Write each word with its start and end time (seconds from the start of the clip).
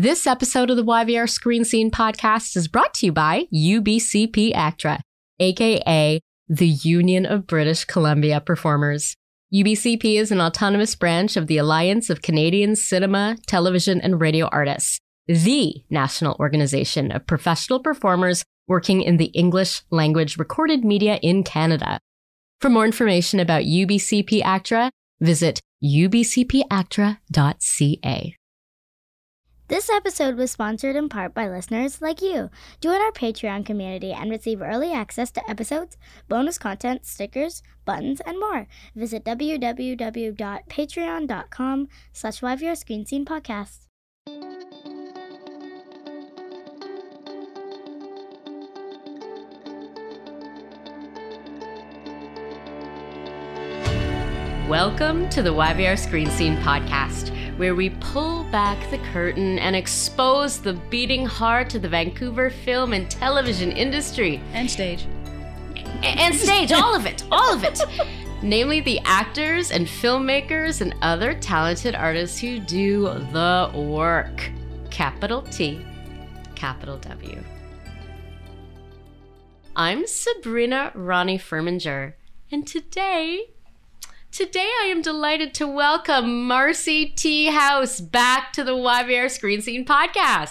This 0.00 0.28
episode 0.28 0.70
of 0.70 0.76
the 0.76 0.84
YVR 0.84 1.28
Screen 1.28 1.64
Scene 1.64 1.90
podcast 1.90 2.56
is 2.56 2.68
brought 2.68 2.94
to 2.94 3.06
you 3.06 3.12
by 3.12 3.48
UBCP 3.52 4.54
ACTRA, 4.54 5.00
aka 5.40 6.20
the 6.48 6.68
Union 6.68 7.26
of 7.26 7.48
British 7.48 7.84
Columbia 7.84 8.40
Performers. 8.40 9.16
UBCP 9.52 10.20
is 10.20 10.30
an 10.30 10.40
autonomous 10.40 10.94
branch 10.94 11.36
of 11.36 11.48
the 11.48 11.58
Alliance 11.58 12.10
of 12.10 12.22
Canadian 12.22 12.76
Cinema, 12.76 13.38
Television, 13.48 14.00
and 14.00 14.20
Radio 14.20 14.46
Artists, 14.52 15.00
the 15.26 15.82
national 15.90 16.36
organization 16.38 17.10
of 17.10 17.26
professional 17.26 17.80
performers 17.80 18.44
working 18.68 19.02
in 19.02 19.16
the 19.16 19.32
English 19.34 19.82
language 19.90 20.38
recorded 20.38 20.84
media 20.84 21.18
in 21.24 21.42
Canada. 21.42 21.98
For 22.60 22.70
more 22.70 22.84
information 22.84 23.40
about 23.40 23.64
UBCP 23.64 24.42
ACTRA, 24.44 24.92
visit 25.20 25.60
ubcpactra.ca. 25.82 28.37
This 29.68 29.88
episode 29.90 30.36
was 30.36 30.50
sponsored 30.50 30.96
in 30.96 31.10
part 31.10 31.34
by 31.34 31.46
listeners 31.46 32.00
like 32.00 32.22
you. 32.22 32.48
Join 32.80 33.02
our 33.02 33.12
Patreon 33.12 33.66
community 33.66 34.12
and 34.12 34.30
receive 34.30 34.62
early 34.62 34.94
access 34.94 35.30
to 35.32 35.50
episodes, 35.50 35.98
bonus 36.26 36.56
content, 36.56 37.04
stickers, 37.04 37.62
buttons, 37.84 38.22
and 38.24 38.40
more. 38.40 38.66
Visit 38.96 39.26
www.patreon.com 39.26 41.88
slash 42.14 42.40
YVR 42.40 42.78
Screen 42.78 43.04
Scene 43.04 43.26
Podcast. 43.26 43.84
Welcome 54.66 55.28
to 55.30 55.42
the 55.42 55.52
YVR 55.52 55.98
Screen 55.98 56.30
Scene 56.30 56.56
podcast, 56.58 57.34
where 57.58 57.74
we 57.74 57.90
pull 57.90 58.44
back 58.44 58.88
the 58.90 58.98
curtain 59.12 59.58
and 59.58 59.74
expose 59.74 60.60
the 60.60 60.74
beating 60.74 61.26
heart 61.26 61.74
of 61.74 61.82
the 61.82 61.88
Vancouver 61.88 62.50
film 62.50 62.92
and 62.92 63.10
television 63.10 63.72
industry. 63.72 64.40
And 64.52 64.70
stage. 64.70 65.06
And 66.04 66.34
stage, 66.36 66.70
all 66.70 66.94
of 66.94 67.04
it, 67.04 67.24
all 67.32 67.52
of 67.52 67.64
it. 67.64 67.80
Namely, 68.42 68.80
the 68.80 69.00
actors 69.00 69.72
and 69.72 69.88
filmmakers 69.88 70.80
and 70.80 70.94
other 71.02 71.34
talented 71.34 71.96
artists 71.96 72.38
who 72.38 72.60
do 72.60 73.02
the 73.32 73.72
work. 73.74 74.50
Capital 74.90 75.42
T, 75.42 75.84
capital 76.54 76.96
W. 76.98 77.42
I'm 79.74 80.06
Sabrina 80.06 80.92
Ronnie 80.94 81.38
Furminger, 81.38 82.14
and 82.52 82.64
today 82.64 83.50
Today, 84.38 84.70
I 84.82 84.84
am 84.84 85.02
delighted 85.02 85.52
to 85.54 85.66
welcome 85.66 86.48
Marci 86.48 87.12
T. 87.16 87.46
House 87.46 88.00
back 88.00 88.52
to 88.52 88.62
the 88.62 88.70
YVR 88.70 89.28
Screen 89.28 89.60
Scene 89.62 89.84
podcast. 89.84 90.50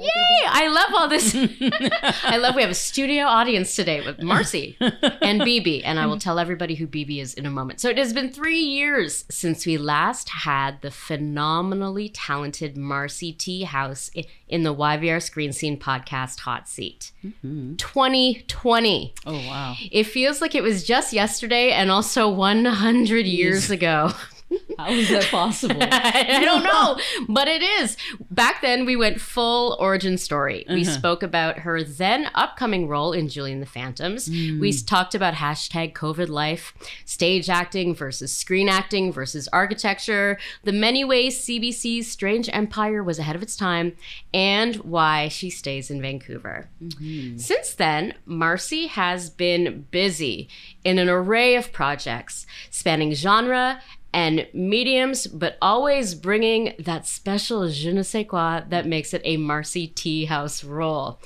Yay! 0.00 0.46
I 0.46 0.68
love 0.68 0.94
all 0.94 1.08
this. 1.08 1.34
I 2.24 2.38
love 2.38 2.54
we 2.54 2.62
have 2.62 2.70
a 2.70 2.74
studio 2.74 3.26
audience 3.26 3.76
today 3.76 4.00
with 4.00 4.18
Marci 4.18 4.76
and 5.20 5.40
Bibi, 5.44 5.84
and 5.84 6.00
I 6.00 6.06
will 6.06 6.18
tell 6.18 6.38
everybody 6.38 6.74
who 6.74 6.86
Bibi 6.86 7.20
is 7.20 7.34
in 7.34 7.44
a 7.44 7.50
moment. 7.50 7.80
So 7.80 7.90
it 7.90 7.98
has 7.98 8.12
been 8.12 8.32
three 8.32 8.60
years 8.60 9.24
since 9.30 9.66
we 9.66 9.76
last 9.76 10.30
had 10.30 10.80
the 10.80 10.90
phenomenally 10.90 12.08
talented 12.08 12.76
Marci 12.76 13.36
T. 13.36 13.64
House 13.64 14.10
in 14.48 14.62
the 14.62 14.74
YVR 14.74 15.22
Screen 15.22 15.52
Scene 15.52 15.78
podcast 15.78 16.40
hot 16.40 16.68
seat. 16.68 17.12
Mm-hmm. 17.22 17.76
2020. 17.76 19.14
Oh, 19.26 19.32
wow. 19.32 19.76
It 19.92 20.04
feels 20.04 20.40
like 20.40 20.54
it 20.54 20.62
was 20.62 20.82
just 20.82 21.12
yesterday 21.12 21.72
and 21.72 21.90
also 21.90 22.28
100 22.28 23.26
years 23.26 23.70
ago. 23.70 24.12
How 24.78 24.90
is 24.90 25.08
that 25.10 25.24
possible? 25.24 25.78
I 25.90 26.40
don't 26.44 26.62
know, 26.62 26.98
but 27.28 27.48
it 27.48 27.62
is. 27.62 27.96
Back 28.30 28.62
then, 28.62 28.84
we 28.84 28.96
went 28.96 29.20
full 29.20 29.76
origin 29.78 30.18
story. 30.18 30.66
Uh-huh. 30.66 30.74
We 30.74 30.84
spoke 30.84 31.22
about 31.22 31.60
her 31.60 31.82
then 31.82 32.30
upcoming 32.34 32.88
role 32.88 33.12
in 33.12 33.28
Julie 33.28 33.52
and 33.52 33.62
the 33.62 33.66
Phantoms. 33.66 34.28
Mm. 34.28 34.60
We 34.60 34.72
talked 34.72 35.14
about 35.14 35.34
hashtag 35.34 35.92
COVID 35.92 36.28
life, 36.28 36.72
stage 37.04 37.48
acting 37.48 37.94
versus 37.94 38.32
screen 38.32 38.68
acting 38.68 39.12
versus 39.12 39.48
architecture, 39.52 40.38
the 40.64 40.72
many 40.72 41.04
ways 41.04 41.38
CBC's 41.44 42.10
Strange 42.10 42.48
Empire 42.52 43.02
was 43.02 43.18
ahead 43.18 43.36
of 43.36 43.42
its 43.42 43.56
time, 43.56 43.96
and 44.32 44.76
why 44.76 45.28
she 45.28 45.50
stays 45.50 45.90
in 45.90 46.00
Vancouver. 46.00 46.68
Mm-hmm. 46.82 47.38
Since 47.38 47.74
then, 47.74 48.14
Marci 48.26 48.88
has 48.88 49.30
been 49.30 49.86
busy 49.90 50.48
in 50.84 50.98
an 50.98 51.08
array 51.08 51.54
of 51.54 51.72
projects 51.72 52.46
spanning 52.70 53.12
genre 53.12 53.80
and 54.12 54.46
mediums, 54.52 55.26
but 55.26 55.56
always 55.62 56.14
bringing 56.14 56.74
that 56.78 57.06
special 57.06 57.68
je 57.68 57.92
ne 57.92 58.02
sais 58.02 58.26
quoi 58.26 58.62
that 58.68 58.86
makes 58.86 59.14
it 59.14 59.22
a 59.24 59.36
Marci 59.36 59.94
T. 59.94 60.24
House 60.24 60.64
role. 60.64 61.20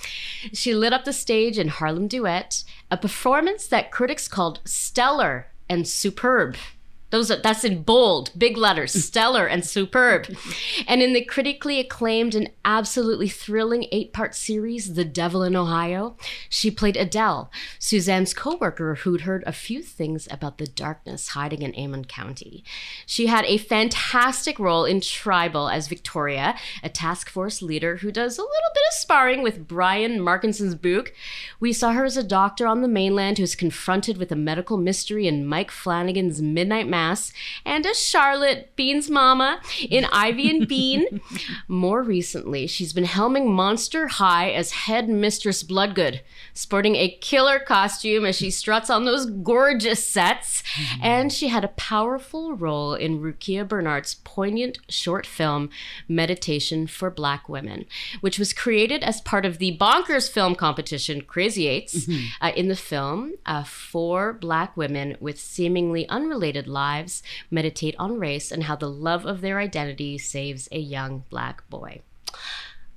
She 0.52 0.74
lit 0.74 0.92
up 0.92 1.04
the 1.04 1.12
stage 1.12 1.58
in 1.58 1.68
Harlem 1.68 2.08
Duet, 2.08 2.64
a 2.90 2.96
performance 2.96 3.66
that 3.68 3.90
critics 3.90 4.28
called 4.28 4.60
stellar 4.64 5.48
and 5.68 5.88
superb. 5.88 6.56
Those 7.14 7.30
are, 7.30 7.36
that's 7.36 7.62
in 7.62 7.84
bold, 7.84 8.32
big 8.36 8.56
letters, 8.56 8.92
stellar 9.04 9.46
and 9.46 9.64
superb. 9.64 10.26
And 10.88 11.00
in 11.00 11.12
the 11.12 11.24
critically 11.24 11.78
acclaimed 11.78 12.34
and 12.34 12.50
absolutely 12.64 13.28
thrilling 13.28 13.86
eight-part 13.92 14.34
series, 14.34 14.94
The 14.94 15.04
Devil 15.04 15.44
in 15.44 15.54
Ohio, 15.54 16.16
she 16.48 16.72
played 16.72 16.96
Adele, 16.96 17.52
Suzanne's 17.78 18.34
co-worker 18.34 18.96
who'd 18.96 19.20
heard 19.20 19.44
a 19.46 19.52
few 19.52 19.80
things 19.80 20.26
about 20.28 20.58
the 20.58 20.66
darkness 20.66 21.28
hiding 21.28 21.62
in 21.62 21.72
Amon 21.76 22.04
County. 22.04 22.64
She 23.06 23.26
had 23.26 23.44
a 23.44 23.58
fantastic 23.58 24.58
role 24.58 24.84
in 24.84 25.00
Tribal 25.00 25.68
as 25.68 25.86
Victoria, 25.86 26.56
a 26.82 26.88
task 26.88 27.30
force 27.30 27.62
leader 27.62 27.98
who 27.98 28.10
does 28.10 28.38
a 28.38 28.42
little 28.42 28.72
bit 28.74 28.82
of 28.88 28.94
sparring 28.94 29.44
with 29.44 29.68
Brian 29.68 30.20
Markinson's 30.20 30.74
Buke. 30.74 31.14
We 31.60 31.72
saw 31.72 31.92
her 31.92 32.04
as 32.04 32.16
a 32.16 32.24
doctor 32.24 32.66
on 32.66 32.82
the 32.82 32.88
mainland 32.88 33.38
who's 33.38 33.54
confronted 33.54 34.16
with 34.16 34.32
a 34.32 34.36
medical 34.36 34.76
mystery 34.76 35.28
in 35.28 35.46
Mike 35.46 35.70
Flanagan's 35.70 36.42
Midnight 36.42 36.88
Mass 36.88 37.03
Mass, 37.04 37.32
and 37.64 37.86
as 37.86 38.00
Charlotte, 38.00 38.74
Bean's 38.76 39.10
mama, 39.10 39.60
in 39.90 40.06
Ivy 40.06 40.50
and 40.50 40.68
Bean. 40.68 41.20
More 41.68 42.02
recently, 42.02 42.66
she's 42.66 42.92
been 42.92 43.04
helming 43.04 43.46
Monster 43.46 44.06
High 44.08 44.50
as 44.50 44.72
head 44.72 45.08
mistress 45.08 45.62
Bloodgood, 45.62 46.22
sporting 46.54 46.96
a 46.96 47.16
killer 47.20 47.58
costume 47.58 48.24
as 48.24 48.36
she 48.36 48.50
struts 48.50 48.88
on 48.90 49.04
those 49.04 49.26
gorgeous 49.26 50.06
sets. 50.06 50.62
Mm-hmm. 50.62 51.04
And 51.04 51.32
she 51.32 51.48
had 51.48 51.64
a 51.64 51.68
powerful 51.68 52.54
role 52.54 52.94
in 52.94 53.20
Rukiya 53.20 53.68
Bernard's 53.68 54.14
poignant 54.24 54.78
short 54.88 55.26
film, 55.26 55.70
Meditation 56.08 56.86
for 56.86 57.10
Black 57.10 57.48
Women, 57.48 57.84
which 58.20 58.38
was 58.38 58.52
created 58.52 59.02
as 59.02 59.20
part 59.20 59.44
of 59.44 59.58
the 59.58 59.76
Bonkers 59.76 60.30
film 60.30 60.54
competition, 60.54 61.20
Crazy 61.22 61.66
Eights. 61.66 62.06
Mm-hmm. 62.06 62.24
Uh, 62.40 62.52
in 62.56 62.68
the 62.68 62.76
film, 62.76 63.34
uh, 63.46 63.64
four 63.64 64.32
black 64.32 64.76
women 64.76 65.16
with 65.20 65.38
seemingly 65.38 66.08
unrelated 66.08 66.66
lives 66.66 66.93
lives 66.94 67.22
meditate 67.50 67.94
on 67.98 68.18
race 68.18 68.52
and 68.52 68.64
how 68.64 68.76
the 68.76 68.90
love 68.90 69.26
of 69.26 69.40
their 69.40 69.58
identity 69.58 70.18
saves 70.18 70.68
a 70.70 70.78
young 70.78 71.24
black 71.30 71.68
boy. 71.68 72.00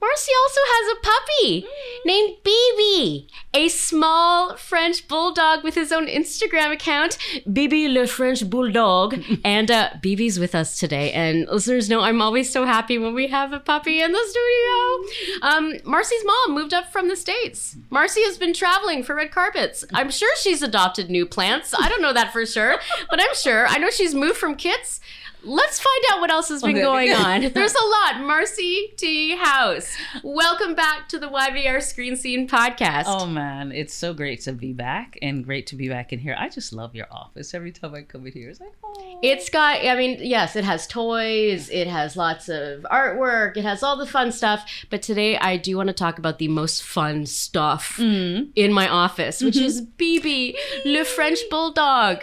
Marci 0.01 0.29
also 0.43 0.61
has 0.63 0.97
a 0.97 1.01
puppy 1.01 1.67
named 2.05 2.37
Bibi, 2.43 3.27
a 3.53 3.67
small 3.67 4.55
French 4.55 5.07
bulldog 5.07 5.63
with 5.63 5.73
his 5.73 5.91
own 5.91 6.05
Instagram 6.07 6.71
account, 6.71 7.17
Bibi 7.51 7.87
le 7.87 8.05
French 8.05 8.47
Bulldog. 8.47 9.19
and 9.43 9.71
uh, 9.71 9.89
Bibi's 10.01 10.39
with 10.39 10.53
us 10.53 10.77
today. 10.79 11.11
And 11.13 11.47
listeners 11.47 11.89
know 11.89 12.01
I'm 12.01 12.21
always 12.21 12.51
so 12.51 12.65
happy 12.65 12.99
when 12.99 13.15
we 13.15 13.27
have 13.27 13.53
a 13.53 13.59
puppy 13.59 14.01
in 14.01 14.11
the 14.11 14.23
studio. 14.27 15.47
Um, 15.47 15.73
Marci's 15.91 16.25
mom 16.25 16.55
moved 16.55 16.73
up 16.73 16.91
from 16.91 17.07
the 17.07 17.15
States. 17.15 17.75
Marci 17.91 18.23
has 18.23 18.37
been 18.37 18.53
traveling 18.53 19.01
for 19.01 19.15
red 19.15 19.31
carpets. 19.31 19.83
I'm 19.93 20.11
sure 20.11 20.29
she's 20.37 20.61
adopted 20.61 21.09
new 21.09 21.25
plants. 21.25 21.73
I 21.77 21.89
don't 21.89 22.03
know 22.03 22.13
that 22.13 22.31
for 22.31 22.45
sure, 22.45 22.75
but 23.09 23.19
I'm 23.19 23.35
sure. 23.35 23.65
I 23.67 23.79
know 23.79 23.89
she's 23.89 24.13
moved 24.13 24.37
from 24.37 24.55
kits 24.55 24.99
let's 25.43 25.79
find 25.79 26.03
out 26.11 26.19
what 26.19 26.31
else 26.31 26.49
has 26.49 26.61
been 26.61 26.71
okay. 26.71 26.81
going 26.81 27.13
on. 27.13 27.41
There's 27.53 27.73
a 27.73 27.85
lot. 27.85 28.15
Marci 28.15 28.95
T. 28.95 29.35
House, 29.35 29.95
welcome 30.23 30.75
back 30.75 31.09
to 31.09 31.19
the 31.19 31.27
YVR 31.27 31.81
Screen 31.81 32.15
Scene 32.15 32.47
podcast. 32.47 33.05
Oh 33.07 33.25
man, 33.25 33.71
it's 33.71 33.93
so 33.93 34.13
great 34.13 34.41
to 34.41 34.53
be 34.53 34.73
back 34.73 35.17
and 35.21 35.43
great 35.43 35.67
to 35.67 35.75
be 35.75 35.89
back 35.89 36.11
in 36.11 36.19
here. 36.19 36.35
I 36.37 36.49
just 36.49 36.73
love 36.73 36.95
your 36.95 37.07
office. 37.11 37.53
Every 37.53 37.71
time 37.71 37.93
I 37.93 38.01
come 38.01 38.25
in 38.25 38.33
here, 38.33 38.49
it's 38.49 38.59
like, 38.59 38.73
oh. 38.83 39.19
It's 39.21 39.49
got. 39.49 39.85
I 39.85 39.95
mean, 39.95 40.19
yes, 40.21 40.55
it 40.55 40.63
has 40.63 40.87
toys. 40.87 41.69
It 41.69 41.87
has 41.87 42.15
lots 42.15 42.49
of 42.49 42.81
artwork. 42.91 43.57
It 43.57 43.63
has 43.63 43.83
all 43.83 43.97
the 43.97 44.05
fun 44.05 44.31
stuff. 44.31 44.69
But 44.89 45.01
today, 45.01 45.37
I 45.37 45.57
do 45.57 45.77
want 45.77 45.87
to 45.87 45.93
talk 45.93 46.19
about 46.19 46.39
the 46.39 46.47
most 46.47 46.83
fun 46.83 47.25
stuff 47.25 47.97
mm. 47.97 48.49
in 48.55 48.73
my 48.73 48.87
office, 48.87 49.41
which 49.41 49.55
mm-hmm. 49.55 49.65
is 49.65 49.81
Bibi, 49.81 50.55
le 50.85 51.03
French 51.03 51.39
bulldog. 51.49 52.21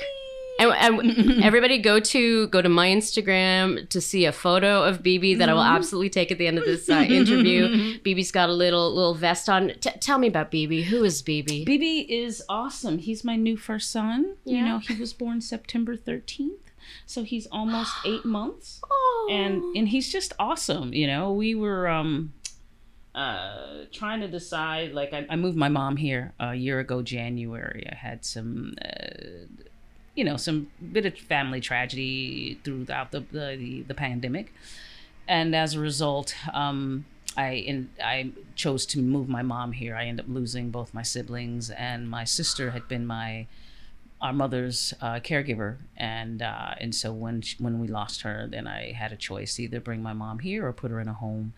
And, 0.58 0.72
and 0.72 1.44
everybody 1.44 1.78
go 1.78 1.98
to 1.98 2.46
go 2.48 2.62
to 2.62 2.68
my 2.68 2.88
Instagram 2.88 3.88
to 3.88 4.00
see 4.00 4.24
a 4.24 4.32
photo 4.32 4.84
of 4.84 5.02
Bibi 5.02 5.34
that 5.34 5.48
I 5.48 5.52
will 5.52 5.60
mm-hmm. 5.60 5.76
absolutely 5.76 6.10
take 6.10 6.30
at 6.30 6.38
the 6.38 6.46
end 6.46 6.58
of 6.58 6.64
this 6.64 6.88
uh, 6.88 6.94
interview. 7.08 7.98
Bibi's 8.04 8.30
got 8.30 8.48
a 8.48 8.52
little 8.52 8.94
little 8.94 9.14
vest 9.14 9.48
on. 9.48 9.72
T- 9.80 9.90
tell 10.00 10.18
me 10.18 10.28
about 10.28 10.50
Bibi. 10.50 10.82
Who 10.84 11.02
is 11.02 11.22
Bibi? 11.22 11.64
Bibi 11.64 12.00
is 12.00 12.42
awesome. 12.48 12.98
He's 12.98 13.24
my 13.24 13.36
new 13.36 13.56
first 13.56 13.90
son. 13.90 14.36
Yeah. 14.44 14.56
You 14.58 14.64
know, 14.64 14.78
he 14.78 14.94
was 14.94 15.12
born 15.12 15.40
September 15.40 15.96
13th. 15.96 16.50
so 17.06 17.24
he's 17.24 17.46
almost 17.50 17.92
eight 18.04 18.24
months, 18.38 18.80
Oh. 18.88 19.28
and 19.30 19.62
and 19.76 19.88
he's 19.88 20.10
just 20.12 20.32
awesome. 20.38 20.92
You 20.92 21.06
know, 21.08 21.32
we 21.32 21.54
were 21.56 21.88
um 21.88 22.32
uh 23.14 23.84
trying 23.92 24.20
to 24.20 24.28
decide. 24.28 24.92
Like, 24.92 25.12
I, 25.12 25.26
I 25.28 25.36
moved 25.36 25.56
my 25.56 25.68
mom 25.68 25.96
here 25.96 26.32
a 26.38 26.54
year 26.54 26.78
ago, 26.78 27.02
January. 27.02 27.86
I 27.90 27.94
had 27.96 28.24
some. 28.24 28.74
Uh, 28.84 29.63
you 30.14 30.24
know, 30.24 30.36
some 30.36 30.68
bit 30.92 31.06
of 31.06 31.16
family 31.16 31.60
tragedy 31.60 32.58
throughout 32.64 33.10
the 33.10 33.20
the, 33.20 33.84
the, 33.86 33.94
pandemic, 33.94 34.52
and 35.26 35.54
as 35.54 35.74
a 35.74 35.80
result, 35.80 36.34
um, 36.52 37.04
I 37.36 37.52
in, 37.52 37.90
I 38.02 38.30
chose 38.54 38.86
to 38.86 39.00
move 39.00 39.28
my 39.28 39.42
mom 39.42 39.72
here. 39.72 39.96
I 39.96 40.06
ended 40.06 40.26
up 40.26 40.32
losing 40.32 40.70
both 40.70 40.94
my 40.94 41.02
siblings, 41.02 41.70
and 41.70 42.08
my 42.08 42.24
sister 42.24 42.70
had 42.70 42.86
been 42.88 43.06
my 43.06 43.46
our 44.20 44.32
mother's 44.32 44.94
uh, 45.00 45.20
caregiver, 45.20 45.78
and 45.96 46.42
uh, 46.42 46.74
and 46.78 46.94
so 46.94 47.12
when 47.12 47.42
she, 47.42 47.56
when 47.58 47.80
we 47.80 47.88
lost 47.88 48.22
her, 48.22 48.46
then 48.48 48.66
I 48.66 48.92
had 48.92 49.12
a 49.12 49.16
choice: 49.16 49.58
either 49.58 49.80
bring 49.80 50.02
my 50.02 50.12
mom 50.12 50.38
here 50.38 50.66
or 50.66 50.72
put 50.72 50.90
her 50.90 51.00
in 51.00 51.08
a 51.08 51.14
home, 51.14 51.54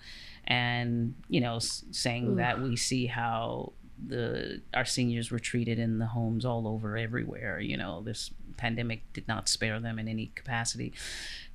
and 0.46 1.14
you 1.28 1.40
know, 1.40 1.58
saying 1.58 2.36
that 2.36 2.60
we 2.60 2.76
see 2.76 3.06
how 3.06 3.72
the 4.04 4.60
our 4.74 4.84
seniors 4.84 5.30
were 5.30 5.38
treated 5.38 5.78
in 5.78 5.98
the 5.98 6.06
homes 6.06 6.44
all 6.44 6.66
over 6.66 6.96
everywhere. 6.96 7.60
You 7.60 7.76
know, 7.76 8.02
this 8.02 8.30
pandemic 8.56 9.12
did 9.12 9.26
not 9.28 9.48
spare 9.48 9.80
them 9.80 9.98
in 9.98 10.08
any 10.08 10.32
capacity. 10.34 10.92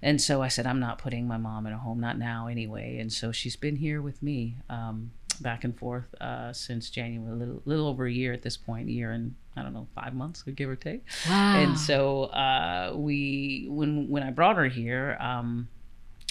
And 0.01 0.21
so 0.21 0.41
I 0.41 0.47
said, 0.47 0.65
I'm 0.65 0.79
not 0.79 0.97
putting 0.97 1.27
my 1.27 1.37
mom 1.37 1.67
in 1.67 1.73
a 1.73 1.77
home, 1.77 1.99
not 1.99 2.17
now 2.17 2.47
anyway. 2.47 2.97
And 2.99 3.11
so 3.11 3.31
she's 3.31 3.55
been 3.55 3.75
here 3.75 4.01
with 4.01 4.21
me 4.23 4.57
um, 4.69 5.11
back 5.39 5.63
and 5.63 5.77
forth 5.77 6.13
uh, 6.21 6.53
since 6.53 6.89
January, 6.89 7.31
a 7.31 7.35
little, 7.35 7.61
little 7.65 7.87
over 7.87 8.05
a 8.05 8.11
year 8.11 8.33
at 8.33 8.41
this 8.41 8.57
point, 8.57 8.87
a 8.89 8.91
year 8.91 9.11
and 9.11 9.35
I 9.55 9.63
don't 9.63 9.73
know, 9.73 9.87
five 9.93 10.13
months, 10.13 10.43
give 10.43 10.69
or 10.69 10.75
take. 10.75 11.03
wow. 11.29 11.59
And 11.59 11.77
so 11.77 12.23
uh, 12.25 12.93
we, 12.95 13.67
when 13.69 14.07
when 14.09 14.23
I 14.23 14.31
brought 14.31 14.55
her 14.55 14.67
here, 14.67 15.17
um, 15.19 15.67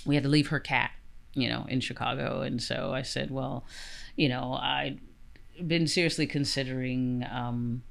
we 0.06 0.14
had 0.14 0.24
to 0.24 0.30
leave 0.30 0.48
her 0.48 0.58
cat, 0.58 0.90
you 1.34 1.48
know, 1.48 1.66
in 1.68 1.80
Chicago. 1.80 2.40
And 2.40 2.62
so 2.62 2.92
I 2.94 3.02
said, 3.02 3.30
well, 3.30 3.66
you 4.16 4.28
know, 4.28 4.54
I'd 4.54 5.00
been 5.66 5.86
seriously 5.86 6.26
considering 6.26 7.26
um, 7.30 7.82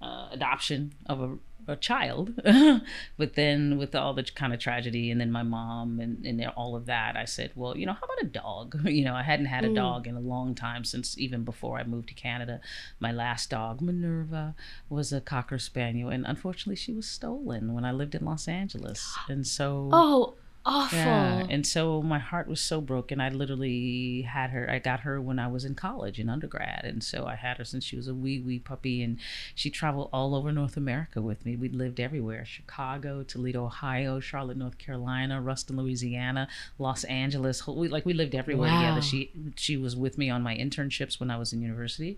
uh, 0.00 0.28
adoption 0.30 0.92
of 1.06 1.20
a, 1.20 1.36
a 1.68 1.76
child, 1.76 2.32
but 3.16 3.34
then 3.34 3.78
with 3.78 3.94
all 3.94 4.14
the 4.14 4.22
kind 4.24 4.52
of 4.52 4.60
tragedy, 4.60 5.10
and 5.10 5.20
then 5.20 5.30
my 5.30 5.42
mom 5.42 6.00
and, 6.00 6.24
and 6.24 6.44
all 6.56 6.76
of 6.76 6.86
that, 6.86 7.16
I 7.16 7.24
said, 7.24 7.52
well, 7.54 7.76
you 7.76 7.86
know, 7.86 7.92
how 7.92 8.04
about 8.04 8.22
a 8.22 8.26
dog? 8.26 8.80
You 8.94 9.04
know, 9.04 9.14
I 9.14 9.22
hadn't 9.22 9.46
had 9.46 9.64
a 9.64 9.68
Mm. 9.68 9.74
dog 9.74 10.06
in 10.06 10.14
a 10.16 10.20
long 10.20 10.54
time 10.54 10.84
since 10.84 11.18
even 11.18 11.42
before 11.44 11.78
I 11.78 11.84
moved 11.84 12.08
to 12.08 12.14
Canada. 12.14 12.60
My 13.00 13.10
last 13.12 13.50
dog, 13.50 13.80
Minerva, 13.80 14.54
was 14.88 15.12
a 15.12 15.20
cocker 15.20 15.58
spaniel, 15.58 16.10
and 16.10 16.24
unfortunately, 16.26 16.76
she 16.76 16.92
was 16.92 17.06
stolen 17.06 17.72
when 17.74 17.84
I 17.84 17.92
lived 17.92 18.14
in 18.14 18.24
Los 18.24 18.46
Angeles, 18.48 19.16
and 19.28 19.46
so. 19.46 19.88
oh, 19.92 20.34
awful. 20.66 20.98
Yeah, 20.98 21.46
and 21.48 21.66
so 21.66 22.00
my 22.02 22.18
heart 22.18 22.48
was 22.48 22.60
so 22.60 22.80
broken. 22.80 23.20
I 23.20 23.28
literally 23.28 24.22
had 24.22 24.50
her. 24.50 24.70
I 24.70 24.78
got 24.78 25.00
her 25.00 25.20
when 25.20 25.38
I 25.38 25.46
was 25.48 25.64
in 25.64 25.74
college, 25.74 26.18
in 26.18 26.28
undergrad, 26.28 26.82
and 26.84 27.02
so 27.04 27.26
I 27.26 27.34
had 27.36 27.58
her 27.58 27.64
since 27.64 27.84
she 27.84 27.96
was 27.96 28.08
a 28.08 28.14
wee 28.14 28.40
wee 28.40 28.58
puppy, 28.58 29.02
and 29.02 29.18
she 29.54 29.70
traveled 29.70 30.08
all 30.12 30.34
over 30.34 30.52
North 30.52 30.76
America 30.76 31.20
with 31.20 31.44
me. 31.44 31.56
We 31.56 31.68
lived 31.68 32.00
everywhere: 32.00 32.44
Chicago, 32.44 33.22
Toledo, 33.22 33.64
Ohio, 33.66 34.20
Charlotte, 34.20 34.56
North 34.56 34.78
Carolina, 34.78 35.40
Ruston, 35.40 35.76
Louisiana, 35.76 36.48
Los 36.78 37.04
Angeles. 37.04 37.66
We 37.66 37.88
like 37.88 38.06
we 38.06 38.14
lived 38.14 38.34
everywhere 38.34 38.70
Wow. 38.70 38.80
together. 38.80 39.02
She 39.02 39.30
she 39.56 39.76
was 39.76 39.96
with 39.96 40.16
me 40.18 40.30
on 40.30 40.42
my 40.42 40.56
internships 40.56 41.20
when 41.20 41.30
I 41.30 41.36
was 41.36 41.52
in 41.52 41.60
university, 41.62 42.16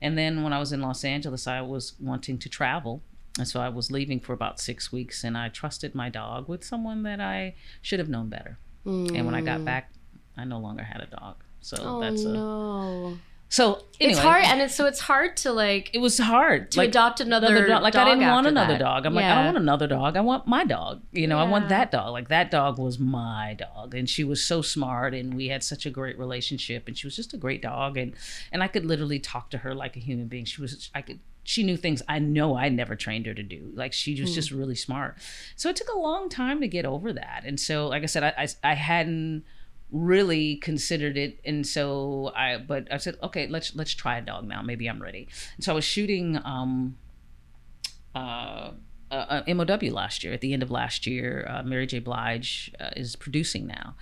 and 0.00 0.16
then 0.16 0.42
when 0.42 0.52
I 0.52 0.58
was 0.58 0.72
in 0.72 0.80
Los 0.80 1.04
Angeles, 1.04 1.46
I 1.46 1.60
was 1.62 1.94
wanting 2.00 2.38
to 2.38 2.48
travel. 2.48 3.02
And 3.38 3.46
so 3.46 3.60
I 3.60 3.68
was 3.68 3.90
leaving 3.90 4.18
for 4.20 4.32
about 4.32 4.58
six 4.60 4.90
weeks, 4.92 5.22
and 5.24 5.38
I 5.38 5.48
trusted 5.48 5.94
my 5.94 6.08
dog 6.08 6.48
with 6.48 6.64
someone 6.64 7.04
that 7.04 7.20
I 7.20 7.54
should 7.82 7.98
have 8.00 8.08
known 8.08 8.28
better. 8.28 8.58
And 8.84 9.24
when 9.26 9.34
I 9.34 9.40
got 9.42 9.64
back, 9.64 9.92
I 10.36 10.44
no 10.44 10.58
longer 10.58 10.82
had 10.82 11.00
a 11.00 11.06
dog. 11.06 11.36
So 11.60 11.76
Mm. 11.76 11.84
oh 11.86 12.00
that's 12.00 12.22
a, 12.22 12.28
no. 12.32 13.18
so 13.48 13.64
anyway, 14.00 14.12
it's 14.12 14.18
hard, 14.18 14.44
and 14.44 14.60
it's 14.62 14.74
so 14.74 14.86
it's 14.86 15.00
hard 15.00 15.36
to 15.38 15.52
like 15.52 15.90
It 15.92 15.98
was 15.98 16.18
hard 16.18 16.70
to 16.72 16.80
adopt 16.82 17.20
another, 17.20 17.66
dog. 17.66 17.82
Like 17.82 17.96
I 17.96 18.04
didn't 18.04 18.28
want 18.28 18.46
another 18.46 18.74
that. 18.74 18.78
dog. 18.78 19.06
I'm 19.06 19.14
like, 19.14 19.24
I 19.24 19.34
don't 19.36 19.44
want 19.46 19.56
another 19.58 19.86
dog. 19.88 20.16
I 20.16 20.20
want 20.20 20.46
my 20.46 20.64
dog. 20.64 21.02
You 21.12 21.26
know, 21.26 21.38
I 21.38 21.44
want 21.44 21.68
that 21.70 21.90
dog. 21.90 22.12
Like 22.12 22.28
that 22.28 22.50
dog 22.50 22.78
was 22.78 22.98
my 22.98 23.56
dog, 23.58 23.94
and 23.94 24.08
she 24.08 24.22
was 24.24 24.42
so 24.44 24.62
smart, 24.62 25.14
and 25.14 25.34
we 25.34 25.48
had 25.48 25.62
such 25.62 25.84
a 25.86 25.90
great 25.90 26.18
relationship, 26.18 26.86
and 26.88 26.96
she 26.96 27.06
was 27.06 27.16
just 27.16 27.34
a 27.34 27.36
great 27.36 27.60
dog, 27.62 27.96
and 27.96 28.14
and 28.52 28.62
I 28.62 28.68
could 28.68 28.84
literally 28.86 29.18
talk 29.18 29.50
to 29.50 29.58
her 29.58 29.74
like 29.74 29.96
a 29.96 30.00
human 30.00 30.28
being. 30.28 30.44
She 30.44 30.60
was, 30.60 30.90
I 30.94 31.02
could. 31.02 31.18
She 31.48 31.62
knew 31.62 31.78
things 31.78 32.02
I 32.06 32.18
know 32.18 32.58
I 32.58 32.68
never 32.68 32.94
trained 32.94 33.24
her 33.24 33.32
to 33.32 33.42
do. 33.42 33.70
Like 33.74 33.94
she 33.94 34.20
was 34.20 34.34
just 34.34 34.50
really 34.50 34.74
smart. 34.74 35.16
So 35.56 35.70
it 35.70 35.76
took 35.76 35.88
a 35.88 35.98
long 35.98 36.28
time 36.28 36.60
to 36.60 36.68
get 36.68 36.84
over 36.84 37.10
that. 37.14 37.44
And 37.46 37.58
so, 37.58 37.88
like 37.88 38.02
I 38.02 38.06
said, 38.06 38.22
I, 38.22 38.34
I, 38.36 38.48
I 38.62 38.74
hadn't 38.74 39.44
really 39.90 40.56
considered 40.56 41.16
it 41.16 41.40
and 41.46 41.66
so 41.66 42.30
i 42.36 42.58
but 42.58 42.86
i 42.92 42.98
said 42.98 43.16
okay 43.22 43.46
let's 43.46 43.74
let's 43.74 43.94
try 43.94 44.18
a 44.18 44.20
dog 44.20 44.46
now 44.46 44.60
maybe 44.60 44.86
i'm 44.86 45.00
ready 45.00 45.26
and 45.56 45.64
so 45.64 45.72
i 45.72 45.74
was 45.74 45.82
shooting 45.82 46.38
um 46.44 46.94
uh 48.14 48.70
uh, 49.10 49.42
uh, 49.48 49.54
MOW 49.54 49.90
last 49.90 50.22
year. 50.22 50.32
At 50.32 50.40
the 50.40 50.52
end 50.52 50.62
of 50.62 50.70
last 50.70 51.06
year, 51.06 51.46
uh, 51.48 51.62
Mary 51.62 51.86
J. 51.86 51.98
Blige 51.98 52.72
uh, 52.80 52.90
is 52.96 53.16
producing 53.16 53.66
now, 53.66 53.94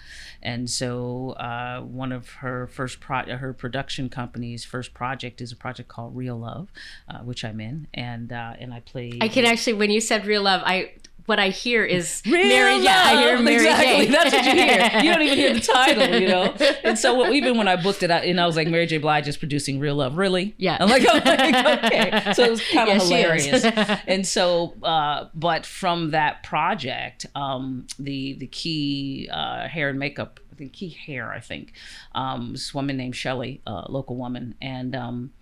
and 0.43 0.69
so 0.69 1.31
uh, 1.33 1.81
one 1.81 2.13
of 2.13 2.29
her 2.35 2.67
first 2.67 3.01
pro- 3.01 3.37
her 3.37 3.53
production 3.53 4.09
company's 4.09 4.65
first 4.65 4.95
project 4.95 5.41
is 5.41 5.53
a 5.53 5.57
project 5.57 5.89
called 5.89 6.17
Real 6.17 6.39
Love, 6.39 6.69
uh, 7.09 7.19
which 7.19 7.45
I'm 7.45 7.61
in, 7.61 7.87
and 7.95 8.33
uh, 8.33 8.55
and 8.59 8.73
I 8.73 8.81
play. 8.81 9.19
I 9.21 9.29
can 9.29 9.45
actually, 9.45 9.75
when 9.75 9.91
you 9.91 10.01
said 10.01 10.27
real 10.27 10.43
love, 10.43 10.63
I 10.65 10.93
what 11.27 11.39
I 11.39 11.49
hear 11.51 11.85
is 11.85 12.23
Real 12.27 12.49
Mary. 12.49 12.79
Yeah, 12.83 13.03
I 13.05 13.17
hear 13.21 13.35
love. 13.37 13.45
Mary 13.45 13.67
exactly. 13.67 14.07
J. 14.07 14.13
That's 14.13 14.33
what 14.35 14.45
you 14.45 14.53
hear. 14.53 15.01
You 15.03 15.13
don't 15.13 15.23
even 15.23 15.39
hear 15.39 15.55
the 15.55 15.61
title, 15.61 16.21
you 16.21 16.29
know. 16.29 16.55
And 16.85 16.99
so 16.99 17.27
even 17.33 17.57
when 17.59 17.67
I 17.69 17.77
booked 17.77 18.03
it, 18.03 18.11
I, 18.11 18.19
and 18.21 18.41
I 18.41 18.47
was 18.47 18.57
like, 18.57 18.69
Mary 18.69 18.87
J. 18.87 18.99
Blige 18.99 19.27
is 19.29 19.37
producing 19.37 19.79
Real 19.81 19.97
Love, 19.97 20.17
really? 20.17 20.55
Yeah. 20.57 20.77
I'm 20.81 20.89
like, 20.89 21.03
like, 21.25 21.85
okay. 21.85 22.33
So 22.33 22.45
it 22.45 22.51
was 22.51 22.63
kind 22.73 22.89
of 22.91 22.97
Yeah, 22.97 23.03
hilarious. 23.35 23.65
and 24.07 24.27
so, 24.27 24.75
uh, 24.83 25.29
but 25.35 25.67
from 25.67 26.11
that 26.13 26.43
project, 26.43 27.27
um, 27.35 27.87
the 27.99 28.35
the 28.35 28.47
key 28.47 29.29
uh, 29.33 29.67
hair 29.69 29.89
and 29.89 29.99
makeup, 29.99 30.39
the 30.57 30.69
key 30.69 30.89
hair, 30.91 31.33
I 31.33 31.41
think, 31.41 31.73
um, 32.15 32.53
this 32.53 32.73
woman 32.75 32.97
named 32.97 33.17
Shelly, 33.17 33.61
a 33.67 33.87
local 33.91 34.17
woman, 34.17 34.55
and 34.63 34.95
um, 34.95 35.33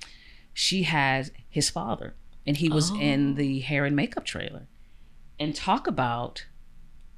she 0.52 0.84
has 0.84 1.30
his 1.48 1.68
father, 1.70 2.14
and 2.46 2.56
he 2.56 2.68
was 2.68 2.90
in 2.90 3.34
the 3.34 3.60
hair 3.60 3.84
and 3.84 3.94
makeup 3.94 4.24
trailer 4.24 4.66
and 5.38 5.54
talk 5.54 5.86
about 5.86 6.46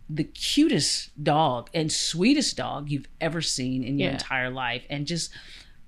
the 0.09 0.25
cutest 0.25 1.11
dog 1.23 1.69
and 1.75 1.91
sweetest 1.93 2.57
dog 2.57 2.91
you've 2.91 3.09
ever 3.21 3.41
seen 3.43 3.83
in 3.83 3.99
your 3.99 4.09
Yeah. 4.11 4.15
entire 4.15 4.51
life 4.51 4.85
and 4.89 5.07
just 5.07 5.31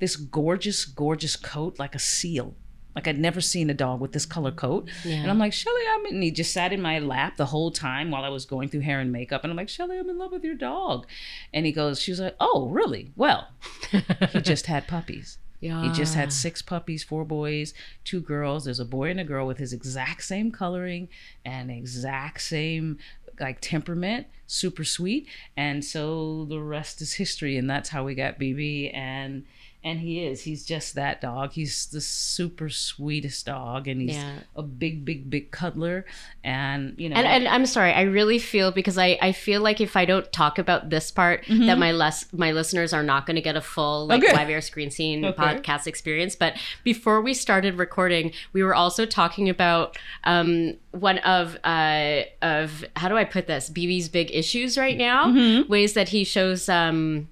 this 0.01 0.17
gorgeous 0.17 0.85
gorgeous 0.85 1.37
coat 1.37 1.79
like 1.79 1.95
a 1.95 1.99
seal 2.01 2.55
like 2.97 3.07
I'd 3.07 3.19
never 3.19 3.41
seen 3.41 3.71
a 3.71 3.75
dog 3.75 4.01
with 4.01 4.11
this 4.11 4.27
color 4.27 4.51
coat. 4.51 4.89
Yeah. 5.05 5.17
And 5.17 5.31
I'm 5.31 5.39
like, 5.39 5.53
Shelly, 5.53 5.83
I'm 5.95 6.05
in. 6.07 6.15
And 6.15 6.23
he 6.25 6.33
just 6.33 6.53
sat 6.53 6.73
in 6.73 6.83
my 6.83 6.99
lap 6.99 7.37
the 7.37 7.47
whole 7.47 7.71
time 7.71 8.11
while 8.11 8.25
I 8.25 8.29
was 8.29 8.45
going 8.45 8.69
through 8.71 8.81
hair 8.81 8.99
and 8.99 9.13
makeup. 9.13 9.45
And 9.45 9.53
I'm 9.53 9.57
like, 9.57 9.69
Shelly, 9.69 9.99
I'm 9.99 10.11
in 10.11 10.19
love 10.19 10.33
with 10.33 10.43
your 10.43 10.57
dog. 10.57 11.07
And 11.55 11.65
he 11.65 11.71
goes, 11.71 12.01
She's 12.01 12.19
like, 12.19 12.35
Oh, 12.41 12.69
really? 12.71 13.13
Well, 13.15 13.51
he 14.33 14.41
just 14.41 14.67
had 14.67 14.89
puppies. 14.89 15.39
Yeah. 15.61 15.83
He 15.83 15.93
just 15.93 16.15
had 16.15 16.33
six 16.33 16.63
puppies, 16.63 17.03
four 17.03 17.25
boys, 17.25 17.75
two 18.05 18.21
girls. 18.21 18.65
There's 18.65 18.81
a 18.81 18.85
boy 18.85 19.11
and 19.11 19.21
a 19.21 19.25
girl 19.25 19.47
with 19.47 19.59
his 19.59 19.73
exact 19.73 20.23
same 20.23 20.53
coloring 20.53 21.09
and 21.45 21.71
exact 21.71 22.43
same 22.43 22.99
like 23.41 23.61
temperament, 23.61 24.27
super 24.47 24.85
sweet. 24.85 25.27
And 25.57 25.85
so 25.85 26.45
the 26.49 26.61
rest 26.61 27.01
is 27.01 27.15
history. 27.15 27.57
And 27.57 27.69
that's 27.69 27.89
how 27.89 28.05
we 28.05 28.15
got 28.15 28.39
Bibi. 28.39 28.91
And 28.91 29.47
and 29.89 30.01
he 30.01 30.25
is. 30.25 30.43
He's 30.43 30.65
just 30.65 30.95
that 30.95 31.21
dog. 31.21 31.53
He's 31.53 31.87
the 31.87 32.01
super 32.01 32.69
sweetest 32.69 33.47
dog, 33.47 33.89
and 33.89 34.01
he's 34.01 34.15
Yeah. 34.17 34.39
a 34.57 34.63
big, 34.63 35.05
big, 35.05 35.29
big 35.31 35.51
cuddler. 35.51 36.05
And 36.45 36.95
you 36.99 37.09
know, 37.09 37.17
And, 37.17 37.27
and 37.27 37.49
I'm 37.49 37.67
sorry, 37.67 37.93
I 37.93 38.03
really 38.03 38.39
feel 38.39 38.71
because 38.71 38.99
I, 38.99 39.19
I 39.23 39.33
feel 39.33 39.61
like 39.63 39.81
if 39.81 39.97
I 39.97 40.05
don't 40.05 40.31
talk 40.33 40.59
about 40.59 40.91
this 40.91 41.11
part, 41.11 41.45
that 41.49 41.79
my 41.79 41.93
less 41.93 42.27
my 42.33 42.53
listeners 42.53 42.93
are 42.93 43.03
not 43.03 43.27
going 43.27 43.37
to 43.37 43.43
get 43.43 43.57
a 43.57 43.61
full 43.61 44.07
like 44.07 44.23
Mm-hmm. 44.23 44.35
Okay. 44.35 44.45
YVR 44.55 44.63
Screen 44.63 44.91
Scene 44.91 45.25
Okay. 45.25 45.43
podcast 45.43 45.87
experience. 45.87 46.35
But 46.37 46.55
before 46.85 47.21
we 47.23 47.35
started 47.35 47.79
recording, 47.79 48.33
we 48.53 48.63
were 48.63 48.75
also 48.75 49.07
talking 49.07 49.49
about 49.49 49.97
um, 50.25 50.75
one 50.93 51.19
of 51.19 51.57
uh, 51.65 52.23
of 52.43 52.85
how 52.97 53.09
do 53.09 53.17
I 53.17 53.25
put 53.25 53.47
this 53.47 53.71
Bibi's 53.71 54.09
big 54.09 54.31
issues 54.35 54.77
right 54.77 54.97
now, 54.99 55.27
Mm-hmm. 55.27 55.71
ways 55.71 55.95
that 55.95 56.09
he 56.11 56.25
shows. 56.25 56.69
Um, 56.69 57.29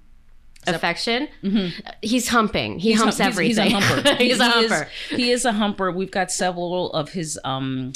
affection 0.75 1.27
he's 2.01 2.27
humping. 2.29 2.79
He 2.79 2.89
He's 2.91 2.99
humps 2.99 3.17
hum- 3.19 3.27
everything 3.27 3.65
He's 3.65 3.73
a 3.73 3.79
humper. 3.79 4.15
he's 4.15 4.39
a 4.39 4.49
He 4.51 4.59
is- 4.65 4.71
humper. 4.71 4.89
He 5.09 5.31
is, 5.31 5.45
a 5.45 5.51
humper. 5.53 5.91
We've 5.91 6.11
got 6.11 6.31
several 6.31 6.91
of 6.93 7.09
his 7.09 7.39
um, 7.43 7.93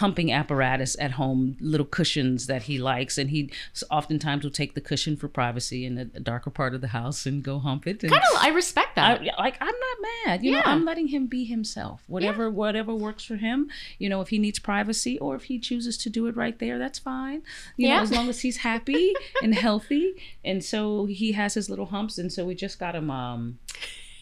humping 0.00 0.32
apparatus 0.32 0.96
at 0.98 1.12
home, 1.12 1.56
little 1.60 1.86
cushions 1.86 2.46
that 2.46 2.62
he 2.62 2.78
likes, 2.78 3.16
and 3.18 3.30
he 3.30 3.50
oftentimes 3.90 4.42
will 4.44 4.50
take 4.50 4.74
the 4.74 4.80
cushion 4.80 5.16
for 5.16 5.28
privacy 5.28 5.84
in 5.86 5.98
a, 5.98 6.04
darker 6.20 6.50
part 6.50 6.74
of 6.74 6.80
the 6.80 6.88
house 6.88 7.26
and 7.26 7.42
go 7.42 7.58
hump 7.58 7.86
it. 7.86 8.02
And 8.02 8.10
Kind 8.12 8.22
of, 8.34 8.38
I 8.42 8.48
respect 8.48 8.96
that. 8.96 9.20
I, 9.20 9.42
like 9.42 9.56
I'm 9.60 9.66
not 9.86 9.96
mad. 10.26 10.44
You 10.44 10.52
know, 10.52 10.62
I'm 10.64 10.84
letting 10.84 11.08
him 11.08 11.26
be 11.26 11.44
himself. 11.44 12.02
Whatever 12.06 12.50
whatever 12.50 12.94
works 12.94 13.24
for 13.24 13.36
him. 13.36 13.68
You 13.98 14.08
know, 14.08 14.20
if 14.20 14.28
he 14.28 14.38
needs 14.38 14.58
privacy 14.58 15.18
or 15.18 15.34
if 15.36 15.44
he 15.44 15.58
chooses 15.58 15.96
to 15.98 16.10
do 16.10 16.26
it 16.26 16.36
right 16.36 16.58
there, 16.58 16.78
that's 16.78 16.98
fine. 16.98 17.42
You 17.76 17.88
Yeah. 17.88 17.96
know, 17.96 18.02
as 18.02 18.12
long 18.12 18.28
as 18.28 18.40
he's 18.40 18.58
happy 18.58 19.14
and 19.42 19.54
healthy. 19.66 20.14
And 20.44 20.64
so 20.64 21.06
he 21.06 21.32
has 21.32 21.54
his 21.54 21.68
little 21.70 21.86
humps. 21.86 22.18
And 22.18 22.32
so 22.32 22.44
we 22.44 22.54
just 22.54 22.78
got 22.78 22.94
him 22.94 23.10
um 23.10 23.58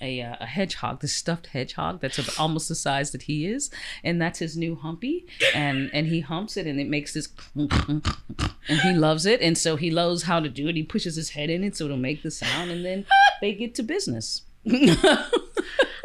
a, 0.01 0.23
uh, 0.23 0.37
a 0.41 0.47
hedgehog, 0.47 1.01
this 1.01 1.15
stuffed 1.15 1.49
hedgehog 1.49 2.01
that's 2.01 2.19
of 2.19 2.31
almost 2.39 2.69
the 2.69 2.75
size 2.75 3.11
that 3.13 3.23
he 3.23 3.47
is, 3.47 3.71
and 4.05 4.21
that's 4.21 4.39
his 4.39 4.57
new 4.57 4.77
humpy, 4.77 5.27
and 5.55 5.91
and 5.93 6.07
he 6.07 6.21
humps 6.21 6.57
it, 6.57 6.67
and 6.67 6.81
it 6.81 6.89
makes 6.89 7.15
this, 7.15 7.29
and 7.55 8.03
he 8.83 8.93
loves 8.93 9.27
it, 9.27 9.41
and 9.41 9.57
so 9.57 9.77
he 9.77 9.91
knows 9.91 10.25
how 10.25 10.41
to 10.41 10.49
do 10.49 10.69
it. 10.69 10.77
He 10.77 10.83
pushes 10.83 11.17
his 11.17 11.31
head 11.31 11.51
in 11.51 11.65
it 11.65 11.77
so 11.77 11.85
it'll 11.87 11.97
make 11.97 12.23
the 12.23 12.31
sound, 12.31 12.71
and 12.71 12.85
then 12.85 13.07
they 13.41 13.55
get 13.55 13.75
to 13.77 13.83
business. 13.83 14.43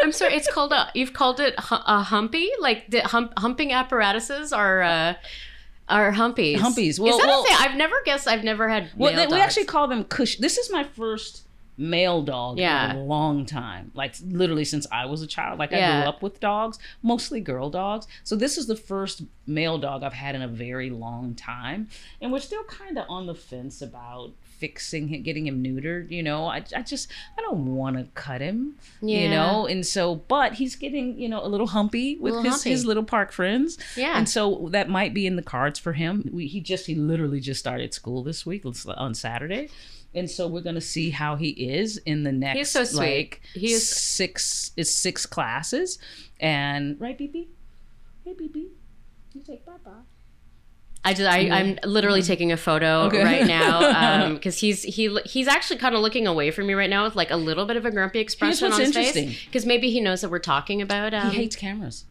I'm 0.04 0.12
sorry, 0.12 0.36
it's 0.36 0.52
called 0.52 0.72
a. 0.74 0.90
You've 0.94 1.14
called 1.14 1.40
it 1.40 1.56
a 1.58 2.04
humpy. 2.04 2.52
Like 2.60 2.90
the 2.90 3.02
hump, 3.02 3.34
humping 3.38 3.72
apparatuses 3.72 4.52
are 4.54 4.82
uh, 4.82 5.14
are 5.90 6.12
humpies. 6.12 6.58
Humpies. 6.58 7.00
Well- 7.00 7.16
is 7.16 7.22
that 7.22 7.28
well- 7.28 7.42
a 7.42 7.48
thing? 7.48 7.58
I've 7.60 7.76
never 7.76 7.96
guessed. 8.04 8.28
I've 8.28 8.44
never 8.44 8.70
had. 8.70 8.92
Well, 8.98 9.16
they, 9.16 9.28
we 9.28 9.40
actually 9.40 9.66
call 9.66 9.88
them 9.88 10.04
cush. 10.04 10.38
This 10.38 10.58
is 10.58 10.72
my 10.72 10.84
first 10.84 11.43
male 11.78 12.22
dog 12.22 12.58
Yeah. 12.60 12.92
in 12.92 12.98
a 12.98 13.04
long 13.04 13.46
time. 13.46 13.92
Like 13.96 14.16
literally 14.26 14.66
since 14.66 14.86
I 14.92 15.06
was 15.06 15.22
a 15.22 15.28
child. 15.28 15.60
Like 15.60 15.74
I 15.74 15.78
grew 15.78 16.10
up 16.10 16.22
with 16.22 16.40
dogs, 16.40 16.78
mostly 17.02 17.42
girl 17.42 17.70
dogs. 17.70 18.08
So 18.24 18.36
this 18.36 18.58
is 18.58 18.68
the 18.68 18.76
first 18.76 19.24
male 19.48 19.78
dog 19.78 20.04
I've 20.04 20.14
had 20.14 20.36
in 20.36 20.42
a 20.42 20.48
very 20.48 20.90
long 20.90 21.36
time, 21.36 21.90
and 22.22 22.32
we're 22.32 22.40
still 22.40 22.64
kind 22.66 22.98
of 22.98 23.06
on 23.10 23.26
the 23.26 23.36
fence 23.36 23.82
about 23.82 24.32
fixing 24.42 25.10
him, 25.10 25.22
getting 25.24 25.46
him 25.48 25.62
neutered. 25.64 26.10
You 26.12 26.24
know, 26.24 26.46
I, 26.46 26.64
I 26.76 26.82
just 26.84 27.10
I 27.38 27.42
don't 27.42 27.76
want 27.76 27.98
to 27.98 28.06
cut 28.14 28.40
him. 28.40 28.76
You 29.02 29.30
know, 29.30 29.66
and 29.68 29.86
so 29.86 30.16
but 30.16 30.54
he's 30.54 30.76
getting 30.76 31.20
you 31.20 31.28
know 31.28 31.44
a 31.44 31.48
little 31.50 31.68
humpy 31.68 32.16
with 32.18 32.34
Little 32.36 32.44
his 32.52 32.54
humpy. 32.62 32.70
his 32.70 32.86
little 32.86 33.04
park 33.04 33.32
friends. 33.32 33.78
Yeah. 33.98 34.18
And 34.18 34.30
so 34.30 34.68
that 34.72 34.90
might 34.90 35.14
be 35.14 35.26
in 35.28 35.36
the 35.36 35.42
cards 35.44 35.80
for 35.80 35.94
him. 35.94 36.30
We, 36.32 36.48
he 36.48 36.62
just 36.62 36.86
he 36.86 36.96
literally 36.96 37.40
just 37.40 37.60
started 37.60 37.94
school 37.94 38.24
this 38.24 38.46
week 38.46 38.64
on 38.88 39.14
Saturday. 39.16 39.70
And 40.16 40.30
so 40.30 40.48
we're 40.48 40.62
gonna 40.62 40.82
see 40.82 41.10
how 41.10 41.36
he 41.36 41.50
is 41.50 41.98
in 41.98 42.24
the 42.24 42.32
next 42.32 42.72
so 42.72 42.84
sweet. 42.84 43.00
like 43.00 43.42
He 43.54 43.74
is- 43.74 43.88
six 43.90 44.72
it's 44.78 44.92
six 44.92 45.26
classes. 45.26 45.98
And 46.40 47.00
right, 47.00 47.18
Bibi? 47.18 47.50
Hey 48.24 48.34
Bibi. 48.34 48.70
You 49.34 49.42
take 49.42 49.66
bye 49.66 49.74
bye. 49.84 49.92
I 51.06 51.14
just, 51.14 51.30
I, 51.30 51.50
I'm 51.50 51.76
mm-hmm. 51.76 51.90
literally 51.90 52.22
mm-hmm. 52.22 52.28
taking 52.28 52.52
a 52.54 52.58
photo 52.58 53.02
oh, 53.02 53.06
Okay. 53.08 53.24
right 53.24 53.46
now 53.46 54.24
um, 54.26 54.36
because 54.36 54.58
he's 54.60 54.84
he 54.84 55.16
he's 55.26 55.48
actually 55.48 55.78
kind 55.78 55.96
of 55.96 56.02
looking 56.02 56.28
away 56.28 56.50
from 56.52 56.68
me 56.68 56.74
right 56.74 56.90
now 56.90 57.04
with 57.04 57.16
like 57.16 57.30
a 57.30 57.36
little 57.36 57.66
bit 57.66 57.76
of 57.76 57.86
a 57.86 57.92
grumpy 57.92 58.20
expression 58.20 58.72
on 58.72 58.80
his 58.80 58.94
face 58.94 59.46
because 59.46 59.66
maybe 59.66 59.92
he 59.92 60.00
knows 60.00 60.22
that 60.22 60.30
we're 60.30 60.40
talking 60.40 60.82
about. 60.82 61.14
Um, 61.14 61.32
He 61.32 61.38
hates 61.38 61.56
cameras. 61.56 62.06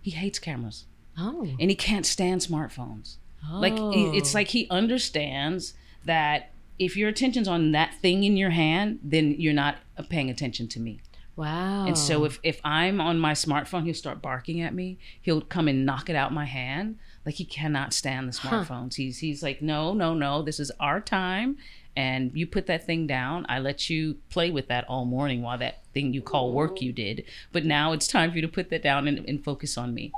He 0.00 0.10
hates 0.10 0.38
cameras. 0.38 0.86
Oh, 1.18 1.46
And 1.58 1.70
he 1.70 1.76
can't 1.76 2.04
stand 2.04 2.40
smartphones. 2.40 3.16
Oh. 3.48 3.58
Like 3.58 3.74
it's 3.76 4.34
Oh. 4.34 4.38
like 4.38 4.48
he 4.48 4.66
understands 4.70 5.74
that 6.04 6.50
if 6.78 6.96
your 6.96 7.08
attention's 7.08 7.48
on 7.48 7.72
that 7.72 7.94
thing 7.94 8.24
in 8.24 8.36
your 8.36 8.50
hand, 8.50 8.98
then 9.02 9.34
you're 9.38 9.52
not 9.54 9.76
uh, 9.96 10.02
paying 10.08 10.30
attention 10.30 10.68
to 10.68 10.80
me. 10.80 11.00
wow. 11.36 11.86
And 11.86 11.96
so 11.96 12.24
if 12.24 12.38
if 12.42 12.60
I'm 12.64 13.00
on 13.00 13.18
my 13.18 13.32
smartphone, 13.32 13.84
he'll 13.84 13.94
start 13.94 14.22
barking 14.22 14.60
at 14.60 14.74
me. 14.74 14.98
He'll 15.20 15.40
come 15.40 15.68
and 15.68 15.84
knock 15.86 16.08
it 16.10 16.16
out 16.16 16.32
my 16.32 16.44
hand. 16.46 16.98
Like 17.24 17.36
he 17.36 17.44
cannot 17.44 17.92
stand 17.92 18.28
the 18.28 18.32
smartphones. 18.32 18.94
He's 18.94 19.18
he's 19.18 19.42
like, 19.42 19.60
no, 19.62 19.92
no, 19.94 20.14
no. 20.14 20.42
This 20.42 20.60
is 20.60 20.70
our 20.78 21.00
time, 21.00 21.56
and 21.96 22.30
you 22.34 22.46
put 22.46 22.66
that 22.66 22.86
thing 22.86 23.06
down. 23.06 23.46
I 23.48 23.58
let 23.58 23.90
you 23.90 24.18
play 24.30 24.50
with 24.50 24.68
that 24.68 24.84
all 24.88 25.04
morning 25.04 25.42
while 25.42 25.58
that 25.58 25.82
thing 25.92 26.12
you 26.14 26.22
call 26.22 26.52
work 26.52 26.80
you 26.80 26.92
did. 26.92 27.24
But 27.52 27.64
now 27.64 27.92
it's 27.92 28.06
time 28.06 28.30
for 28.30 28.36
you 28.36 28.42
to 28.42 28.48
put 28.48 28.70
that 28.70 28.82
down 28.82 29.08
and, 29.08 29.18
and 29.28 29.42
focus 29.42 29.76
on 29.76 29.92
me. 29.94 30.12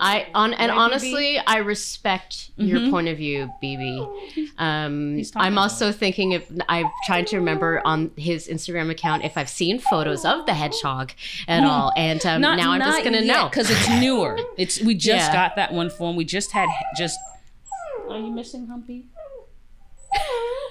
I 0.00 0.26
on 0.34 0.52
and 0.54 0.70
Right, 0.70 0.78
honestly, 0.78 1.38
I 1.38 1.58
respect 1.58 2.50
your 2.56 2.90
point 2.90 3.08
of 3.08 3.16
view, 3.16 3.50
Bibi. 3.60 4.06
Um, 4.58 5.22
I'm 5.36 5.52
about 5.54 5.62
also 5.62 5.92
thinking 5.92 6.32
if 6.32 6.50
I'm 6.68 6.86
trying 7.04 7.24
to 7.26 7.36
remember 7.38 7.80
on 7.84 8.10
his 8.16 8.48
Instagram 8.48 8.90
account 8.90 9.24
if 9.24 9.36
I've 9.36 9.48
seen 9.48 9.78
photos 9.78 10.24
of 10.24 10.46
the 10.46 10.54
hedgehog 10.54 11.12
at 11.48 11.64
all, 11.64 11.92
and 11.96 12.24
um, 12.26 12.40
now 12.40 12.72
I'm 12.72 12.80
just 12.80 13.04
gonna 13.04 13.22
know. 13.24 13.48
because 13.48 13.70
it's 13.70 13.88
newer. 13.88 14.38
It's 14.58 14.80
we 14.80 14.94
just 14.94 15.28
Yeah. 15.28 15.32
got 15.32 15.56
that 15.56 15.72
one 15.72 15.90
form. 15.90 16.16
We 16.16 16.24
just 16.24 16.52
had 16.52 16.68
just. 16.96 17.18
Are 18.08 18.18
you 18.18 18.30
missing 18.30 18.66
Humpy? 18.68 19.06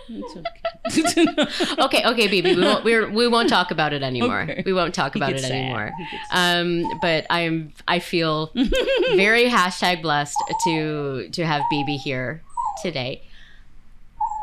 It's 0.07 1.17
okay. 1.17 1.75
okay, 1.83 2.05
okay, 2.05 2.27
Bibi, 2.27 2.55
we 2.55 2.61
won't 2.61 2.83
we're, 2.83 3.09
we 3.09 3.27
won't 3.27 3.49
talk 3.49 3.71
about 3.71 3.91
it 3.93 4.03
anymore. 4.03 4.41
Okay. 4.41 4.63
We 4.65 4.73
won't 4.73 4.93
talk 4.93 5.15
about 5.15 5.31
it 5.33 5.39
sad. 5.39 5.51
anymore. 5.51 5.91
Um, 6.31 6.83
but 7.01 7.25
I'm 7.29 7.73
I 7.87 7.99
feel 7.99 8.51
very 9.15 9.45
hashtag 9.49 10.01
blessed 10.01 10.37
to 10.65 11.29
to 11.31 11.45
have 11.45 11.63
Bibi 11.69 11.97
here 11.97 12.43
today. 12.83 13.23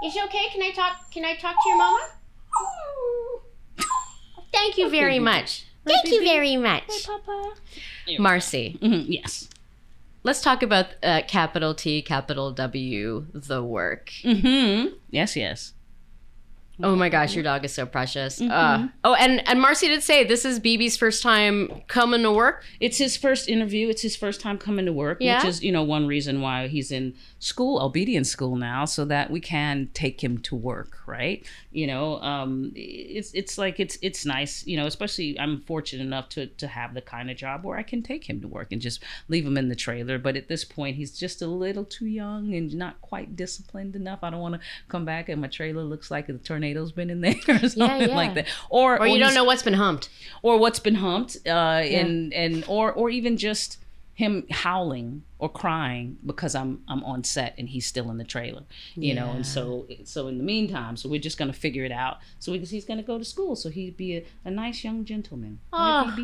Is 0.04 0.12
she 0.14 0.20
okay? 0.22 0.48
Can 0.52 0.62
I 0.62 0.72
talk? 0.72 1.10
Can 1.12 1.24
I 1.24 1.36
talk 1.36 1.54
to 1.62 1.68
your 1.68 1.78
mama? 1.78 2.00
Thank 4.52 4.78
you 4.78 4.90
very 4.90 5.18
much. 5.18 5.64
Thank 5.86 6.08
you 6.08 6.22
very 6.24 6.56
much, 6.56 7.06
Papa. 7.06 7.54
Marci. 8.18 8.78
Mhm, 8.80 9.06
Yes. 9.08 9.48
Let's 10.24 10.40
talk 10.40 10.62
about 10.62 10.86
uh, 11.02 11.22
capital 11.26 11.74
T, 11.74 12.00
capital 12.02 12.52
W, 12.52 13.26
the 13.32 13.62
work. 13.62 14.10
Mm-hmm. 14.22 14.94
Yes, 15.10 15.36
yes. 15.36 15.74
Oh 16.80 16.96
my 16.96 17.08
gosh, 17.10 17.34
your 17.34 17.44
dog 17.44 17.64
is 17.64 17.72
so 17.72 17.84
precious. 17.84 18.40
Mm-hmm. 18.40 18.50
Uh, 18.50 18.88
oh, 19.04 19.14
and 19.14 19.46
and 19.46 19.62
Marci 19.62 19.88
did 19.88 20.02
say 20.02 20.24
this 20.24 20.44
is 20.44 20.58
Bibi's 20.58 20.96
first 20.96 21.22
time 21.22 21.82
coming 21.86 22.22
to 22.22 22.32
work. 22.32 22.64
It's 22.80 22.98
his 22.98 23.16
first 23.16 23.48
interview. 23.48 23.88
It's 23.88 24.02
his 24.02 24.16
first 24.16 24.40
time 24.40 24.56
coming 24.58 24.86
to 24.86 24.92
work, 24.92 25.18
Yeah? 25.20 25.36
which 25.36 25.44
is, 25.46 25.62
you 25.62 25.70
know, 25.70 25.82
one 25.82 26.06
reason 26.06 26.40
why 26.40 26.68
he's 26.68 26.90
in 26.90 27.14
school, 27.38 27.80
obedience 27.80 28.30
school 28.30 28.56
now, 28.56 28.84
so 28.86 29.04
that 29.04 29.30
we 29.30 29.40
can 29.40 29.90
take 29.92 30.22
him 30.24 30.38
to 30.38 30.56
work, 30.56 30.98
right? 31.06 31.44
You 31.72 31.86
know, 31.86 32.20
um, 32.22 32.72
it's 32.74 33.32
it's 33.34 33.58
like 33.58 33.78
it's 33.78 33.98
it's 34.00 34.24
nice, 34.24 34.66
you 34.66 34.76
know, 34.78 34.86
especially 34.86 35.38
I'm 35.38 35.60
fortunate 35.62 36.04
enough 36.04 36.30
to 36.30 36.46
to 36.46 36.66
have 36.66 36.94
the 36.94 37.02
kind 37.02 37.30
of 37.30 37.36
job 37.36 37.64
where 37.64 37.78
I 37.78 37.82
can 37.82 38.02
take 38.02 38.28
him 38.28 38.40
to 38.40 38.48
work 38.48 38.72
and 38.72 38.80
just 38.80 39.02
leave 39.28 39.46
him 39.46 39.58
in 39.58 39.68
the 39.68 39.76
trailer. 39.76 40.18
But 40.18 40.36
at 40.36 40.48
this 40.48 40.64
point, 40.64 40.96
he's 40.96 41.16
just 41.18 41.42
a 41.42 41.46
little 41.46 41.84
too 41.84 42.06
young 42.06 42.54
and 42.54 42.74
not 42.74 43.00
quite 43.02 43.36
disciplined 43.36 43.94
enough. 43.94 44.20
I 44.22 44.30
don't 44.30 44.40
want 44.40 44.54
to 44.54 44.60
come 44.88 45.04
back 45.04 45.28
and 45.28 45.40
my 45.40 45.48
trailer 45.48 45.82
looks 45.82 46.10
like 46.10 46.28
a 46.28 46.38
tornado's 46.72 46.92
been 46.92 47.10
in 47.10 47.20
there 47.20 47.34
or 47.48 47.68
something 47.68 48.08
yeah. 48.08 48.16
like 48.16 48.34
that, 48.34 48.46
or 48.70 48.98
Or 49.00 49.06
you 49.06 49.18
don't 49.18 49.34
know 49.34 49.44
what's 49.44 49.62
been 49.62 49.74
humped. 49.74 50.08
or 50.42 50.58
what's 50.58 50.78
been 50.80 50.96
humped, 50.96 51.36
uh, 51.46 51.50
and 51.50 52.32
and 52.32 52.64
or 52.68 52.92
or 52.92 53.10
even 53.10 53.36
just 53.36 53.78
him 54.14 54.44
howling 54.50 55.22
or 55.38 55.48
crying 55.48 56.18
because 56.26 56.54
I'm 56.54 56.82
I'm 56.86 57.02
on 57.04 57.24
set 57.24 57.54
and 57.58 57.68
he's 57.68 57.86
still 57.86 58.10
in 58.10 58.18
the 58.18 58.24
trailer, 58.24 58.62
you 58.94 59.14
know. 59.14 59.30
And 59.30 59.44
so 59.46 59.86
so 60.04 60.28
in 60.28 60.36
the 60.38 60.44
meantime, 60.44 60.96
so 60.96 61.08
we're 61.08 61.20
just 61.20 61.38
gonna 61.38 61.52
figure 61.52 61.84
it 61.84 61.92
out. 61.92 62.18
So 62.38 62.52
because 62.52 62.70
he's 62.70 62.84
gonna 62.84 63.02
go 63.02 63.18
to 63.18 63.24
school, 63.24 63.56
so 63.56 63.70
he'd 63.70 63.96
be 63.96 64.16
a, 64.18 64.24
a 64.44 64.50
nice 64.50 64.84
young 64.84 65.04
gentleman, 65.04 65.60
Oh. 65.72 66.14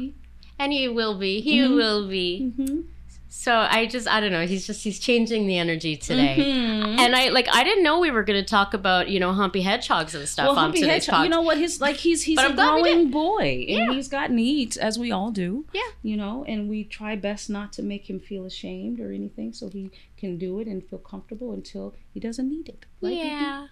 And 0.61 0.73
he 0.73 0.89
will 0.89 1.17
be. 1.17 1.41
He 1.41 1.59
Mm-hmm. 1.61 1.75
will 1.77 2.09
be. 2.09 2.53
Mhm. 2.59 2.85
So 3.31 3.55
I 3.55 3.87
just 3.87 4.09
I 4.09 4.21
don't 4.21 4.33
know. 4.33 4.47
He's 4.47 4.67
just 4.67 4.83
he's 4.83 4.99
changing 4.99 5.47
the 5.47 5.59
energy 5.59 5.97
today. 5.97 6.37
Mhm. 6.39 6.99
And 6.99 7.15
I 7.15 7.29
like 7.29 7.47
I 7.53 7.63
didn't 7.63 7.85
know 7.85 7.99
we 8.01 8.11
were 8.11 8.23
going 8.23 8.43
to 8.43 8.49
talk 8.49 8.73
about 8.73 9.09
you 9.11 9.21
know 9.21 9.33
humpy 9.33 9.61
hedgehogs 9.61 10.15
and 10.15 10.27
stuff 10.27 10.47
Well, 10.47 10.53
on 10.57 10.63
Humpy 10.65 10.81
today's 10.81 11.05
Hedgehog, 11.07 11.25
you 11.25 11.31
know 11.31 11.43
what? 11.43 11.59
He's 11.59 11.81
like 11.81 11.97
he's 11.97 12.23
he's 12.23 12.37
But 12.37 12.47
a 12.47 12.49
I'm 12.49 12.55
glad 12.55 12.75
we 12.77 12.83
growing 12.83 13.11
boy, 13.11 13.67
and 13.69 13.69
Yeah. 13.69 13.93
he's 13.93 14.09
got 14.09 14.31
needs 14.31 14.77
as 14.79 14.99
we 14.99 15.13
all 15.13 15.31
do. 15.31 15.67
Yeah. 15.75 15.83
you 16.03 16.17
know, 16.17 16.45
and 16.49 16.69
we 16.71 16.85
try 16.85 17.17
best 17.17 17.51
not 17.51 17.73
to 17.75 17.83
make 17.83 18.09
him 18.09 18.19
feel 18.19 18.45
ashamed 18.47 18.99
or 18.99 19.13
anything, 19.13 19.53
so 19.53 19.69
he 19.69 19.91
can 20.17 20.39
do 20.39 20.59
it 20.61 20.67
and 20.67 20.83
feel 20.89 20.99
comfortable 20.99 21.53
until 21.53 21.95
he 22.15 22.21
doesn't 22.21 22.49
need 22.49 22.69
it. 22.69 22.87
Bibi? 23.03 23.17
yeah. 23.17 23.67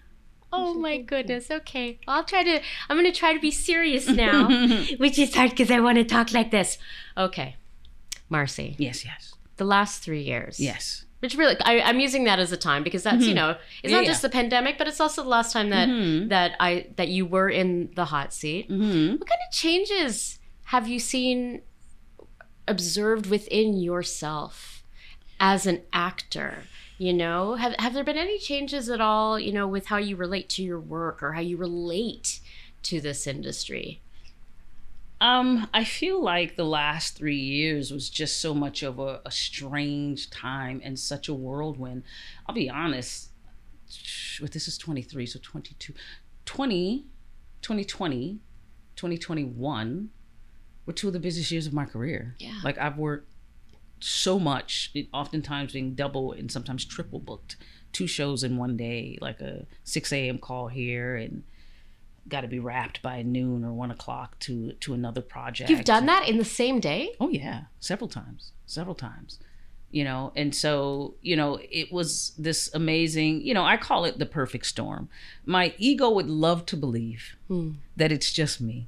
Oh 0.53 0.75
my 0.75 0.97
goodness. 0.99 1.49
Okay. 1.51 1.99
I'll 2.07 2.23
try 2.23 2.43
to 2.43 2.61
I'm 2.89 2.95
going 2.97 3.11
to 3.11 3.19
try 3.19 3.33
to 3.33 3.39
be 3.39 3.51
serious 3.51 4.07
now, 4.25 4.47
which 4.97 5.17
is 5.19 5.33
hard 5.35 5.57
cuz 5.57 5.69
I 5.71 5.79
want 5.79 5.97
to 5.97 6.03
talk 6.03 6.31
like 6.31 6.51
this. 6.51 6.77
Okay. 7.17 7.55
Marci, 8.31 8.75
Yes, 8.77 9.05
yes, 9.05 9.33
the 9.57 9.65
last 9.65 10.01
3 10.03 10.21
years. 10.21 10.59
yes. 10.59 11.03
Which 11.19 11.35
really 11.35 11.55
I 11.61 11.81
I'm 11.81 11.99
using 11.99 12.25
that 12.25 12.37
as 12.37 12.51
a 12.51 12.57
time 12.57 12.83
because 12.83 13.01
that's, 13.01 13.25
you 13.25 13.33
know, 13.33 13.51
it's 13.81 13.91
Yeah, 13.91 13.97
not 13.97 14.03
yeah. 14.03 14.11
just 14.11 14.21
the 14.21 14.29
pandemic, 14.29 14.77
but 14.77 14.87
it's 14.87 14.99
also 14.99 15.23
the 15.23 15.29
last 15.29 15.51
time 15.51 15.71
that 15.71 15.89
Mhm. 15.89 16.29
that 16.29 16.51
I 16.59 16.87
that 16.95 17.07
you 17.07 17.25
were 17.25 17.49
in 17.49 17.89
the 17.95 18.05
hot 18.05 18.33
seat. 18.33 18.69
Mm-hmm. 18.69 19.13
What 19.17 19.27
kind 19.27 19.41
of 19.47 19.51
changes 19.51 20.37
have 20.65 20.87
you 20.87 20.99
seen 20.99 21.63
observed 22.67 23.25
within 23.27 23.77
yourself 23.77 24.83
as 25.39 25.65
an 25.65 25.81
actor? 25.91 26.63
You 26.99 27.13
know, 27.13 27.55
have 27.55 27.75
have 27.79 27.93
there 27.95 28.03
been 28.03 28.17
any 28.17 28.37
changes 28.39 28.87
at 28.89 29.01
all, 29.01 29.39
you 29.39 29.51
know, 29.51 29.67
with 29.67 29.87
how 29.87 29.97
you 29.97 30.15
relate 30.15 30.49
to 30.49 30.63
your 30.63 30.79
work 30.79 31.21
or 31.23 31.33
how 31.33 31.41
you 31.41 31.57
relate 31.57 32.39
to 32.83 33.01
this 33.01 33.25
industry? 33.27 34.01
Um, 35.19 35.67
I 35.73 35.83
feel 35.83 36.21
like 36.21 36.55
the 36.55 36.65
last 36.65 37.17
three 37.17 37.39
years 37.39 37.91
was 37.91 38.09
just 38.09 38.39
so 38.39 38.53
much 38.53 38.83
of 38.83 38.99
a, 38.99 39.21
a 39.25 39.31
strange 39.31 40.29
time 40.29 40.79
and 40.83 40.97
such 40.99 41.27
a 41.27 41.33
whirlwind. 41.33 42.03
I'll 42.45 42.53
be 42.53 42.69
honest, 42.69 43.29
but 44.41 44.51
this 44.51 44.67
is 44.67 44.77
23, 44.77 45.25
so 45.25 45.39
22, 45.41 45.93
20, 46.45 47.05
2020, 47.61 48.39
2021 48.95 50.09
were 50.85 50.93
two 50.93 51.07
of 51.07 51.13
the 51.13 51.19
busiest 51.19 51.51
years 51.51 51.67
of 51.67 51.73
my 51.73 51.85
career. 51.85 52.35
Yeah. 52.39 52.59
Like 52.63 52.77
I've 52.77 52.97
worked 52.97 53.27
so 53.99 54.37
much, 54.39 54.93
oftentimes 55.11 55.73
being 55.73 55.95
double 55.95 56.31
and 56.31 56.51
sometimes 56.51 56.85
triple 56.85 57.19
booked. 57.19 57.57
Two 57.91 58.05
shows 58.05 58.43
in 58.43 58.57
one 58.57 58.77
day, 58.77 59.17
like 59.21 59.41
a 59.41 59.65
6 59.83 60.13
a.m. 60.13 60.37
call 60.37 60.67
here 60.67 61.15
and 61.15 61.43
got 62.27 62.41
to 62.41 62.47
be 62.47 62.59
wrapped 62.59 63.01
by 63.01 63.21
noon 63.21 63.63
or 63.63 63.73
one 63.73 63.91
o'clock 63.91 64.37
to 64.39 64.73
to 64.73 64.93
another 64.93 65.21
project. 65.21 65.69
You've 65.69 65.85
done 65.85 66.05
that 66.07 66.27
in 66.27 66.37
the 66.37 66.45
same 66.45 66.79
day? 66.79 67.15
Oh 67.19 67.29
yeah, 67.29 67.63
several 67.79 68.09
times, 68.09 68.51
several 68.65 68.95
times. 68.95 69.39
You 69.89 70.03
know, 70.03 70.33
and 70.35 70.53
so 70.53 71.15
you 71.21 71.35
know, 71.35 71.59
it 71.71 71.91
was 71.91 72.33
this 72.37 72.69
amazing. 72.73 73.41
You 73.41 73.53
know, 73.53 73.63
I 73.63 73.77
call 73.77 74.05
it 74.05 74.19
the 74.19 74.25
perfect 74.25 74.65
storm. 74.65 75.09
My 75.45 75.73
ego 75.77 76.09
would 76.09 76.29
love 76.29 76.65
to 76.67 76.77
believe 76.77 77.35
hmm. 77.47 77.71
that 77.95 78.11
it's 78.11 78.33
just 78.33 78.59
me. 78.59 78.87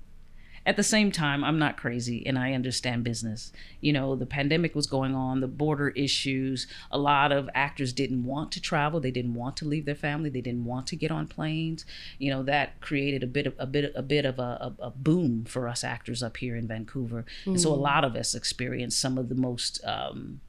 At 0.69 0.75
the 0.75 0.83
same 0.83 1.11
time, 1.11 1.43
I'm 1.43 1.57
not 1.57 1.77
crazy 1.77 2.23
and 2.27 2.37
I 2.37 2.53
understand 2.53 3.03
business. 3.03 3.51
You 3.81 3.91
know, 3.91 4.15
the 4.15 4.27
pandemic 4.27 4.75
was 4.75 4.85
going 4.85 5.15
on, 5.15 5.41
the 5.41 5.47
border 5.47 5.89
issues. 5.89 6.67
A 6.91 6.97
lot 6.99 7.31
of 7.31 7.49
actors 7.55 7.91
didn't 7.91 8.23
want 8.23 8.51
to 8.51 8.61
travel. 8.61 8.99
They 8.99 9.09
didn't 9.09 9.33
want 9.33 9.57
to 9.57 9.65
leave 9.65 9.85
their 9.85 9.95
family. 9.95 10.29
They 10.29 10.41
didn't 10.41 10.65
want 10.65 10.85
to 10.85 10.95
get 10.95 11.09
on 11.09 11.25
planes. 11.25 11.85
You 12.19 12.29
know, 12.29 12.43
that 12.43 12.81
created 12.81 13.23
a 13.23 13.25
bit 13.25 13.47
of 13.47 13.55
a 13.57 13.65
bit 13.65 13.91
a 13.95 14.03
bit 14.03 14.25
of 14.25 14.37
a, 14.37 14.75
a, 14.79 14.83
a 14.83 14.91
boom 14.91 15.43
for 15.45 15.67
us 15.67 15.83
actors 15.83 16.21
up 16.21 16.37
here 16.37 16.55
in 16.55 16.67
Vancouver. 16.67 17.25
And 17.47 17.59
so 17.59 17.73
a 17.73 17.73
lot 17.73 18.03
of 18.03 18.15
us 18.15 18.35
experienced 18.35 18.99
some 18.99 19.17
of 19.17 19.27
the 19.27 19.35
most 19.35 19.83
um, 19.83 20.39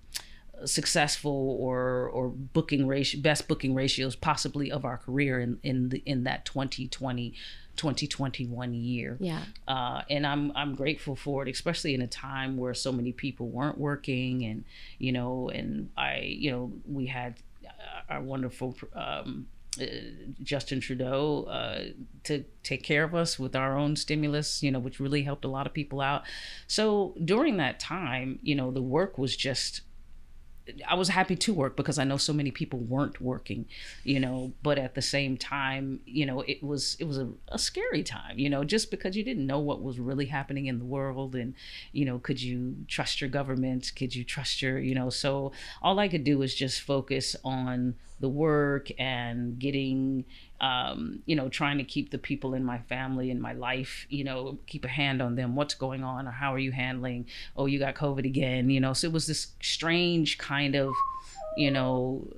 successful 0.67 1.57
or 1.59 2.11
or 2.11 2.29
booking 2.29 2.87
ratio 2.87 3.23
best 3.23 3.49
booking 3.49 3.75
ratios 3.75 4.15
possibly 4.17 4.71
of 4.71 4.85
our 4.85 4.99
career 4.99 5.41
in 5.41 5.59
in 5.63 5.89
the 5.89 6.03
in 6.05 6.25
that 6.25 6.45
2020 6.45 7.33
2021 7.81 8.75
year 8.75 9.17
Yeah. 9.21 9.43
uh, 9.67 10.03
and 10.15 10.27
I'm 10.27 10.53
I'm 10.61 10.75
grateful 10.83 11.17
for 11.25 11.37
it, 11.43 11.49
especially 11.51 11.93
in 11.95 12.03
a 12.03 12.07
time 12.31 12.51
where 12.63 12.75
so 12.75 12.91
many 12.93 13.13
people 13.13 13.47
weren't 13.49 13.79
working, 13.79 14.33
and 14.45 14.59
you 14.99 15.13
know, 15.17 15.33
and 15.59 15.71
I, 15.97 16.13
you 16.45 16.51
know, 16.53 16.65
we 16.97 17.07
had 17.07 17.33
uh, 17.67 18.13
our 18.13 18.23
wonderful 18.33 18.77
um, 18.95 19.47
uh, 19.81 19.85
Justin 20.43 20.81
Trudeau 20.81 21.45
uh, 21.59 21.81
to 22.25 22.45
take 22.63 22.83
care 22.83 23.05
of 23.05 23.15
us 23.15 23.39
with 23.39 23.55
our 23.57 23.73
own 23.83 23.97
stimulus, 23.97 24.63
you 24.65 24.71
know, 24.73 24.81
which 24.87 25.01
really 25.01 25.23
helped 25.23 25.45
a 25.45 25.49
lot 25.57 25.67
of 25.69 25.73
people 25.73 26.01
out. 26.01 26.23
So 26.67 27.15
during 27.33 27.57
that 27.59 27.79
time, 27.81 28.39
you 28.43 28.55
know, 28.55 28.71
the 28.73 28.83
work 28.99 29.17
was 29.17 29.33
just 29.37 29.83
I 30.89 30.95
was 30.95 31.09
happy 31.09 31.37
to 31.37 31.55
work 31.55 31.77
because 31.77 31.99
I 31.99 32.05
know 32.05 32.17
so 32.17 32.33
many 32.33 32.51
people 32.51 32.79
weren't 32.79 33.21
working, 33.21 33.67
you 34.05 34.21
know, 34.21 34.53
but 34.63 34.79
at 34.79 34.95
the 34.95 35.03
same 35.03 35.37
time, 35.37 36.01
you 36.07 36.27
know, 36.27 36.41
it 36.43 36.63
was 36.63 36.97
it 36.99 37.05
was 37.05 37.19
a, 37.19 37.29
a 37.49 37.59
scary 37.59 38.03
time, 38.03 38.39
you 38.39 38.51
know, 38.51 38.65
just 38.65 38.91
because 38.91 39.17
you 39.17 39.25
didn't 39.25 39.47
know 39.47 39.59
what 39.59 39.83
was 39.83 39.99
really 39.99 40.27
happening 40.27 40.67
in 40.67 40.79
the 40.79 40.85
world 40.85 41.35
and, 41.35 41.55
you 41.93 42.05
know, 42.05 42.19
could 42.19 42.41
you 42.41 42.77
trust 42.89 43.21
your 43.21 43.31
government? 43.31 43.93
Could 43.97 44.15
you 44.15 44.25
trust 44.25 44.63
your, 44.63 44.79
you 44.79 44.95
know, 44.95 45.11
so 45.11 45.53
all 45.83 45.99
I 45.99 46.09
could 46.09 46.25
do 46.25 46.39
was 46.39 46.55
just 46.55 46.81
focus 46.81 47.37
on 47.45 47.95
the 48.21 48.29
work 48.29 48.89
and 48.99 49.59
getting 49.59 50.25
um, 50.61 51.23
you 51.25 51.37
know, 51.37 51.49
trying 51.49 51.79
to 51.79 51.85
keep 51.85 52.11
the 52.11 52.19
people 52.19 52.55
in 52.55 52.65
my 52.65 52.79
family 52.81 53.31
and 53.31 53.41
my 53.41 53.55
life, 53.55 54.07
you 54.11 54.25
know, 54.25 54.59
keep 54.67 54.85
a 54.85 54.89
hand 54.89 55.23
on 55.23 55.35
them. 55.35 55.57
What's 55.57 55.75
going 55.75 56.05
on, 56.05 56.29
or 56.29 56.31
how 56.31 56.53
are 56.53 56.59
you 56.59 56.73
handling? 56.73 57.27
Oh, 57.57 57.67
you 57.67 57.79
got 57.79 57.95
COVID 57.95 58.27
again, 58.27 58.69
you 58.69 58.81
know. 58.81 58.93
So 58.93 59.07
it 59.07 59.13
was 59.13 59.27
this 59.27 59.49
strange 59.63 60.37
kind 60.37 60.75
of, 60.75 60.93
you 61.57 61.71
know, 61.71 62.29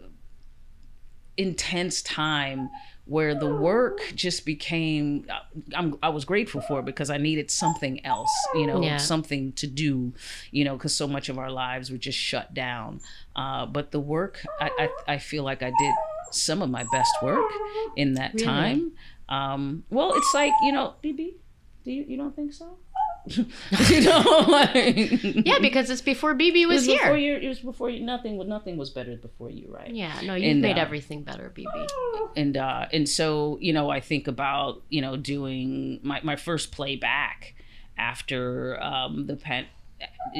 intense 1.37 2.03
time 2.03 2.71
where 3.05 3.35
the 3.35 3.53
work 3.53 3.99
just 4.15 4.47
became 4.47 5.27
I'm, 5.75 5.99
i 6.03 6.09
was 6.09 6.25
grateful 6.25 6.61
for 6.61 6.79
it 6.81 6.85
because 6.85 7.11
i 7.11 7.17
needed 7.19 7.51
something 7.51 8.05
else 8.07 8.31
you 8.55 8.67
know 8.67 8.83
Yeah. 8.83 8.99
something 8.99 9.53
to 9.55 9.67
do 9.67 10.13
you 10.53 10.65
know 10.65 10.77
because 10.77 10.95
so 10.95 11.09
much 11.09 11.29
of 11.29 11.37
our 11.39 11.51
lives 11.51 11.91
were 11.91 11.99
just 11.99 12.19
shut 12.19 12.55
down 12.55 13.01
uh, 13.35 13.67
but 13.67 13.91
the 13.91 14.01
work 14.01 14.45
I, 14.61 14.71
I, 14.79 15.15
I 15.15 15.19
feel 15.19 15.43
like 15.43 15.63
i 15.63 15.73
did 15.77 15.95
some 16.31 16.63
of 16.63 16.71
my 16.71 16.85
best 16.93 17.13
work 17.23 17.51
in 17.97 18.15
that 18.15 18.35
Really? 18.35 18.45
time 18.45 18.93
um, 19.29 19.85
well 19.91 20.13
it's 20.15 20.33
like 20.33 20.53
you 20.63 20.71
know 20.73 20.95
bibi 21.03 21.37
do 21.85 21.91
you, 21.93 22.05
you 22.07 22.17
don't 22.17 22.37
think 22.37 22.53
so 22.53 22.79
you 23.89 24.01
know 24.01 24.45
like 24.49 25.23
Yeah, 25.47 25.59
because 25.61 25.91
it's 25.91 26.01
before 26.01 26.35
Bibi 26.35 26.63
it 26.63 26.67
was, 26.67 26.87
was 26.87 26.97
before 26.97 27.17
here. 27.17 27.39
you 27.41 27.47
it 27.47 27.49
was 27.49 27.61
before 27.61 27.89
you 27.91 28.01
nothing 28.05 28.37
nothing 28.49 28.77
was 28.77 28.91
better 28.91 29.17
before 29.17 29.51
you 29.51 29.67
right 29.73 29.91
Yeah, 29.95 30.21
no, 30.23 30.35
you've 30.35 30.51
And, 30.51 30.63
made 30.63 30.77
uh, 30.79 30.81
everything 30.83 31.23
better, 31.23 31.49
Bibi. 31.55 31.69
and 32.37 32.57
uh 32.57 32.87
and 32.93 33.09
so 33.09 33.59
you 33.61 33.73
know 33.73 33.91
i 33.91 34.01
think 34.01 34.27
about 34.27 34.83
you 34.89 35.01
know 35.01 35.17
doing 35.17 36.01
my, 36.03 36.21
my 36.23 36.37
first 36.37 36.73
playback 36.73 37.55
after 37.97 38.83
um 38.83 39.27
the 39.27 39.37
pan 39.37 39.67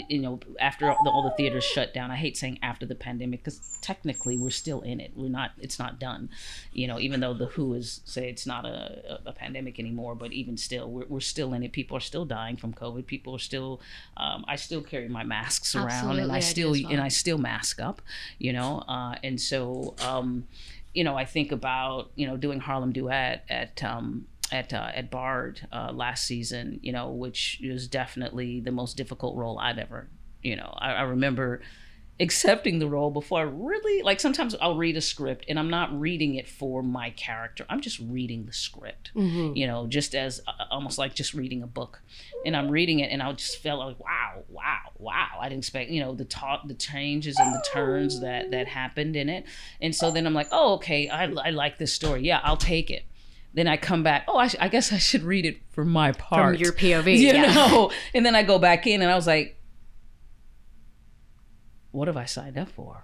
you 0.09 0.21
know 0.21 0.41
after 0.61 0.91
all 0.91 0.97
the, 1.05 1.11
all 1.11 1.23
the 1.23 1.35
theaters 1.37 1.65
shut 1.65 1.93
down 1.93 2.11
i 2.11 2.17
hate 2.17 2.37
saying 2.37 2.59
after 2.63 2.87
the 2.87 2.95
pandemic 2.95 3.43
because 3.43 3.79
technically 3.83 4.39
we're 4.39 4.49
still 4.49 4.81
in 4.81 5.01
it. 5.01 5.11
We're 5.15 5.29
not 5.29 5.51
it's 5.59 5.79
not 5.79 5.99
done 5.99 6.31
you 6.73 6.87
know 6.87 6.99
even 6.99 7.21
though 7.21 7.35
the 7.35 7.47
who 7.47 7.75
is 7.75 8.01
say 8.05 8.29
it's 8.29 8.47
not 8.47 8.65
a, 8.65 9.21
a, 9.27 9.33
pandemic 9.33 9.79
anymore 9.79 10.15
but 10.15 10.33
even 10.33 10.57
still 10.57 10.89
we're, 10.91 11.07
we're 11.07 11.21
still 11.21 11.53
in 11.53 11.63
it. 11.63 11.73
People 11.73 11.97
are 11.97 12.01
still 12.01 12.25
dying 12.25 12.57
from 12.57 12.73
covid. 12.73 13.07
People 13.07 13.35
are 13.35 13.41
still 13.41 13.81
um, 14.17 14.45
i 14.49 14.57
still 14.57 14.83
carry 14.83 15.09
my 15.09 15.25
masks 15.25 15.75
around 15.75 15.91
Absolutely, 15.91 16.23
and 16.23 16.33
I 16.33 16.37
i 16.37 16.41
still 16.41 16.73
well. 16.73 16.93
and 16.93 17.01
i 17.01 17.09
still 17.09 17.39
mask 17.39 17.81
up 17.81 18.01
you 18.39 18.53
know 18.53 18.85
uh, 18.89 19.17
and 19.23 19.41
so 19.41 19.95
um, 20.07 20.47
you 20.95 21.05
know, 21.05 21.17
I 21.17 21.25
think 21.25 21.53
about 21.53 22.11
you 22.17 22.27
know 22.27 22.37
doing 22.37 22.61
Harlem 22.61 22.93
Duet 22.93 23.45
at 23.49 23.83
um, 23.83 24.27
at 24.53 24.73
uh, 24.73 24.91
at 24.95 25.11
Bard 25.11 25.67
uh, 25.73 25.91
last 25.93 26.25
season, 26.27 26.79
you 26.83 26.93
know, 26.93 27.11
which 27.11 27.59
is 27.63 27.89
definitely 27.89 28.61
the 28.61 28.71
most 28.71 28.97
difficult 28.97 29.37
role 29.37 29.59
I've 29.59 29.79
ever, 29.79 30.09
you 30.43 30.55
know, 30.57 30.73
I, 30.79 30.93
I 30.93 31.03
remember 31.03 31.61
accepting 32.21 32.79
the 32.79 32.87
role 32.87 33.11
before 33.11 33.41
I 33.41 33.43
really 33.45 34.03
like. 34.03 34.21
Sometimes 34.21 34.55
I'll 34.61 34.77
read 34.77 34.97
a 34.97 35.01
script 35.01 35.47
and 35.49 35.59
I'm 35.59 35.71
not 35.71 35.99
reading 35.99 36.35
it 36.37 36.47
for 36.47 36.83
my 36.83 37.11
character. 37.11 37.65
I'm 37.71 37.81
just 37.81 37.99
reading 37.99 38.45
the 38.45 38.53
script, 38.53 39.11
you 39.57 39.67
know, 39.67 39.87
just 39.87 40.15
as 40.15 40.41
uh, 40.47 40.53
almost 40.71 40.99
like 40.99 41.15
just 41.15 41.33
reading 41.35 41.63
a 41.63 41.67
book. 41.67 42.03
And 42.45 42.55
I'm 42.55 42.69
reading 42.71 43.01
it 43.01 43.11
and 43.11 43.23
I 43.23 43.33
just 43.33 43.57
felt 43.63 43.81
like, 43.81 43.99
wow, 43.99 44.45
wow, 44.51 44.93
wow. 44.99 45.29
I 45.41 45.49
didn't 45.49 45.61
expect, 45.61 45.91
you 45.91 46.01
know, 46.01 46.15
the 46.15 46.27
talk, 46.27 46.69
the 46.69 46.75
changes 46.75 47.39
and 47.39 47.53
the 47.55 47.65
turns 47.73 48.21
that 48.21 48.51
that 48.51 48.69
happened 48.69 49.17
in 49.17 49.29
it. 49.29 49.47
And 49.81 49.95
so 49.95 50.11
then 50.11 50.27
I'm 50.27 50.35
like, 50.35 50.49
oh, 50.53 50.75
okay, 50.75 51.09
I, 51.09 51.25
I 51.25 51.51
like 51.51 51.79
this 51.79 51.93
story. 51.95 52.23
Yeah, 52.23 52.41
I'll 52.45 52.59
take 52.59 52.91
it. 52.91 53.05
Then 53.55 53.69
I 53.69 53.77
come 53.77 54.03
back. 54.03 54.25
Oh, 54.29 54.37
I, 54.39 54.49
sh- 54.49 54.57
I 54.61 54.69
guess 54.69 54.93
I 54.93 54.99
should 54.99 55.23
read 55.23 55.45
it 55.45 55.59
for 55.71 55.85
my 55.85 56.13
part, 56.13 56.59
your 56.59 56.73
POV, 56.73 57.07
You 57.19 57.29
yeah. 57.29 57.53
know. 57.55 57.91
And 58.15 58.25
then 58.25 58.35
I 58.35 58.43
go 58.43 58.59
back 58.59 58.87
in, 58.87 59.03
and 59.03 59.11
I 59.11 59.15
was 59.15 59.27
like, 59.27 59.59
what 61.91 62.09
have 62.09 62.17
I 62.17 62.25
signed 62.25 62.57
up 62.57 62.71
for? 62.71 63.03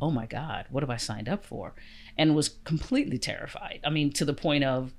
Oh 0.00 0.10
my 0.12 0.26
God, 0.26 0.66
what 0.70 0.82
have 0.84 0.90
I 0.90 0.96
signed 0.96 1.28
up 1.28 1.44
for? 1.44 1.74
And 2.16 2.36
was 2.36 2.50
completely 2.64 3.18
terrified. 3.18 3.80
I 3.84 3.90
mean, 3.90 4.12
to 4.12 4.24
the 4.24 4.32
point 4.34 4.62
of 4.62 4.92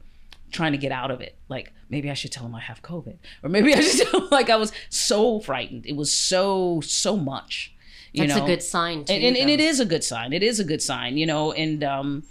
trying 0.52 0.72
to 0.74 0.78
get 0.78 0.92
out 0.92 1.12
of 1.12 1.22
it. 1.22 1.38
Like, 1.48 1.72
maybe 1.90 2.10
I 2.10 2.14
should 2.14 2.32
tell 2.32 2.46
him 2.46 2.56
I 2.56 2.60
have 2.62 2.82
COVID. 2.82 3.18
Or 3.44 3.50
maybe 3.50 3.74
I 3.74 3.80
should 3.82 4.08
tell 4.08 4.22
him, 4.22 4.28
like, 4.32 4.50
I 4.50 4.56
was 4.56 4.72
so 4.90 5.40
frightened. 5.40 5.86
It 5.86 5.96
was 5.96 6.12
so, 6.12 6.82
so 6.82 7.16
much. 7.16 7.74
You 8.12 8.26
That's 8.26 8.40
know? 8.40 8.44
a 8.44 8.48
good 8.48 8.64
sign 8.64 9.06
too. 9.06 9.14
and, 9.14 9.24
and, 9.24 9.38
and 9.38 9.50
it 9.50 9.60
is 9.60 9.80
a 9.80 9.86
good 9.86 10.04
sign. 10.04 10.34
It 10.34 10.42
is 10.42 10.60
a 10.60 10.64
good 10.64 10.82
sign, 10.82 11.16
you 11.18 11.28
know, 11.28 11.52
and 11.52 11.84
um, 11.84 12.24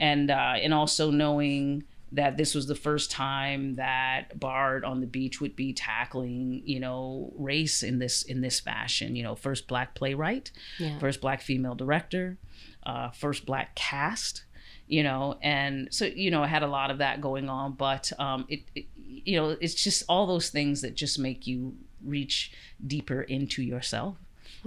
and 0.00 0.30
uh, 0.30 0.54
and 0.56 0.72
also 0.72 1.10
knowing 1.10 1.84
that 2.12 2.36
this 2.36 2.54
was 2.54 2.66
the 2.66 2.74
first 2.74 3.10
time 3.10 3.74
that 3.76 4.38
Bard 4.38 4.84
on 4.84 5.00
the 5.00 5.06
beach 5.06 5.40
would 5.40 5.56
be 5.56 5.72
tackling, 5.72 6.62
you 6.64 6.78
know, 6.80 7.32
race 7.36 7.82
in 7.82 7.98
this 7.98 8.22
in 8.22 8.40
this 8.40 8.60
fashion. 8.60 9.16
You 9.16 9.24
know, 9.24 9.34
first 9.34 9.66
black 9.66 9.94
playwright, 9.94 10.52
Yeah. 10.78 10.98
first 10.98 11.20
black 11.20 11.42
female 11.42 11.74
director, 11.74 12.38
uh, 12.84 13.10
first 13.10 13.44
black 13.46 13.74
cast. 13.74 14.44
You 14.88 15.02
know, 15.02 15.36
and 15.42 15.88
so 15.90 16.04
you 16.04 16.30
know, 16.30 16.44
I 16.44 16.46
had 16.46 16.62
a 16.62 16.68
lot 16.68 16.92
of 16.92 16.98
that 16.98 17.20
going 17.20 17.48
on, 17.48 17.72
but 17.72 18.12
um, 18.20 18.44
it, 18.48 18.60
it 18.76 18.86
you 18.96 19.36
know, 19.36 19.56
it's 19.60 19.74
just 19.74 20.04
all 20.08 20.28
those 20.28 20.50
things 20.50 20.82
that 20.82 20.94
just 20.94 21.18
make 21.18 21.44
you 21.46 21.74
reach 22.04 22.52
deeper 22.86 23.22
into 23.22 23.62
yourself 23.62 24.16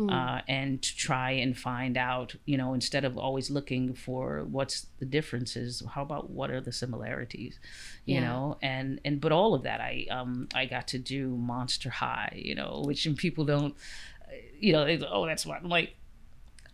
uh, 0.08 0.42
and 0.48 0.82
to 0.82 0.96
try 0.96 1.32
and 1.32 1.58
find 1.58 1.98
out, 1.98 2.34
you 2.46 2.58
know, 2.58 2.74
instead 2.74 3.04
of 3.04 3.18
always 3.18 3.50
looking 3.52 3.94
for 3.94 4.46
what's 4.46 4.88
the 5.00 5.06
differences, 5.06 5.84
how 5.94 6.02
about 6.04 6.30
what 6.30 6.50
are 6.52 6.62
the 6.62 6.72
similarities, 6.72 7.60
you 8.06 8.16
Yeah. 8.16 8.28
know, 8.28 8.58
and 8.62 9.02
and 9.04 9.20
but 9.20 9.32
all 9.32 9.54
of 9.54 9.64
that, 9.64 9.82
I 9.82 10.06
um 10.10 10.48
I 10.54 10.66
got 10.66 10.88
to 10.90 11.00
do 11.00 11.36
Monster 11.36 11.90
High, 11.90 12.42
you 12.42 12.56
know, 12.56 12.84
which 12.86 13.08
people 13.18 13.44
don't, 13.46 13.76
you 14.60 14.72
know, 14.74 14.86
they, 14.86 15.00
oh 15.06 15.26
that's 15.26 15.46
what 15.46 15.62
I'm 15.62 15.70
like. 15.70 15.96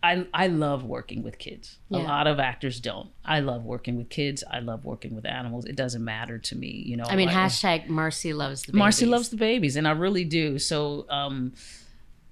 I 0.02 0.26
I 0.32 0.46
love 0.46 0.84
working 0.84 1.22
with 1.24 1.38
kids. 1.38 1.78
A 1.90 1.98
lot 1.98 2.26
of 2.28 2.38
actors 2.38 2.78
don't. 2.80 3.10
I 3.24 3.40
love 3.40 3.64
working 3.64 3.96
with 3.96 4.08
kids. 4.08 4.44
I 4.48 4.60
love 4.60 4.84
working 4.84 5.16
with 5.16 5.26
animals. 5.26 5.64
It 5.64 5.74
doesn't 5.74 6.04
matter 6.04 6.38
to 6.38 6.54
me, 6.54 6.68
you 6.86 6.96
know. 6.96 7.04
I 7.08 7.16
mean, 7.16 7.28
hashtag 7.30 7.88
Marci 7.88 8.32
loves 8.36 8.62
the 8.62 8.72
babies. 8.72 9.00
Marci 9.00 9.08
loves 9.08 9.30
the 9.30 9.36
babies, 9.36 9.74
and 9.74 9.88
I 9.88 9.92
really 9.92 10.24
do. 10.24 10.58
So, 10.58 11.06
um, 11.08 11.54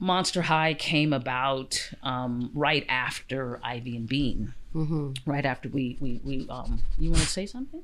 Monster 0.04 0.42
High 0.42 0.74
came 0.74 1.14
about 1.14 1.90
um, 2.02 2.50
right 2.52 2.84
after 2.90 3.58
Ivy 3.64 3.96
and 3.96 4.06
Bean. 4.06 4.52
Mm-hmm. 4.74 5.12
Right 5.24 5.46
after 5.46 5.70
we 5.70 5.96
we 5.98 6.20
we 6.22 6.46
um, 6.50 6.82
you 6.98 7.10
want 7.10 7.22
to 7.22 7.28
say 7.28 7.46
something? 7.46 7.82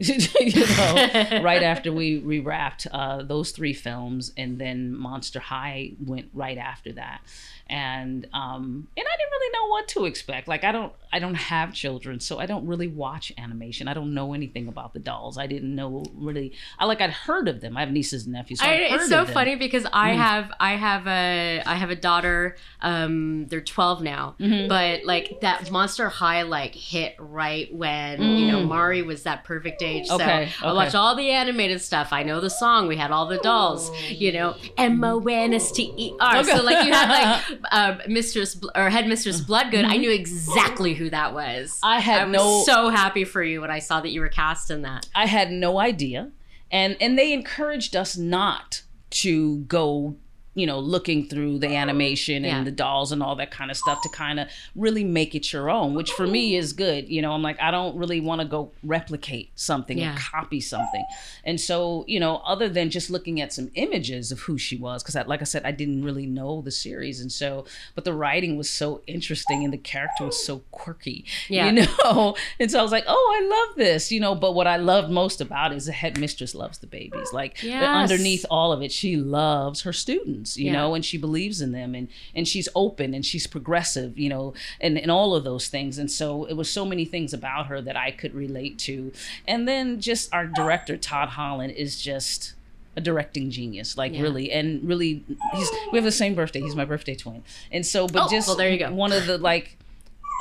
you 0.40 0.66
know, 0.66 1.40
right 1.42 1.62
after 1.62 1.92
we 1.92 2.18
we 2.18 2.40
wrapped 2.40 2.86
uh, 2.90 3.22
those 3.22 3.50
three 3.50 3.74
films, 3.74 4.32
and 4.36 4.58
then 4.58 4.96
Monster 4.96 5.40
High 5.40 5.92
went 6.04 6.30
right 6.32 6.56
after 6.56 6.92
that, 6.94 7.20
and 7.68 8.26
um, 8.32 8.88
and 8.96 9.06
I 9.06 9.16
didn't 9.16 9.30
really 9.30 9.52
know 9.52 9.68
what 9.68 9.88
to 9.88 10.04
expect. 10.06 10.48
Like 10.48 10.64
I 10.64 10.72
don't 10.72 10.92
I 11.12 11.18
don't 11.18 11.34
have 11.34 11.74
children, 11.74 12.18
so 12.18 12.38
I 12.38 12.46
don't 12.46 12.66
really 12.66 12.88
watch 12.88 13.30
animation. 13.36 13.88
I 13.88 13.94
don't 13.94 14.14
know 14.14 14.32
anything 14.32 14.68
about 14.68 14.94
the 14.94 15.00
dolls. 15.00 15.36
I 15.36 15.46
didn't 15.46 15.74
know 15.74 16.04
really. 16.14 16.52
I 16.78 16.86
like 16.86 17.00
I'd 17.02 17.10
heard 17.10 17.46
of 17.46 17.60
them. 17.60 17.76
I 17.76 17.80
have 17.80 17.90
nieces 17.92 18.24
and 18.24 18.32
nephews. 18.32 18.60
So 18.60 18.66
I, 18.66 18.72
it's 18.72 19.08
so 19.08 19.26
funny 19.26 19.56
because 19.56 19.86
I 19.92 20.12
have 20.14 20.50
I 20.58 20.76
have 20.76 21.06
a 21.06 21.62
I 21.66 21.74
have 21.74 21.90
a 21.90 21.96
daughter. 21.96 22.56
Um, 22.80 23.46
they're 23.48 23.60
twelve 23.60 24.00
now, 24.02 24.36
Mm-hmm. 24.40 24.68
but 24.68 25.04
like 25.04 25.40
that 25.42 25.70
Monster 25.70 26.08
High 26.08 26.42
like 26.42 26.74
hit 26.74 27.16
right 27.18 27.72
when 27.74 28.22
you 28.22 28.50
know 28.50 28.64
Mari 28.64 29.02
was 29.02 29.24
that 29.24 29.44
perfect 29.44 29.82
age. 29.90 30.06
So. 30.06 30.14
Okay, 30.16 30.50
I 30.62 30.66
okay. 30.66 30.74
watched 30.74 30.94
all 30.94 31.14
the 31.14 31.30
animated 31.30 31.80
stuff. 31.80 32.12
I 32.12 32.22
know 32.22 32.40
the 32.40 32.50
song. 32.50 32.88
We 32.88 32.96
had 32.96 33.10
all 33.10 33.26
the 33.26 33.38
dolls. 33.38 33.90
You 34.08 34.32
know, 34.32 34.56
M 34.76 35.02
O 35.04 35.20
N 35.20 35.54
S 35.54 35.72
T 35.72 35.92
E 35.96 36.12
R. 36.20 36.44
So 36.44 36.62
like 36.62 36.86
you 36.86 36.92
had 36.92 37.08
like 37.08 37.60
uh, 37.72 37.98
Mistress 38.08 38.54
Bl- 38.54 38.68
or 38.74 38.90
Headmistress 38.90 39.40
Bloodgood. 39.40 39.84
I 39.84 39.96
knew 39.96 40.10
exactly 40.10 40.94
who 40.94 41.10
that 41.10 41.34
was. 41.34 41.72
Mm-hmm. 41.72 41.86
I 41.86 42.00
had 42.00 42.22
I 42.22 42.24
was 42.24 42.32
no- 42.32 42.62
so 42.64 42.88
happy 42.90 43.24
for 43.24 43.42
you 43.42 43.60
when 43.60 43.70
I 43.70 43.78
saw 43.78 44.00
that 44.00 44.10
you 44.10 44.20
were 44.20 44.28
cast 44.28 44.70
in 44.70 44.82
that. 44.82 45.08
I 45.14 45.26
had 45.26 45.50
no 45.50 45.78
idea, 45.78 46.30
and 46.70 46.96
and 47.00 47.18
they 47.18 47.32
encouraged 47.32 47.96
us 47.96 48.16
not 48.16 48.82
to 49.10 49.58
go, 49.60 50.16
you 50.54 50.66
know, 50.66 50.80
looking 50.80 51.26
through 51.28 51.58
the 51.60 51.68
animation 51.76 52.44
and 52.44 52.58
Yeah. 52.58 52.64
the 52.64 52.70
dolls 52.72 53.12
and 53.12 53.22
all 53.22 53.36
that 53.36 53.50
kind 53.52 53.70
of 53.70 53.76
stuff 53.76 54.02
to 54.02 54.08
kind 54.08 54.40
of 54.40 54.48
really 54.74 55.04
make 55.04 55.34
it 55.36 55.52
your 55.52 55.70
own, 55.70 55.94
which 55.94 56.10
for 56.10 56.26
me 56.26 56.56
is 56.56 56.72
good. 56.72 57.08
You 57.08 57.22
know, 57.22 57.32
I'm 57.32 57.42
like 57.42 57.60
I 57.60 57.70
don't 57.70 57.96
really 57.96 58.20
want 58.20 58.40
to 58.40 58.46
go 58.46 58.72
replicate 58.82 59.50
something 59.54 59.98
Yeah. 59.98 60.14
or 60.14 60.18
copy 60.18 60.60
something, 60.60 61.04
and 61.44 61.60
so 61.60 62.04
you 62.08 62.18
know, 62.18 62.36
other 62.38 62.68
than 62.68 62.90
just 62.90 63.10
looking 63.10 63.40
at 63.40 63.52
some 63.52 63.70
images 63.74 64.32
of 64.32 64.40
who 64.40 64.58
she 64.58 64.76
was, 64.76 65.02
because 65.02 65.14
like 65.28 65.40
I 65.40 65.44
said, 65.44 65.62
I 65.64 65.70
didn't 65.72 66.02
really 66.04 66.26
know 66.26 66.60
the 66.62 66.70
series, 66.72 67.20
and 67.20 67.30
so 67.30 67.64
but 67.94 68.04
the 68.04 68.12
writing 68.12 68.56
was 68.56 68.68
so 68.68 69.02
interesting 69.06 69.62
and 69.64 69.72
the 69.72 69.78
character 69.78 70.24
was 70.24 70.44
so 70.44 70.62
quirky, 70.72 71.24
Yeah. 71.48 71.66
you 71.66 71.72
know, 71.82 72.34
and 72.58 72.70
so 72.70 72.78
I 72.80 72.82
was 72.82 72.92
like, 72.92 73.04
oh, 73.06 73.38
I 73.40 73.66
love 73.68 73.76
this, 73.76 74.10
you 74.10 74.18
know. 74.20 74.34
But 74.34 74.52
what 74.54 74.66
I 74.66 74.76
loved 74.76 75.10
most 75.10 75.40
about 75.40 75.72
it 75.72 75.76
is 75.76 75.86
the 75.86 75.92
headmistress 75.92 76.54
loves 76.54 76.78
the 76.78 76.86
babies. 76.86 77.28
Like 77.32 77.62
Yes. 77.62 77.84
underneath 78.10 78.44
all 78.50 78.72
of 78.72 78.82
it, 78.82 78.90
she 78.92 79.16
loves 79.16 79.82
her 79.82 79.92
students, 79.92 80.39
you 80.56 80.66
Yeah. 80.66 80.72
know, 80.72 80.94
and 80.94 81.04
she 81.04 81.16
believes 81.18 81.60
in 81.60 81.72
them, 81.72 81.94
and 81.94 82.08
and 82.34 82.46
she's 82.46 82.68
open 82.74 83.14
and 83.14 83.24
she's 83.24 83.46
progressive, 83.46 84.18
you 84.18 84.28
know, 84.28 84.54
and 84.80 84.98
and 84.98 85.10
all 85.10 85.34
of 85.34 85.44
those 85.44 85.68
things. 85.68 85.98
And 85.98 86.10
so 86.10 86.44
it 86.46 86.54
was 86.54 86.70
so 86.70 86.84
many 86.84 87.04
things 87.04 87.32
about 87.32 87.66
her 87.66 87.80
that 87.82 87.96
I 87.96 88.10
could 88.10 88.34
relate 88.34 88.78
to. 88.80 89.12
And 89.48 89.66
then 89.68 90.00
just 90.00 90.32
our 90.34 90.46
director 90.46 90.96
Todd 90.96 91.30
Holland 91.30 91.72
is 91.72 92.00
just 92.00 92.54
a 92.96 93.00
directing 93.00 93.50
genius 93.50 93.96
like 93.96 94.12
Yeah. 94.12 94.22
really 94.22 94.50
and 94.50 94.82
really 94.82 95.22
he's 95.52 95.70
we 95.92 95.96
have 95.98 96.04
the 96.04 96.10
same 96.10 96.34
birthday 96.34 96.60
he's 96.60 96.74
my 96.74 96.84
birthday 96.84 97.14
twin 97.14 97.44
and 97.70 97.86
so 97.86 98.08
but 98.08 98.24
Oh, 98.24 98.28
just 98.28 98.48
well, 98.48 98.56
there 98.56 98.68
you 98.68 98.78
go. 98.80 98.92
one 98.92 99.12
of 99.12 99.26
the 99.26 99.38
like 99.38 99.76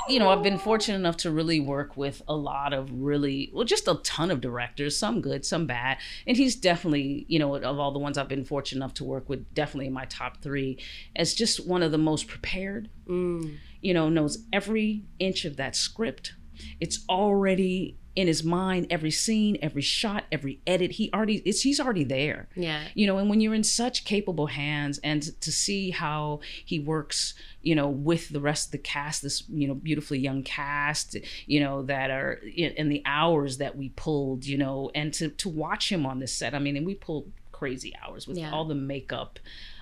you 0.09 0.19
know, 0.19 0.29
I've 0.29 0.41
been 0.41 0.57
fortunate 0.57 0.97
enough 0.97 1.17
to 1.17 1.31
really 1.31 1.59
work 1.59 1.95
with 1.95 2.21
a 2.27 2.35
lot 2.35 2.73
of 2.73 2.91
really, 2.91 3.51
well, 3.53 3.63
just 3.63 3.87
a 3.87 3.95
ton 4.03 4.31
of 4.31 4.41
directors, 4.41 4.97
some 4.97 5.21
good, 5.21 5.45
some 5.45 5.67
bad. 5.67 5.97
And 6.25 6.35
he's 6.35 6.55
definitely, 6.55 7.25
you 7.27 7.37
know, 7.37 7.55
of 7.55 7.79
all 7.79 7.91
the 7.91 7.99
ones 7.99 8.17
I've 8.17 8.27
been 8.27 8.43
fortunate 8.43 8.79
enough 8.79 8.95
to 8.95 9.03
work 9.03 9.29
with, 9.29 9.53
definitely 9.53 9.87
in 9.87 9.93
my 9.93 10.05
top 10.05 10.41
three, 10.41 10.79
as 11.15 11.33
just 11.35 11.67
one 11.67 11.83
of 11.83 11.91
the 11.91 11.97
most 11.97 12.27
prepared, 12.27 12.89
Mm. 13.07 13.57
you 13.81 13.93
know, 13.93 14.09
knows 14.09 14.45
every 14.51 15.03
inch 15.19 15.45
of 15.45 15.57
that 15.57 15.75
script. 15.75 16.33
It's 16.79 17.05
already 17.07 17.98
in 18.19 18.27
his 18.27 18.43
mind, 18.43 18.87
every 18.89 19.11
scene, 19.11 19.57
every 19.61 19.81
shot, 19.81 20.23
every 20.31 20.55
edit. 20.67 20.91
He 20.99 21.09
already, 21.13 21.37
it's, 21.49 21.61
he's 21.61 21.79
already 21.79 22.03
there 22.03 22.41
Yeah. 22.55 22.81
you 22.93 23.05
know 23.07 23.17
and 23.19 23.29
when 23.29 23.39
you're 23.41 23.53
in 23.61 23.63
such 23.63 24.03
capable 24.05 24.47
hands 24.47 24.99
and 25.03 25.21
to- 25.23 25.39
to 25.45 25.51
see 25.51 25.91
how 25.91 26.41
he 26.71 26.77
works 26.79 27.33
you 27.61 27.75
know 27.75 27.87
with 28.09 28.29
the 28.29 28.41
rest 28.49 28.67
of 28.67 28.71
the 28.71 28.77
cast 28.95 29.21
this 29.21 29.43
you 29.49 29.67
know 29.67 29.73
beautifully 29.87 30.19
young 30.19 30.43
cast 30.43 31.15
you 31.45 31.59
know 31.63 31.75
that 31.83 32.09
are 32.11 32.33
in, 32.63 32.71
in 32.81 32.89
the 32.89 33.01
hours 33.05 33.57
that 33.57 33.73
we 33.77 33.89
pulled 33.89 34.45
you 34.45 34.57
know 34.57 34.91
and 34.95 35.13
to 35.13 35.29
to 35.29 35.49
watch 35.49 35.91
him 35.91 36.05
on 36.05 36.19
this 36.19 36.33
set 36.33 36.53
i 36.53 36.59
mean 36.59 36.75
and 36.77 36.85
we 36.85 36.95
pulled 36.95 37.31
crazy 37.51 37.93
hours 38.01 38.27
with 38.27 38.37
Yeah. 38.37 38.51
all 38.51 38.65
the 38.65 38.75
makeup 38.93 39.39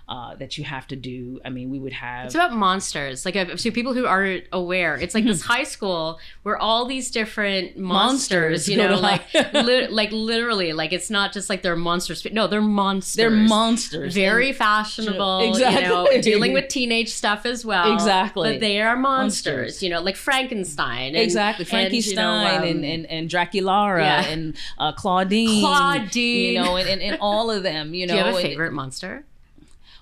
uh, 0.09 0.35
that 0.35 0.57
you 0.57 0.63
have 0.63 0.87
to 0.87 0.95
do 0.95 1.39
i 1.43 1.49
mean 1.49 1.69
we 1.69 1.79
would 1.79 1.91
have 1.93 2.25
It's 2.27 2.35
about 2.35 2.53
monsters. 2.53 3.25
Like, 3.25 3.35
uh, 3.35 3.57
so 3.57 3.71
people 3.71 3.93
who 3.93 4.05
aren't 4.05 4.45
aware, 4.53 4.95
it's 4.95 5.13
like 5.13 5.25
this 5.25 5.41
high 5.53 5.63
school 5.65 6.19
where 6.43 6.57
all 6.57 6.85
these 6.85 7.11
different 7.11 7.77
monsters, 7.77 8.67
Monsters 8.67 8.69
you 8.69 8.77
know, 8.77 8.95
like, 8.99 9.23
li- 9.53 9.87
like 9.87 10.11
literally, 10.11 10.71
like 10.73 10.93
it's 10.93 11.09
not 11.09 11.33
just 11.33 11.49
like 11.49 11.61
they're 11.61 11.75
monsters. 11.75 12.25
No, 12.31 12.47
they're 12.47 12.61
monsters. 12.61 13.15
they're 13.15 13.29
monsters 13.29 14.13
Very 14.13 14.53
fashionable, 14.53 15.41
Exactly. 15.49 15.81
you 15.83 15.89
know, 15.89 16.21
dealing 16.21 16.53
with 16.53 16.67
teenage 16.77 17.09
stuff 17.09 17.45
as 17.45 17.65
well. 17.65 17.93
Exactly. 17.93 18.53
But 18.53 18.59
they 18.61 18.81
are 18.81 18.95
monsters, 18.95 19.55
Monsters. 19.57 19.83
you 19.83 19.89
know, 19.89 20.01
like 20.01 20.15
Frankenstein. 20.15 21.07
and- 21.15 21.17
exactly 21.17 21.65
Frankenstein 21.65 22.63
and, 22.63 22.65
you 22.65 22.73
know, 22.73 22.79
um, 22.79 22.83
and, 22.83 22.85
and 22.85 23.05
and 23.07 23.29
Draculaura 23.29 23.99
Yeah. 23.99 24.25
and 24.31 24.55
uh, 24.77 24.91
Claudine 24.93 25.61
Claudine. 25.61 26.53
you 26.53 26.61
know 26.61 26.77
and, 26.77 26.87
and, 26.89 27.01
and 27.01 27.17
all 27.21 27.51
of 27.51 27.63
them 27.63 27.93
you 27.93 28.05
know 28.07 28.13
Do 28.13 28.19
you 28.19 28.25
have 28.25 28.35
a 28.35 28.41
favorite 28.41 28.73
monster? 28.73 29.25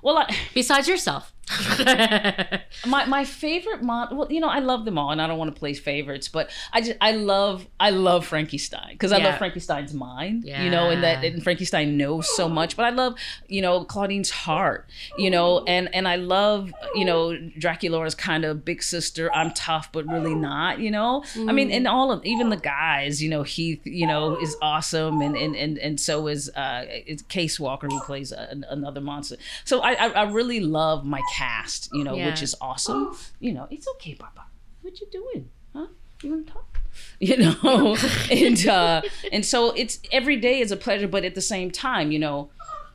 Well 0.05 0.19
I, 0.19 0.33
Besides 0.53 0.87
yourself. 0.87 1.33
my 2.87 3.05
my 3.05 3.23
favorite 3.23 3.81
mon 3.83 4.15
well 4.15 4.31
you 4.31 4.39
know 4.39 4.47
i 4.49 4.59
love 4.59 4.83
them 4.85 4.97
all 4.97 5.11
and 5.11 5.21
i 5.21 5.27
don't 5.27 5.37
want 5.37 5.53
to 5.53 5.57
place 5.59 5.79
favorites 5.79 6.27
but 6.27 6.49
i 6.73 6.81
just 6.81 6.97
i 7.01 7.11
love 7.11 7.67
i 7.79 7.89
love 7.91 8.25
frankie 8.25 8.57
stein 8.57 8.89
because 8.91 9.11
i 9.11 9.17
Yeah. 9.17 9.25
love 9.25 9.37
frankie 9.37 9.59
stein's 9.59 9.93
mind 9.93 10.43
you 10.45 10.69
know 10.69 10.89
and 10.89 11.03
that 11.03 11.23
and 11.23 11.43
frankie 11.43 11.65
stein 11.65 11.97
knows 11.97 12.27
so 12.35 12.49
much 12.49 12.75
but 12.75 12.85
i 12.85 12.89
love 12.89 13.15
you 13.47 13.61
know 13.61 13.83
claudine's 13.83 14.29
heart 14.31 14.89
you 15.17 15.29
know 15.29 15.63
and 15.65 15.93
and 15.93 16.07
i 16.07 16.15
love 16.15 16.71
you 16.95 17.05
know 17.05 17.37
draculaura's 17.59 18.15
kind 18.15 18.43
of 18.43 18.65
big 18.65 18.81
sister 18.81 19.31
i'm 19.33 19.51
tough 19.53 19.91
but 19.91 20.05
really 20.07 20.35
not 20.35 20.79
you 20.79 20.91
know? 20.91 21.23
I 21.47 21.51
mean 21.51 21.71
and 21.71 21.87
all 21.87 22.11
of 22.11 22.25
even 22.25 22.49
the 22.49 22.57
guys 22.57 23.21
you 23.21 23.29
know 23.29 23.43
heath 23.43 23.81
you 23.85 24.07
know 24.07 24.35
is 24.41 24.55
awesome 24.61 25.21
and 25.21 25.35
and 25.37 25.55
and, 25.55 25.77
and 25.77 25.99
so 25.99 26.27
is 26.27 26.49
uh 26.49 26.85
it's 26.87 27.21
case 27.23 27.59
walker 27.59 27.87
who 27.87 27.99
plays 28.01 28.31
a, 28.31 28.61
another 28.69 29.01
monster. 29.01 29.37
So 29.63 29.81
I, 29.81 29.91
I 29.93 30.07
i 30.09 30.23
really 30.23 30.59
love 30.59 31.05
my 31.05 31.21
cast 31.37 31.89
you 31.93 32.03
know 32.03 32.15
Yeah. 32.15 32.27
which 32.29 32.41
is 32.47 32.53
awesome. 32.61 33.03
You 33.39 33.51
know 33.55 33.67
it's 33.75 33.87
okay 33.95 34.15
papa. 34.15 34.43
What 34.81 34.99
you 35.01 35.07
doing? 35.19 35.49
Huh? 35.73 35.87
You 36.23 36.29
want 36.31 36.47
to 36.47 36.53
talk? 36.53 36.79
You 37.19 37.35
know? 37.37 37.97
And 38.31 38.59
uh 38.67 39.01
and 39.35 39.43
so 39.45 39.71
it's 39.81 39.99
every 40.19 40.37
day 40.47 40.55
is 40.65 40.71
a 40.71 40.77
pleasure 40.85 41.09
but 41.15 41.25
at 41.29 41.35
the 41.35 41.41
same 41.53 41.69
time 41.71 42.07
you 42.15 42.19
know 42.25 42.37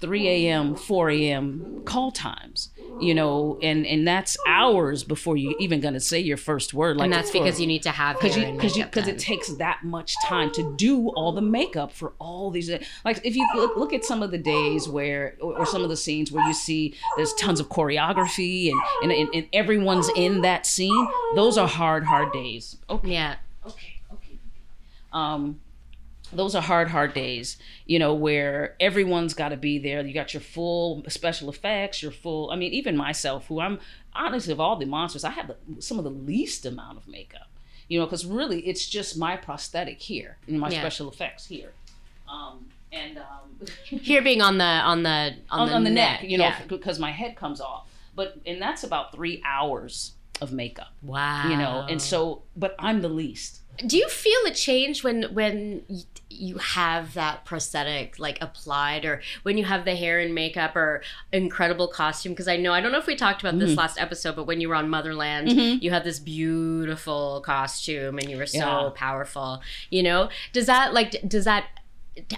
3 0.01 0.29
a.m 0.29 0.75
4 0.75 1.11
a.m 1.11 1.83
call 1.85 2.11
times 2.11 2.71
you 3.01 3.15
know 3.15 3.59
and 3.63 3.87
and 3.87 4.07
that's 4.07 4.37
hours 4.47 5.03
before 5.05 5.37
you 5.37 5.57
even 5.59 5.81
gonna 5.81 6.01
say 6.01 6.19
your 6.19 6.37
first 6.37 6.75
word. 6.75 6.97
Like 6.99 7.07
and 7.07 7.13
that's 7.13 7.31
for- 7.31 7.39
because 7.39 7.61
you 7.61 7.67
need 7.67 7.83
to 7.85 7.91
have 7.91 8.17
because 8.21 8.37
you 8.37 8.53
because 8.53 8.77
you 8.77 8.85
because 8.85 9.09
it 9.09 9.19
takes 9.19 9.49
that 9.55 9.83
much 9.83 10.15
time 10.25 10.51
to 10.53 10.75
do 10.77 11.09
all 11.11 11.33
the 11.33 11.41
makeup 11.41 11.93
for 11.93 12.13
all 12.19 12.51
these 12.51 12.71
like 13.05 13.21
if 13.25 13.35
you 13.37 13.49
look, 13.55 13.77
look 13.77 13.93
at 13.93 14.05
some 14.05 14.23
of 14.23 14.31
the 14.31 14.39
days 14.39 14.89
where 14.89 15.37
or, 15.41 15.61
or 15.61 15.67
some 15.67 15.83
of 15.83 15.89
the 15.89 15.97
scenes 15.97 16.31
where 16.31 16.47
you 16.47 16.53
see 16.53 16.95
there's 17.17 17.33
tons 17.35 17.59
of 17.59 17.69
choreography 17.69 18.71
and, 18.71 18.81
and 19.03 19.13
and 19.13 19.29
and 19.35 19.47
everyone's 19.53 20.11
in 20.15 20.43
that 20.43 20.67
scene 20.67 21.09
those 21.35 21.57
are 21.57 21.69
hard 21.69 22.05
hard 22.05 22.33
days. 22.33 22.77
Okay. 22.91 23.13
Yeah. 23.13 23.37
okay 23.67 24.01
okay. 24.13 24.39
Um 25.13 25.61
those 26.33 26.55
are 26.55 26.63
hard 26.63 26.89
hard 26.89 27.13
days 27.15 27.57
you 27.87 27.99
know 27.99 28.15
where 28.15 28.77
everyone's 28.81 29.35
got 29.35 29.49
to 29.51 29.57
be 29.57 29.79
there 29.79 30.05
you 30.07 30.15
got 30.15 30.33
your 30.33 30.41
full 30.41 31.03
special 31.09 31.49
effects 31.51 32.03
your 32.03 32.13
full 32.13 32.51
i 32.51 32.57
mean 32.57 32.73
even 32.73 32.97
myself 32.97 33.47
who 33.49 33.61
i'm 33.61 33.79
honestly 34.15 34.53
of 34.53 34.61
all 34.61 34.77
the 34.77 34.87
monsters 34.87 35.25
i 35.25 35.31
have 35.31 35.49
the, 35.49 35.57
some 35.83 35.99
of 35.99 36.05
the 36.05 36.11
least 36.11 36.65
amount 36.67 36.97
of 36.97 37.07
makeup 37.09 37.49
you 37.89 37.99
know 37.99 38.07
because 38.07 38.25
really 38.25 38.61
it's 38.61 38.89
just 38.89 39.19
my 39.19 39.37
prosthetic 39.37 40.01
here 40.01 40.37
and 40.47 40.59
my 40.61 40.71
Yeah. 40.71 40.81
special 40.81 41.09
effects 41.11 41.47
here 41.47 41.73
um 42.29 42.67
and 42.93 43.19
um 43.19 43.67
Here 43.85 44.23
being 44.23 44.41
on 44.41 44.57
the 44.59 44.65
on 44.65 45.03
the 45.03 45.35
on, 45.51 45.61
on, 45.61 45.69
the, 45.69 45.75
on 45.75 45.85
the 45.85 45.91
neck, 45.91 46.23
you 46.23 46.39
know 46.39 46.45
yeah. 46.45 46.61
because 46.67 46.99
my 46.99 47.11
head 47.11 47.37
comes 47.37 47.61
off 47.61 47.87
but 48.15 48.41
and 48.47 48.61
that's 48.63 48.85
about 48.85 49.13
three 49.13 49.43
hours 49.45 50.13
of 50.41 50.53
makeup 50.53 50.93
Wow. 51.03 51.49
you 51.51 51.57
know 51.57 51.85
and 51.91 52.01
so 52.01 52.43
but 52.57 52.75
i'm 52.79 53.03
the 53.03 53.09
least 53.09 53.61
do 53.87 53.97
you 53.99 54.09
feel 54.09 54.41
a 54.47 54.51
change 54.53 55.05
when 55.05 55.25
when 55.35 55.83
you 56.33 56.59
have 56.59 57.15
that 57.15 57.45
prosthetic 57.45 58.19
like 58.19 58.39
applied 58.41 59.05
or 59.05 59.21
when 59.43 59.59
you 59.59 59.65
have 59.65 59.85
the 59.85 59.97
hair 59.97 60.21
and 60.21 60.33
makeup 60.35 60.77
or 60.77 61.03
incredible 61.33 61.89
costume 61.89 62.33
because 62.33 62.47
i 62.47 62.57
know 62.57 62.73
i 62.73 62.81
don't 62.81 62.93
know 62.93 62.99
if 62.99 63.07
we 63.09 63.17
talked 63.17 63.43
about 63.43 63.51
Mm-hmm. 63.55 63.67
this 63.67 63.77
last 63.77 64.01
episode 64.01 64.37
but 64.37 64.47
when 64.47 64.61
you 64.61 64.69
were 64.69 64.77
on 64.77 64.89
motherland 64.89 65.51
you 65.51 65.91
had 65.91 66.05
this 66.05 66.21
beautiful 66.21 67.43
costume 67.45 68.19
and 68.19 68.31
you 68.31 68.37
were 68.37 68.47
so 68.47 68.59
Yeah. 68.59 68.91
powerful 68.95 69.61
you 69.91 70.03
know 70.03 70.29
does 70.53 70.67
that 70.67 70.95
like 70.95 71.17
does 71.27 71.45
that 71.47 71.67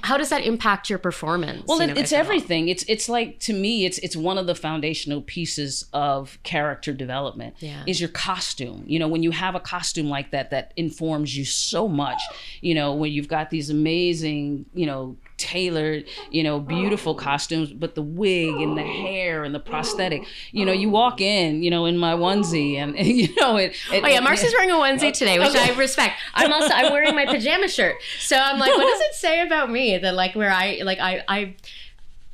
how 0.03 0.17
does 0.17 0.29
that 0.31 0.45
impact 0.45 0.89
your 0.91 0.99
performance 0.99 1.65
Well, 1.67 1.81
you 1.81 1.89
know, 1.89 1.93
it's 1.95 2.13
if 2.13 2.19
at 2.19 2.21
all? 2.21 2.27
everything. 2.27 2.69
It's 2.69 2.85
it's 2.89 3.09
like 3.09 3.39
to 3.41 3.53
me, 3.53 3.85
it's 3.85 3.99
it's 3.99 4.17
one 4.17 4.39
of 4.39 4.47
the 4.47 4.55
foundational 4.55 5.23
pieces 5.23 5.87
of 5.93 6.39
character 6.43 6.93
development. 6.93 7.55
Yeah. 7.59 7.83
Is 7.87 8.01
your 8.01 8.11
costume. 8.11 8.85
You 8.87 8.99
know, 8.99 9.09
when 9.09 9.23
you 9.23 9.31
have 9.31 9.55
a 9.55 9.61
costume 9.61 10.09
like 10.09 10.31
that, 10.31 10.51
that 10.51 10.73
informs 10.77 11.37
you 11.37 11.45
so 11.45 11.89
much. 11.89 12.21
You 12.61 12.75
know, 12.75 12.95
when 12.95 13.13
you've 13.13 13.29
got 13.29 13.51
these 13.51 13.71
amazing, 13.71 14.67
you 14.75 14.87
know, 14.87 15.17
tailored, 15.43 16.05
you 16.31 16.43
know, 16.43 16.61
beautiful 16.61 17.15
costumes, 17.15 17.73
but 17.73 17.95
the 17.97 18.03
wig 18.03 18.61
and 18.61 18.79
the 18.79 18.83
hair 18.83 19.43
and 19.43 19.53
the 19.55 19.59
prosthetic. 19.61 20.25
You 20.53 20.65
know, 20.65 20.73
you 20.73 20.89
walk 20.89 21.21
in, 21.21 21.63
you 21.63 21.71
know, 21.71 21.85
in 21.87 21.99
my 21.99 22.15
onesie, 22.15 22.77
and, 22.77 22.97
you 23.07 23.35
know 23.37 23.57
it. 23.57 23.75
it 23.93 24.05
Oh 24.05 24.07
yeah, 24.09 24.21
Marci's 24.21 24.53
wearing 24.55 24.71
a 24.71 24.75
onesie 24.75 25.13
today, 25.13 25.39
which 25.39 25.49
Okay. 25.51 25.73
I 25.73 25.77
respect. 25.77 26.15
I'm 26.35 26.53
also 26.53 26.73
I'm 26.73 26.93
wearing 26.93 27.15
my 27.15 27.27
pajama 27.27 27.69
shirt, 27.69 27.97
so 28.21 28.37
I'm 28.37 28.59
like, 28.59 28.71
what 28.71 28.85
does 28.85 29.01
it 29.01 29.15
say 29.15 29.41
about 29.41 29.71
me 29.71 29.99
that 29.99 30.15
like 30.15 30.35
where 30.35 30.51
I 30.51 30.81
like 30.85 30.99
I 31.01 31.23
I 31.29 31.55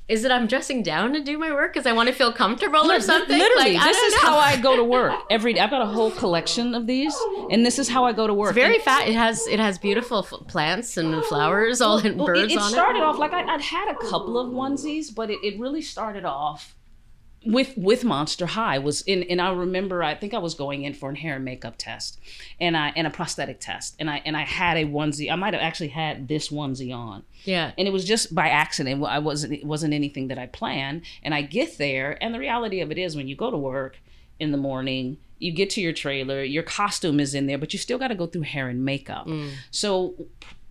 is 0.08 0.24
it 0.24 0.30
I'm 0.30 0.46
dressing 0.46 0.82
down 0.82 1.12
to 1.12 1.20
do 1.22 1.36
my 1.38 1.52
work 1.52 1.74
because 1.74 1.86
I 1.86 1.92
want 1.92 2.08
to 2.08 2.14
feel 2.14 2.32
comfortable 2.32 2.90
or 2.90 3.00
something? 3.00 3.36
Literally, 3.38 3.74
like, 3.74 3.84
this 3.84 3.96
is 3.98 4.14
know. 4.14 4.28
how 4.30 4.38
I 4.38 4.56
go 4.56 4.74
to 4.76 4.82
work 4.98 5.12
every 5.30 5.52
day. 5.52 5.60
I've 5.60 5.70
got 5.70 5.82
a 5.82 5.86
whole 5.86 6.10
collection 6.10 6.74
of 6.74 6.86
these, 6.86 7.14
and 7.50 7.64
this 7.66 7.78
is 7.78 7.88
how 7.88 8.04
I 8.04 8.12
go 8.12 8.26
to 8.26 8.32
work. 8.34 8.54
very 8.54 8.76
And- 8.76 8.82
fat. 8.84 9.06
It 9.08 9.14
has 9.14 9.46
it 9.46 9.60
has 9.60 9.76
beautiful 9.78 10.18
f- 10.20 10.46
plants 10.48 10.96
and 10.96 11.22
flowers, 11.26 11.80
all 11.82 11.98
and 11.98 12.16
Well, 12.16 12.26
birds 12.28 12.52
it, 12.52 12.56
it 12.56 12.58
on 12.58 12.70
started 12.70 13.02
off 13.02 13.18
like 13.18 13.32
I, 13.34 13.42
I'd 13.44 13.60
had 13.60 13.88
a 13.90 13.96
couple 13.96 14.38
of 14.38 14.48
onesies, 14.50 15.14
but 15.14 15.30
it, 15.30 15.38
it 15.44 15.58
really 15.60 15.82
started 15.82 16.24
off 16.24 16.74
with 17.44 17.76
with 17.76 18.04
Monster 18.04 18.46
High 18.46 18.78
was 18.78 19.02
in 19.02 19.22
and 19.24 19.40
I 19.40 19.52
remember 19.52 20.02
I 20.02 20.14
think 20.14 20.34
I 20.34 20.38
was 20.38 20.54
going 20.54 20.82
in 20.82 20.94
for 20.94 21.10
a 21.10 21.16
hair 21.16 21.36
and 21.36 21.44
makeup 21.44 21.74
test 21.78 22.18
and 22.60 22.76
I 22.76 22.92
and 22.96 23.06
a 23.06 23.10
prosthetic 23.10 23.60
test 23.60 23.94
and 23.98 24.10
I 24.10 24.22
and 24.24 24.36
I 24.36 24.42
had 24.42 24.76
a 24.76 24.84
onesie. 24.84 25.30
I 25.30 25.36
might 25.36 25.54
have 25.54 25.62
actually 25.62 25.88
had 25.88 26.28
this 26.28 26.48
onesie 26.48 26.94
on. 26.94 27.24
Yeah. 27.44 27.72
and 27.78 27.86
it 27.86 27.92
was 27.92 28.04
just 28.04 28.34
by 28.34 28.48
accident. 28.48 29.02
I 29.04 29.20
wasn't 29.20 29.52
it 29.52 29.64
wasn't 29.64 29.94
anything 29.94 30.28
that 30.28 30.38
I 30.38 30.46
planned. 30.46 31.02
And 31.22 31.32
I 31.32 31.42
get 31.42 31.78
there 31.78 32.22
and 32.22 32.34
the 32.34 32.38
reality 32.38 32.80
of 32.80 32.90
it 32.90 32.98
is 32.98 33.16
when 33.16 33.28
you 33.28 33.36
go 33.36 33.50
to 33.50 33.58
work 33.58 33.98
in 34.38 34.50
the 34.50 34.58
morning 34.58 35.18
you 35.38 35.52
get 35.52 35.70
to 35.70 35.80
your 35.80 35.92
trailer 35.92 36.42
your 36.42 36.64
costume 36.64 37.20
is 37.20 37.34
in 37.34 37.46
there 37.46 37.58
but 37.58 37.72
you 37.72 37.78
still 37.78 37.98
got 37.98 38.08
to 38.08 38.14
go 38.16 38.26
through 38.26 38.42
hair 38.42 38.68
and 38.68 38.84
makeup. 38.84 39.26
Mm. 39.26 39.52
So 39.70 40.14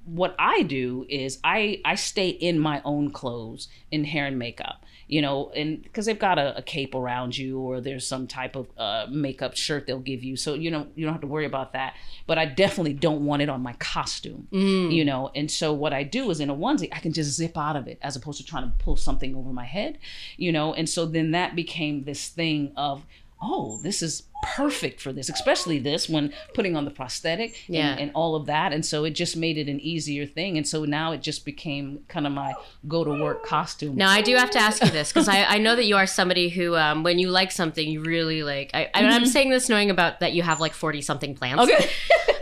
what 0.08 0.36
I 0.40 0.64
do 0.64 1.06
is 1.10 1.40
I 1.44 1.82
I 1.84 1.96
stay 1.96 2.30
in 2.30 2.60
my 2.60 2.82
own 2.86 3.12
clothes 3.12 3.68
in 3.92 4.06
hair 4.06 4.26
and 4.26 4.40
makeup, 4.40 4.86
you 5.08 5.22
know, 5.22 5.52
and 5.56 5.82
because 5.82 6.06
they've 6.06 6.20
got 6.20 6.38
a, 6.38 6.58
a 6.58 6.62
cape 6.62 6.94
around 6.94 7.38
you 7.38 7.60
or 7.60 7.80
there's 7.82 8.06
some 8.06 8.28
type 8.28 8.56
of 8.56 8.68
uh, 8.78 9.08
makeup 9.10 9.56
shirt 9.56 9.88
they'll 9.88 10.00
give 10.00 10.24
you, 10.24 10.36
so 10.36 10.54
you 10.54 10.70
know 10.70 10.88
you 10.96 11.06
don't 11.06 11.14
have 11.14 11.22
to 11.22 11.28
worry 11.28 11.46
about 11.46 11.74
that. 11.74 11.96
But 12.26 12.38
I 12.38 12.46
definitely 12.46 12.94
don't 12.94 13.26
want 13.26 13.42
it 13.42 13.50
on 13.50 13.62
my 13.62 13.74
costume, 13.74 14.48
you 14.92 15.06
know. 15.06 15.32
And 15.36 15.50
so 15.50 15.74
what 15.74 15.94
I 15.94 16.04
do 16.04 16.30
is 16.30 16.40
in 16.40 16.50
a 16.50 16.56
onesie, 16.56 16.90
I 16.92 17.00
can 17.00 17.14
just 17.14 17.32
zip 17.32 17.58
out 17.58 17.76
of 17.76 17.88
it 17.88 18.00
as 18.02 18.16
opposed 18.16 18.40
to 18.40 18.46
trying 18.46 18.64
to 18.64 18.74
pull 18.80 18.98
something 18.98 19.36
over 19.36 19.52
my 19.54 19.66
head, 19.66 19.98
you 20.36 20.52
know. 20.52 20.74
And 20.74 20.90
so 20.90 21.06
then 21.06 21.32
that 21.32 21.56
became 21.56 22.04
this 22.04 22.28
thing 22.28 22.74
of 22.76 23.06
oh, 23.42 23.80
this 23.84 24.02
is 24.02 24.24
perfect 24.56 25.02
for 25.02 25.12
this, 25.12 25.30
especially 25.30 25.80
this 25.80 26.08
when 26.08 26.32
putting 26.54 26.76
on 26.76 26.86
the 26.86 26.92
prosthetic 26.92 27.64
and- 27.68 27.76
Yeah. 27.76 27.96
and, 27.98 28.12
all 28.16 28.36
of 28.36 28.46
that. 28.48 28.72
And 28.74 28.86
so 28.86 29.04
it 29.04 29.12
just 29.12 29.36
made 29.36 29.58
it 29.58 29.68
an 29.68 29.80
easier 29.80 30.26
thing. 30.26 30.58
And 30.58 30.68
so 30.68 30.86
now 30.86 31.12
it 31.12 31.22
just 31.22 31.46
became 31.46 32.00
kind 32.08 32.26
of 32.26 32.34
my 32.34 32.54
go 32.88 33.04
to 33.04 33.12
work 33.12 33.46
costume. 33.46 33.96
Now 33.96 34.10
I 34.10 34.22
do 34.22 34.36
have 34.36 34.50
to 34.52 34.60
ask 34.60 34.84
you 34.84 34.90
this 34.90 35.12
because 35.12 35.28
I, 35.28 35.44
I 35.44 35.58
know 35.58 35.76
that 35.76 35.86
you 35.86 35.96
are 35.98 36.08
somebody 36.08 36.50
who, 36.50 36.76
um, 36.76 37.04
when 37.04 37.20
you 37.20 37.30
like 37.30 37.52
something, 37.52 37.88
you 37.88 38.02
really 38.02 38.44
like. 38.44 38.72
I, 38.74 38.90
I 38.94 39.04
I'm 39.06 39.26
saying 39.26 39.50
this 39.50 39.70
knowing 39.70 39.90
about 39.90 40.20
that 40.22 40.34
you 40.34 40.42
have 40.44 40.60
like 40.60 40.74
forty 40.74 41.02
something 41.02 41.36
plants. 41.36 41.64
Okay. 41.64 41.90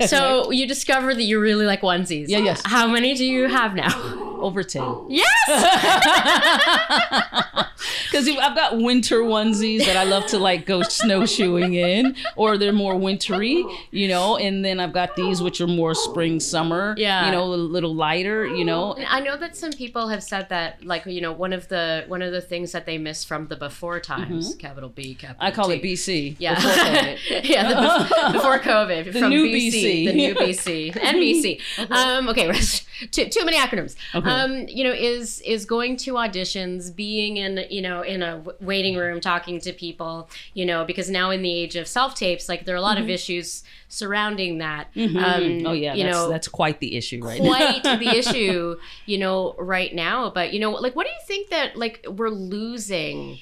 So 0.07 0.51
you 0.51 0.67
discover 0.67 1.13
that 1.15 1.23
you 1.23 1.39
really 1.39 1.65
like 1.65 1.79
onesies. 1.79 2.25
Yeah, 2.27 2.39
yes. 2.39 2.61
How 2.65 2.85
many 2.85 3.13
do 3.15 3.23
you 3.23 3.47
have 3.47 3.75
now? 3.75 4.23
Over 4.41 4.63
10. 4.63 5.07
Yes. 5.09 5.27
Because 8.11 8.29
I've 8.29 8.55
got 8.55 8.77
winter 8.77 9.19
onesies 9.21 9.85
that 9.85 9.97
I 9.97 10.05
love 10.05 10.25
to 10.27 10.37
like 10.39 10.65
go 10.65 10.81
snowshoeing 10.83 11.73
in, 11.73 12.15
or 12.37 12.57
they're 12.57 12.71
more 12.71 12.95
wintry, 12.95 13.65
you 13.91 14.07
know. 14.07 14.37
And 14.37 14.63
then 14.63 14.79
I've 14.79 14.93
got 14.93 15.15
these 15.17 15.41
which 15.41 15.59
are 15.59 15.67
more 15.67 15.93
spring, 15.93 16.39
summer, 16.39 16.95
Yeah. 16.97 17.25
you 17.25 17.31
know, 17.33 17.43
a 17.43 17.55
little 17.55 17.93
lighter, 17.93 18.45
you 18.47 18.63
know. 18.63 18.95
I 19.07 19.19
know 19.19 19.35
that 19.37 19.57
some 19.57 19.71
people 19.73 20.07
have 20.07 20.23
said 20.23 20.47
that, 20.49 20.85
like 20.85 21.05
you 21.05 21.19
know, 21.19 21.33
one 21.33 21.51
of 21.51 21.67
the 21.67 22.05
one 22.07 22.21
of 22.21 22.31
the 22.31 22.39
things 22.41 22.71
that 22.71 22.85
they 22.85 22.97
miss 22.97 23.25
from 23.25 23.47
the 23.47 23.57
before 23.57 23.99
times, 23.99 24.55
capital 24.55 24.89
B, 24.89 25.13
capital 25.15 25.35
Mm-hmm. 25.35 25.43
I 25.45 25.51
call 25.51 25.69
it 25.71 25.81
BC. 25.83 26.37
Yeah, 26.39 26.55
before 26.55 26.71
COVID. 26.71 27.17
yeah, 27.49 27.67
the 27.69 27.75
bef- 27.75 28.33
before 28.33 28.59
COVID, 28.59 29.11
The 29.11 29.19
from 29.19 29.29
new 29.29 29.45
BC, 29.47 29.73
BC. 29.73 30.05
the 30.05 30.13
new 30.13 30.35
BC, 30.35 30.93
NBC. 30.93 31.59
Um, 31.91 32.29
okay, 32.29 32.51
too 33.11 33.25
too 33.25 33.43
many 33.45 33.57
acronyms. 33.57 33.95
Okay. 34.13 34.24
Um, 34.25 34.67
you 34.67 34.83
know, 34.83 34.91
is 34.91 35.41
is 35.41 35.65
going 35.65 35.97
to 35.97 36.13
auditions, 36.13 36.95
being 36.95 37.37
in 37.37 37.65
you 37.69 37.81
know 37.81 38.01
in 38.01 38.21
a 38.21 38.43
waiting 38.59 38.95
room, 38.95 39.21
talking 39.21 39.59
to 39.61 39.73
people. 39.73 40.29
You 40.53 40.65
know, 40.65 40.85
because 40.85 41.09
now 41.09 41.31
in 41.31 41.41
the 41.41 41.53
age 41.53 41.75
of 41.75 41.87
self 41.87 42.15
tapes, 42.15 42.49
like 42.49 42.65
there 42.65 42.75
are 42.75 42.77
a 42.77 42.81
lot 42.81 42.97
of 42.97 43.09
issues 43.09 43.63
surrounding 43.87 44.59
that. 44.59 44.87
Um, 44.95 45.65
oh 45.65 45.71
yeah, 45.71 45.93
you 45.93 46.03
that's, 46.03 46.15
know, 46.15 46.29
that's 46.29 46.47
quite 46.47 46.79
the 46.79 46.95
issue 46.95 47.23
right 47.23 47.41
now. 47.41 47.49
quite 47.49 47.83
the 47.83 48.07
issue, 48.17 48.75
you 49.05 49.17
know, 49.17 49.55
right 49.57 49.93
now. 49.93 50.29
But 50.29 50.53
you 50.53 50.59
know, 50.59 50.71
like, 50.71 50.95
what 50.95 51.05
do 51.05 51.11
you 51.11 51.19
think 51.25 51.49
that 51.49 51.75
like 51.75 52.05
we're 52.09 52.29
losing? 52.29 53.39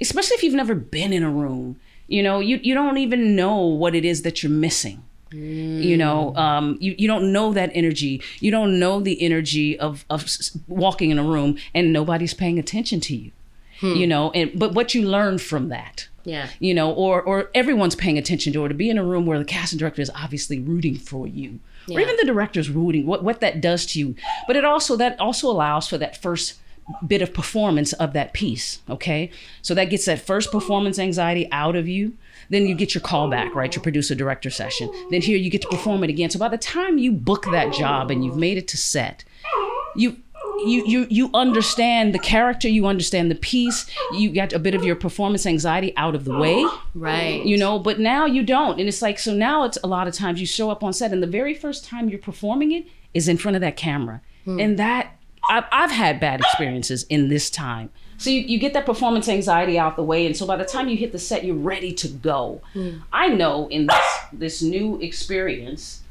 especially 0.00 0.34
if 0.34 0.42
you've 0.42 0.54
never 0.54 0.74
been 0.74 1.12
in 1.12 1.22
a 1.22 1.30
room 1.30 1.78
you 2.06 2.22
know 2.22 2.40
you, 2.40 2.58
you 2.62 2.74
don't 2.74 2.98
even 2.98 3.34
know 3.34 3.58
what 3.58 3.94
it 3.94 4.04
is 4.04 4.22
that 4.22 4.42
you're 4.42 4.52
missing 4.52 5.02
you 5.30 5.96
know 5.96 6.34
um, 6.36 6.76
you, 6.80 6.94
you 6.98 7.06
don't 7.08 7.32
know 7.32 7.52
that 7.52 7.70
energy. 7.74 8.22
You 8.40 8.50
don't 8.50 8.78
know 8.78 9.00
the 9.00 9.20
energy 9.22 9.78
of, 9.78 10.04
of 10.10 10.26
walking 10.66 11.10
in 11.10 11.18
a 11.18 11.22
room 11.24 11.58
and 11.74 11.92
nobody's 11.92 12.34
paying 12.34 12.58
attention 12.58 13.00
to 13.00 13.16
you. 13.16 13.32
You 13.80 14.08
know 14.08 14.32
and 14.32 14.50
but 14.58 14.74
what 14.74 14.92
you 14.92 15.02
learn 15.08 15.38
from 15.38 15.68
that 15.68 16.08
Yeah. 16.24 16.48
you 16.58 16.74
know 16.74 16.90
or 16.92 17.22
or 17.22 17.48
everyone's 17.54 17.94
paying 17.94 18.18
attention 18.18 18.52
to 18.54 18.62
or 18.64 18.68
to 18.68 18.74
be 18.74 18.90
in 18.90 18.98
a 18.98 19.04
room 19.04 19.24
where 19.24 19.38
the 19.38 19.44
casting 19.44 19.78
director 19.78 20.02
is 20.02 20.10
obviously 20.16 20.58
rooting 20.58 20.96
for 20.96 21.28
you 21.28 21.60
or 21.88 22.00
even 22.00 22.16
the 22.16 22.24
director's 22.26 22.68
rooting 22.70 23.06
what 23.06 23.22
what 23.22 23.40
that 23.40 23.60
does 23.60 23.86
to 23.86 24.00
you. 24.00 24.16
But 24.48 24.56
it 24.56 24.64
also 24.64 24.96
that 24.96 25.18
also 25.20 25.48
allows 25.48 25.86
for 25.86 25.96
that 25.98 26.20
first 26.20 26.54
bit 27.06 27.22
of 27.22 27.32
performance 27.32 27.92
of 27.92 28.14
that 28.14 28.32
piece 28.32 28.80
okay? 28.90 29.30
So 29.62 29.74
that 29.74 29.90
gets 29.90 30.06
that 30.06 30.20
first 30.26 30.50
performance 30.50 30.98
anxiety 30.98 31.46
out 31.52 31.76
of 31.76 31.86
you 31.86 32.14
then 32.50 32.66
you 32.66 32.74
get 32.74 32.94
your 32.94 33.02
call 33.02 33.28
back 33.28 33.54
right? 33.54 33.74
Your 33.74 33.82
producer 33.82 34.14
director 34.14 34.50
session. 34.50 34.90
Then 35.10 35.20
here 35.22 35.36
you 35.36 35.50
get 35.50 35.62
to 35.62 35.68
perform 35.68 36.04
it 36.04 36.10
again. 36.10 36.30
So 36.30 36.38
by 36.38 36.48
the 36.48 36.58
time 36.58 36.98
you 36.98 37.12
book 37.12 37.44
that 37.52 37.72
job 37.72 38.10
and 38.10 38.24
you've 38.24 38.36
made 38.36 38.58
it 38.58 38.68
to 38.68 38.76
set 38.76 39.24
you 39.96 40.16
you 40.64 40.84
you 40.86 41.06
you 41.08 41.30
understand 41.34 42.14
the 42.14 42.18
character 42.18 42.68
you 42.68 42.86
understand 42.86 43.30
the 43.30 43.36
piece 43.36 43.86
you 44.12 44.30
got 44.30 44.52
a 44.52 44.58
bit 44.58 44.74
of 44.74 44.84
your 44.84 44.96
performance 44.96 45.46
anxiety 45.46 45.92
out 45.96 46.14
of 46.14 46.24
the 46.24 46.36
way. 46.36 46.64
Right. 46.94 47.44
you 47.44 47.56
know 47.56 47.78
but 47.78 47.98
now 48.00 48.26
you 48.26 48.42
don't. 48.42 48.78
And 48.78 48.88
it's 48.88 49.02
like 49.02 49.18
so 49.18 49.34
now 49.34 49.64
it's 49.64 49.78
a 49.82 49.86
lot 49.86 50.08
of 50.08 50.14
times 50.14 50.40
you 50.40 50.46
show 50.46 50.70
up 50.70 50.82
on 50.82 50.92
set 50.92 51.12
and 51.12 51.22
the 51.22 51.28
very 51.28 51.54
first 51.54 51.84
time 51.84 52.08
you're 52.08 52.18
performing 52.18 52.72
it 52.72 52.86
is 53.14 53.28
in 53.28 53.36
front 53.36 53.56
of 53.56 53.60
that 53.60 53.76
camera. 53.76 54.20
Hmm. 54.44 54.60
And 54.60 54.78
that 54.78 55.16
I've, 55.48 55.64
I've 55.72 55.90
had 55.90 56.20
bad 56.20 56.40
experiences 56.40 57.04
in 57.04 57.28
this 57.28 57.50
time 57.50 57.90
so 58.18 58.30
you, 58.30 58.40
you 58.40 58.58
get 58.58 58.74
that 58.74 58.84
performance 58.84 59.28
anxiety 59.28 59.78
out 59.78 59.96
the 59.96 60.02
way 60.02 60.26
and 60.26 60.36
so 60.36 60.46
by 60.46 60.56
the 60.56 60.64
time 60.64 60.88
you 60.88 60.96
hit 60.96 61.12
the 61.12 61.18
set 61.18 61.44
you're 61.44 61.56
ready 61.56 61.92
to 61.92 62.08
go. 62.08 62.60
Mm. 62.74 63.02
I 63.12 63.28
know 63.28 63.68
in 63.68 63.86
this 63.86 64.06
this 64.32 64.62
new 64.62 65.00
experience 65.00 66.02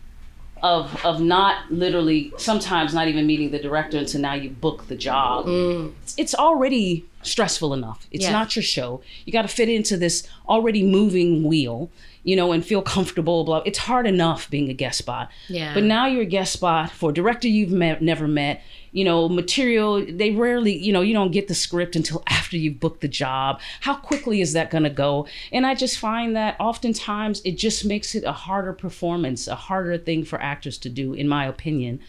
of 0.64 1.06
of 1.06 1.22
not 1.22 1.72
literally 1.72 2.34
sometimes 2.38 2.94
not 2.94 3.08
even 3.08 3.28
meeting 3.28 3.52
the 3.52 3.60
director 3.60 4.00
until 4.00 4.22
now 4.22 4.34
you 4.34 4.50
book 4.50 4.88
the 4.88 4.96
job 4.96 5.46
mm. 5.46 5.94
it's, 6.02 6.16
it's 6.18 6.34
already 6.34 7.06
stressful 7.28 7.74
enough. 7.74 8.08
It's 8.12 8.26
Yeah. 8.26 8.32
not 8.32 8.56
your 8.56 8.64
show. 8.64 9.02
You 9.26 9.34
got 9.34 9.44
to 9.44 9.48
fit 9.48 9.70
into 9.70 9.98
this 9.98 10.28
already 10.48 10.84
moving 10.84 11.44
wheel 11.44 11.90
you 12.28 12.36
know 12.36 12.52
and 12.52 12.64
feel 12.66 12.82
comfortable 12.82 13.46
blah 13.46 13.62
it's 13.66 13.80
hard 13.80 14.06
enough 14.06 14.50
being 14.50 14.70
a 14.70 14.74
guest 14.74 14.98
spot. 14.98 15.32
Yeah. 15.48 15.74
but 15.74 15.84
now 15.84 16.06
you're 16.08 16.24
a 16.24 16.26
guest 16.26 16.52
spot 16.52 16.92
for 16.92 17.10
a 17.12 17.14
director 17.14 17.48
you've 17.48 17.72
met, 17.72 18.02
never 18.02 18.28
met. 18.28 18.62
You 18.92 19.06
know 19.06 19.30
material 19.30 20.06
they 20.06 20.32
rarely 20.32 20.76
you 20.76 20.92
know 20.92 21.02
you 21.02 21.14
don't 21.14 21.32
get 21.32 21.48
the 21.48 21.56
script 21.56 21.96
until 21.96 22.24
after 22.38 22.58
you've 22.58 22.80
booked 22.82 23.00
the 23.02 23.08
job. 23.08 23.62
How 23.80 23.96
quickly 23.96 24.42
is 24.42 24.52
that 24.54 24.70
going 24.70 24.84
to 24.84 24.90
go? 24.90 25.26
And 25.54 25.66
i 25.66 25.74
just 25.74 25.98
find 26.00 26.36
that 26.36 26.58
oftentimes 26.60 27.42
it 27.46 27.58
just 27.58 27.86
makes 27.86 28.14
it 28.14 28.24
a 28.26 28.34
harder 28.34 28.74
performance 28.74 29.48
a 29.48 29.56
harder 29.56 29.98
thing 29.98 30.26
for 30.26 30.42
actors 30.42 30.78
to 30.80 30.90
do 30.90 31.14
in 31.14 31.28
my 31.30 31.46
opinion. 31.46 32.02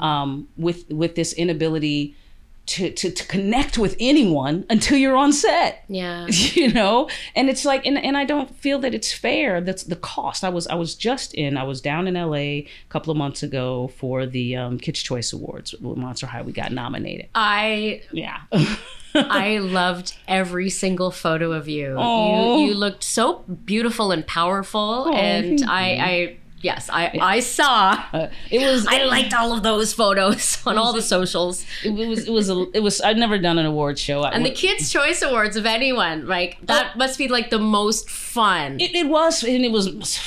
Um, 0.00 0.48
with 0.56 0.90
with 0.90 1.16
this 1.16 1.34
inability 1.34 2.16
to, 2.66 2.90
to, 2.90 3.10
to 3.10 3.26
connect 3.26 3.78
with 3.78 3.96
anyone 4.00 4.66
until 4.68 4.98
you're 4.98 5.16
on 5.16 5.32
set. 5.32 5.84
Yeah. 5.88 6.26
you 6.28 6.72
know? 6.72 7.08
And 7.34 7.48
it's 7.48 7.64
like 7.64 7.86
and, 7.86 7.96
and 7.98 8.16
i 8.16 8.24
don't 8.24 8.54
feel 8.58 8.78
that 8.80 8.94
it's 8.94 9.12
fair. 9.12 9.60
That's 9.60 9.84
the 9.84 9.96
cost. 9.96 10.44
I 10.44 10.48
was 10.48 10.66
i 10.66 10.74
was 10.74 10.94
just 10.94 11.34
in 11.34 11.56
i 11.56 11.62
was 11.62 11.80
down 11.80 12.06
in 12.06 12.14
la 12.14 12.34
a 12.34 12.66
couple 12.88 13.10
of 13.10 13.16
months 13.16 13.42
ago 13.42 13.88
for 13.96 14.26
the 14.26 14.56
um, 14.56 14.78
kids 14.78 15.02
choice 15.02 15.32
awards 15.32 15.74
with 15.74 15.96
monster 15.96 16.26
high 16.26 16.42
we 16.42 16.52
got 16.52 16.72
nominated. 16.72 17.28
I 17.34 18.02
yeah. 18.12 18.40
I 19.14 19.58
loved 19.58 20.14
every 20.28 20.68
single 20.68 21.10
photo 21.10 21.52
of 21.52 21.68
you. 21.68 21.98
You 21.98 22.66
you 22.66 22.74
looked 22.74 23.02
so 23.02 23.38
beautiful 23.64 24.12
and 24.12 24.26
powerful, 24.26 25.14
and 25.14 25.60
thank 25.60 25.70
I 25.70 25.84
I 25.96 26.36
yes 26.70 26.82
I 26.92 27.04
I 27.36 27.38
saw. 27.40 27.74
Uh, 28.12 28.28
it 28.50 28.60
was 28.70 28.86
I 28.86 28.98
liked 29.04 29.32
all 29.38 29.50
of 29.56 29.62
those 29.70 29.92
photos 30.02 30.44
on 30.68 30.76
all 30.80 30.92
the 30.92 31.02
socials. 31.16 31.64
it, 31.84 31.90
was 32.10 32.26
it 32.30 32.32
was 32.38 32.48
a, 32.54 32.56
it 32.78 32.82
was 32.86 33.00
i'd 33.08 33.16
never 33.24 33.38
done 33.48 33.58
an 33.62 33.66
award 33.72 33.96
show 34.06 34.18
I- 34.22 34.30
And 34.36 34.44
the 34.44 34.56
Kids' 34.64 34.90
Choice 34.96 35.20
Awards 35.22 35.56
of 35.56 35.64
anyone, 35.78 36.26
like 36.36 36.52
that 36.72 36.96
must 37.02 37.16
be 37.22 37.28
like 37.36 37.48
the 37.50 37.58
most 37.80 38.10
fun. 38.10 38.80
it, 38.84 38.92
it 39.02 39.08
was 39.16 39.42
and 39.54 39.64
it 39.68 39.72
was 39.76 39.86
it 39.86 39.96
was 39.98 40.20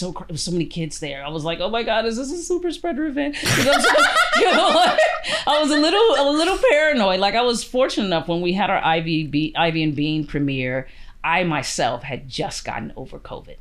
so 0.00 0.08
it 0.28 0.32
was 0.36 0.42
so 0.48 0.50
many 0.56 0.64
kids 0.78 0.94
there 1.06 1.20
i 1.24 1.28
was 1.36 1.44
like 1.50 1.58
oh 1.60 1.70
my 1.78 1.82
god 1.90 2.02
is 2.06 2.16
this 2.20 2.30
a 2.32 2.42
super 2.52 2.70
spreader 2.78 3.04
event 3.06 3.36
so- 3.36 4.02
you 4.40 4.50
know, 4.52 4.68
like, 4.68 4.98
i 5.52 5.54
was 5.62 5.70
a 5.70 5.80
little 5.86 6.08
a 6.18 6.26
little 6.40 6.58
paranoid 6.70 7.20
like 7.20 7.34
i 7.34 7.42
was 7.52 7.62
fortunate 7.76 8.06
enough 8.06 8.26
when 8.32 8.40
we 8.46 8.52
had 8.60 8.68
our 8.74 8.82
ivy 8.84 9.18
Be- 9.26 9.54
ivy 9.56 9.82
and 9.82 9.94
bean 10.00 10.26
premiere 10.26 10.88
I 11.26 11.42
myself 11.42 12.04
had 12.04 12.28
just 12.28 12.64
gotten 12.64 12.92
over 12.96 13.18
COVID. 13.18 13.56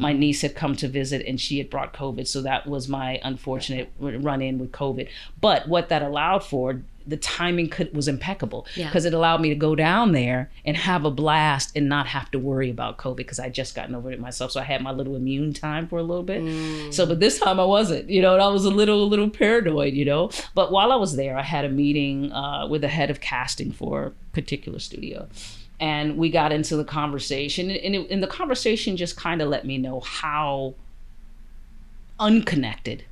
My 0.00 0.12
niece 0.14 0.40
had 0.40 0.54
come 0.54 0.74
to 0.76 0.88
visit 0.88 1.24
and 1.26 1.38
she 1.38 1.58
had 1.58 1.68
brought 1.68 1.92
COVID. 1.92 2.26
So 2.26 2.40
that 2.42 2.66
was 2.66 2.88
my 2.88 3.20
unfortunate 3.22 3.92
run 3.98 4.40
in 4.40 4.58
with 4.58 4.72
COVID. 4.72 5.06
But 5.38 5.68
what 5.68 5.90
that 5.90 6.00
allowed 6.02 6.42
for, 6.42 6.80
the 7.06 7.16
timing 7.18 7.68
could, 7.68 7.94
was 7.94 8.08
impeccable 8.08 8.66
Yeah. 8.74 8.86
because 8.88 9.04
it 9.04 9.12
allowed 9.12 9.40
me 9.42 9.48
to 9.50 9.54
go 9.54 9.74
down 9.74 10.12
there 10.12 10.50
and 10.64 10.76
have 10.76 11.04
a 11.04 11.10
blast 11.10 11.76
and 11.76 11.88
not 11.90 12.06
have 12.06 12.30
to 12.30 12.38
worry 12.38 12.70
about 12.70 12.96
COVID 12.98 13.16
because 13.16 13.38
I 13.38 13.48
just 13.50 13.74
gotten 13.74 13.94
over 13.94 14.10
it 14.12 14.18
myself. 14.20 14.52
So 14.52 14.60
I 14.60 14.64
had 14.64 14.80
my 14.82 14.90
little 14.92 15.14
immune 15.16 15.52
time 15.52 15.88
for 15.88 15.98
a 15.98 16.02
little 16.02 16.22
bit. 16.22 16.92
So, 16.94 17.04
but 17.06 17.20
this 17.20 17.38
time 17.38 17.60
I 17.60 17.64
wasn't, 17.64 18.08
you 18.08 18.22
know, 18.22 18.32
and 18.34 18.42
I 18.42 18.48
was 18.48 18.64
a 18.64 18.70
little, 18.70 19.02
a 19.04 19.08
little 19.12 19.28
paranoid, 19.28 19.92
you 19.94 20.04
know. 20.06 20.30
But 20.54 20.72
while 20.72 20.90
I 20.90 20.96
was 20.96 21.16
there, 21.16 21.36
I 21.36 21.42
had 21.42 21.64
a 21.66 21.70
meeting 21.70 22.32
uh, 22.32 22.66
with 22.66 22.80
the 22.80 22.88
head 22.88 23.10
of 23.10 23.20
casting 23.20 23.72
for 23.72 24.06
a 24.06 24.10
particular 24.32 24.78
studio. 24.78 25.28
And 25.80 26.18
we 26.18 26.28
got 26.30 26.52
into 26.52 26.76
the 26.76 26.84
conversation, 26.84 27.70
and, 27.70 27.94
it, 27.96 28.10
and 28.10 28.22
the 28.22 28.26
conversation 28.26 28.96
just 28.96 29.16
kind 29.16 29.40
of 29.40 29.48
let 29.48 29.64
me 29.64 29.78
know 29.78 30.00
how 30.00 30.74
unconnected 32.18 33.04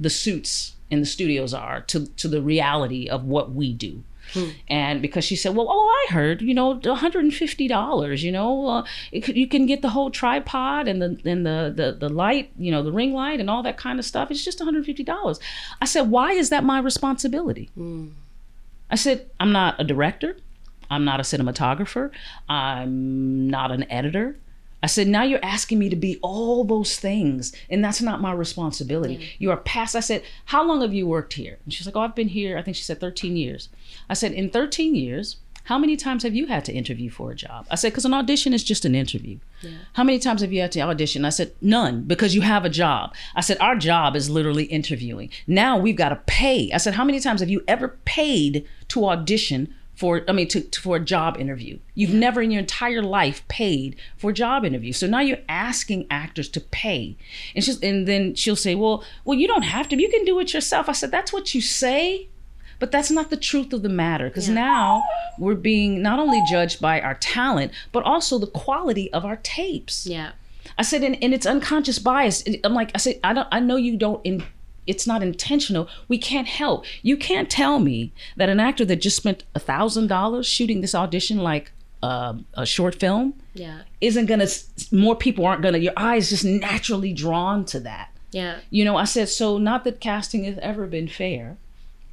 the 0.00 0.10
suits 0.10 0.74
in 0.90 0.98
the 0.98 1.06
studios 1.06 1.54
are 1.54 1.82
to, 1.82 2.06
to 2.16 2.26
the 2.26 2.42
reality 2.42 3.08
of 3.08 3.24
what 3.24 3.52
we 3.52 3.72
do. 3.72 4.02
And 4.68 5.02
because 5.02 5.24
she 5.24 5.34
said, 5.34 5.56
"Well, 5.56 5.66
oh, 5.68 6.06
I 6.08 6.12
heard, 6.12 6.40
you 6.40 6.54
know, 6.54 6.74
one 6.74 6.96
hundred 6.98 7.24
and 7.24 7.34
fifty 7.34 7.66
dollars. 7.66 8.22
You 8.22 8.30
know, 8.30 8.66
uh, 8.68 8.84
it, 9.10 9.28
you 9.34 9.48
can 9.48 9.66
get 9.66 9.82
the 9.82 9.88
whole 9.88 10.10
tripod 10.10 10.86
and 10.86 11.02
the 11.02 11.18
and 11.24 11.44
the, 11.44 11.72
the 11.74 11.96
the 11.98 12.08
light, 12.08 12.52
you 12.56 12.70
know, 12.70 12.82
the 12.82 12.92
ring 12.92 13.12
light 13.12 13.40
and 13.40 13.50
all 13.50 13.62
that 13.64 13.76
kind 13.76 13.98
of 13.98 14.04
stuff. 14.04 14.30
It's 14.30 14.44
just 14.44 14.60
one 14.60 14.66
hundred 14.66 14.84
fifty 14.86 15.02
dollars." 15.02 15.40
I 15.80 15.84
said, 15.84 16.10
"Why 16.10 16.30
is 16.32 16.50
that 16.50 16.62
my 16.62 16.78
responsibility?" 16.78 17.70
I 18.88 18.94
said, 18.94 19.28
"I'm 19.40 19.50
not 19.50 19.80
a 19.80 19.84
director. 19.84 20.36
I'm 20.90 21.04
not 21.04 21.20
a 21.20 21.22
cinematographer. 21.22 22.10
I'm 22.48 23.48
not 23.48 23.70
an 23.70 23.90
editor." 23.90 24.36
I 24.82 24.86
said, 24.86 25.08
now 25.08 25.22
you're 25.24 25.44
asking 25.44 25.78
me 25.78 25.90
to 25.90 25.96
be 25.96 26.18
all 26.22 26.64
those 26.64 26.98
things, 26.98 27.54
and 27.68 27.84
that's 27.84 28.00
not 28.00 28.22
my 28.22 28.32
responsibility. 28.32 29.18
Mm. 29.18 29.26
You 29.38 29.50
are 29.50 29.58
past. 29.58 29.94
I 29.94 30.00
said, 30.00 30.22
how 30.46 30.64
long 30.64 30.80
have 30.80 30.94
you 30.94 31.06
worked 31.06 31.34
here? 31.34 31.58
And 31.64 31.74
she's 31.74 31.84
like, 31.86 31.96
oh, 31.96 32.00
I've 32.00 32.14
been 32.14 32.28
here, 32.28 32.56
I 32.56 32.62
think 32.62 32.78
she 32.78 32.82
said 32.82 32.98
13 32.98 33.36
years. 33.36 33.68
I 34.08 34.14
said, 34.14 34.32
in 34.32 34.48
13 34.48 34.94
years, 34.94 35.36
how 35.64 35.78
many 35.78 35.96
times 35.96 36.22
have 36.22 36.34
you 36.34 36.46
had 36.46 36.64
to 36.64 36.72
interview 36.72 37.10
for 37.10 37.30
a 37.30 37.34
job? 37.34 37.66
I 37.70 37.74
said, 37.74 37.92
because 37.92 38.06
an 38.06 38.14
audition 38.14 38.54
is 38.54 38.64
just 38.64 38.86
an 38.86 38.94
interview. 38.94 39.38
How 39.92 40.02
many 40.02 40.18
times 40.18 40.40
have 40.40 40.52
you 40.52 40.62
had 40.62 40.72
to 40.72 40.80
audition? 40.80 41.26
I 41.26 41.28
said, 41.28 41.52
none, 41.60 42.04
because 42.04 42.34
you 42.34 42.40
have 42.40 42.64
a 42.64 42.70
job. 42.70 43.14
I 43.36 43.42
said, 43.42 43.58
our 43.60 43.76
job 43.76 44.16
is 44.16 44.30
literally 44.30 44.64
interviewing. 44.64 45.30
Now 45.46 45.76
we've 45.76 45.94
got 45.94 46.08
to 46.08 46.16
pay. 46.26 46.72
I 46.72 46.78
said, 46.78 46.94
how 46.94 47.04
many 47.04 47.20
times 47.20 47.40
have 47.40 47.50
you 47.50 47.62
ever 47.68 47.98
paid 48.06 48.66
to 48.88 49.06
audition 49.06 49.74
for 50.00 50.22
I 50.26 50.32
mean 50.32 50.48
to, 50.48 50.60
to- 50.62 50.80
for 50.80 50.96
a 50.96 51.00
job 51.14 51.36
interview. 51.38 51.78
You've 51.94 52.14
never 52.14 52.40
in 52.40 52.50
your 52.50 52.60
entire 52.60 53.02
life 53.02 53.46
paid 53.48 53.96
for 54.16 54.30
a 54.30 54.32
job 54.44 54.64
interview. 54.64 54.92
So 54.94 55.06
now 55.06 55.20
you're 55.20 55.44
asking 55.48 56.06
actors 56.10 56.48
to 56.50 56.60
pay. 56.60 57.16
And 57.54 57.62
she's 57.62 57.78
and 57.82 58.08
then 58.08 58.34
she'll 58.34 58.56
say, 58.66 58.74
"Well, 58.74 59.04
well 59.24 59.38
you 59.38 59.46
don't 59.46 59.68
have 59.76 59.86
to. 59.88 60.00
You 60.00 60.08
can 60.08 60.24
do 60.24 60.40
it 60.40 60.54
yourself." 60.54 60.88
I 60.88 60.92
said, 60.92 61.10
"That's 61.10 61.32
what 61.34 61.54
you 61.54 61.60
say." 61.60 62.28
But 62.78 62.90
that's 62.92 63.10
not 63.10 63.28
the 63.28 63.36
truth 63.36 63.74
of 63.74 63.82
the 63.82 63.90
matter 63.90 64.28
because 64.30 64.48
now 64.48 65.02
we're 65.38 65.54
being 65.54 66.00
not 66.00 66.18
only 66.18 66.40
judged 66.50 66.80
by 66.80 66.98
our 67.02 67.14
talent, 67.16 67.72
but 67.92 68.02
also 68.04 68.38
the 68.38 68.46
quality 68.46 69.12
of 69.12 69.22
our 69.26 69.36
tapes. 69.36 70.06
yeah. 70.06 70.30
I 70.78 70.82
said, 70.82 71.02
and, 71.02 71.16
and 71.22 71.34
it's 71.34 71.44
unconscious 71.46 71.98
bias. 71.98 72.42
I'm 72.64 72.72
like, 72.72 72.90
I 72.94 72.98
said, 72.98 73.20
I 73.22 73.34
don't, 73.34 73.48
I 73.52 73.60
know 73.60 73.76
you 73.76 73.98
don't. 73.98 74.24
In, 74.24 74.42
it's 74.90 75.06
not 75.06 75.22
intentional. 75.22 75.88
We 76.08 76.18
can't 76.18 76.48
help. 76.48 76.84
You 77.02 77.16
can't 77.16 77.48
tell 77.50 77.78
me 77.78 78.12
that 78.36 78.48
an 78.48 78.60
actor 78.60 78.84
that 78.86 79.00
just 79.00 79.16
spent 79.16 79.44
a 79.54 79.60
thousand 79.60 80.06
dollars 80.08 80.46
shooting 80.46 80.80
this 80.80 80.94
audition, 80.94 81.38
like 81.38 81.72
uh, 82.02 82.34
a 82.54 82.64
short 82.66 82.94
film, 82.94 83.34
Yeah. 83.54 83.82
isn't 84.00 84.26
gonna. 84.26 84.48
More 84.90 85.16
people 85.16 85.46
aren't 85.46 85.62
gonna. 85.62 85.78
Your 85.78 85.92
eyes 85.96 86.30
just 86.30 86.44
naturally 86.44 87.12
drawn 87.12 87.64
to 87.66 87.80
that. 87.80 88.08
Yeah. 88.32 88.58
You 88.70 88.84
know, 88.84 88.96
I 88.96 89.04
said 89.04 89.28
so. 89.28 89.58
Not 89.58 89.84
that 89.84 90.00
casting 90.00 90.44
has 90.44 90.58
ever 90.58 90.86
been 90.86 91.08
fair. 91.08 91.56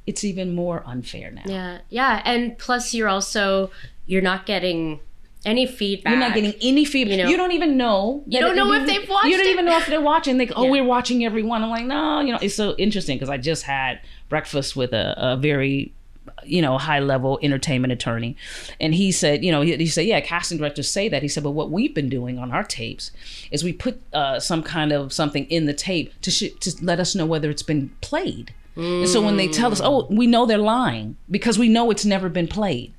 It's 0.06 0.24
even 0.24 0.54
more 0.54 0.82
unfair 0.86 1.30
now. 1.30 1.42
Yeah. 1.46 1.78
Yeah. 1.90 2.22
And 2.24 2.56
plus, 2.58 2.94
you're 2.94 3.08
also 3.08 3.70
you're 4.06 4.22
not 4.22 4.46
getting 4.46 5.00
any 5.44 5.66
feedback. 5.66 6.10
You're 6.12 6.20
not 6.20 6.34
getting 6.34 6.54
any 6.60 6.84
feedback. 6.84 7.18
You 7.18 7.28
You, 7.28 7.36
don't 7.36 7.52
even 7.52 7.76
know. 7.76 8.22
You 8.26 8.40
don't 8.40 8.56
know 8.56 8.72
if 8.72 8.86
they've 8.86 9.08
watched 9.08 9.26
You 9.26 9.36
don't 9.36 9.46
it. 9.46 9.50
even 9.50 9.64
know 9.66 9.78
if 9.78 9.86
they're 9.86 10.00
watching. 10.00 10.36
They, 10.38 10.48
oh, 10.50 10.62
Yeah. 10.64 10.70
we're 10.70 10.84
watching 10.84 11.24
everyone. 11.24 11.62
I'm 11.62 11.70
like, 11.70 11.84
no, 11.86 12.20
you 12.20 12.32
know, 12.32 12.38
it's 12.42 12.54
so 12.54 12.74
interesting 12.76 13.16
because 13.16 13.30
I 13.30 13.36
just 13.38 13.62
had 13.64 14.00
breakfast 14.28 14.74
with 14.76 14.92
a, 14.92 15.14
a 15.16 15.36
very, 15.36 15.92
you 16.44 16.60
know, 16.60 16.76
high 16.76 16.98
level 17.00 17.38
entertainment 17.42 17.92
attorney, 17.92 18.36
and 18.80 18.94
he 18.94 19.10
said, 19.12 19.42
you 19.44 19.50
know, 19.50 19.62
he, 19.62 19.76
he 19.76 19.86
said, 19.86 20.04
yeah, 20.06 20.20
casting 20.20 20.58
directors 20.58 20.90
say 20.90 21.08
that. 21.08 21.22
He 21.22 21.28
said, 21.28 21.42
but 21.44 21.52
what 21.52 21.70
we've 21.70 21.94
been 21.94 22.08
doing 22.08 22.38
on 22.38 22.52
our 22.52 22.64
tapes 22.64 23.10
is 23.50 23.64
we 23.64 23.72
put 23.72 24.00
uh, 24.12 24.38
some 24.40 24.62
kind 24.62 24.92
of 24.92 25.12
something 25.12 25.44
in 25.46 25.66
the 25.66 25.72
tape 25.74 26.12
to 26.22 26.30
sh- 26.30 26.52
to 26.60 26.74
let 26.82 27.00
us 27.00 27.14
know 27.14 27.24
whether 27.26 27.48
it's 27.48 27.62
been 27.62 27.90
played. 28.00 28.52
And 28.76 29.08
so 29.08 29.20
when 29.20 29.36
they 29.36 29.48
tell 29.48 29.72
us, 29.72 29.80
oh, 29.82 30.06
we 30.08 30.28
know 30.28 30.46
they're 30.46 30.56
lying 30.58 31.16
because 31.28 31.58
we 31.58 31.68
know 31.68 31.90
it's 31.90 32.04
never 32.04 32.28
been 32.28 32.46
played. 32.46 32.92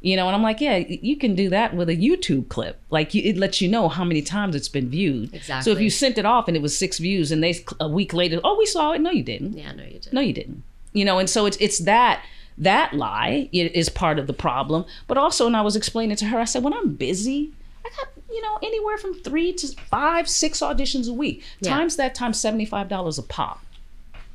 You 0.00 0.16
know, 0.16 0.28
and 0.28 0.36
I'm 0.36 0.42
like, 0.42 0.60
yeah, 0.60 0.76
you 0.76 1.16
can 1.16 1.34
do 1.34 1.48
that 1.50 1.74
with 1.74 1.88
a 1.88 1.96
YouTube 1.96 2.48
clip. 2.48 2.80
Like, 2.88 3.14
you, 3.14 3.22
it 3.24 3.36
lets 3.36 3.60
you 3.60 3.68
know 3.68 3.88
how 3.88 4.04
many 4.04 4.22
times 4.22 4.54
it's 4.54 4.68
been 4.68 4.88
viewed. 4.88 5.34
Exactly. 5.34 5.64
So 5.64 5.76
if 5.76 5.82
you 5.82 5.90
sent 5.90 6.18
it 6.18 6.24
off 6.24 6.46
and 6.46 6.56
it 6.56 6.62
was 6.62 6.78
six 6.78 6.98
views, 6.98 7.32
and 7.32 7.42
they 7.42 7.64
a 7.80 7.88
week 7.88 8.12
later, 8.12 8.40
oh, 8.44 8.56
we 8.56 8.64
saw 8.64 8.92
it. 8.92 9.00
No, 9.00 9.10
you 9.10 9.24
didn't. 9.24 9.54
Yeah. 9.54 9.72
No, 9.72 9.82
you 9.82 9.98
didn't. 9.98 10.12
No, 10.12 10.20
you 10.20 10.32
didn't. 10.32 10.62
You 10.92 11.04
know, 11.04 11.18
and 11.18 11.28
so 11.28 11.46
it's 11.46 11.56
it's 11.58 11.78
that 11.80 12.24
that 12.56 12.94
lie 12.94 13.48
is 13.52 13.88
part 13.88 14.18
of 14.18 14.26
the 14.26 14.32
problem. 14.32 14.84
But 15.08 15.18
also, 15.18 15.46
and 15.46 15.56
I 15.56 15.62
was 15.62 15.76
explaining 15.76 16.16
to 16.16 16.26
her, 16.26 16.38
I 16.38 16.44
said, 16.44 16.62
when 16.62 16.74
I'm 16.74 16.94
busy, 16.94 17.52
I 17.84 17.90
got 17.96 18.08
you 18.30 18.40
know 18.40 18.58
anywhere 18.62 18.98
from 18.98 19.14
three 19.14 19.52
to 19.54 19.68
five, 19.90 20.28
six 20.28 20.60
auditions 20.60 21.08
a 21.08 21.12
week. 21.12 21.42
Yeah. 21.60 21.70
Times 21.70 21.96
that 21.96 22.14
times 22.14 22.38
seventy 22.40 22.64
five 22.64 22.88
dollars 22.88 23.18
a 23.18 23.22
pop. 23.24 23.64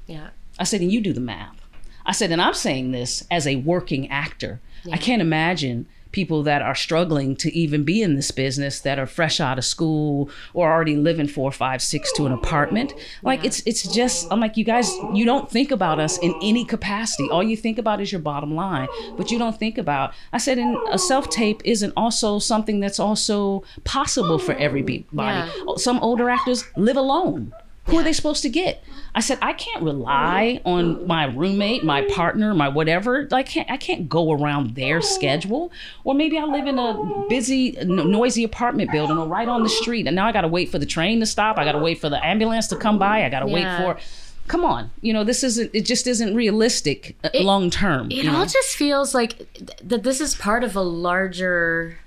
Yeah. 0.07 0.29
I 0.59 0.65
said, 0.65 0.81
and 0.81 0.91
you 0.91 0.99
do 0.99 1.13
the 1.13 1.21
math. 1.21 1.61
I 2.05 2.11
said, 2.11 2.31
and 2.31 2.41
I'm 2.41 2.53
saying 2.53 2.91
this 2.91 3.25
as 3.31 3.47
a 3.47 3.55
working 3.55 4.09
actor. 4.09 4.59
I 4.91 4.97
can't 4.97 5.21
imagine 5.21 5.87
people 6.13 6.43
that 6.43 6.61
are 6.61 6.75
struggling 6.75 7.35
to 7.35 7.51
even 7.57 7.83
be 7.83 8.01
in 8.01 8.15
this 8.15 8.31
business 8.31 8.79
that 8.81 8.99
are 8.99 9.07
fresh 9.07 9.39
out 9.39 9.57
of 9.57 9.65
school 9.65 10.29
or 10.53 10.71
already 10.71 10.95
living 10.95 11.27
four, 11.27 11.51
five, 11.51 11.81
six 11.81 12.13
to 12.13 12.25
an 12.27 12.31
apartment. 12.31 12.93
Like 13.23 13.43
it's 13.43 13.63
it's 13.65 13.91
just 13.91 14.31
I'm 14.31 14.39
like, 14.39 14.55
you 14.55 14.63
guys, 14.63 14.93
you 15.13 15.25
don't 15.25 15.49
think 15.49 15.71
about 15.71 15.99
us 15.99 16.17
in 16.19 16.33
any 16.41 16.63
capacity. 16.63 17.27
All 17.29 17.43
you 17.43 17.57
think 17.57 17.77
about 17.79 17.99
is 17.99 18.11
your 18.11 18.21
bottom 18.21 18.55
line, 18.55 18.87
but 19.17 19.31
you 19.31 19.39
don't 19.39 19.57
think 19.57 19.77
about 19.77 20.13
I 20.31 20.37
said 20.37 20.59
and 20.59 20.77
a 20.91 20.99
self-tape 20.99 21.61
isn't 21.65 21.93
also 21.97 22.39
something 22.39 22.79
that's 22.79 22.99
also 22.99 23.63
possible 23.83 24.37
for 24.37 24.53
everybody. 24.53 25.07
Yeah. 25.11 25.49
Some 25.77 25.99
older 25.99 26.29
actors 26.29 26.63
live 26.77 26.97
alone. 26.97 27.53
Who 27.85 27.97
are 27.97 28.03
they 28.03 28.13
supposed 28.13 28.43
to 28.43 28.49
get? 28.49 28.81
I 29.13 29.19
said 29.19 29.37
I 29.41 29.51
can't 29.53 29.83
rely 29.83 30.61
on 30.65 31.05
my 31.05 31.25
roommate, 31.25 31.83
my 31.83 32.03
partner, 32.03 32.53
my 32.53 32.69
whatever. 32.69 33.27
I 33.31 33.43
can't. 33.43 33.69
I 33.69 33.75
can't 33.77 34.07
go 34.07 34.31
around 34.31 34.75
their 34.75 35.01
schedule. 35.01 35.71
Or 36.05 36.13
maybe 36.15 36.37
I 36.37 36.45
live 36.45 36.65
in 36.65 36.79
a 36.79 37.25
busy, 37.27 37.71
noisy 37.83 38.43
apartment 38.45 38.89
building, 38.91 39.17
or 39.17 39.27
right 39.27 39.47
on 39.47 39.63
the 39.63 39.69
street, 39.69 40.07
and 40.07 40.15
now 40.15 40.27
I 40.27 40.31
got 40.31 40.41
to 40.41 40.47
wait 40.47 40.69
for 40.71 40.79
the 40.79 40.85
train 40.85 41.19
to 41.19 41.25
stop. 41.25 41.57
I 41.57 41.65
got 41.65 41.73
to 41.73 41.77
wait 41.79 41.99
for 41.99 42.09
the 42.09 42.25
ambulance 42.25 42.67
to 42.67 42.77
come 42.77 42.97
by. 42.97 43.25
I 43.25 43.29
got 43.29 43.41
to 43.41 43.47
Yeah. 43.49 43.85
wait 43.85 43.97
for. 43.97 44.01
Come 44.47 44.65
on, 44.65 44.91
you 45.01 45.13
know 45.13 45.23
this 45.23 45.43
isn't. 45.43 45.71
It 45.73 45.85
just 45.85 46.07
isn't 46.07 46.35
realistic 46.35 47.15
uh, 47.23 47.29
long 47.35 47.69
term. 47.69 48.11
It 48.11 48.15
you 48.15 48.23
know? 48.23 48.37
all 48.37 48.45
just 48.45 48.75
feels 48.75 49.13
like 49.13 49.37
th- 49.53 49.69
that 49.83 50.03
this 50.03 50.19
is 50.19 50.35
part 50.35 50.63
of 50.63 50.75
a 50.75 50.81
larger 50.81 51.97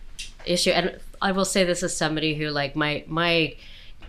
issue. 0.44 0.70
And 0.70 0.98
I 1.22 1.32
will 1.32 1.46
say 1.46 1.64
this 1.64 1.82
as 1.82 1.96
somebody 1.96 2.34
who, 2.34 2.48
like, 2.48 2.76
my 2.76 3.04
my 3.06 3.54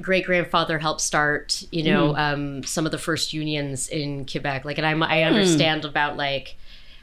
great 0.02 0.26
grandfather 0.26 0.80
helped 0.80 1.02
start, 1.02 1.64
you 1.72 1.84
know, 1.84 2.14
Hmm. 2.14 2.20
um, 2.20 2.64
some 2.64 2.86
of 2.86 2.92
the 2.92 2.98
first 2.98 3.34
unions 3.34 3.88
in 3.88 4.26
Quebec. 4.26 4.66
Like, 4.66 4.78
and 4.78 4.88
I'm, 4.88 5.02
I 5.04 5.24
understand 5.24 5.86
about 5.86 6.18
like 6.18 6.56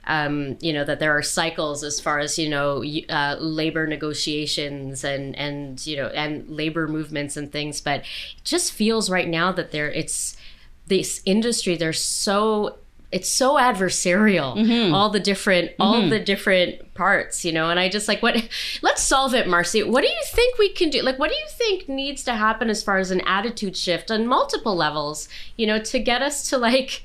um, 0.06 0.58
you 0.60 0.72
know 0.72 0.84
that 0.84 0.98
there 1.00 1.16
are 1.16 1.22
cycles 1.22 1.82
as 1.82 1.98
far 1.98 2.18
as 2.18 2.38
you 2.38 2.46
know 2.48 2.84
uh, 3.08 3.36
labor 3.40 3.86
negotiations 3.86 5.02
and 5.02 5.34
and 5.36 5.86
you 5.86 5.96
know 5.96 6.08
and 6.08 6.46
labor 6.48 6.86
movements 6.86 7.36
and 7.38 7.50
things, 7.50 7.80
but 7.80 8.00
it 8.00 8.44
just 8.44 8.72
feels 8.72 9.08
right 9.08 9.28
now 9.28 9.50
that 9.52 9.70
there 9.72 9.90
it's 9.90 10.36
this 10.88 11.22
industry. 11.24 11.76
They're 11.76 11.94
so 11.94 12.76
it's 13.14 13.28
so 13.28 13.54
adversarial 13.54 14.56
mm-hmm. 14.56 14.92
all 14.92 15.08
the 15.08 15.20
different 15.20 15.70
all 15.78 16.00
mm-hmm. 16.00 16.10
the 16.10 16.18
different 16.18 16.92
parts 16.94 17.44
you 17.44 17.52
know 17.52 17.70
and 17.70 17.78
i 17.78 17.88
just 17.88 18.08
like 18.08 18.20
what 18.22 18.48
let's 18.82 19.00
solve 19.00 19.32
it 19.34 19.46
Marci 19.46 19.88
what 19.88 20.02
do 20.02 20.08
you 20.08 20.22
think 20.26 20.58
we 20.58 20.68
can 20.72 20.90
do 20.90 21.00
like 21.00 21.16
what 21.16 21.30
do 21.30 21.36
you 21.36 21.46
think 21.48 21.88
needs 21.88 22.24
to 22.24 22.34
happen 22.34 22.68
as 22.68 22.82
far 22.82 22.98
as 22.98 23.12
an 23.12 23.20
attitude 23.20 23.76
shift 23.76 24.10
on 24.10 24.26
multiple 24.26 24.74
levels 24.74 25.28
you 25.56 25.64
know 25.64 25.78
to 25.78 26.00
get 26.00 26.22
us 26.22 26.50
to 26.50 26.58
like 26.58 27.02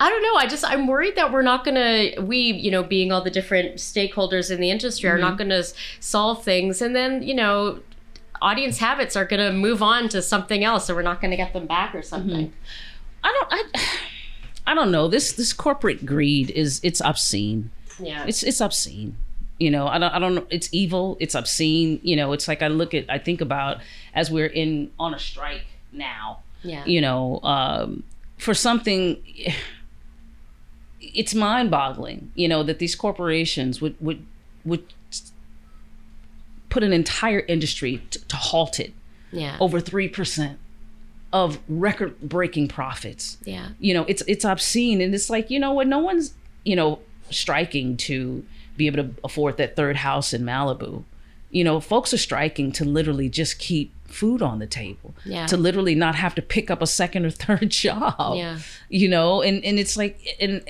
I 0.00 0.10
don't 0.10 0.22
know. 0.22 0.36
I 0.36 0.46
just 0.46 0.64
I'm 0.64 0.86
worried 0.86 1.16
that 1.16 1.32
we're 1.32 1.42
not 1.42 1.64
gonna 1.64 2.10
we 2.20 2.38
you 2.52 2.70
know 2.70 2.84
being 2.84 3.10
all 3.10 3.20
the 3.20 3.32
different 3.32 3.78
stakeholders 3.78 4.48
in 4.48 4.60
the 4.60 4.70
industry 4.70 5.10
are 5.10 5.18
not 5.18 5.30
mm-hmm. 5.30 5.48
gonna 5.48 5.64
solve 5.98 6.44
things, 6.44 6.80
and 6.80 6.94
then 6.94 7.20
you 7.24 7.34
know 7.34 7.80
audience 8.40 8.78
habits 8.78 9.16
are 9.16 9.24
gonna 9.24 9.52
move 9.52 9.82
on 9.82 10.08
to 10.10 10.22
something 10.22 10.62
else, 10.62 10.86
so 10.86 10.94
we're 10.94 11.02
not 11.02 11.20
gonna 11.20 11.36
get 11.36 11.52
them 11.52 11.66
back 11.66 11.96
or 11.96 12.02
something. 12.02 12.52
I 13.24 13.32
don't. 13.32 13.48
I, 13.74 13.88
I 14.68 14.74
don't 14.74 14.92
know. 14.92 15.08
This 15.08 15.32
this 15.32 15.54
corporate 15.54 16.04
greed 16.04 16.50
is 16.50 16.78
it's 16.82 17.00
obscene. 17.00 17.70
Yeah. 17.98 18.26
It's 18.28 18.42
it's 18.42 18.60
obscene. 18.60 19.16
You 19.58 19.70
know, 19.70 19.88
I 19.88 19.98
don't 19.98 20.14
I 20.14 20.18
don't 20.18 20.46
it's 20.50 20.68
evil, 20.72 21.16
it's 21.20 21.34
obscene, 21.34 22.00
you 22.02 22.14
know, 22.14 22.32
it's 22.34 22.46
like 22.46 22.60
I 22.60 22.68
look 22.68 22.92
at 22.92 23.06
I 23.08 23.18
think 23.18 23.40
about 23.40 23.78
as 24.14 24.30
we're 24.30 24.46
in 24.46 24.90
on 24.98 25.14
a 25.14 25.18
strike 25.18 25.64
now. 25.90 26.40
Yeah. 26.62 26.84
You 26.84 27.00
know, 27.00 27.40
um, 27.42 28.02
for 28.36 28.52
something 28.52 29.22
it's 31.00 31.34
mind-boggling, 31.34 32.30
you 32.34 32.46
know, 32.46 32.62
that 32.62 32.78
these 32.78 32.94
corporations 32.94 33.80
would 33.80 33.96
would 34.02 34.26
would 34.66 34.92
put 36.68 36.82
an 36.82 36.92
entire 36.92 37.40
industry 37.40 38.02
to, 38.10 38.18
to 38.26 38.36
halt 38.36 38.78
it 38.78 38.92
yeah. 39.32 39.56
over 39.60 39.80
3% 39.80 40.56
of 41.32 41.58
record 41.68 42.20
breaking 42.20 42.68
profits. 42.68 43.38
Yeah. 43.44 43.68
You 43.78 43.94
know, 43.94 44.04
it's 44.08 44.22
it's 44.26 44.44
obscene 44.44 45.00
and 45.00 45.14
it's 45.14 45.28
like, 45.28 45.50
you 45.50 45.58
know 45.58 45.72
what, 45.72 45.86
no 45.86 45.98
one's, 45.98 46.34
you 46.64 46.76
know, 46.76 47.00
striking 47.30 47.96
to 47.98 48.44
be 48.76 48.86
able 48.86 49.02
to 49.02 49.14
afford 49.22 49.56
that 49.58 49.76
third 49.76 49.96
house 49.96 50.32
in 50.32 50.42
Malibu. 50.42 51.04
You 51.50 51.64
know, 51.64 51.80
folks 51.80 52.12
are 52.12 52.18
striking 52.18 52.72
to 52.72 52.84
literally 52.84 53.28
just 53.28 53.58
keep 53.58 53.92
food 54.06 54.42
on 54.42 54.58
the 54.58 54.66
table. 54.66 55.14
Yeah. 55.24 55.46
To 55.46 55.56
literally 55.56 55.94
not 55.94 56.14
have 56.14 56.34
to 56.36 56.42
pick 56.42 56.70
up 56.70 56.80
a 56.80 56.86
second 56.86 57.26
or 57.26 57.30
third 57.46 57.70
job. 57.70 58.36
Yeah. 58.36 58.58
You 58.88 59.08
know, 59.08 59.42
and 59.42 59.62
and 59.64 59.78
it's 59.78 59.96
like 59.96 60.36
and 60.40 60.62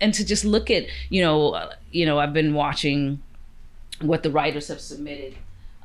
and 0.00 0.14
to 0.14 0.24
just 0.24 0.44
look 0.44 0.70
at, 0.70 0.86
you 1.10 1.22
know, 1.22 1.52
uh, 1.52 1.74
you 1.92 2.06
know, 2.06 2.18
I've 2.18 2.32
been 2.32 2.54
watching 2.54 3.22
what 4.00 4.22
the 4.22 4.30
writers 4.30 4.68
have 4.68 4.80
submitted 4.80 5.36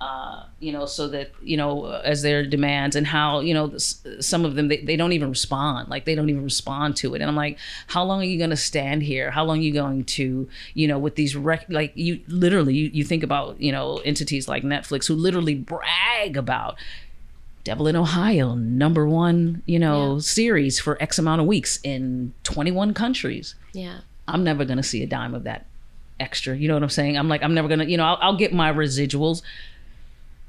uh, 0.01 0.43
you 0.59 0.73
know 0.73 0.85
so 0.85 1.07
that 1.07 1.31
you 1.41 1.55
know 1.55 1.85
as 2.03 2.21
their 2.21 2.45
demands 2.45 2.97
and 2.97 3.07
how 3.07 3.39
you 3.39 3.53
know 3.53 3.73
some 4.19 4.43
of 4.43 4.55
them 4.55 4.67
they, 4.67 4.81
they 4.81 4.97
don't 4.97 5.13
even 5.13 5.29
respond 5.29 5.87
like 5.87 6.03
they 6.03 6.15
don't 6.15 6.29
even 6.29 6.43
respond 6.43 6.97
to 6.97 7.15
it 7.15 7.21
and 7.21 7.29
i'm 7.29 7.35
like 7.35 7.57
how 7.87 8.03
long 8.03 8.19
are 8.19 8.25
you 8.25 8.37
going 8.37 8.49
to 8.49 8.57
stand 8.57 9.01
here 9.03 9.31
how 9.31 9.43
long 9.45 9.57
are 9.59 9.61
you 9.61 9.71
going 9.71 10.03
to 10.03 10.49
you 10.73 10.85
know 10.85 10.99
with 10.99 11.15
these 11.15 11.33
rec- 11.33 11.65
like 11.69 11.93
you 11.95 12.19
literally 12.27 12.75
you, 12.75 12.89
you 12.93 13.03
think 13.05 13.23
about 13.23 13.59
you 13.61 13.71
know 13.71 13.97
entities 14.03 14.49
like 14.49 14.63
netflix 14.63 15.07
who 15.07 15.15
literally 15.15 15.55
brag 15.55 16.35
about 16.35 16.75
Devil 17.63 17.87
in 17.87 17.95
Ohio, 17.95 18.53
number 18.53 19.07
one, 19.09 19.63
you 19.65 19.79
know, 19.79 20.13
Yeah. 20.13 20.19
series 20.19 20.79
for 20.79 21.01
X 21.01 21.17
amount 21.17 21.41
of 21.41 21.47
weeks 21.47 21.79
in 21.83 22.31
21 22.43 22.93
countries. 22.93 23.55
yeah, 23.73 24.01
I'm 24.27 24.43
never 24.43 24.65
going 24.65 24.77
to 24.77 24.83
see 24.83 25.01
a 25.01 25.07
dime 25.07 25.33
of 25.33 25.45
that 25.45 25.65
extra. 26.19 26.55
You 26.55 26.67
know 26.67 26.75
what 26.75 26.83
I'm 26.83 26.89
saying? 26.89 27.17
I'm 27.17 27.27
like, 27.27 27.41
I'm 27.41 27.55
never 27.55 27.67
going 27.67 27.79
to, 27.79 27.89
you 27.89 27.97
know, 27.97 28.05
I'll, 28.05 28.17
I'll 28.21 28.37
get 28.37 28.53
my 28.53 28.71
residuals 28.71 29.41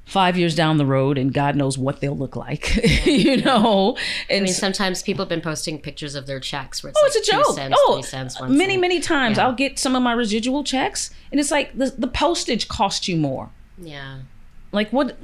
five 0.07 0.39
years 0.39 0.55
down 0.55 0.79
the 0.79 0.87
road 0.87 1.19
and 1.19 1.35
God 1.35 1.57
knows 1.57 1.77
what 1.77 2.01
they'll 2.01 2.17
look 2.17 2.37
like, 2.37 2.77
you 3.07 3.37
know? 3.39 3.97
And 4.31 4.43
I 4.43 4.45
mean, 4.45 4.53
sometimes 4.55 5.03
people 5.03 5.25
have 5.25 5.29
been 5.29 5.41
posting 5.41 5.81
pictures 5.81 6.15
of 6.15 6.27
their 6.29 6.39
checks 6.41 6.83
where 6.83 6.91
it's, 6.91 6.99
Oh, 7.03 7.07
like 7.07 7.17
it's 7.17 7.29
a 7.29 7.33
joke. 7.33 7.55
cents, 7.57 7.77
oh, 7.79 8.01
cents, 8.03 8.41
many, 8.41 8.75
cent. 8.75 8.81
many 8.81 9.01
times 9.01 9.37
Yeah. 9.37 9.47
I'll 9.47 9.53
get 9.53 9.79
some 9.81 9.97
of 9.97 10.03
my 10.03 10.13
residual 10.13 10.63
checks 10.63 11.11
and 11.33 11.41
it's 11.41 11.51
like 11.51 11.77
the, 11.77 11.93
the 11.99 12.07
postage 12.07 12.69
costs 12.69 13.09
you 13.09 13.17
more. 13.17 13.51
Yeah, 13.79 14.21
like 14.73 14.91
what 14.93 15.19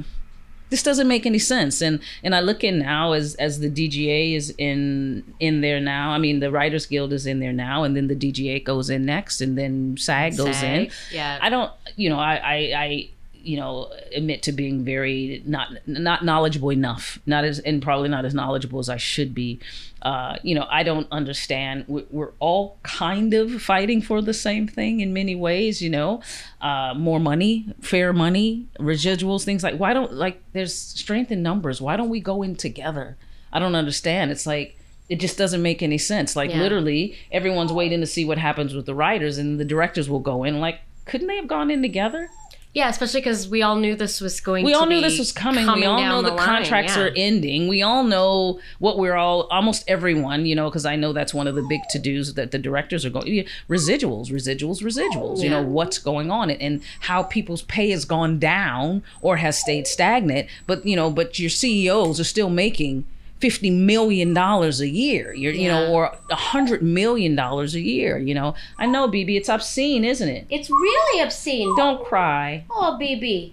this 0.71 0.83
doesn't 0.83 1.07
make 1.07 1.27
any 1.27 1.39
sense 1.39 1.83
and 1.83 2.01
and 2.23 2.35
i 2.35 2.41
look 2.41 2.65
in 2.65 2.79
now 2.79 3.13
as 3.13 3.35
as 3.35 3.61
the 3.61 3.69
dga 3.69 4.35
is 4.35 4.55
in 4.57 5.23
in 5.39 5.61
there 5.61 5.79
now 5.81 6.13
i 6.13 6.19
mean 6.19 6.41
the 6.41 6.51
writers 6.51 6.87
guild 6.87 7.13
is 7.13 7.27
in 7.27 7.41
there 7.41 7.53
now 7.53 7.83
and 7.85 7.95
then 7.95 8.09
the 8.09 8.17
dga 8.17 8.63
goes 8.65 8.89
in 8.89 9.05
next 9.05 9.43
and 9.43 9.59
then 9.59 9.95
sag 9.99 10.35
goes 10.37 10.63
in 10.63 10.91
yeah. 11.11 11.39
i 11.43 11.51
don't 11.51 11.71
you 11.97 12.09
know 12.09 12.19
i 12.19 12.37
i, 12.37 12.55
I 12.75 13.11
you 13.45 13.57
know 13.57 13.93
admit 14.15 14.43
to 14.43 14.53
being 14.53 14.85
very 14.85 15.43
not 15.47 15.69
not 15.87 16.25
knowledgeable 16.25 16.71
enough 16.71 17.19
not 17.27 17.45
as 17.45 17.59
and 17.61 17.83
probably 17.83 18.09
not 18.09 18.25
as 18.25 18.35
knowledgeable 18.35 18.79
as 18.79 18.89
i 18.89 18.97
should 18.97 19.35
be. 19.35 19.59
Uh, 20.03 20.37
you 20.43 20.55
know 20.55 20.67
i 20.69 20.83
don't 20.83 21.07
understand. 21.13 21.85
We're, 21.87 22.05
we're 22.11 22.33
all 22.41 22.79
kind 22.83 23.33
of 23.35 23.63
fighting 23.63 24.03
for 24.03 24.21
the 24.21 24.35
same 24.35 24.67
thing 24.67 25.01
in 25.01 25.13
many 25.13 25.35
ways 25.37 25.81
you 25.81 25.91
know? 25.91 26.21
Uh, 26.61 26.93
more 26.97 27.21
money 27.21 27.67
fair 27.81 28.13
money 28.13 28.67
residuals 28.79 29.45
things 29.45 29.63
like 29.63 29.77
why 29.77 29.93
don't 29.95 30.13
like 30.13 30.43
there's 30.53 30.75
strength 30.75 31.31
in 31.31 31.43
numbers. 31.43 31.81
Why 31.81 31.97
don't 31.97 32.09
we 32.09 32.21
go 32.21 32.43
in 32.43 32.57
together? 32.57 33.17
I 33.53 33.59
don't 33.59 33.75
understand. 33.75 34.31
It's 34.31 34.47
like 34.47 34.77
it 35.09 35.21
just 35.21 35.37
doesn't 35.37 35.63
make 35.63 35.83
any 35.83 35.99
sense. 35.99 36.35
Like 36.37 36.51
Yeah. 36.51 36.61
literally 36.61 37.17
everyone's 37.31 37.73
waiting 37.73 38.01
to 38.01 38.07
see 38.07 38.25
what 38.25 38.39
happens 38.39 38.75
with 38.75 38.87
the 38.87 38.95
writers 38.95 39.37
and 39.39 39.61
the 39.61 39.65
directors 39.65 40.09
will 40.11 40.21
go 40.21 40.43
in. 40.45 40.59
Like 40.61 40.81
couldn't 41.05 41.27
they 41.27 41.37
have 41.37 41.49
gone 41.49 41.71
in 41.71 41.83
together 41.83 42.29
yeah, 42.75 42.89
especially 42.89 43.21
because 43.21 43.49
we 43.49 43.61
all 43.61 43.77
knew 43.77 43.95
this 43.95 44.19
was 44.19 44.41
going. 44.41 44.65
we 44.65 44.73
to 44.73 44.79
all 44.79 44.87
knew 44.87 45.03
this 45.03 45.19
was 45.19 45.31
coming. 45.31 45.67
We 45.75 45.85
all 45.85 46.01
know 46.01 46.23
the, 46.23 46.31
line, 46.31 46.39
contracts 46.39 46.97
yeah. 46.97 47.03
are 47.03 47.11
ending. 47.15 47.69
We 47.69 47.83
all 47.83 48.03
know 48.03 48.61
what 48.79 48.99
we're 48.99 49.15
all, 49.15 49.43
almost 49.51 49.85
everyone, 49.87 50.47
you 50.47 50.55
know, 50.55 50.71
because 50.71 50.87
I 50.87 50.97
know 50.97 51.13
that's 51.13 51.35
one 51.35 51.47
of 51.47 51.55
the 51.55 51.63
big 51.63 51.83
to 51.91 51.99
dos 51.99 52.33
that 52.33 52.51
the 52.51 52.59
directors 52.59 53.05
are 53.05 53.11
going. 53.11 53.27
yeah, 53.27 53.43
Residuals, 53.69 54.31
residuals, 54.31 54.83
residuals. 54.83 55.43
You 55.43 55.51
know 55.51 55.63
what's 55.63 55.99
going 55.99 56.31
on 56.31 56.49
and, 56.49 56.63
and 56.63 56.83
how 57.01 57.25
people's 57.25 57.61
pay 57.61 57.91
has 57.91 58.07
gone 58.07 58.39
down 58.39 59.03
or 59.21 59.37
has 59.37 59.61
stayed 59.61 59.87
stagnant. 59.87 60.49
But 60.67 60.87
you 60.87 60.97
know, 60.97 61.11
but 61.11 61.39
your 61.39 61.51
CEOs 61.51 62.19
are 62.21 62.25
still 62.25 62.49
making. 62.49 63.05
Fifty 63.43 63.71
million 63.71 64.35
dollars 64.35 64.81
a 64.81 64.89
year, 64.89 65.35
you're, 65.35 65.53
you 65.53 65.67
know, 65.67 65.91
or 65.93 66.17
a 66.31 66.37
hundred 66.37 66.81
million 66.81 67.35
dollars 67.35 67.75
a 67.75 67.81
year. 67.81 68.17
You 68.17 68.35
know, 68.35 68.55
I 68.79 68.87
know, 68.87 69.09
Bibi, 69.09 69.37
it's 69.37 69.49
obscene, 69.49 70.05
isn't 70.05 70.29
it? 70.29 70.47
It's 70.49 70.71
really 70.71 71.21
obscene. 71.21 71.75
Don't 71.77 72.05
cry. 72.05 72.65
Oh, 72.71 72.97
baby, 72.99 73.53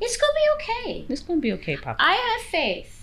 it's 0.00 0.16
gonna 0.16 0.32
be 0.32 0.62
okay. 0.62 1.06
It's 1.08 1.22
gonna 1.22 1.40
be 1.40 1.52
okay, 1.54 1.76
Papa. 1.76 1.96
I 1.98 2.12
have 2.14 2.46
faith. 2.52 2.94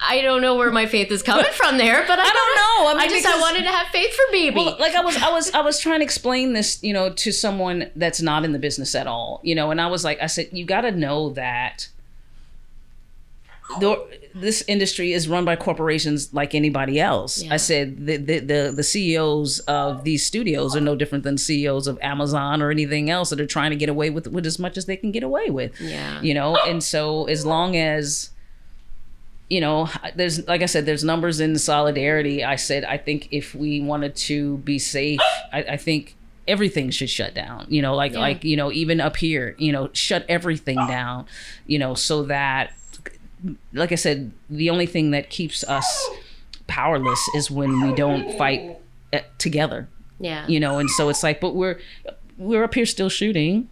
I 0.00 0.22
don't 0.22 0.40
know 0.42 0.54
where 0.54 0.70
my 0.70 0.86
faith 0.86 1.10
is 1.10 1.24
coming 1.24 1.50
from 1.52 1.76
there, 1.76 2.04
but 2.06 2.18
I, 2.20 2.22
I 2.22 2.32
don't 2.32 2.56
know. 2.56 2.90
I 2.90 2.94
mean, 2.94 3.02
I 3.02 3.08
just 3.08 3.26
I 3.26 3.40
wanted 3.40 3.64
to 3.64 3.70
have 3.70 3.88
faith 3.88 4.14
for 4.14 4.30
baby. 4.30 4.54
Well, 4.56 4.76
like 4.78 4.94
I 4.94 5.00
was, 5.00 5.16
I 5.16 5.30
was, 5.30 5.50
I 5.50 5.60
was 5.60 5.80
trying 5.80 5.98
to 5.98 6.04
explain 6.04 6.52
this, 6.52 6.80
you 6.84 6.92
know, 6.92 7.12
to 7.12 7.32
someone 7.32 7.90
that's 7.96 8.22
not 8.22 8.44
in 8.44 8.52
the 8.52 8.60
business 8.60 8.94
at 8.94 9.08
all, 9.08 9.40
you 9.42 9.56
know, 9.56 9.72
and 9.72 9.80
I 9.80 9.88
was 9.88 10.04
like, 10.04 10.22
I 10.22 10.26
said, 10.26 10.50
you 10.52 10.64
got 10.64 10.82
to 10.82 10.92
know 10.92 11.30
that 11.30 11.88
the, 13.80 14.18
this 14.34 14.62
industry 14.68 15.12
is 15.12 15.28
run 15.28 15.44
by 15.44 15.56
corporations 15.56 16.32
like 16.32 16.54
anybody 16.54 17.00
else. 17.00 17.42
Yeah. 17.42 17.54
I 17.54 17.56
said 17.56 18.06
the, 18.06 18.16
the 18.16 18.38
the 18.40 18.72
the 18.76 18.82
CEOs 18.82 19.60
of 19.60 20.04
these 20.04 20.24
studios 20.24 20.76
are 20.76 20.80
no 20.80 20.94
different 20.94 21.24
than 21.24 21.38
CEOs 21.38 21.86
of 21.86 21.98
Amazon 22.02 22.62
or 22.62 22.70
anything 22.70 23.10
else 23.10 23.30
that 23.30 23.40
are 23.40 23.46
trying 23.46 23.70
to 23.70 23.76
get 23.76 23.88
away 23.88 24.10
with 24.10 24.26
with 24.28 24.46
as 24.46 24.58
much 24.58 24.76
as 24.76 24.86
they 24.86 24.96
can 24.96 25.10
get 25.12 25.22
away 25.22 25.50
with. 25.50 25.80
Yeah. 25.80 26.20
you 26.20 26.34
know, 26.34 26.56
and 26.66 26.82
so 26.82 27.24
as 27.24 27.44
long 27.46 27.76
as 27.76 28.30
you 29.50 29.62
know 29.62 29.88
there's 30.14 30.46
like 30.46 30.60
i 30.60 30.66
said 30.66 30.84
there's 30.84 31.02
numbers 31.02 31.40
in 31.40 31.56
solidarity 31.56 32.44
i 32.44 32.54
said 32.54 32.84
i 32.84 32.98
think 32.98 33.28
if 33.30 33.54
we 33.54 33.80
wanted 33.80 34.14
to 34.14 34.58
be 34.58 34.78
safe 34.78 35.18
i, 35.54 35.60
I 35.62 35.76
think 35.78 36.16
everything 36.46 36.90
should 36.90 37.08
shut 37.08 37.32
down 37.34 37.64
you 37.70 37.80
know 37.80 37.94
like 37.94 38.12
Yeah. 38.12 38.18
like 38.20 38.44
you 38.44 38.58
know 38.58 38.70
even 38.70 39.00
up 39.00 39.16
here 39.16 39.54
you 39.58 39.72
know 39.72 39.88
shut 39.94 40.26
everything 40.28 40.76
down 40.76 41.24
you 41.66 41.78
know 41.78 41.94
so 41.94 42.24
that 42.24 42.74
like 43.72 43.92
i 43.92 43.94
said 43.94 44.32
the 44.50 44.70
only 44.70 44.86
thing 44.86 45.10
that 45.10 45.30
keeps 45.30 45.64
us 45.64 46.10
powerless 46.66 47.20
is 47.34 47.50
when 47.50 47.80
we 47.80 47.94
don't 47.94 48.36
fight 48.36 48.78
eh, 49.12 49.22
together. 49.38 49.88
Yeah. 50.20 50.46
you 50.48 50.58
know 50.58 50.78
and 50.78 50.90
so 50.90 51.08
it's 51.08 51.22
like 51.22 51.40
but 51.40 51.54
we're 51.54 51.78
we're 52.36 52.64
up 52.64 52.74
here 52.74 52.86
still 52.86 53.08
shooting 53.08 53.68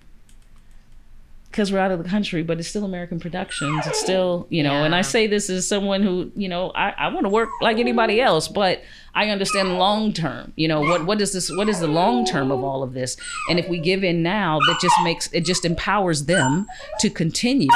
because 1.50 1.72
we're 1.72 1.80
out 1.80 1.90
of 1.90 2.00
the 2.00 2.08
country 2.08 2.44
but 2.44 2.58
it's 2.60 2.68
still 2.68 2.84
american 2.84 3.18
productions. 3.18 3.84
It's 3.86 4.00
still 4.00 4.46
you 4.48 4.62
know 4.62 4.84
and 4.84 4.94
i 4.94 5.02
say 5.02 5.26
this 5.26 5.50
as 5.50 5.66
someone 5.66 6.02
who 6.04 6.30
you 6.36 6.48
know 6.48 6.70
i, 6.76 6.90
I 6.90 7.08
want 7.08 7.24
to 7.24 7.30
work 7.30 7.48
like 7.60 7.78
anybody 7.78 8.20
else 8.20 8.46
but 8.46 8.82
i 9.14 9.28
understand 9.28 9.76
long 9.76 10.12
term 10.12 10.52
you 10.54 10.68
know 10.68 10.80
what 10.80 11.04
what 11.04 11.20
is 11.20 11.32
this 11.32 11.50
what 11.50 11.68
is 11.68 11.80
the 11.80 11.88
long 11.88 12.24
term 12.24 12.52
of 12.52 12.62
all 12.62 12.84
of 12.84 12.92
this? 12.92 13.16
And 13.50 13.58
if 13.58 13.68
we 13.68 13.78
give 13.80 14.04
in 14.04 14.22
now 14.22 14.60
that 14.60 14.78
just 14.80 14.94
makes 15.02 15.26
it 15.32 15.44
just 15.44 15.64
empowers 15.64 16.26
them 16.26 16.66
to 17.00 17.10
continue 17.10 17.68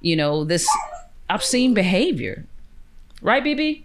you 0.00 0.16
know 0.16 0.42
this 0.42 0.66
obscene 1.28 1.74
behavior 1.74 2.44
right 3.22 3.42
Bibi 3.44 3.82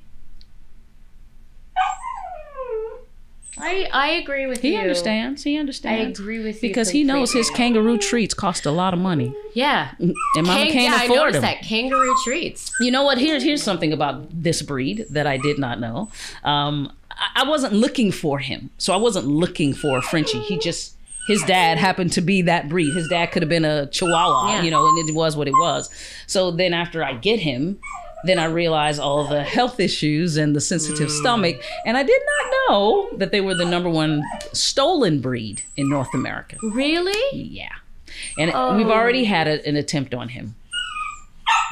I, 3.57 3.87
I 3.93 4.07
agree 4.11 4.47
with 4.47 4.61
He 4.61 4.69
you. 4.69 4.73
He 4.75 4.79
understands. 4.81 5.43
He 5.43 5.57
understands. 5.57 6.19
I 6.19 6.23
agree 6.23 6.39
with 6.43 6.63
you 6.63 6.69
because 6.69 6.89
he 6.89 7.03
knows 7.03 7.31
his 7.31 7.49
kangaroo 7.51 7.97
treats 7.97 8.33
cost 8.33 8.65
a 8.65 8.71
lot 8.71 8.93
of 8.93 8.99
money, 8.99 9.35
Yeah. 9.53 9.91
and 9.99 10.15
Mama 10.35 10.63
Kang- 10.63 10.71
can't 10.71 10.95
yeah, 10.97 11.03
I 11.03 11.07
noticed 11.07 11.33
them. 11.33 11.41
that 11.43 11.61
kangaroo 11.61 12.15
treats. 12.23 12.71
You 12.79 12.89
know 12.91 13.03
what? 13.03 13.19
Here's 13.19 13.43
here's 13.43 13.61
something 13.61 13.93
about 13.93 14.25
this 14.31 14.61
breed 14.63 15.05
that 15.11 15.27
I 15.27 15.37
did 15.37 15.59
not 15.59 15.79
know. 15.79 16.09
Um, 16.43 16.91
I, 17.11 17.41
I 17.43 17.47
wasn't 17.47 17.73
looking 17.73 18.11
for 18.11 18.39
him, 18.39 18.71
so 18.79 18.93
I 18.93 18.97
wasn't 18.97 19.27
looking 19.27 19.73
for 19.73 19.97
a 19.97 20.01
Frenchie. 20.01 20.39
He 20.39 20.57
just 20.57 20.95
his 21.27 21.41
dad 21.43 21.77
happened 21.77 22.11
to 22.13 22.21
be 22.21 22.41
that 22.43 22.67
breed. 22.69 22.93
His 22.93 23.07
dad 23.07 23.27
could 23.27 23.41
have 23.41 23.49
been 23.49 23.65
a 23.65 23.87
Chihuahua, 23.87 24.49
Yeah. 24.57 24.61
you 24.63 24.71
know, 24.71 24.85
and 24.85 25.09
it 25.09 25.13
was 25.15 25.35
what 25.37 25.47
it 25.47 25.53
was. 25.53 25.89
So 26.27 26.51
then 26.51 26.73
after 26.73 27.03
I 27.03 27.13
get 27.13 27.39
him. 27.39 27.79
Then 28.23 28.37
I 28.37 28.45
realize 28.45 28.99
all 28.99 29.25
the 29.27 29.41
health 29.41 29.79
issues 29.79 30.37
and 30.37 30.55
the 30.55 30.61
sensitive 30.61 31.07
Mm. 31.07 31.19
stomach, 31.19 31.63
and 31.87 31.97
I 31.97 32.03
did 32.03 32.21
not 32.39 32.53
know 32.69 33.09
that 33.17 33.31
they 33.31 33.41
were 33.41 33.55
the 33.55 33.65
number 33.65 33.89
one 33.89 34.21
stolen 34.53 35.21
breed 35.21 35.63
in 35.75 35.89
North 35.89 36.13
America. 36.13 36.55
Really? 36.61 37.19
Yeah, 37.35 37.69
and 38.37 38.49
we've 38.77 38.85
Oh. 38.87 38.91
already 38.91 39.23
had 39.23 39.47
a, 39.47 39.67
an 39.67 39.75
attempt 39.75 40.13
on 40.13 40.29
him 40.29 40.53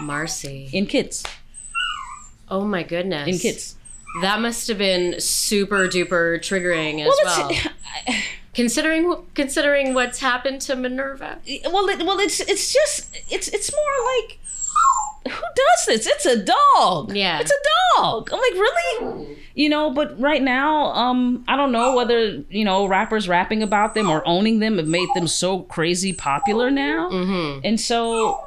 Marci. 0.02 0.74
in 0.74 0.88
Kits. 0.88 1.24
Oh 2.50 2.66
my 2.66 2.82
goodness. 2.82 3.28
In 3.28 3.38
Kits. 3.38 3.76
That 4.24 4.42
must 4.42 4.68
have 4.70 4.80
been 4.80 5.20
super 5.22 5.88
duper 5.88 6.40
triggering 6.40 7.02
as 7.06 7.14
well. 7.26 7.50
it's- 7.52 7.68
considering 8.54 9.16
considering 9.36 9.94
what's 9.94 10.20
happened 10.20 10.62
to 10.62 10.76
Minerva. 10.76 11.38
well 11.72 11.88
it, 11.90 12.00
well 12.06 12.20
it's 12.20 12.40
it's 12.40 12.74
just 12.74 13.16
it's 13.30 13.48
it's 13.50 13.72
more 13.72 14.16
like 14.16 14.40
who 15.34 15.42
does 15.56 15.86
this 15.88 16.08
it's 16.08 16.26
a 16.26 16.44
dog 16.44 17.14
Yeah. 17.16 17.40
it's 17.40 17.52
a 17.52 17.98
dog 17.98 18.30
i'm 18.32 18.40
like 18.40 18.54
really 18.54 19.38
you 19.54 19.68
know 19.70 19.92
but 19.92 20.20
right 20.20 20.42
now 20.42 20.86
um 20.94 21.44
i 21.48 21.56
don't 21.58 21.72
know 21.74 21.94
whether 21.96 22.42
you 22.50 22.64
know 22.64 22.86
rappers 22.88 23.28
rapping 23.28 23.62
about 23.62 23.94
them 23.94 24.10
or 24.10 24.26
owning 24.28 24.60
them 24.60 24.78
have 24.78 24.88
made 24.88 25.10
them 25.16 25.28
so 25.28 25.60
crazy 25.64 26.14
popular 26.14 26.72
now 26.72 27.10
Mm-hmm. 27.10 27.60
and 27.66 27.80
so 27.80 28.44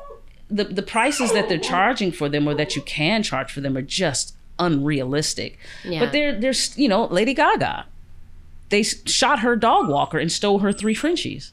the 0.51 0.65
the 0.65 0.83
prices 0.83 1.33
that 1.33 1.49
they're 1.49 1.59
charging 1.59 2.11
for 2.11 2.29
them 2.29 2.49
or 2.49 2.55
that 2.55 2.75
you 2.75 2.83
can 2.83 3.23
charge 3.23 3.53
for 3.53 3.61
them 3.61 3.77
are 3.77 3.83
just 3.83 4.35
unrealistic 4.59 5.59
Yeah. 5.85 6.01
but 6.01 6.13
they're 6.13 6.39
they're 6.41 6.55
you 6.77 6.89
know 6.89 7.05
lady 7.07 7.35
gaga 7.35 7.85
they 8.73 8.83
shot 8.83 9.39
her 9.39 9.55
dog 9.55 9.89
walker 9.89 10.19
and 10.19 10.33
stole 10.33 10.59
her 10.59 10.73
three 10.73 10.95
frenchies 10.95 11.53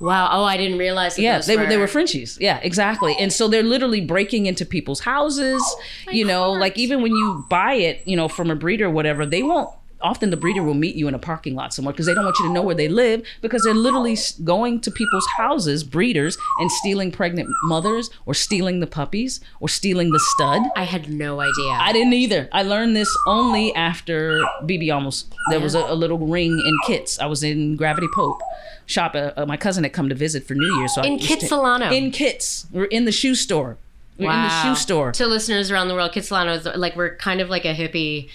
Wow. 0.00 0.28
Oh, 0.32 0.44
I 0.44 0.56
didn't 0.56 0.78
realize. 0.78 1.16
That 1.16 1.22
yeah, 1.22 1.38
they 1.40 1.56
were 1.56 1.66
they 1.66 1.76
were 1.76 1.86
Frenchies. 1.86 2.36
Yeah, 2.40 2.58
exactly. 2.62 3.16
And 3.18 3.32
so 3.32 3.48
they're 3.48 3.62
literally 3.62 4.00
breaking 4.00 4.46
into 4.46 4.66
people's 4.66 5.00
houses. 5.00 5.62
Oh 6.08 6.10
you 6.10 6.24
know, 6.24 6.52
like 6.52 6.76
even 6.76 7.02
when 7.02 7.12
you 7.12 7.46
buy 7.48 7.74
it, 7.74 8.02
you 8.04 8.16
know, 8.16 8.28
from 8.28 8.50
a 8.50 8.56
breeder 8.56 8.86
or 8.86 8.90
whatever, 8.90 9.24
they 9.24 9.42
won't. 9.42 9.70
Often 10.04 10.30
the 10.30 10.36
breeder 10.36 10.62
will 10.62 10.74
meet 10.74 10.94
you 10.94 11.08
in 11.08 11.14
a 11.14 11.18
parking 11.18 11.54
lot 11.54 11.74
somewhere 11.74 11.92
because 11.92 12.06
they 12.06 12.14
don't 12.14 12.24
want 12.24 12.38
you 12.38 12.46
to 12.46 12.52
know 12.52 12.62
where 12.62 12.74
they 12.74 12.88
live 12.88 13.22
because 13.40 13.62
they're 13.62 13.74
literally 13.74 14.16
going 14.44 14.80
to 14.82 14.90
people's 14.90 15.26
houses, 15.36 15.82
breeders, 15.82 16.38
and 16.60 16.70
stealing 16.70 17.10
pregnant 17.10 17.48
mothers 17.64 18.10
or 18.26 18.34
stealing 18.34 18.80
the 18.80 18.86
puppies 18.86 19.40
or 19.60 19.68
stealing 19.68 20.12
the 20.12 20.20
stud. 20.20 20.62
I 20.76 20.84
had 20.84 21.08
no 21.10 21.40
idea. 21.40 21.70
I 21.72 21.92
didn't 21.92 22.12
either. 22.12 22.48
I 22.52 22.62
learned 22.62 22.94
this 22.94 23.08
only 23.26 23.74
after 23.74 24.40
Bibi 24.66 24.90
almost. 24.90 25.34
There 25.50 25.60
was 25.60 25.74
a, 25.74 25.80
a 25.80 25.94
little 25.94 26.18
ring 26.18 26.52
in 26.52 26.74
Kits. 26.86 27.18
I 27.18 27.26
was 27.26 27.42
in 27.42 27.76
Gravity 27.76 28.08
Pope 28.14 28.40
shop. 28.86 29.14
Uh, 29.14 29.32
uh, 29.36 29.46
my 29.46 29.56
cousin 29.56 29.84
had 29.84 29.92
come 29.92 30.08
to 30.10 30.14
visit 30.14 30.46
for 30.46 30.54
New 30.54 30.78
Year, 30.78 30.88
so 30.88 31.02
I 31.02 31.06
in 31.06 31.12
was 31.14 31.26
Kitsilano. 31.26 31.92
in 31.92 32.10
Kits. 32.10 32.66
We're 32.72 32.84
in 32.84 33.04
the 33.04 33.12
shoe 33.12 33.34
store. 33.34 33.78
We're 34.18 34.32
in 34.32 34.42
the 34.42 34.62
shoe 34.62 34.76
store. 34.76 35.12
To 35.12 35.26
listeners 35.26 35.70
around 35.70 35.88
the 35.88 35.94
world, 35.94 36.12
Kitsilano 36.12 36.56
is 36.58 36.66
like 36.76 36.94
we're 36.94 37.16
kind 37.16 37.40
of 37.40 37.48
like 37.50 37.64
a 37.64 37.74
hippie, 37.74 38.28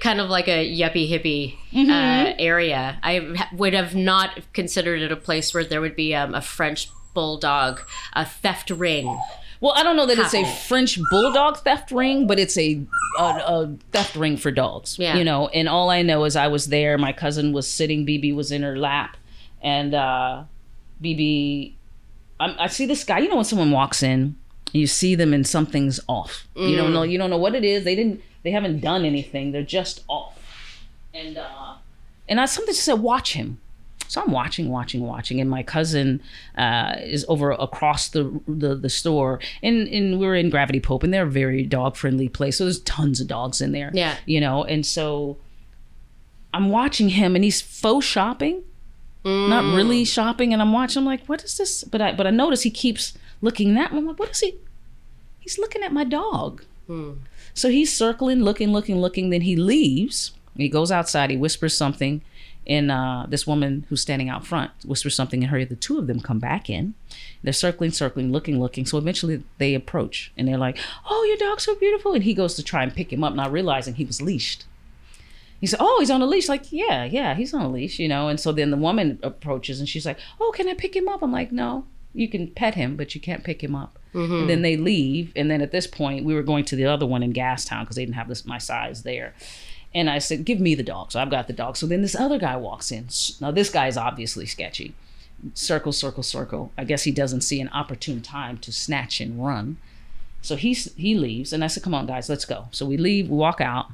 kind 0.00 0.20
of 0.20 0.28
like 0.30 0.48
a 0.48 0.66
yuppie 0.68 1.10
hippie 1.10 1.56
Mm-hmm. 1.72 1.90
uh, 1.90 2.32
area. 2.38 2.98
I 3.02 3.46
would 3.52 3.74
have 3.74 3.94
not 3.94 4.38
considered 4.54 5.02
it 5.02 5.12
a 5.12 5.16
place 5.16 5.52
where 5.52 5.64
there 5.64 5.80
would 5.82 5.94
be 5.96 6.14
um, 6.14 6.34
a 6.34 6.40
French 6.40 6.88
bulldog, 7.12 7.80
a 8.14 8.24
theft 8.24 8.70
ring. 8.70 9.06
Well, 9.60 9.72
I 9.76 9.82
don't 9.82 9.96
know 9.96 10.06
that 10.06 10.18
it's 10.18 10.34
a. 10.34 10.44
French 10.44 10.98
bulldog 11.10 11.58
theft 11.58 11.90
ring, 11.90 12.26
but 12.26 12.38
it's 12.38 12.56
a, 12.56 12.80
a, 13.18 13.22
a 13.22 13.76
theft 13.92 14.14
ring 14.16 14.36
for 14.36 14.50
dogs. 14.50 14.98
Yeah. 14.98 15.16
You 15.16 15.24
know, 15.24 15.48
and 15.48 15.68
all 15.68 15.90
I 15.90 16.02
know 16.02 16.24
is 16.24 16.36
I 16.36 16.46
was 16.46 16.68
there. 16.68 16.96
My 16.96 17.12
cousin 17.12 17.52
was 17.52 17.68
sitting. 17.68 18.04
Bibi 18.04 18.32
was 18.32 18.50
in 18.52 18.62
her 18.62 18.78
lap, 18.78 19.16
and 19.60 19.94
uh, 19.94 20.44
Bibi, 21.00 21.76
I'm, 22.40 22.54
I 22.58 22.68
see 22.68 22.86
this 22.86 23.04
guy. 23.04 23.18
You 23.18 23.28
know, 23.28 23.36
when 23.36 23.44
someone 23.44 23.72
walks 23.72 24.02
in, 24.02 24.36
you 24.72 24.86
see 24.86 25.14
them 25.14 25.34
and 25.34 25.46
something's 25.46 25.98
off. 26.08 26.46
You 26.54 26.76
don't 26.76 26.92
know. 26.92 27.02
You 27.02 27.18
don't 27.18 27.30
know 27.30 27.38
what 27.38 27.54
it 27.54 27.64
is. 27.64 27.84
They 27.84 27.94
didn't. 27.96 28.22
They 28.48 28.52
haven't 28.52 28.80
done 28.80 29.04
anything. 29.04 29.52
They're 29.52 29.62
just 29.62 30.04
off. 30.08 30.38
And 31.12 31.36
uh, 31.36 31.74
and 32.26 32.40
I 32.40 32.46
something 32.46 32.72
just 32.72 32.86
said, 32.86 32.94
watch 32.94 33.34
him. 33.34 33.60
So 34.06 34.22
I'm 34.22 34.32
watching, 34.32 34.70
watching, 34.70 35.02
watching, 35.02 35.38
and 35.38 35.50
my 35.50 35.62
cousin 35.62 36.22
uh, 36.56 36.94
is 36.98 37.26
over 37.28 37.50
across 37.50 38.08
the, 38.08 38.40
the 38.48 38.74
the 38.74 38.88
store, 38.88 39.38
and 39.62 39.86
and 39.88 40.18
we're 40.18 40.34
in 40.34 40.48
Gravity 40.48 40.80
Pope, 40.80 41.02
and 41.02 41.12
they're 41.12 41.24
a 41.24 41.30
very 41.30 41.62
dog 41.62 41.94
friendly 41.94 42.30
place, 42.30 42.56
so 42.56 42.64
there's 42.64 42.80
tons 42.80 43.20
of 43.20 43.26
dogs 43.26 43.60
in 43.60 43.72
there. 43.72 43.90
Yeah. 43.92 44.16
you 44.24 44.40
know, 44.40 44.64
and 44.64 44.86
so 44.86 45.36
I'm 46.54 46.70
watching 46.70 47.10
him, 47.10 47.34
and 47.34 47.44
he's 47.44 47.60
faux 47.60 48.06
shopping, 48.06 48.62
not 49.26 49.76
really 49.76 50.06
shopping, 50.06 50.54
and 50.54 50.62
I'm 50.62 50.72
watching. 50.72 51.00
I'm 51.00 51.04
like, 51.04 51.26
what 51.26 51.44
is 51.44 51.58
this? 51.58 51.84
But 51.84 52.00
I 52.00 52.12
but 52.12 52.26
I 52.26 52.30
notice 52.30 52.62
he 52.62 52.70
keeps 52.70 53.12
looking 53.42 53.74
that. 53.74 53.92
me. 53.92 53.98
I'm 53.98 54.06
like, 54.06 54.18
what 54.18 54.30
is 54.30 54.40
he? 54.40 54.56
He's 55.38 55.58
looking 55.58 55.82
at 55.82 55.92
my 55.92 56.04
dog. 56.04 56.64
So 57.58 57.70
he's 57.70 57.92
circling, 57.92 58.42
looking, 58.42 58.72
looking, 58.72 59.00
looking. 59.00 59.30
Then 59.30 59.40
he 59.40 59.56
leaves. 59.56 60.30
He 60.56 60.68
goes 60.68 60.92
outside. 60.92 61.30
He 61.30 61.36
whispers 61.36 61.76
something, 61.76 62.22
and 62.68 62.90
uh, 62.90 63.26
this 63.28 63.48
woman 63.48 63.84
who's 63.88 64.00
standing 64.00 64.28
out 64.28 64.46
front 64.46 64.70
whispers 64.84 65.16
something 65.16 65.42
in 65.42 65.48
her. 65.48 65.64
The 65.64 65.74
two 65.74 65.98
of 65.98 66.06
them 66.06 66.20
come 66.20 66.38
back 66.38 66.70
in. 66.70 66.94
They're 67.42 67.52
circling, 67.52 67.90
circling, 67.90 68.30
looking, 68.30 68.60
looking. 68.60 68.86
So 68.86 68.96
eventually 68.96 69.42
they 69.58 69.74
approach, 69.74 70.32
and 70.36 70.46
they're 70.46 70.56
like, 70.56 70.78
"Oh, 71.10 71.24
your 71.24 71.36
dog's 71.36 71.64
so 71.64 71.74
beautiful!" 71.74 72.12
And 72.12 72.22
he 72.22 72.32
goes 72.32 72.54
to 72.54 72.62
try 72.62 72.84
and 72.84 72.94
pick 72.94 73.12
him 73.12 73.24
up, 73.24 73.34
not 73.34 73.50
realizing 73.50 73.94
he 73.94 74.04
was 74.04 74.22
leashed. 74.22 74.64
He 75.60 75.66
said, 75.66 75.80
"Oh, 75.80 75.96
he's 75.98 76.12
on 76.12 76.22
a 76.22 76.26
leash." 76.26 76.48
Like, 76.48 76.70
yeah, 76.72 77.04
yeah, 77.04 77.34
he's 77.34 77.52
on 77.52 77.62
a 77.62 77.68
leash, 77.68 77.98
you 77.98 78.06
know. 78.06 78.28
And 78.28 78.38
so 78.38 78.52
then 78.52 78.70
the 78.70 78.76
woman 78.76 79.18
approaches, 79.24 79.80
and 79.80 79.88
she's 79.88 80.06
like, 80.06 80.18
"Oh, 80.40 80.52
can 80.54 80.68
I 80.68 80.74
pick 80.74 80.94
him 80.94 81.08
up?" 81.08 81.22
I'm 81.22 81.32
like, 81.32 81.50
"No, 81.50 81.86
you 82.18 82.28
can 82.28 82.48
pet 82.48 82.74
him, 82.74 82.96
but 82.96 83.14
you 83.14 83.20
can't 83.20 83.44
pick 83.44 83.62
him 83.62 83.74
up." 83.74 83.98
Mm-hmm. 84.14 84.34
And 84.34 84.50
then 84.50 84.62
they 84.62 84.76
leave, 84.76 85.32
and 85.36 85.50
then 85.50 85.60
at 85.60 85.70
this 85.70 85.86
point, 85.86 86.24
we 86.24 86.34
were 86.34 86.42
going 86.42 86.64
to 86.66 86.76
the 86.76 86.86
other 86.86 87.06
one 87.06 87.22
in 87.22 87.32
Gastown 87.32 87.80
because 87.80 87.96
they 87.96 88.04
didn't 88.04 88.16
have 88.16 88.28
this 88.28 88.44
my 88.44 88.58
size 88.58 89.02
there. 89.02 89.34
And 89.94 90.10
I 90.10 90.18
said, 90.18 90.44
"Give 90.44 90.60
me 90.60 90.74
the 90.74 90.82
dog." 90.82 91.12
So 91.12 91.20
I've 91.20 91.30
got 91.30 91.46
the 91.46 91.52
dog. 91.52 91.76
So 91.76 91.86
then 91.86 92.02
this 92.02 92.14
other 92.14 92.38
guy 92.38 92.56
walks 92.56 92.90
in. 92.90 93.08
Now 93.40 93.50
this 93.50 93.70
guy 93.70 93.86
is 93.86 93.96
obviously 93.96 94.46
sketchy. 94.46 94.94
Circle, 95.54 95.92
circle, 95.92 96.22
circle. 96.22 96.72
I 96.76 96.84
guess 96.84 97.04
he 97.04 97.12
doesn't 97.12 97.42
see 97.42 97.60
an 97.60 97.68
opportune 97.68 98.20
time 98.22 98.58
to 98.58 98.72
snatch 98.72 99.20
and 99.20 99.44
run. 99.44 99.76
So 100.42 100.56
he's 100.56 100.92
he 100.94 101.14
leaves, 101.14 101.52
and 101.52 101.62
I 101.62 101.66
said, 101.68 101.82
"Come 101.82 101.94
on, 101.94 102.06
guys, 102.06 102.28
let's 102.28 102.44
go." 102.44 102.68
So 102.70 102.86
we 102.86 102.96
leave, 102.96 103.28
we 103.28 103.36
walk 103.36 103.60
out. 103.60 103.86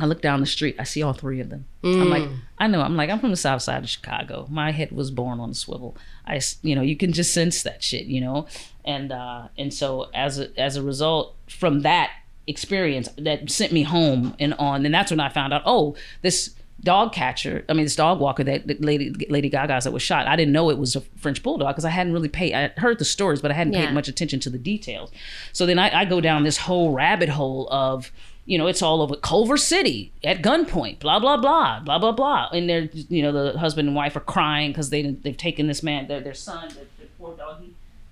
I 0.00 0.06
look 0.06 0.22
down 0.22 0.40
the 0.40 0.46
street. 0.46 0.76
I 0.78 0.84
see 0.84 1.02
all 1.02 1.12
three 1.12 1.40
of 1.40 1.50
them. 1.50 1.66
I'm 1.84 2.08
like, 2.10 2.28
I 2.58 2.66
know. 2.66 2.80
I'm 2.80 2.96
like, 2.96 3.10
I'm 3.10 3.20
from 3.20 3.30
the 3.30 3.36
south 3.36 3.62
side 3.62 3.82
of 3.84 3.88
Chicago. 3.88 4.46
My 4.50 4.70
head 4.72 4.90
was 4.92 5.10
born 5.10 5.38
on 5.40 5.50
a 5.50 5.54
swivel. 5.54 5.96
I, 6.26 6.40
you 6.62 6.74
know, 6.74 6.82
you 6.82 6.96
can 6.96 7.12
just 7.12 7.32
sense 7.34 7.62
that 7.62 7.82
shit, 7.82 8.06
you 8.06 8.20
know, 8.20 8.46
and 8.84 9.12
uh, 9.12 9.48
and 9.58 9.72
so 9.72 10.08
as 10.14 10.38
a 10.40 10.58
as 10.60 10.76
a 10.76 10.82
result 10.82 11.36
from 11.48 11.80
that 11.82 12.10
experience, 12.46 13.08
that 13.18 13.50
sent 13.50 13.72
me 13.72 13.82
home 13.82 14.34
and 14.38 14.54
on. 14.54 14.84
And 14.86 14.94
that's 14.94 15.10
when 15.10 15.20
I 15.20 15.28
found 15.28 15.52
out, 15.52 15.62
oh, 15.66 15.94
this 16.22 16.54
dog 16.82 17.12
catcher. 17.12 17.62
I 17.68 17.74
mean, 17.74 17.84
this 17.84 17.94
dog 17.96 18.20
walker 18.20 18.42
that 18.44 18.66
that 18.66 18.80
Lady 18.82 19.10
Lady 19.28 19.50
Gaga's 19.50 19.84
that 19.84 19.92
was 19.92 20.02
shot. 20.02 20.26
I 20.26 20.34
didn't 20.36 20.52
know 20.52 20.70
it 20.70 20.78
was 20.78 20.96
a 20.96 21.02
French 21.18 21.42
bulldog 21.42 21.68
because 21.74 21.84
I 21.84 21.90
hadn't 21.90 22.12
really 22.14 22.28
paid. 22.28 22.54
I 22.54 22.68
heard 22.80 22.98
the 22.98 23.04
stories, 23.04 23.42
but 23.42 23.50
I 23.50 23.54
hadn't 23.54 23.74
Yeah. 23.74 23.86
paid 23.86 23.94
much 23.94 24.08
attention 24.08 24.40
to 24.40 24.50
the 24.50 24.58
details. 24.58 25.10
So 25.52 25.66
then 25.66 25.78
I, 25.78 26.00
I 26.00 26.04
go 26.06 26.20
down 26.20 26.42
this 26.44 26.56
whole 26.56 26.92
rabbit 26.92 27.28
hole 27.28 27.68
of 27.70 28.10
you 28.50 28.58
know, 28.58 28.66
it's 28.66 28.82
all 28.82 29.00
over 29.00 29.14
Culver 29.14 29.56
City 29.56 30.12
at 30.24 30.42
gunpoint, 30.42 30.98
blah 30.98 31.20
blah 31.20 31.36
blah, 31.36 31.78
blah 31.78 32.00
blah 32.00 32.10
blah, 32.10 32.48
and 32.52 32.68
they're 32.68 32.88
you 32.92 33.22
know 33.22 33.30
the 33.30 33.56
husband 33.56 33.86
and 33.86 33.94
wife 33.94 34.16
are 34.16 34.20
crying 34.20 34.72
because 34.72 34.90
they 34.90 35.02
they've 35.02 35.36
taken 35.36 35.68
this 35.68 35.84
man, 35.84 36.08
their 36.08 36.20
their 36.20 36.34
son, 36.34 36.68
their, 36.74 36.84
their 36.98 37.06
poor 37.16 37.36
dog, 37.36 37.60
he, 37.60 37.66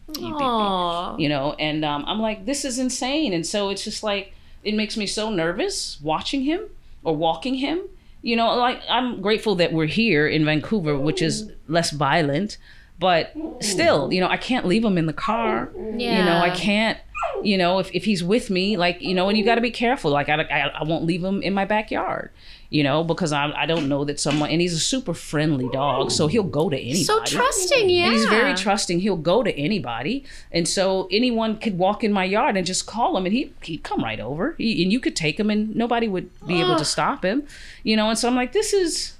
he 0.07 0.13
beat 0.15 0.31
me 0.31 0.37
Aw. 0.41 1.17
you 1.17 1.29
know 1.29 1.55
and 1.59 1.85
um, 1.85 2.05
i'm 2.07 2.21
like 2.21 2.47
this 2.47 2.65
is 2.65 2.79
insane. 2.79 3.33
And 3.33 3.45
so 3.45 3.69
it's 3.71 3.83
just 3.83 4.05
like 4.05 4.33
it 4.63 4.75
makes 4.75 4.97
me 4.97 5.09
so 5.09 5.29
nervous 5.29 6.01
watching 6.01 6.43
him 6.43 6.61
or 7.03 7.17
walking 7.17 7.55
him. 7.55 7.81
You 8.23 8.37
know 8.37 8.55
like 8.55 8.81
i'm 8.89 9.21
grateful 9.21 9.57
that 9.57 9.73
we're 9.73 9.87
here 9.87 10.29
in 10.29 10.45
vancouver 10.45 10.97
which 10.97 11.21
is 11.21 11.51
less 11.67 11.91
violent 11.91 12.59
but 12.99 13.33
still 13.61 14.13
you 14.13 14.21
know 14.21 14.29
i 14.29 14.37
can't 14.37 14.67
leave 14.67 14.85
him 14.85 14.99
in 14.99 15.07
the 15.07 15.13
car 15.13 15.71
Yeah. 15.97 16.19
you 16.19 16.25
know 16.25 16.39
i 16.39 16.51
can't 16.51 16.99
you 17.43 17.59
know, 17.59 17.79
if, 17.79 17.91
if 17.95 18.05
he's 18.05 18.23
with 18.25 18.51
me, 18.51 18.77
like, 18.77 19.01
you 19.01 19.15
know, 19.15 19.29
and 19.29 19.37
you 19.39 19.45
got 19.45 19.57
to 19.57 19.61
be 19.61 19.71
careful. 19.71 20.11
Like, 20.11 20.29
I, 20.29 20.41
I, 20.43 20.61
I 20.69 20.83
won't 20.85 21.05
leave 21.05 21.23
him 21.23 21.43
in 21.43 21.53
my 21.55 21.65
backyard, 21.65 22.31
you 22.71 22.83
know, 22.83 23.05
because 23.05 23.33
I, 23.33 23.53
I 23.57 23.67
don't 23.67 23.89
know 23.89 24.05
that 24.05 24.19
someone, 24.19 24.51
and 24.51 24.61
he's 24.61 24.73
a 24.73 24.79
super 24.79 25.15
friendly 25.15 25.69
dog. 25.73 26.11
So 26.11 26.27
he'll 26.27 26.43
go 26.43 26.69
to 26.69 26.77
anybody. 26.77 27.05
So 27.05 27.23
trusting, 27.25 27.91
yeah. 27.91 28.05
And 28.07 28.15
he's 28.15 28.25
very 28.27 28.55
trusting. 28.55 29.01
He'll 29.01 29.17
go 29.17 29.43
to 29.43 29.57
anybody. 29.57 30.25
And 30.53 30.67
so 30.67 31.09
anyone 31.13 31.59
could 31.59 31.79
walk 31.79 32.03
in 32.03 32.13
my 32.13 32.25
yard 32.25 32.57
and 32.57 32.67
just 32.67 32.87
call 32.87 33.17
him 33.17 33.25
and 33.27 33.33
he, 33.35 33.53
he'd 33.63 33.83
come 33.83 34.03
right 34.03 34.21
over. 34.21 34.55
He, 34.59 34.83
and 34.83 34.93
you 34.93 34.99
could 35.01 35.15
take 35.17 35.39
him 35.39 35.51
and 35.51 35.75
nobody 35.77 36.09
would 36.09 36.31
be 36.47 36.61
able 36.61 36.77
to 36.77 36.85
stop 36.85 37.25
him, 37.25 37.45
you 37.83 37.97
know. 37.97 38.09
And 38.11 38.19
so 38.19 38.29
I'm 38.29 38.35
like, 38.37 38.53
this 38.53 38.73
is, 38.73 39.15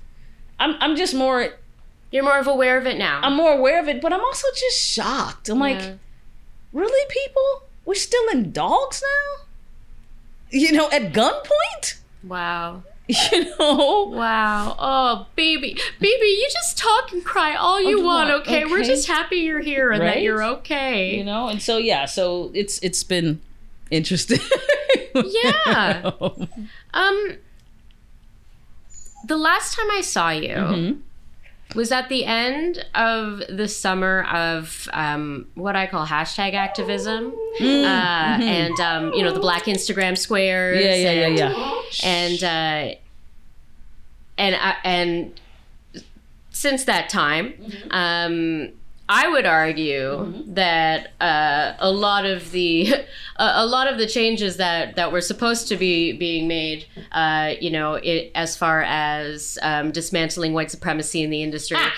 I'm, 0.59 0.75
I'm 0.81 0.97
just 0.97 1.15
more, 1.15 1.51
You're 2.11 2.25
more 2.25 2.39
of 2.39 2.47
aware 2.47 2.79
of 2.79 2.87
it 2.87 2.99
now. 2.99 3.21
I'm 3.23 3.35
more 3.37 3.53
aware 3.53 3.81
of 3.81 3.89
it, 3.89 4.01
but 4.01 4.13
I'm 4.13 4.21
also 4.21 4.47
just 4.59 4.81
shocked. 4.81 5.49
I'm 5.49 5.59
like, 5.59 5.81
really, 6.73 7.07
people? 7.11 7.63
We're 7.85 7.95
still 7.95 8.27
in 8.31 8.53
dogs 8.53 9.03
now? 9.03 9.45
You 10.51 10.73
know, 10.73 10.91
at 10.91 11.13
gunpoint? 11.13 11.99
wow. 12.25 12.83
You 13.33 13.45
know? 13.59 14.11
Wow. 14.15 14.77
Oh, 14.79 15.27
baby. 15.35 15.79
Baby, 15.99 16.27
you 16.27 16.47
just 16.53 16.77
talk 16.77 17.11
and 17.13 17.25
cry 17.25 17.55
all 17.55 17.81
you 17.81 17.89
you 17.99 18.03
want, 18.05 18.29
want, 18.29 18.43
okay? 18.47 18.67
We're 18.67 18.85
just 18.85 19.07
happy 19.09 19.37
you're 19.37 19.61
here 19.61 19.93
and 19.93 20.03
that 20.03 20.21
you're 20.21 20.43
okay. 20.45 21.17
You 21.17 21.25
know, 21.25 21.49
and 21.49 21.63
so 21.63 21.79
yeah, 21.79 22.05
so 22.05 22.51
it's 22.53 22.79
it's 22.83 23.03
been 23.05 23.41
interesting. 23.91 24.41
Yeah. 25.15 26.11
Um 26.95 27.37
the 29.25 29.37
last 29.39 29.75
time 29.75 29.91
I 29.91 30.01
saw 30.03 30.29
you 30.31 30.55
Mhm. 30.55 30.99
Was 31.75 31.93
at 31.93 32.09
the 32.09 32.25
end 32.25 32.85
of 32.95 33.43
the 33.49 33.69
summer 33.69 34.25
of 34.25 34.89
um, 34.93 35.47
what 35.55 35.77
I 35.77 35.87
call 35.87 36.07
hashtag 36.07 36.55
activism, 36.55 37.35
uh, 37.61 37.65
and 37.65 38.79
um, 38.81 39.13
you 39.13 39.23
know 39.23 39.33
the 39.33 39.41
Black 39.41 39.65
Instagram 39.65 40.17
squares, 40.17 40.79
Mm, 40.79 40.85
Yeah, 40.85 40.95
yeah, 40.95 41.13
yeah, 41.13 41.27
and, 41.27 41.39
yeah. 41.39 42.09
and 42.09 42.45
uh, 42.45 42.95
and 44.39 44.55
uh, 44.55 44.73
and 44.85 45.41
since 46.51 46.85
that 46.85 47.09
time, 47.09 47.53
Mm-hmm. 47.53 47.89
um, 47.93 48.73
I 49.11 49.27
would 49.27 49.47
argue 49.47 50.45
that 50.49 51.13
uh, 51.19 51.75
a 51.79 51.91
lot 51.91 52.27
of 52.27 52.51
the 52.51 52.93
a, 53.37 53.65
lot 53.65 53.91
of 53.91 53.97
the 53.97 54.07
changes 54.07 54.59
that 54.59 54.97
that 54.97 55.13
were 55.13 55.23
supposed 55.23 55.69
to 55.69 55.77
be 55.77 56.13
being 56.13 56.47
made, 56.47 56.85
uh, 57.13 57.55
you 57.59 57.71
know, 57.71 57.95
it, 57.95 58.31
as 58.35 58.57
far 58.57 58.83
as 58.83 59.59
um, 59.63 59.93
dismantling 59.93 60.53
white 60.53 60.71
supremacy 60.71 61.23
in 61.23 61.31
the 61.31 61.43
industry. 61.43 61.79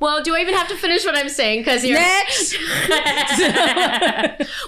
well, 0.00 0.22
do 0.22 0.34
I 0.34 0.40
even 0.40 0.52
have 0.54 0.68
to 0.68 0.76
finish 0.76 1.04
what 1.04 1.16
I'm 1.16 1.30
saying? 1.30 1.60
Because 1.60 1.82
you're 1.82 1.98
Next. 1.98 2.54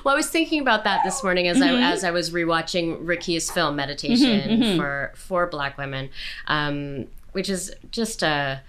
well, 0.05 0.15
I 0.15 0.17
was 0.17 0.31
thinking 0.31 0.63
about 0.63 0.85
that 0.85 1.03
this 1.05 1.23
morning 1.23 1.47
as 1.47 1.61
I 1.61 1.75
as 1.75 2.05
I 2.05 2.11
was 2.11 2.31
rewatching 2.31 2.97
Ricky's 3.01 3.51
film 3.51 3.77
Meditation 3.77 4.79
for 4.79 5.13
for 5.15 5.47
Black 5.47 5.77
women, 5.77 6.09
um, 6.47 7.07
which 7.33 7.51
is 7.51 7.71
just 7.91 8.23
a 8.23 8.63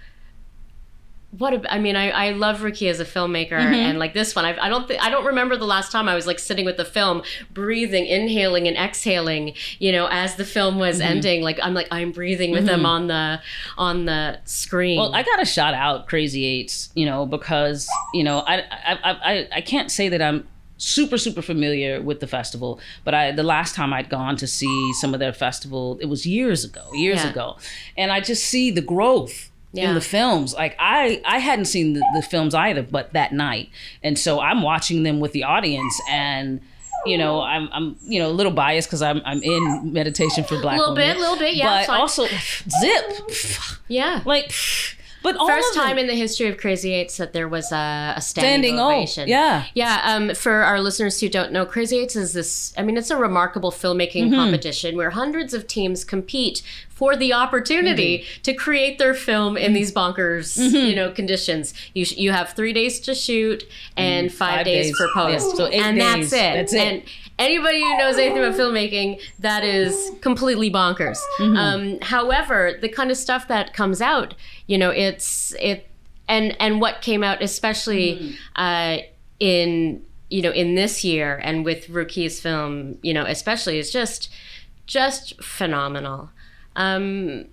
what 1.38 1.54
a, 1.54 1.72
I 1.72 1.78
mean, 1.78 1.96
I, 1.96 2.10
I 2.10 2.30
love 2.32 2.62
Ricky 2.62 2.88
as 2.88 3.00
a 3.00 3.06
filmmaker, 3.06 3.52
mm-hmm. 3.52 3.72
and 3.72 3.98
like 3.98 4.12
this 4.12 4.36
one, 4.36 4.44
I, 4.44 4.66
I 4.66 4.68
don't 4.68 4.86
think 4.86 5.02
I 5.02 5.08
don't 5.08 5.24
remember 5.24 5.56
the 5.56 5.64
last 5.64 5.90
time 5.90 6.06
I 6.06 6.14
was 6.14 6.26
like 6.26 6.38
sitting 6.38 6.66
with 6.66 6.76
the 6.76 6.84
film, 6.84 7.22
breathing, 7.50 8.06
inhaling, 8.06 8.68
and 8.68 8.76
exhaling. 8.76 9.54
You 9.78 9.92
know, 9.92 10.08
as 10.10 10.36
the 10.36 10.44
film 10.44 10.78
was 10.78 10.98
mm-hmm. 10.98 11.10
ending, 11.10 11.42
like 11.42 11.58
I'm 11.62 11.72
like 11.72 11.88
I'm 11.90 12.12
breathing 12.12 12.50
with 12.50 12.66
them 12.66 12.80
mm-hmm. 12.80 12.86
on 12.86 13.06
the 13.06 13.40
on 13.78 14.04
the 14.04 14.40
screen. 14.44 14.98
Well, 14.98 15.14
I 15.14 15.22
got 15.22 15.36
to 15.36 15.46
shout 15.46 15.72
out 15.72 16.06
Crazy 16.06 16.44
Eights, 16.44 16.90
you 16.94 17.06
know, 17.06 17.24
because 17.24 17.88
you 18.12 18.24
know 18.24 18.40
I 18.40 18.58
I 18.58 18.98
I 19.02 19.10
I, 19.12 19.48
I 19.52 19.60
can't 19.62 19.90
say 19.90 20.10
that 20.10 20.20
I'm 20.20 20.46
super 20.76 21.16
super 21.16 21.40
familiar 21.40 22.02
with 22.02 22.20
the 22.20 22.26
festival, 22.26 22.78
but 23.04 23.14
I 23.14 23.32
the 23.32 23.42
last 23.42 23.74
time 23.74 23.94
I'd 23.94 24.10
gone 24.10 24.36
to 24.36 24.46
see 24.46 24.92
some 25.00 25.14
of 25.14 25.20
their 25.20 25.32
festival, 25.32 25.96
it 26.02 26.06
was 26.06 26.26
years 26.26 26.62
ago, 26.62 26.92
years 26.92 27.24
Yeah. 27.24 27.30
ago, 27.30 27.56
and 27.96 28.12
I 28.12 28.20
just 28.20 28.44
see 28.44 28.70
the 28.70 28.82
growth. 28.82 29.48
Yeah. 29.74 29.88
In 29.88 29.94
the 29.94 30.00
films, 30.02 30.52
like 30.54 30.76
I, 30.78 31.22
I 31.24 31.38
hadn't 31.38 31.64
seen 31.64 31.94
the, 31.94 32.04
the 32.14 32.20
films 32.22 32.54
either, 32.54 32.82
but 32.82 33.12
that 33.14 33.32
night, 33.32 33.70
and 34.02 34.18
so 34.18 34.38
I'm 34.38 34.60
watching 34.60 35.02
them 35.02 35.18
with 35.18 35.32
the 35.32 35.44
audience, 35.44 35.98
and 36.10 36.60
you 37.06 37.16
know, 37.18 37.40
I'm, 37.40 37.68
I'm, 37.72 37.96
you 38.02 38.20
know, 38.20 38.28
a 38.28 38.32
little 38.32 38.52
biased 38.52 38.88
because 38.88 39.02
I'm, 39.02 39.22
I'm 39.24 39.42
in 39.42 39.92
meditation 39.92 40.44
for 40.44 40.60
Black 40.60 40.76
A 40.76 40.78
Little 40.78 40.94
women, 40.94 41.14
bit, 41.16 41.20
little 41.20 41.36
bit, 41.38 41.54
yeah, 41.56 41.84
but 41.86 41.98
also 41.98 42.26
zip, 42.26 43.04
yeah. 43.88 44.20
like, 44.26 44.52
but 45.22 45.36
all 45.36 45.46
First 45.48 45.74
time 45.74 45.98
in 45.98 46.06
the 46.08 46.14
history 46.14 46.48
of 46.48 46.56
Crazy 46.58 46.92
Eights 46.92 47.16
that 47.16 47.32
there 47.32 47.48
was 47.48 47.70
a, 47.70 48.14
a 48.16 48.20
standing, 48.20 48.74
Standing 48.74 48.80
O, 48.80 48.88
ovation. 48.90 49.28
yeah. 49.28 49.66
yeah. 49.74 50.00
Um, 50.04 50.34
for 50.34 50.62
our 50.64 50.80
listeners 50.80 51.20
who 51.20 51.28
don't 51.28 51.52
know, 51.52 51.64
Crazy 51.64 51.98
Eights 51.98 52.16
is 52.16 52.32
this. 52.32 52.72
I 52.76 52.82
mean, 52.82 52.96
it's 52.96 53.10
a 53.10 53.16
remarkable 53.16 53.70
filmmaking 53.70 54.26
Mm-hmm. 54.26 54.34
competition 54.34 54.96
where 54.96 55.10
hundreds 55.10 55.54
of 55.54 55.66
teams 55.68 56.04
compete 56.04 56.62
for 57.02 57.16
the 57.16 57.32
opportunity 57.32 58.18
Mm-hmm. 58.18 58.42
to 58.42 58.54
create 58.54 58.98
their 59.00 59.12
film 59.12 59.56
in 59.56 59.72
these 59.72 59.90
bonkers, 59.92 60.56
you 60.88 60.94
know, 60.94 61.10
conditions. 61.10 61.74
You 61.94 62.04
sh- 62.04 62.16
you 62.16 62.30
have 62.30 62.50
three 62.50 62.72
days 62.72 63.00
to 63.00 63.12
shoot 63.14 63.64
and 63.96 64.32
five, 64.32 64.52
Mm, 64.52 64.56
five 64.58 64.64
days, 64.66 64.86
days. 64.86 64.96
for 64.96 65.08
post, 65.12 65.56
so 65.56 65.66
and 65.66 65.96
days. 65.98 66.30
that's 66.30 66.32
it. 66.32 66.54
That's 66.58 66.72
it. 66.74 66.78
And 66.86 67.02
anybody 67.40 67.80
who 67.80 67.96
knows 67.98 68.16
anything 68.18 68.38
about 68.44 68.54
filmmaking, 68.60 69.20
that 69.40 69.64
is 69.64 70.12
completely 70.20 70.70
bonkers. 70.70 71.18
Mm-hmm. 71.40 71.56
Um, 71.56 71.98
however, 72.02 72.78
the 72.80 72.88
kind 72.88 73.10
of 73.10 73.16
stuff 73.16 73.48
that 73.48 73.74
comes 73.74 74.00
out, 74.00 74.34
you 74.68 74.78
know, 74.78 74.90
it's 74.90 75.54
it, 75.58 75.88
and 76.28 76.56
and 76.60 76.80
what 76.80 77.02
came 77.02 77.24
out, 77.24 77.42
especially 77.42 78.08
Mm-hmm. 78.14 78.62
uh, 78.64 78.96
in 79.40 80.04
you 80.30 80.40
know 80.42 80.52
in 80.52 80.76
this 80.76 81.02
year 81.02 81.40
and 81.42 81.64
with 81.64 81.88
Ruki's 81.88 82.40
film, 82.40 82.98
you 83.02 83.12
know, 83.12 83.24
especially 83.26 83.78
is 83.80 83.90
just 83.90 84.28
just 84.86 85.42
phenomenal. 85.42 86.30
Um, 86.76 87.46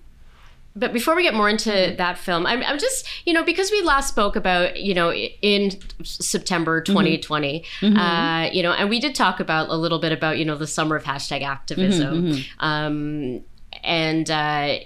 but 0.76 0.94
before 0.94 1.16
we 1.16 1.24
get 1.24 1.34
more 1.34 1.50
into 1.50 1.70
Mm-hmm. 1.72 1.98
that 1.98 2.18
film, 2.18 2.46
I'm, 2.46 2.64
I'm 2.64 2.78
just, 2.78 3.06
you 3.26 3.34
know, 3.34 3.44
because 3.44 3.70
we 3.72 3.82
last 3.82 4.08
spoke 4.08 4.36
about, 4.36 4.80
you 4.80 4.94
know, 4.94 5.12
in 5.14 5.72
September 6.04 6.82
Mm-hmm. 6.82 6.94
2020, 6.94 7.66
uh, 7.98 8.50
you 8.54 8.64
know, 8.64 8.72
and 8.72 8.90
we 8.90 9.00
did 9.00 9.16
talk 9.16 9.40
about 9.40 9.70
a 9.70 9.76
little 9.76 10.00
bit 10.00 10.12
about, 10.12 10.38
you 10.38 10.46
know, 10.46 10.56
the 10.56 10.68
summer 10.68 10.96
of 10.96 11.04
hashtag 11.04 11.42
activism. 11.42 12.32
Mm-hmm, 12.32 12.66
Um, 12.66 13.42
and, 13.84 14.30
uh, 14.32 14.80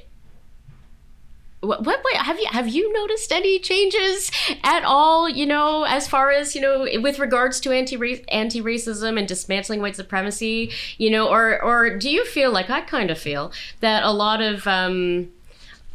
what, 1.64 1.84
what, 1.86 2.16
have 2.18 2.40
you 2.40 2.48
have 2.50 2.68
you 2.68 2.92
noticed 2.94 3.32
any 3.32 3.60
changes 3.60 4.30
at 4.64 4.84
all 4.84 5.30
you 5.30 5.46
know 5.46 5.84
as 5.84 6.08
far 6.08 6.32
as 6.32 6.56
you 6.56 6.62
know 6.62 6.88
with 7.02 7.20
regards 7.20 7.60
to 7.62 7.72
anti 7.72 7.96
anti 8.30 8.62
racism 8.62 9.18
and 9.18 9.28
dismantling 9.28 9.82
white 9.82 9.96
supremacy 9.96 10.72
you 10.98 11.10
know 11.10 11.28
or 11.28 11.62
or 11.62 11.98
do 11.98 12.10
you 12.10 12.26
feel 12.26 12.52
like 12.52 12.70
I 12.70 12.82
kind 12.82 13.10
of 13.10 13.18
feel 13.18 13.52
that 13.80 14.04
a 14.04 14.12
lot 14.12 14.42
of 14.42 14.68
um 14.68 15.30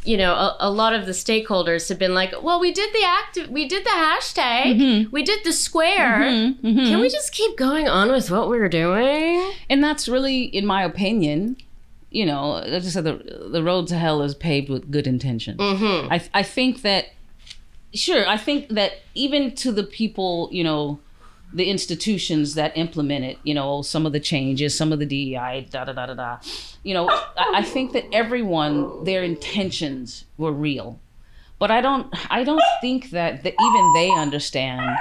you 0.05 0.17
know 0.17 0.33
a, 0.33 0.57
a 0.61 0.71
lot 0.71 0.95
of 0.95 1.07
the 1.07 1.13
stakeholders 1.13 1.89
have 1.89 1.99
been 1.99 2.15
like 2.15 2.33
well 2.43 2.59
we 2.59 2.73
did 2.73 2.93
the 2.95 3.05
act 3.05 3.51
we 3.51 3.69
did 3.69 3.85
the 3.85 3.91
hashtag 3.91 4.79
mm-hmm. 4.79 5.11
we 5.11 5.23
did 5.23 5.45
the 5.45 5.53
square. 5.53 6.21
Mm-hmm. 6.21 6.67
Mm-hmm. 6.67 6.85
Can 6.85 7.01
we 7.01 7.09
just 7.09 7.33
keep 7.33 7.57
going 7.57 7.89
on 7.89 8.11
with 8.11 8.31
what 8.31 8.49
we're 8.49 8.69
doing? 8.69 9.53
And 9.69 9.83
that's 9.83 10.09
really, 10.09 10.45
in 10.45 10.65
my 10.67 10.83
opinion, 10.83 11.57
you 12.11 12.25
know, 12.25 12.57
as 12.57 12.87
I 12.87 12.91
said, 12.91 13.05
the 13.05 13.49
the 13.51 13.63
road 13.63 13.87
to 13.89 13.99
hell 13.99 14.23
is 14.23 14.35
paved 14.35 14.69
with 14.69 14.91
good 14.91 15.07
intentions. 15.07 15.61
Mm-hmm. 15.61 16.13
I 16.13 16.23
I 16.33 16.43
think 16.43 16.83
that, 16.83 17.07
sure, 17.95 18.27
I 18.27 18.37
think 18.37 18.71
that 18.71 19.01
even 19.15 19.55
to 19.57 19.73
the 19.73 19.85
people, 19.85 20.49
you 20.51 20.65
know, 20.65 21.01
the 21.53 21.71
institutions 21.71 22.55
that 22.55 22.77
implement 22.77 23.25
it, 23.25 23.39
you 23.43 23.55
know, 23.55 23.83
some 23.83 24.07
of 24.07 24.13
the 24.13 24.21
changes, 24.21 24.77
some 24.77 24.93
of 24.93 24.99
the 24.99 25.07
DEI, 25.07 25.67
da 25.71 25.85
da 25.85 25.93
da 25.93 26.07
da 26.07 26.15
da, 26.15 26.39
you 26.83 26.95
know, 26.95 27.09
I, 27.11 27.55
I 27.57 27.63
think 27.63 27.93
that 27.93 28.05
everyone, 28.13 29.05
their 29.05 29.23
intentions 29.23 30.25
were 30.37 30.53
real, 30.53 30.99
but 31.59 31.71
I 31.71 31.81
don't, 31.81 32.13
I 32.31 32.45
don't 32.45 32.63
think 32.81 33.11
that, 33.11 33.43
that 33.45 33.55
even 33.61 33.93
they 33.95 34.11
understand 34.11 34.97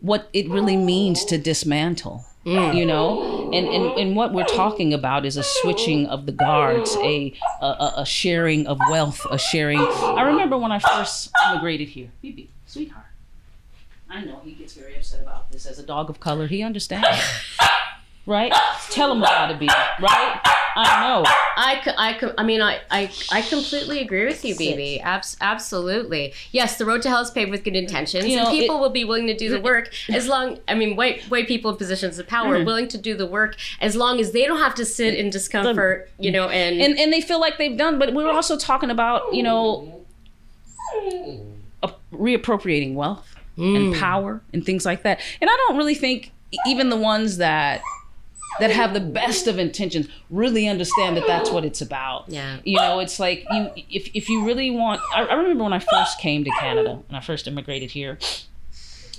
what 0.00 0.28
it 0.32 0.48
really 0.48 0.76
means 0.76 1.24
to 1.26 1.38
dismantle 1.38 2.24
Mm. 2.46 2.74
you 2.74 2.86
know? 2.86 3.50
And, 3.52 3.66
and 3.68 3.84
and 3.98 4.16
what 4.16 4.32
we're 4.32 4.44
talking 4.46 4.94
about 4.94 5.26
is 5.26 5.36
a 5.36 5.42
switching 5.42 6.06
of 6.06 6.24
the 6.26 6.32
guards 6.32 6.96
a 6.96 7.34
a, 7.60 7.66
a- 7.66 7.94
a 7.98 8.06
sharing 8.06 8.66
of 8.66 8.78
wealth 8.90 9.26
a 9.30 9.36
sharing. 9.38 9.78
I 9.78 10.22
remember 10.22 10.56
when 10.56 10.72
i 10.72 10.78
first 10.78 11.30
immigrated 11.50 11.88
here. 11.88 12.08
Bibi, 12.22 12.48
sweetheart. 12.66 13.04
I 14.08 14.24
know 14.24 14.40
he 14.44 14.52
gets 14.52 14.72
very 14.74 14.96
upset 14.96 15.20
about 15.22 15.52
this 15.52 15.66
as 15.66 15.78
a 15.78 15.82
dog 15.84 16.08
of 16.10 16.18
color. 16.20 16.46
He 16.46 16.62
understands. 16.62 17.06
Right? 18.26 18.52
Tell 18.90 19.10
him 19.10 19.18
about 19.22 19.50
it 19.50 19.58
Bibi, 19.58 19.72
right 20.00 20.40
i 20.76 21.00
know 21.02 21.24
I 21.62 22.32
I 22.38 22.42
mean, 22.42 22.62
I, 22.62 22.80
I, 22.90 23.10
I 23.30 23.42
completely 23.42 24.00
agree 24.00 24.24
with 24.24 24.44
you, 24.44 24.56
Bibi. 24.56 24.98
Abs- 25.00 25.36
absolutely. 25.42 26.32
Yes, 26.52 26.78
the 26.78 26.86
road 26.86 27.02
to 27.02 27.08
hell 27.10 27.20
is 27.20 27.30
paved 27.30 27.50
with 27.50 27.64
good 27.64 27.76
intentions, 27.76 28.26
You 28.26 28.38
and 28.38 28.48
people 28.48 28.76
it- 28.76 28.80
will 28.80 28.88
be 28.90 29.04
willing 29.04 29.26
to 29.26 29.36
do 29.36 29.50
the 29.50 29.60
work 29.60 29.90
as 30.08 30.26
long. 30.26 30.58
I 30.68 30.74
mean, 30.74 30.96
white 30.96 31.22
white 31.24 31.46
people 31.48 31.70
in 31.70 31.76
positions 31.76 32.18
of 32.18 32.26
power 32.26 32.54
Mm-hmm. 32.54 32.62
are 32.62 32.64
willing 32.64 32.88
to 32.88 32.98
do 32.98 33.14
the 33.16 33.26
work 33.26 33.56
as 33.80 33.94
long 33.94 34.18
as 34.20 34.32
they 34.32 34.46
don't 34.46 34.58
have 34.58 34.74
to 34.76 34.84
sit 34.86 35.14
in 35.14 35.28
discomfort, 35.30 36.10
you 36.18 36.30
know, 36.30 36.48
and, 36.48 36.80
and 36.80 36.98
and 36.98 37.12
they 37.12 37.20
feel 37.20 37.40
like 37.40 37.58
they've 37.58 37.76
done 37.76 37.98
but 37.98 38.14
we 38.14 38.24
were 38.24 38.30
also 38.30 38.56
talking 38.56 38.90
about 38.90 39.34
you 39.34 39.42
know 39.42 40.02
reappropriating 42.12 42.94
wealth 42.94 43.34
and 43.56 43.94
power 43.94 44.40
and 44.54 44.64
things 44.64 44.86
like 44.86 45.02
that. 45.02 45.20
And 45.40 45.50
I 45.50 45.56
don't 45.66 45.76
really 45.76 45.94
think 45.94 46.32
even 46.66 46.88
the 46.88 46.96
ones 46.96 47.36
that 47.36 47.82
that 48.58 48.70
have 48.70 48.94
the 48.94 49.00
best 49.00 49.46
of 49.46 49.58
intentions 49.58 50.08
really 50.28 50.66
understand 50.66 51.16
that 51.16 51.26
that's 51.26 51.50
what 51.50 51.64
it's 51.64 51.80
about. 51.80 52.28
Yeah. 52.28 52.58
You 52.64 52.76
know, 52.76 52.98
it's 52.98 53.20
like 53.20 53.46
you 53.50 53.70
if 53.90 54.10
if 54.14 54.28
you 54.28 54.44
really 54.44 54.70
want. 54.70 55.00
I, 55.14 55.24
I 55.24 55.34
remember 55.34 55.64
when 55.64 55.72
I 55.72 55.78
first 55.78 56.18
came 56.18 56.44
to 56.44 56.50
Canada 56.58 57.02
and 57.08 57.16
I 57.16 57.20
first 57.20 57.46
immigrated 57.46 57.92
here 57.92 58.18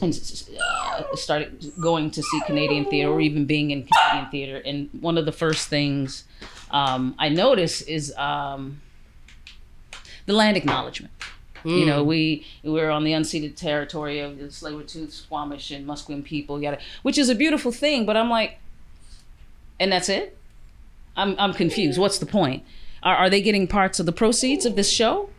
and 0.01 0.13
uh, 0.59 1.15
started 1.15 1.71
going 1.79 2.11
to 2.11 2.23
see 2.23 2.41
Canadian 2.45 2.85
theater 2.85 3.09
or 3.09 3.21
even 3.21 3.45
being 3.45 3.71
in 3.71 3.83
Canadian 3.83 4.31
theater. 4.31 4.61
And 4.65 4.89
one 4.99 5.17
of 5.17 5.25
the 5.25 5.31
first 5.31 5.67
things 5.69 6.25
um, 6.71 7.15
I 7.19 7.29
noticed 7.29 7.87
is 7.87 8.13
um, 8.17 8.81
the 10.25 10.33
land 10.33 10.57
acknowledgement. 10.57 11.13
You 11.63 11.85
know, 11.85 12.03
we 12.03 12.43
we're 12.63 12.89
on 12.89 13.03
the 13.03 13.11
unceded 13.11 13.55
territory 13.55 14.19
of 14.19 14.39
the 14.39 14.45
Tsleil-Waututh, 14.45 15.11
Squamish, 15.11 15.69
and 15.69 15.87
Musqueam 15.87 16.23
people, 16.23 16.59
yada, 16.59 16.79
which 17.03 17.19
is 17.19 17.29
a 17.29 17.35
beautiful 17.35 17.71
thing. 17.71 18.03
But 18.03 18.17
I'm 18.17 18.31
like, 18.31 18.57
and 19.81 19.91
that's 19.91 20.09
it. 20.09 20.37
I'm 21.17 21.35
I'm 21.37 21.53
confused. 21.53 21.99
What's 21.99 22.19
the 22.19 22.25
point? 22.25 22.63
Are, 23.03 23.15
are 23.15 23.29
they 23.29 23.41
getting 23.41 23.67
parts 23.67 23.99
of 23.99 24.05
the 24.05 24.11
proceeds 24.11 24.65
of 24.65 24.75
this 24.75 24.89
show? 24.91 25.29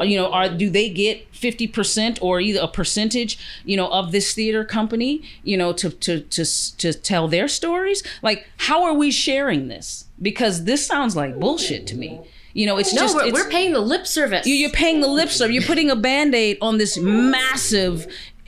Or, 0.00 0.04
you 0.04 0.16
know, 0.16 0.30
are 0.30 0.48
do 0.48 0.68
they 0.70 0.88
get 0.90 1.26
fifty 1.34 1.66
percent 1.66 2.18
or 2.22 2.40
either 2.40 2.60
a 2.62 2.68
percentage, 2.68 3.38
you 3.64 3.76
know, 3.76 3.88
of 3.88 4.12
this 4.12 4.32
theater 4.34 4.64
company, 4.64 5.22
you 5.42 5.56
know, 5.56 5.72
to 5.72 5.90
to 5.90 6.20
to 6.20 6.44
to 6.76 6.92
tell 6.92 7.26
their 7.28 7.48
stories? 7.48 8.02
Like, 8.22 8.46
how 8.68 8.84
are 8.84 8.94
we 8.94 9.10
sharing 9.10 9.68
this? 9.68 10.04
Because 10.20 10.64
this 10.64 10.86
sounds 10.86 11.16
like 11.16 11.38
bullshit 11.40 11.86
to 11.88 11.96
me. 11.96 12.20
You 12.54 12.66
know, 12.66 12.76
it's 12.78 12.92
No, 12.92 13.02
just 13.02 13.14
we're, 13.16 13.26
it's, 13.26 13.32
we're 13.34 13.50
paying 13.50 13.72
the 13.72 13.80
lip 13.80 14.04
service. 14.06 14.44
you- 14.46 14.54
you're 14.54 14.70
paying 14.70 15.00
the 15.00 15.06
lip 15.08 15.30
service. 15.30 15.54
You're 15.54 15.62
putting 15.72 15.90
a 15.90 15.96
band-aid 15.96 16.58
on 16.60 16.78
this 16.78 16.98
massive, 16.98 18.06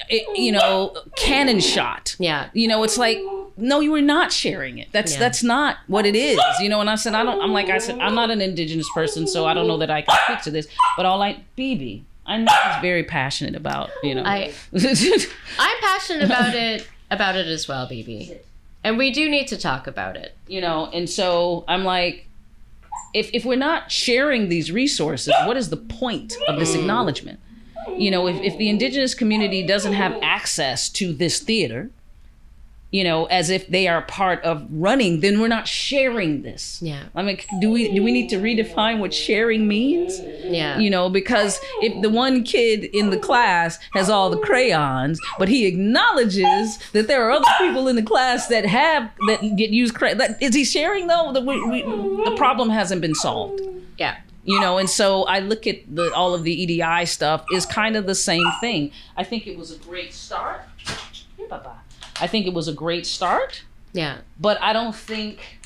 you 0.09 0.53
know, 0.53 0.97
cannon 1.17 1.61
shot. 1.61 2.17
Yeah. 2.19 2.49
You 2.53 2.69
know, 2.69 2.83
it's 2.83 2.99
like, 2.99 3.19
no, 3.57 3.81
you 3.81 3.93
were 3.93 4.01
not 4.01 4.33
sharing 4.33 4.79
it. 4.79 4.89
That's 4.93 5.15
Yeah. 5.15 5.19
that's 5.19 5.43
not 5.43 5.77
what 5.87 6.07
it 6.07 6.17
is. 6.17 6.41
You 6.61 6.69
know, 6.69 6.81
and 6.81 6.89
I 6.89 6.95
said, 6.95 7.15
I 7.15 7.23
don't. 7.23 7.41
I'm 7.43 7.53
like 7.53 7.69
I 7.69 7.79
said, 7.79 7.99
I'm 7.99 8.15
not 8.15 8.31
an 8.31 8.41
indigenous 8.41 8.89
person, 8.95 9.27
so 9.27 9.47
I 9.47 9.55
don't 9.55 9.67
know 9.67 9.79
that 9.79 9.91
I 9.91 10.03
can 10.03 10.17
speak 10.25 10.43
to 10.43 10.51
this. 10.51 10.69
But 10.97 11.07
all 11.07 11.23
I, 11.23 11.43
Bibi, 11.57 12.05
I 12.27 12.39
know 12.39 12.53
he's 12.53 12.83
very 12.83 13.05
passionate 13.05 13.55
about. 13.57 13.91
You 14.03 14.15
know, 14.15 14.23
I 14.25 14.53
I'm 14.75 15.81
passionate 15.81 16.25
about 16.25 16.55
it 16.55 16.89
about 17.11 17.37
it 17.37 17.47
as 17.47 17.67
well, 17.69 17.89
Bibi. 17.89 18.39
And 18.83 18.97
we 18.97 19.11
do 19.11 19.29
need 19.29 19.47
to 19.49 19.59
talk 19.59 19.87
about 19.87 20.17
it. 20.17 20.35
you 20.49 20.61
know 20.61 20.87
and 20.93 21.09
so 21.09 21.65
i'm 21.69 21.85
like 21.85 22.27
if 23.15 23.31
if 23.33 23.45
we're 23.45 23.57
not 23.57 23.91
sharing 23.91 24.49
these 24.49 24.71
resources 24.73 25.33
what 25.47 25.57
is 25.57 25.71
the 25.71 25.77
point 25.77 26.37
of 26.49 26.59
this 26.59 26.75
mm. 26.75 26.81
acknowledgement 26.81 27.39
you 27.97 28.11
know 28.11 28.27
if, 28.27 28.37
if 28.43 28.57
the 28.59 28.69
indigenous 28.69 29.15
community 29.15 29.63
doesn't 29.67 29.93
have 29.95 30.17
access 30.23 30.89
to 30.89 31.13
this 31.13 31.41
theater 31.41 31.91
you 32.93 33.05
know 33.05 33.27
as 33.27 33.51
if 33.51 33.69
they 33.69 33.87
are 33.87 34.03
part 34.03 34.43
of 34.43 34.67
running 34.71 35.21
then 35.21 35.39
we're 35.41 35.47
not 35.47 35.69
sharing 35.69 36.43
this 36.43 36.81
Yeah. 36.83 37.05
i 37.15 37.23
mean 37.23 37.39
do 37.61 37.71
we 37.71 37.93
do 37.95 38.03
we 38.03 38.11
need 38.11 38.29
to 38.31 38.37
redefine 38.37 38.99
what 38.99 39.15
sharing 39.15 39.69
means 39.69 40.19
Yeah. 40.45 40.77
you 40.79 40.91
know 40.91 41.09
because 41.09 41.61
if 41.83 42.03
the 42.03 42.11
one 42.11 42.43
kid 42.43 42.83
in 42.85 43.11
the 43.11 43.19
class 43.19 43.79
has 43.93 44.11
all 44.11 44.29
the 44.29 44.39
crayons 44.39 45.21
but 45.39 45.49
he 45.49 45.67
acknowledges 45.67 46.79
that 46.93 47.07
there 47.07 47.25
are 47.27 47.31
other 47.31 47.47
people 47.59 47.87
in 47.87 47.95
the 47.95 48.03
class 48.03 48.49
that 48.49 48.67
have 48.67 49.11
that 49.29 49.41
get 49.57 49.71
used 49.71 49.95
cray 49.95 50.15
that 50.15 50.43
is 50.43 50.55
he 50.55 50.65
sharing 50.65 51.07
though 51.07 51.33
the, 51.33 51.41
we, 51.41 51.61
we, 51.71 51.83
the 52.25 52.35
problem 52.37 52.71
hasn't 52.71 53.01
been 53.01 53.15
solved 53.15 53.61
yeah. 53.99 54.17
You 54.45 54.59
know 54.61 54.79
and 54.79 54.89
so 54.89 55.25
i 55.25 55.39
look 55.39 55.67
at 55.67 55.79
the 55.95 56.13
all 56.15 56.35
of 56.35 56.45
the 56.45 56.63
edi 56.63 57.07
stuff 57.07 57.45
is 57.53 57.67
kind 57.67 57.97
of 57.97 58.07
the 58.07 58.15
same 58.15 58.47
thing. 58.61 58.91
I 59.17 59.25
think 59.25 59.47
it 59.47 59.57
was 59.59 59.71
a 59.71 59.79
great 59.79 60.13
start. 60.15 60.63
I 62.21 62.27
think 62.27 62.47
it 62.47 62.53
was 62.53 62.69
a 62.69 62.73
great 62.73 63.07
start. 63.07 63.63
Yeah. 63.93 64.19
but 64.39 64.61
i 64.63 64.73
don't 64.73 64.95
think 64.95 65.61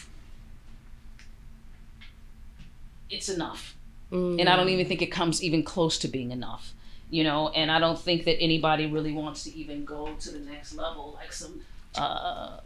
it's 3.11 3.29
enough. 3.29 3.77
And 4.11 4.49
I 4.49 4.57
don't 4.57 4.69
even 4.69 4.87
think 4.87 5.03
it 5.03 5.07
comes 5.11 5.43
even 5.43 5.63
close 5.63 5.99
to 5.99 6.09
being 6.09 6.31
enough. 6.31 6.73
You 7.11 7.25
know, 7.25 7.49
and 7.51 7.71
I 7.71 7.79
don't 7.79 7.99
think 7.99 8.25
that 8.25 8.41
anybody 8.41 8.87
really 8.87 9.13
wants 9.13 9.45
to 9.45 9.57
even 9.57 9.85
go 9.85 10.15
to 10.21 10.31
the 10.31 10.39
next 10.41 10.75
level, 10.75 11.17
like 11.21 11.33
some, 11.33 11.61
uh, 11.97 12.59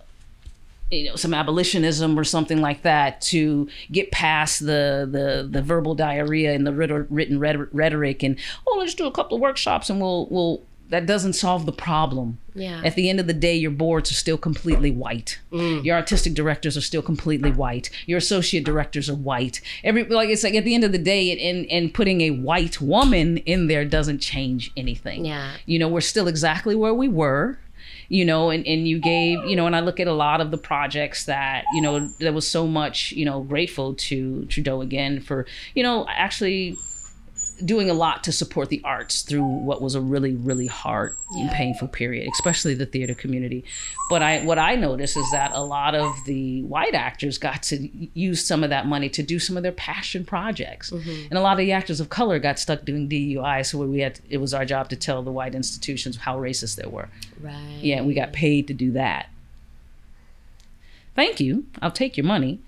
you 0.90 1.04
know, 1.10 1.16
some 1.16 1.34
abolitionism 1.34 2.18
or 2.18 2.24
something 2.24 2.60
like 2.60 2.82
that, 2.82 3.20
to 3.20 3.68
get 3.92 4.10
past 4.10 4.60
the 4.60 5.08
the 5.10 5.46
the 5.50 5.62
verbal 5.62 5.94
diarrhea 5.94 6.54
and 6.54 6.66
the 6.66 6.72
written 6.72 7.38
rhetoric, 7.38 8.22
and 8.22 8.38
oh, 8.66 8.76
let's 8.78 8.94
do 8.94 9.06
a 9.06 9.12
couple 9.12 9.36
of 9.36 9.40
workshops, 9.40 9.90
and 9.90 10.00
we'll 10.00 10.26
we'll. 10.30 10.62
That 10.90 11.04
doesn't 11.04 11.34
solve 11.34 11.66
the 11.66 11.72
problem. 11.72 12.38
Yeah. 12.54 12.80
At 12.82 12.94
the 12.94 13.10
end 13.10 13.20
of 13.20 13.26
the 13.26 13.34
day, 13.34 13.54
your 13.54 13.70
boards 13.70 14.10
are 14.10 14.14
still 14.14 14.38
completely 14.38 14.90
white. 14.90 15.38
Mm. 15.52 15.84
Your 15.84 15.96
artistic 15.96 16.32
directors 16.32 16.78
are 16.78 16.80
still 16.80 17.02
completely 17.02 17.52
white. 17.52 17.90
Your 18.06 18.16
associate 18.16 18.64
directors 18.64 19.10
are 19.10 19.14
white. 19.14 19.60
Every 19.84 20.04
like 20.04 20.30
it's 20.30 20.42
like 20.44 20.54
at 20.54 20.64
the 20.64 20.74
end 20.74 20.84
of 20.84 20.92
the 20.92 20.98
day, 20.98 21.38
and 21.38 21.66
and 21.70 21.92
putting 21.92 22.22
a 22.22 22.30
white 22.30 22.80
woman 22.80 23.36
in 23.36 23.66
there 23.66 23.84
doesn't 23.84 24.20
change 24.20 24.72
anything. 24.78 25.26
Yeah. 25.26 25.50
You 25.66 25.78
know, 25.78 25.88
we're 25.88 26.00
still 26.00 26.26
exactly 26.26 26.74
where 26.74 26.94
we 26.94 27.08
were. 27.08 27.58
You 28.10 28.24
know, 28.24 28.48
and, 28.48 28.66
and 28.66 28.88
you 28.88 28.98
gave, 28.98 29.44
you 29.44 29.54
know, 29.54 29.66
and 29.66 29.76
I 29.76 29.80
look 29.80 30.00
at 30.00 30.06
a 30.06 30.14
lot 30.14 30.40
of 30.40 30.50
the 30.50 30.56
projects 30.56 31.26
that, 31.26 31.64
you 31.74 31.82
know, 31.82 32.08
there 32.18 32.32
was 32.32 32.46
so 32.46 32.66
much, 32.66 33.12
you 33.12 33.26
know, 33.26 33.42
grateful 33.42 33.94
to 33.94 34.46
Trudeau 34.46 34.80
again 34.80 35.20
for, 35.20 35.44
you 35.74 35.82
know, 35.82 36.06
actually 36.08 36.78
doing 37.64 37.90
a 37.90 37.94
lot 37.94 38.24
to 38.24 38.32
support 38.32 38.68
the 38.68 38.80
arts 38.84 39.22
through 39.22 39.42
what 39.42 39.82
was 39.82 39.94
a 39.94 40.00
really 40.00 40.34
really 40.34 40.66
hard 40.66 41.16
and 41.32 41.50
painful 41.50 41.88
period 41.88 42.28
especially 42.32 42.74
the 42.74 42.86
theater 42.86 43.14
community. 43.14 43.64
But 44.08 44.22
i 44.22 44.40
what 44.40 44.58
i 44.58 44.74
noticed 44.74 45.16
is 45.16 45.30
that 45.32 45.52
a 45.52 45.62
lot 45.62 45.94
of 45.94 46.14
the 46.24 46.62
white 46.62 46.94
actors 46.94 47.38
got 47.38 47.62
to 47.64 47.88
use 48.14 48.44
some 48.44 48.64
of 48.64 48.70
that 48.70 48.86
money 48.86 49.08
to 49.10 49.22
do 49.22 49.38
some 49.38 49.56
of 49.56 49.62
their 49.62 49.72
passion 49.72 50.24
projects. 50.24 50.90
Mm-hmm. 50.90 51.26
And 51.30 51.38
a 51.38 51.40
lot 51.40 51.52
of 51.52 51.58
the 51.58 51.72
actors 51.72 52.00
of 52.00 52.08
color 52.08 52.38
got 52.38 52.58
stuck 52.58 52.84
doing 52.84 53.08
DEI 53.08 53.62
so 53.64 53.78
we 53.78 54.00
had 54.00 54.20
it 54.30 54.38
was 54.38 54.54
our 54.54 54.64
job 54.64 54.88
to 54.90 54.96
tell 54.96 55.22
the 55.22 55.32
white 55.32 55.54
institutions 55.54 56.16
how 56.16 56.38
racist 56.38 56.76
they 56.76 56.88
were. 56.88 57.08
Right. 57.40 57.78
yeah 57.80 58.02
we 58.02 58.14
got 58.14 58.32
paid 58.32 58.66
to 58.68 58.74
do 58.74 58.92
that. 58.92 59.30
Thank 61.14 61.40
you. 61.40 61.66
I'll 61.82 61.90
take 61.90 62.16
your 62.16 62.26
money. 62.26 62.60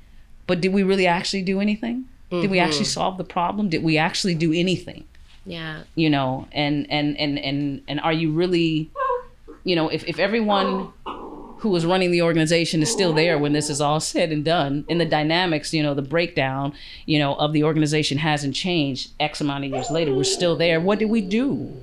But 0.49 0.61
did 0.61 0.72
we 0.72 0.82
really 0.82 1.07
actually 1.07 1.43
do 1.43 1.61
anything 1.61 2.07
did 2.31 2.51
we 2.51 2.59
actually 2.59 2.85
mm-hmm. 2.85 3.01
solve 3.01 3.18
the 3.18 3.24
problem? 3.24 3.68
Did 3.68 3.83
we 3.83 3.99
actually 3.99 4.35
do 4.35 4.53
anything? 4.53 5.05
Yeah. 5.47 5.83
you 5.95 6.11
know 6.11 6.47
and 6.53 6.87
and 6.91 7.16
and 7.16 7.39
and 7.39 7.83
and 7.89 8.01
are 8.01 8.12
you 8.12 8.31
really 8.31 8.91
you 9.64 9.74
know 9.74 9.89
if, 9.89 10.05
if 10.05 10.18
everyone 10.18 10.93
who 11.59 11.70
was 11.70 11.85
running 11.85 12.11
the 12.11 12.22
organization 12.22 12.83
is 12.83 12.93
still 12.93 13.12
there 13.12 13.39
when 13.39 13.53
this 13.53 13.68
is 13.70 13.81
all 13.81 14.01
said 14.01 14.33
and 14.33 14.45
done 14.45 14.85
and 14.89 15.01
the 15.01 15.07
dynamics 15.07 15.72
you 15.72 15.83
know 15.83 15.95
the 15.95 16.03
breakdown 16.03 16.74
you 17.07 17.18
know 17.18 17.35
of 17.35 17.53
the 17.53 17.64
organization 17.64 18.18
hasn't 18.18 18.55
changed 18.55 19.11
x 19.18 19.41
amount 19.41 19.64
of 19.64 19.70
years 19.70 19.91
later 19.91 20.14
we're 20.14 20.24
still 20.24 20.57
there. 20.57 20.78
What 20.78 20.99
did 20.99 21.11
we 21.11 21.22
do 21.22 21.74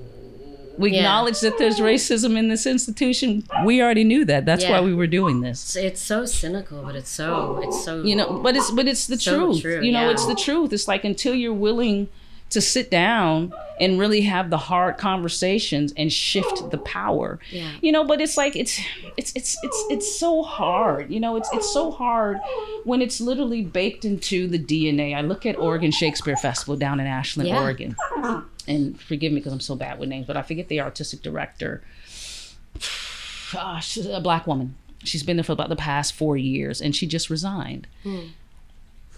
we 0.78 0.92
Yeah. 0.92 0.98
acknowledge 1.00 1.40
that 1.40 1.58
there's 1.58 1.78
racism 1.80 2.36
in 2.38 2.48
this 2.48 2.64
institution 2.66 3.44
we 3.64 3.82
already 3.82 4.04
knew 4.04 4.24
that 4.24 4.46
that's 4.46 4.64
Yeah. 4.64 4.72
why 4.72 4.80
we 4.80 4.94
were 4.94 5.06
doing 5.08 5.40
this 5.40 5.58
It's, 5.64 5.76
it's 5.76 6.00
so 6.02 6.24
cynical, 6.24 6.82
but 6.82 6.94
it's 6.96 7.10
so 7.10 7.60
it's 7.64 7.84
so 7.84 8.02
you 8.02 8.16
know 8.16 8.40
but 8.42 8.56
it's 8.56 8.70
but 8.70 8.86
it's 8.88 9.06
the 9.06 9.18
So 9.18 9.30
truth 9.52 9.60
true, 9.62 9.80
you 9.82 9.92
know 9.92 10.02
yeah. 10.06 10.10
it's 10.12 10.26
the 10.26 10.34
truth 10.34 10.72
it's 10.72 10.88
like 10.88 11.04
until 11.04 11.34
you're 11.34 11.52
willing 11.68 12.08
to 12.50 12.62
sit 12.62 12.90
down 12.90 13.52
and 13.78 13.98
really 13.98 14.22
have 14.22 14.48
the 14.48 14.56
hard 14.56 14.96
conversations 14.96 15.92
and 15.98 16.10
shift 16.10 16.70
the 16.70 16.78
power 16.78 17.38
Yeah. 17.50 17.72
you 17.82 17.92
know 17.92 18.04
but 18.04 18.20
it's 18.22 18.36
like 18.38 18.56
it's 18.56 18.80
it's 19.18 19.32
it's 19.36 19.58
it's 19.62 19.84
it's 19.90 20.18
so 20.18 20.42
hard 20.42 21.10
you 21.10 21.20
know 21.20 21.36
it's 21.36 21.50
it's 21.52 21.70
so 21.70 21.90
hard 21.90 22.38
when 22.84 23.02
it's 23.02 23.20
literally 23.20 23.60
baked 23.62 24.04
into 24.06 24.46
the 24.46 24.58
dna 24.58 25.14
i 25.14 25.20
look 25.20 25.44
at 25.44 25.58
oregon 25.58 25.90
shakespeare 25.90 26.36
festival 26.36 26.74
down 26.76 27.00
in 27.00 27.06
ashland 27.06 27.48
Yeah. 27.50 27.60
oregon 27.60 27.96
and 28.68 29.00
forgive 29.00 29.32
me 29.32 29.40
because 29.40 29.52
i'm 29.52 29.60
so 29.60 29.74
bad 29.74 29.98
with 29.98 30.08
names 30.08 30.26
but 30.26 30.36
i 30.36 30.42
forget 30.42 30.68
the 30.68 30.80
artistic 30.80 31.22
director 31.22 31.82
Ah, 33.54 33.78
she's 33.78 34.04
a 34.04 34.20
black 34.20 34.46
woman. 34.46 34.74
She's 35.04 35.22
been 35.22 35.36
there 35.38 35.44
for 35.44 35.52
about 35.52 35.70
the 35.70 35.76
past 35.76 36.12
four 36.12 36.36
years, 36.36 36.82
and 36.82 36.94
she 36.94 37.06
just 37.06 37.30
resigned. 37.30 37.86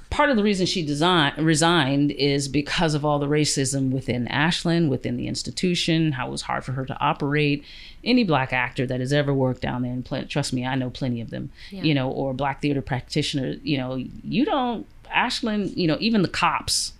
Part 0.09 0.31
of 0.31 0.37
the 0.37 0.43
reason 0.45 0.67
she 0.67 0.87
design, 0.87 1.33
resigned 1.37 2.13
is 2.13 2.47
because 2.47 2.95
of 2.95 3.05
all 3.05 3.19
the 3.19 3.27
racism 3.27 3.91
within 3.91 4.29
Ashland, 4.29 4.89
within 4.91 5.17
the 5.17 5.27
institution, 5.27 6.13
how 6.13 6.29
it 6.29 6.31
was 6.31 6.43
hard 6.43 6.65
for 6.65 6.73
her 6.73 6.87
to 6.87 6.97
operate. 7.01 7.65
Any 8.05 8.23
black 8.23 8.53
actor 8.53 8.87
that 8.87 9.01
has 9.01 9.13
ever 9.13 9.33
worked 9.35 9.63
down 9.63 9.83
there, 9.83 9.93
and 9.93 10.05
pl- 10.05 10.27
trust 10.27 10.53
me, 10.53 10.65
I 10.67 10.77
know 10.77 10.91
plenty 10.91 11.21
of 11.21 11.31
them, 11.31 11.51
you 11.85 11.95
know, 11.95 12.09
or 12.09 12.33
black 12.35 12.61
theater 12.63 12.83
practitioners, 12.83 13.59
you 13.65 13.79
know, 13.79 13.97
you 14.23 14.45
don't, 14.45 14.87
Ashland, 15.13 15.77
you 15.77 15.89
know, 15.89 15.97
even 15.99 16.23
the 16.23 16.29
cops 16.29 16.93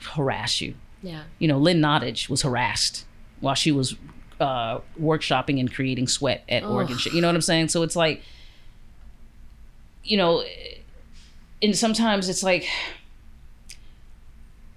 harass 0.00 0.60
you 0.60 0.74
yeah. 1.08 1.22
you 1.38 1.48
know, 1.48 1.58
Lynn 1.58 1.80
Nottage 1.80 2.28
was 2.28 2.42
harassed 2.42 3.04
while 3.40 3.54
she 3.54 3.72
was 3.72 3.96
uh, 4.40 4.80
workshopping 5.00 5.58
and 5.58 5.72
creating 5.72 6.06
Sweat 6.06 6.44
at 6.48 6.64
Oregon. 6.64 6.98
You 7.12 7.20
know 7.20 7.28
what 7.28 7.34
I'm 7.34 7.40
saying? 7.40 7.68
So 7.68 7.82
it's 7.82 7.96
like, 7.96 8.22
you 10.04 10.16
know, 10.16 10.44
and 11.62 11.76
sometimes 11.76 12.28
it's 12.28 12.42
like 12.42 12.68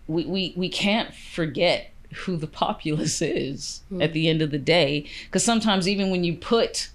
we 0.07 0.25
we 0.25 0.53
we 0.55 0.69
can't 0.69 1.13
forget 1.13 1.91
who 2.25 2.35
the 2.35 2.47
populace 2.47 3.21
is 3.21 3.81
at 3.99 4.13
the 4.13 4.27
end 4.27 4.41
of 4.41 4.51
the 4.51 4.57
day. 4.57 5.05
Because 5.25 5.43
sometimes, 5.43 5.87
even 5.87 6.11
when 6.11 6.23
you 6.23 6.35
put 6.35 6.89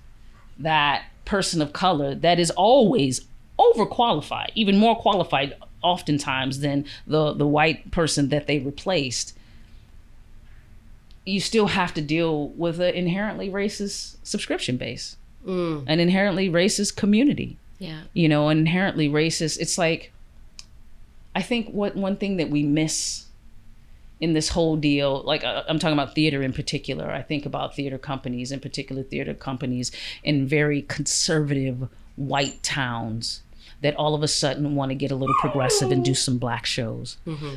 that 0.59 1.05
person 1.25 1.63
of 1.63 1.73
color, 1.73 2.15
that 2.15 2.39
is 2.39 2.51
always 2.53 3.27
overqualified, 3.59 4.51
even 4.55 4.77
more 4.77 4.97
qualified 4.97 5.55
oftentimes 5.83 6.61
than 6.61 6.85
the, 7.07 7.33
the 7.33 7.47
white 7.47 7.91
person 7.91 8.29
that 8.31 8.47
they 8.47 8.59
replaced, 8.59 9.37
you 11.25 11.41
still 11.41 11.69
have 11.69 11.93
to 11.95 12.01
deal 12.01 12.49
with 12.51 12.81
an 12.81 12.95
inherently 12.95 13.51
racist 13.51 14.17
subscription 14.23 14.77
base, 14.77 15.17
an 15.45 16.01
inherently 16.01 16.49
racist 16.51 16.97
community 16.97 17.57
Yeah. 17.79 18.03
you 18.15 18.29
know, 18.29 18.49
an 18.49 18.59
inherently 18.59 19.09
racist. 19.09 19.59
It's 19.61 19.79
like 19.79 20.13
I 21.37 21.43
think 21.43 21.69
what 21.71 21.95
one 21.95 22.17
thing 22.17 22.39
that 22.39 22.49
we 22.51 22.63
miss 22.63 23.27
in 24.21 24.33
this 24.33 24.49
whole 24.49 24.77
deal, 24.77 25.23
like 25.25 25.45
uh, 25.45 25.63
I'm 25.69 25.79
talking 25.79 25.93
about 25.93 26.15
theater 26.15 26.43
in 26.43 26.53
particular. 26.53 27.11
I 27.11 27.21
think 27.23 27.45
about 27.45 27.77
theater 27.77 27.99
companies, 27.99 28.51
in 28.51 28.61
particular 28.61 29.03
theater 29.03 29.35
companies 29.35 29.93
in 30.25 30.47
very 30.49 30.83
conservative 30.83 31.89
white 32.17 32.63
towns 32.63 33.43
that 33.83 33.95
all 33.97 34.15
of 34.15 34.23
a 34.23 34.29
sudden 34.29 34.75
want 34.75 34.91
to 34.91 34.95
get 34.95 35.11
a 35.11 35.15
little 35.15 35.35
progressive 35.41 35.91
and 35.91 36.05
do 36.05 36.15
some 36.15 36.39
black 36.39 36.67
shows. 36.67 37.19
Mm-hmm. 37.27 37.57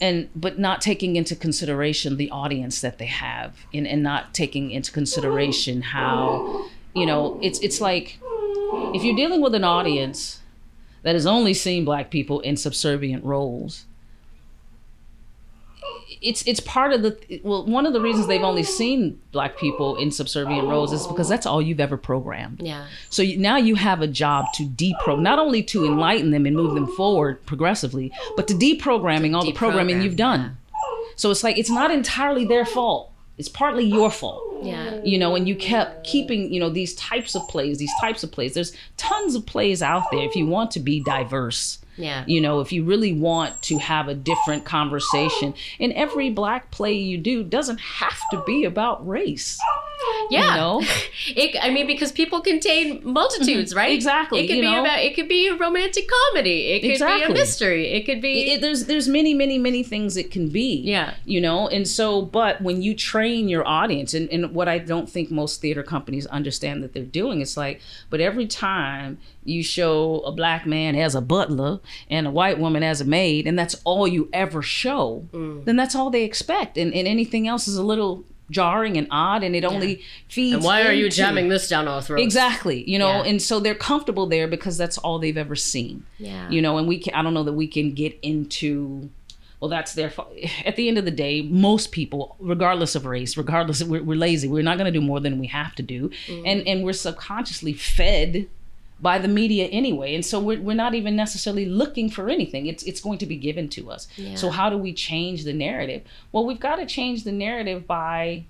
And 0.00 0.28
but 0.36 0.58
not 0.58 0.80
taking 0.80 1.16
into 1.16 1.34
consideration 1.34 2.16
the 2.16 2.30
audience 2.30 2.80
that 2.82 2.98
they 2.98 3.06
have 3.06 3.56
and, 3.74 3.86
and 3.86 4.02
not 4.02 4.32
taking 4.32 4.70
into 4.70 4.92
consideration 4.92 5.82
how, 5.82 6.66
you 6.94 7.04
know, 7.04 7.38
it's 7.42 7.58
it's 7.58 7.80
like 7.80 8.18
if 8.94 9.02
you're 9.02 9.16
dealing 9.16 9.40
with 9.40 9.54
an 9.56 9.64
audience 9.64 10.40
that 11.02 11.14
has 11.14 11.26
only 11.26 11.52
seen 11.52 11.84
black 11.84 12.10
people 12.10 12.38
in 12.40 12.56
subservient 12.56 13.24
roles 13.24 13.86
it's 16.22 16.42
it's 16.46 16.60
part 16.60 16.92
of 16.92 17.02
the 17.02 17.40
well 17.44 17.64
one 17.66 17.84
of 17.86 17.92
the 17.92 18.00
reasons 18.00 18.26
they've 18.26 18.42
only 18.42 18.62
seen 18.62 19.20
black 19.32 19.58
people 19.58 19.96
in 19.96 20.10
subservient 20.10 20.66
roles 20.66 20.92
is 20.92 21.06
because 21.06 21.28
that's 21.28 21.44
all 21.46 21.60
you've 21.60 21.80
ever 21.80 21.96
programmed 21.96 22.62
Yeah. 22.62 22.86
so 23.10 23.22
you, 23.22 23.36
now 23.38 23.56
you 23.58 23.74
have 23.74 24.00
a 24.00 24.06
job 24.06 24.46
to 24.54 24.64
depro 24.64 25.18
not 25.20 25.38
only 25.38 25.62
to 25.64 25.84
enlighten 25.84 26.30
them 26.30 26.46
and 26.46 26.56
move 26.56 26.74
them 26.74 26.86
forward 26.86 27.44
progressively 27.44 28.10
but 28.36 28.48
to 28.48 28.54
deprogramming 28.54 29.36
all 29.36 29.44
the 29.44 29.52
programming 29.52 30.00
you've 30.02 30.16
done 30.16 30.56
so 31.16 31.30
it's 31.30 31.44
like 31.44 31.58
it's 31.58 31.70
not 31.70 31.90
entirely 31.90 32.44
their 32.46 32.64
fault 32.64 33.12
it's 33.36 33.48
partly 33.48 33.84
your 33.84 34.10
fault 34.10 34.42
Yeah. 34.62 35.00
you 35.04 35.18
know, 35.18 35.36
and 35.36 35.46
you 35.46 35.54
kept 35.54 36.04
keeping, 36.04 36.52
you 36.52 36.58
know, 36.58 36.68
these 36.70 36.92
types 36.96 37.36
of 37.36 37.46
plays, 37.46 37.78
these 37.78 37.92
types 38.00 38.24
of 38.24 38.32
plays. 38.32 38.54
There's 38.54 38.72
tons 38.96 39.36
of 39.36 39.46
plays 39.46 39.80
out 39.80 40.02
there 40.10 40.24
if 40.24 40.34
you 40.34 40.44
want 40.46 40.72
to 40.72 40.80
be 40.80 40.98
diverse. 40.98 41.78
Yeah. 41.98 42.24
You 42.26 42.40
know, 42.40 42.60
if 42.60 42.72
you 42.72 42.84
really 42.84 43.12
want 43.12 43.60
to 43.62 43.78
have 43.78 44.08
a 44.08 44.14
different 44.14 44.64
conversation, 44.64 45.54
and 45.80 45.92
every 45.92 46.30
black 46.30 46.70
play 46.70 46.94
you 46.94 47.18
do 47.18 47.42
doesn't 47.42 47.80
have 47.80 48.20
to 48.30 48.42
be 48.46 48.64
about 48.64 49.06
race. 49.06 49.58
Yeah. 50.30 50.50
You 50.54 50.60
know? 50.60 50.82
It, 51.36 51.56
I 51.62 51.70
mean, 51.70 51.86
because 51.86 52.10
people 52.12 52.40
contain 52.40 53.00
multitudes, 53.04 53.74
right? 53.74 53.88
Mm-hmm. 53.88 53.94
Exactly, 53.96 54.40
It 54.40 54.46
could 54.48 54.60
be 54.60 54.70
know? 54.70 54.80
about. 54.82 54.98
It 55.00 55.14
could 55.14 55.28
be 55.28 55.48
a 55.48 55.56
romantic 55.56 56.08
comedy. 56.08 56.68
It 56.72 56.80
could 56.98 57.06
be 57.06 57.22
a 57.22 57.28
mystery. 57.30 57.88
It 57.92 58.04
could 58.06 58.20
be. 58.22 58.52
It- 58.52 58.60
there's 58.60 58.86
there's 58.86 59.08
many 59.08 59.34
many 59.34 59.58
many 59.58 59.82
things 59.82 60.16
it 60.16 60.30
can 60.30 60.48
be 60.48 60.80
Yeah. 60.80 61.14
you 61.24 61.40
know 61.40 61.68
and 61.68 61.86
so 61.86 62.22
but 62.22 62.60
when 62.60 62.82
you 62.82 62.94
train 62.94 63.48
your 63.48 63.66
audience 63.66 64.14
and, 64.14 64.28
and 64.30 64.52
what 64.54 64.68
i 64.68 64.78
don't 64.78 65.08
think 65.08 65.30
most 65.30 65.60
theater 65.60 65.82
companies 65.82 66.26
understand 66.26 66.82
that 66.82 66.92
they're 66.92 67.04
doing 67.04 67.40
it's 67.40 67.56
like 67.56 67.80
but 68.10 68.20
every 68.20 68.46
time 68.46 69.18
you 69.44 69.62
show 69.62 70.20
a 70.20 70.32
black 70.32 70.66
man 70.66 70.94
as 70.96 71.14
a 71.14 71.20
butler 71.20 71.78
and 72.10 72.26
a 72.26 72.30
white 72.30 72.58
woman 72.58 72.82
as 72.82 73.00
a 73.00 73.04
maid 73.04 73.46
and 73.46 73.58
that's 73.58 73.76
all 73.84 74.06
you 74.08 74.28
ever 74.32 74.60
show 74.62 75.26
then 75.64 75.76
that's 75.76 75.94
all 75.94 76.10
they 76.10 76.24
expect 76.24 76.76
and, 76.76 76.92
and 76.94 77.06
anything 77.06 77.46
else 77.46 77.68
is 77.68 77.76
a 77.76 77.82
little 77.82 78.24
jarring 78.50 78.96
and 78.96 79.06
odd 79.10 79.42
and 79.42 79.54
it 79.54 79.64
only 79.64 80.02
feeds 80.28 80.54
and 80.54 80.64
why 80.64 80.82
are 80.86 80.92
you 80.92 81.10
jamming 81.10 81.48
this 81.48 81.68
down 81.68 81.86
our 81.86 82.00
throats? 82.00 82.22
exactly 82.22 82.88
you 82.90 82.98
know 82.98 83.22
Yeah. 83.22 83.24
and 83.30 83.42
so 83.42 83.60
they're 83.60 83.74
comfortable 83.74 84.26
there 84.26 84.48
because 84.48 84.78
that's 84.78 84.96
all 84.98 85.18
they've 85.18 85.36
ever 85.36 85.54
seen 85.56 86.04
Yeah. 86.18 86.48
you 86.48 86.62
know 86.62 86.78
and 86.78 86.88
we 86.88 86.98
can 86.98 87.14
i 87.14 87.22
don't 87.22 87.34
know 87.34 87.44
that 87.44 87.52
we 87.52 87.66
can 87.66 87.92
get 87.92 88.18
into 88.22 89.10
well 89.60 89.68
that's 89.68 89.92
their 89.94 90.08
fault 90.08 90.32
at 90.64 90.76
the 90.76 90.88
end 90.88 90.96
of 90.98 91.04
the 91.04 91.10
day 91.10 91.42
most 91.42 91.92
people 91.92 92.36
regardless 92.38 92.94
of 92.94 93.04
race 93.04 93.36
regardless 93.36 93.80
of, 93.80 93.88
we're, 93.88 94.02
we're 94.02 94.16
lazy 94.18 94.48
we're 94.48 94.62
not 94.62 94.78
going 94.78 94.90
to 94.92 94.98
do 94.98 95.04
more 95.04 95.20
than 95.20 95.38
we 95.38 95.46
have 95.48 95.74
to 95.74 95.82
do 95.82 96.10
mm. 96.26 96.42
and 96.46 96.66
and 96.66 96.84
we're 96.84 96.92
subconsciously 96.92 97.72
fed 97.74 98.48
by 99.00 99.18
the 99.18 99.28
media 99.28 99.66
anyway. 99.66 100.14
And 100.14 100.24
so 100.24 100.40
we're, 100.40 100.60
we're 100.60 100.74
not 100.74 100.94
even 100.94 101.14
necessarily 101.14 101.66
looking 101.66 102.10
for 102.10 102.28
anything. 102.28 102.66
It's 102.66 102.82
it's 102.82 103.00
going 103.00 103.18
to 103.18 103.26
be 103.26 103.36
given 103.36 103.68
to 103.70 103.90
us. 103.90 104.08
So 104.36 104.50
how 104.50 104.70
do 104.70 104.76
we 104.76 104.92
change 104.92 105.44
the 105.44 105.52
narrative? 105.52 106.02
Well 106.32 106.44
we've 106.46 106.60
got 106.60 106.76
to 106.76 106.86
change 106.86 107.24
the 107.24 107.32
narrative 107.32 107.86
by 107.86 108.44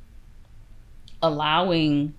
allowing 1.22 2.14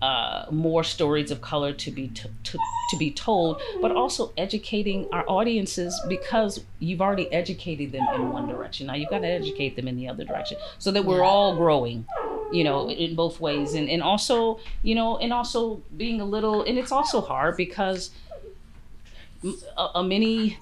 uh, 0.00 0.46
more 0.50 0.84
stories 0.84 1.30
of 1.30 1.40
color 1.40 1.72
to 1.72 1.90
be 1.90 2.08
t- 2.08 2.28
to, 2.44 2.58
to 2.90 2.96
be 2.98 3.10
told, 3.10 3.60
but 3.82 3.90
also 3.90 4.32
educating 4.36 5.08
our 5.12 5.24
audiences 5.28 6.00
because 6.08 6.60
you've 6.78 7.00
already 7.02 7.30
educated 7.32 7.90
them 7.92 8.06
in 8.14 8.30
one 8.30 8.46
direction. 8.46 8.86
Now 8.86 8.94
you've 8.94 9.10
got 9.10 9.20
to 9.20 9.26
educate 9.28 9.74
them 9.76 9.88
in 9.88 9.96
the 9.96 10.08
other 10.08 10.24
direction 10.24 10.56
so 10.78 10.90
that 10.92 11.04
we're 11.04 11.24
all 11.24 11.56
growing, 11.56 12.06
you 12.52 12.62
know, 12.64 12.88
in 12.90 13.14
both 13.16 13.40
ways, 13.40 13.74
and 13.74 13.88
and 13.90 14.02
also 14.02 14.60
you 14.82 14.94
know, 14.94 15.18
and 15.18 15.32
also 15.32 15.82
being 15.96 16.20
a 16.20 16.24
little, 16.24 16.62
and 16.62 16.78
it's 16.78 16.92
also 16.92 17.20
hard 17.20 17.56
because 17.56 18.10
a, 19.76 19.86
a 19.96 20.02
many. 20.04 20.58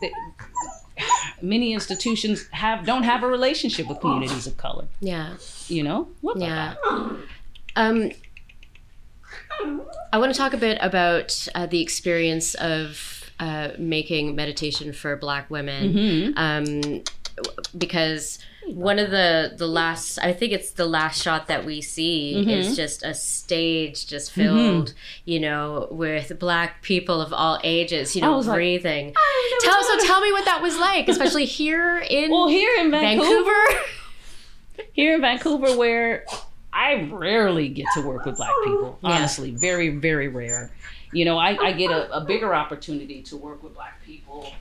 Many 1.42 1.74
institutions 1.74 2.48
have 2.52 2.86
don't 2.86 3.02
have 3.02 3.22
a 3.22 3.26
relationship 3.26 3.86
with 3.88 4.00
communities 4.00 4.46
of 4.46 4.56
color. 4.56 4.86
Yeah. 5.00 5.34
You 5.68 5.82
know, 5.82 6.08
what 6.22 6.38
about 6.38 6.48
Yeah. 6.48 6.74
that? 6.82 7.16
Um, 7.76 8.10
I 10.12 10.18
want 10.18 10.32
to 10.32 10.38
talk 10.38 10.52
a 10.52 10.56
bit 10.58 10.78
about 10.80 11.46
uh, 11.54 11.66
the 11.66 11.80
experience 11.82 12.54
of 12.54 13.30
uh, 13.38 13.70
making 13.78 14.34
meditation 14.34 14.92
for 14.92 15.16
Black 15.16 15.50
women, 15.50 16.34
um, 16.36 17.02
because 17.76 18.38
one 18.68 18.98
of 18.98 19.10
the 19.10 19.52
the 19.56 19.66
last 19.66 20.18
I 20.18 20.32
think 20.32 20.52
it's 20.52 20.72
the 20.72 20.86
last 20.86 21.22
shot 21.22 21.46
that 21.48 21.64
we 21.64 21.80
see 21.80 22.50
is 22.50 22.74
just 22.76 23.02
a 23.04 23.14
stage 23.14 24.06
just 24.06 24.32
filled, 24.32 24.94
you 25.24 25.38
know, 25.38 25.88
with 25.90 26.38
Black 26.38 26.82
people 26.82 27.20
of 27.20 27.32
all 27.32 27.60
ages, 27.62 28.16
you 28.16 28.22
know, 28.22 28.36
was 28.36 28.46
like, 28.46 28.56
breathing. 28.56 29.14
tell 29.60 29.82
so 29.82 30.06
tell 30.06 30.20
me 30.20 30.32
what 30.32 30.44
that 30.46 30.62
was 30.62 30.76
like, 30.78 31.08
especially 31.08 31.44
here 31.44 31.98
in 31.98 32.30
Well, 32.36 32.48
here 32.48 32.74
in 32.80 32.90
Vancouver, 32.90 33.52
Vancouver. 33.68 33.82
here 34.92 35.14
in 35.14 35.20
Vancouver 35.20 35.76
where 35.76 36.24
I 36.76 37.08
rarely 37.10 37.70
get 37.70 37.86
to 37.94 38.02
work 38.02 38.26
with 38.26 38.36
black 38.36 38.52
people. 38.64 38.98
Yeah. 39.02 39.10
Honestly, 39.10 39.50
very, 39.50 39.88
very 39.88 40.28
rare. 40.28 40.70
You 41.10 41.24
know, 41.24 41.38
I, 41.38 41.56
I 41.56 41.72
get 41.72 41.90
a, 41.90 42.14
a 42.14 42.20
bigger 42.22 42.54
opportunity 42.54 43.22
to 43.22 43.36
work 43.36 43.62
with 43.62 43.74
black 43.74 44.04
people 44.04 44.52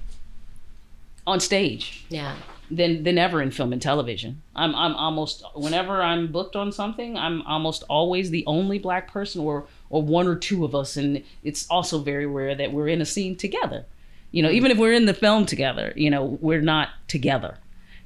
on 1.27 1.41
stage 1.41 2.05
yeah. 2.07 2.35
than 2.71 3.03
than 3.03 3.17
ever 3.17 3.41
in 3.41 3.51
film 3.51 3.73
and 3.73 3.81
television. 3.81 4.41
I'm 4.55 4.73
I'm 4.75 4.95
almost 4.95 5.43
whenever 5.55 6.01
I'm 6.01 6.31
booked 6.31 6.55
on 6.55 6.71
something, 6.71 7.17
I'm 7.17 7.41
almost 7.41 7.83
always 7.89 8.29
the 8.29 8.45
only 8.47 8.79
black 8.79 9.11
person 9.11 9.41
or 9.41 9.65
or 9.89 10.01
one 10.01 10.27
or 10.27 10.35
two 10.35 10.63
of 10.63 10.73
us 10.73 10.95
and 10.95 11.21
it's 11.43 11.67
also 11.69 11.99
very 11.99 12.25
rare 12.25 12.55
that 12.55 12.71
we're 12.71 12.87
in 12.87 13.01
a 13.01 13.05
scene 13.05 13.35
together. 13.35 13.85
You 14.31 14.41
know, 14.41 14.49
even 14.49 14.71
if 14.71 14.77
we're 14.77 14.93
in 14.93 15.05
the 15.05 15.13
film 15.13 15.45
together, 15.45 15.91
you 15.95 16.09
know, 16.09 16.37
we're 16.41 16.61
not 16.61 16.89
together. 17.07 17.57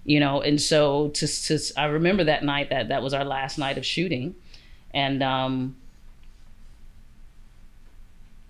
You 0.10 0.20
know, 0.20 0.42
and 0.42 0.60
so 0.60 1.10
to, 1.10 1.28
to 1.28 1.60
I 1.78 1.86
remember 1.86 2.24
that 2.24 2.44
night 2.44 2.72
that 2.72 2.88
that 2.88 3.04
was 3.04 3.14
our 3.14 3.24
last 3.24 3.60
night 3.60 3.78
of 3.78 3.86
shooting 3.86 4.34
and 4.92 5.22
um 5.22 5.76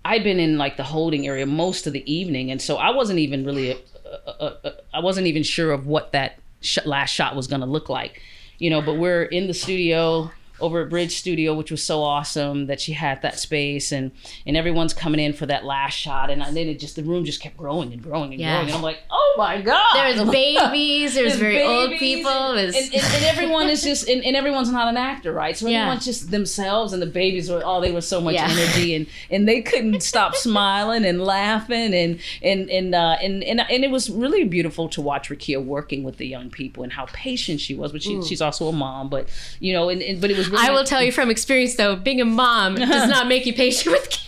I'd 0.04 0.24
been 0.24 0.40
in 0.40 0.56
like 0.56 0.78
the 0.78 0.84
holding 0.84 1.26
area 1.26 1.44
most 1.44 1.86
of 1.86 1.92
the 1.92 2.10
evening, 2.10 2.50
and 2.50 2.60
so 2.60 2.76
I 2.76 2.90
wasn't 2.90 3.18
even 3.18 3.44
really, 3.44 3.74
uh, 3.74 4.30
uh, 4.40 4.56
uh, 4.64 4.70
I 4.94 5.00
wasn't 5.00 5.26
even 5.26 5.42
sure 5.42 5.72
of 5.72 5.86
what 5.86 6.12
that 6.12 6.38
sh- 6.62 6.78
last 6.86 7.10
shot 7.10 7.36
was 7.36 7.46
going 7.46 7.60
to 7.60 7.66
look 7.66 7.90
like, 7.90 8.22
you 8.58 8.70
know. 8.70 8.80
But 8.80 8.94
we're 8.94 9.24
in 9.24 9.46
the 9.46 9.54
studio 9.54 10.30
over 10.60 10.82
at 10.82 10.88
Bridge 10.90 11.16
Studio, 11.18 11.54
which 11.54 11.70
was 11.70 11.82
so 11.82 12.02
awesome 12.02 12.66
that 12.66 12.80
she 12.80 12.92
had 12.92 13.22
that 13.22 13.38
space, 13.38 13.92
and 13.92 14.10
and 14.46 14.56
everyone's 14.56 14.92
coming 14.94 15.20
in 15.20 15.32
for 15.32 15.46
that 15.46 15.64
last 15.64 15.94
shot, 15.94 16.30
and 16.30 16.40
then 16.42 16.68
it 16.68 16.78
just 16.78 16.96
the 16.96 17.02
room 17.02 17.24
just 17.24 17.40
kept 17.40 17.56
growing 17.56 17.92
and 17.92 18.02
growing 18.02 18.32
and 18.32 18.40
Yeah. 18.40 18.52
growing, 18.56 18.68
and 18.68 18.76
I'm 18.76 18.82
like, 18.82 18.98
oh 19.10 19.34
my 19.38 19.60
god, 19.60 19.82
There's 19.94 20.30
babies, 20.30 21.14
there's, 21.14 21.38
There's 21.38 21.40
very 21.40 21.62
old 21.62 21.90
people, 21.98 22.30
and, 22.30 22.74
and, 22.74 22.94
and 22.94 23.24
everyone 23.24 23.68
is 23.68 23.82
just 23.82 24.08
and, 24.08 24.36
everyone's 24.36 24.70
not 24.70 24.88
an 24.88 24.96
actor 24.96 25.32
right 25.32 25.56
so 25.56 25.66
Yeah. 25.68 25.80
everyone's 25.80 26.04
just 26.04 26.30
themselves 26.30 26.92
and 26.92 27.02
the 27.02 27.06
babies 27.06 27.50
were 27.50 27.62
oh 27.64 27.80
they 27.80 27.92
were 27.92 28.00
so 28.00 28.20
much 28.20 28.34
Yeah. 28.34 28.48
energy 28.50 28.94
and 28.94 29.06
and 29.30 29.46
they 29.48 29.60
couldn't 29.60 30.02
stop 30.02 30.34
smiling 30.34 31.04
and 31.04 31.22
laughing 31.22 31.92
and 31.94 32.20
and 32.42 32.70
and 32.70 32.94
uh 32.94 33.16
and, 33.22 33.42
and 33.44 33.60
and 33.60 33.84
it 33.84 33.90
was 33.90 34.08
really 34.10 34.44
beautiful 34.44 34.88
to 34.90 35.00
watch 35.00 35.28
Rukiya 35.28 35.62
working 35.64 36.02
with 36.04 36.16
the 36.16 36.26
young 36.26 36.48
people 36.50 36.82
and 36.82 36.92
how 36.92 37.06
patient 37.12 37.60
she 37.60 37.74
was 37.74 37.92
but 37.92 38.02
she, 38.02 38.22
she's 38.22 38.40
also 38.40 38.68
a 38.68 38.72
mom 38.72 39.08
but 39.08 39.28
you 39.60 39.72
know 39.72 39.88
and, 39.88 40.00
and 40.02 40.20
but 40.20 40.30
it 40.30 40.36
was 40.38 40.49
I 40.56 40.70
will 40.70 40.84
tell 40.84 41.02
you 41.02 41.12
from 41.12 41.30
experience 41.30 41.76
though, 41.76 41.96
being 41.96 42.20
a 42.20 42.24
mom 42.24 42.76
does 42.76 43.08
not 43.16 43.26
make 43.28 43.46
you 43.46 43.52
patient 43.54 43.92
with 43.92 44.10
kids. 44.10 44.26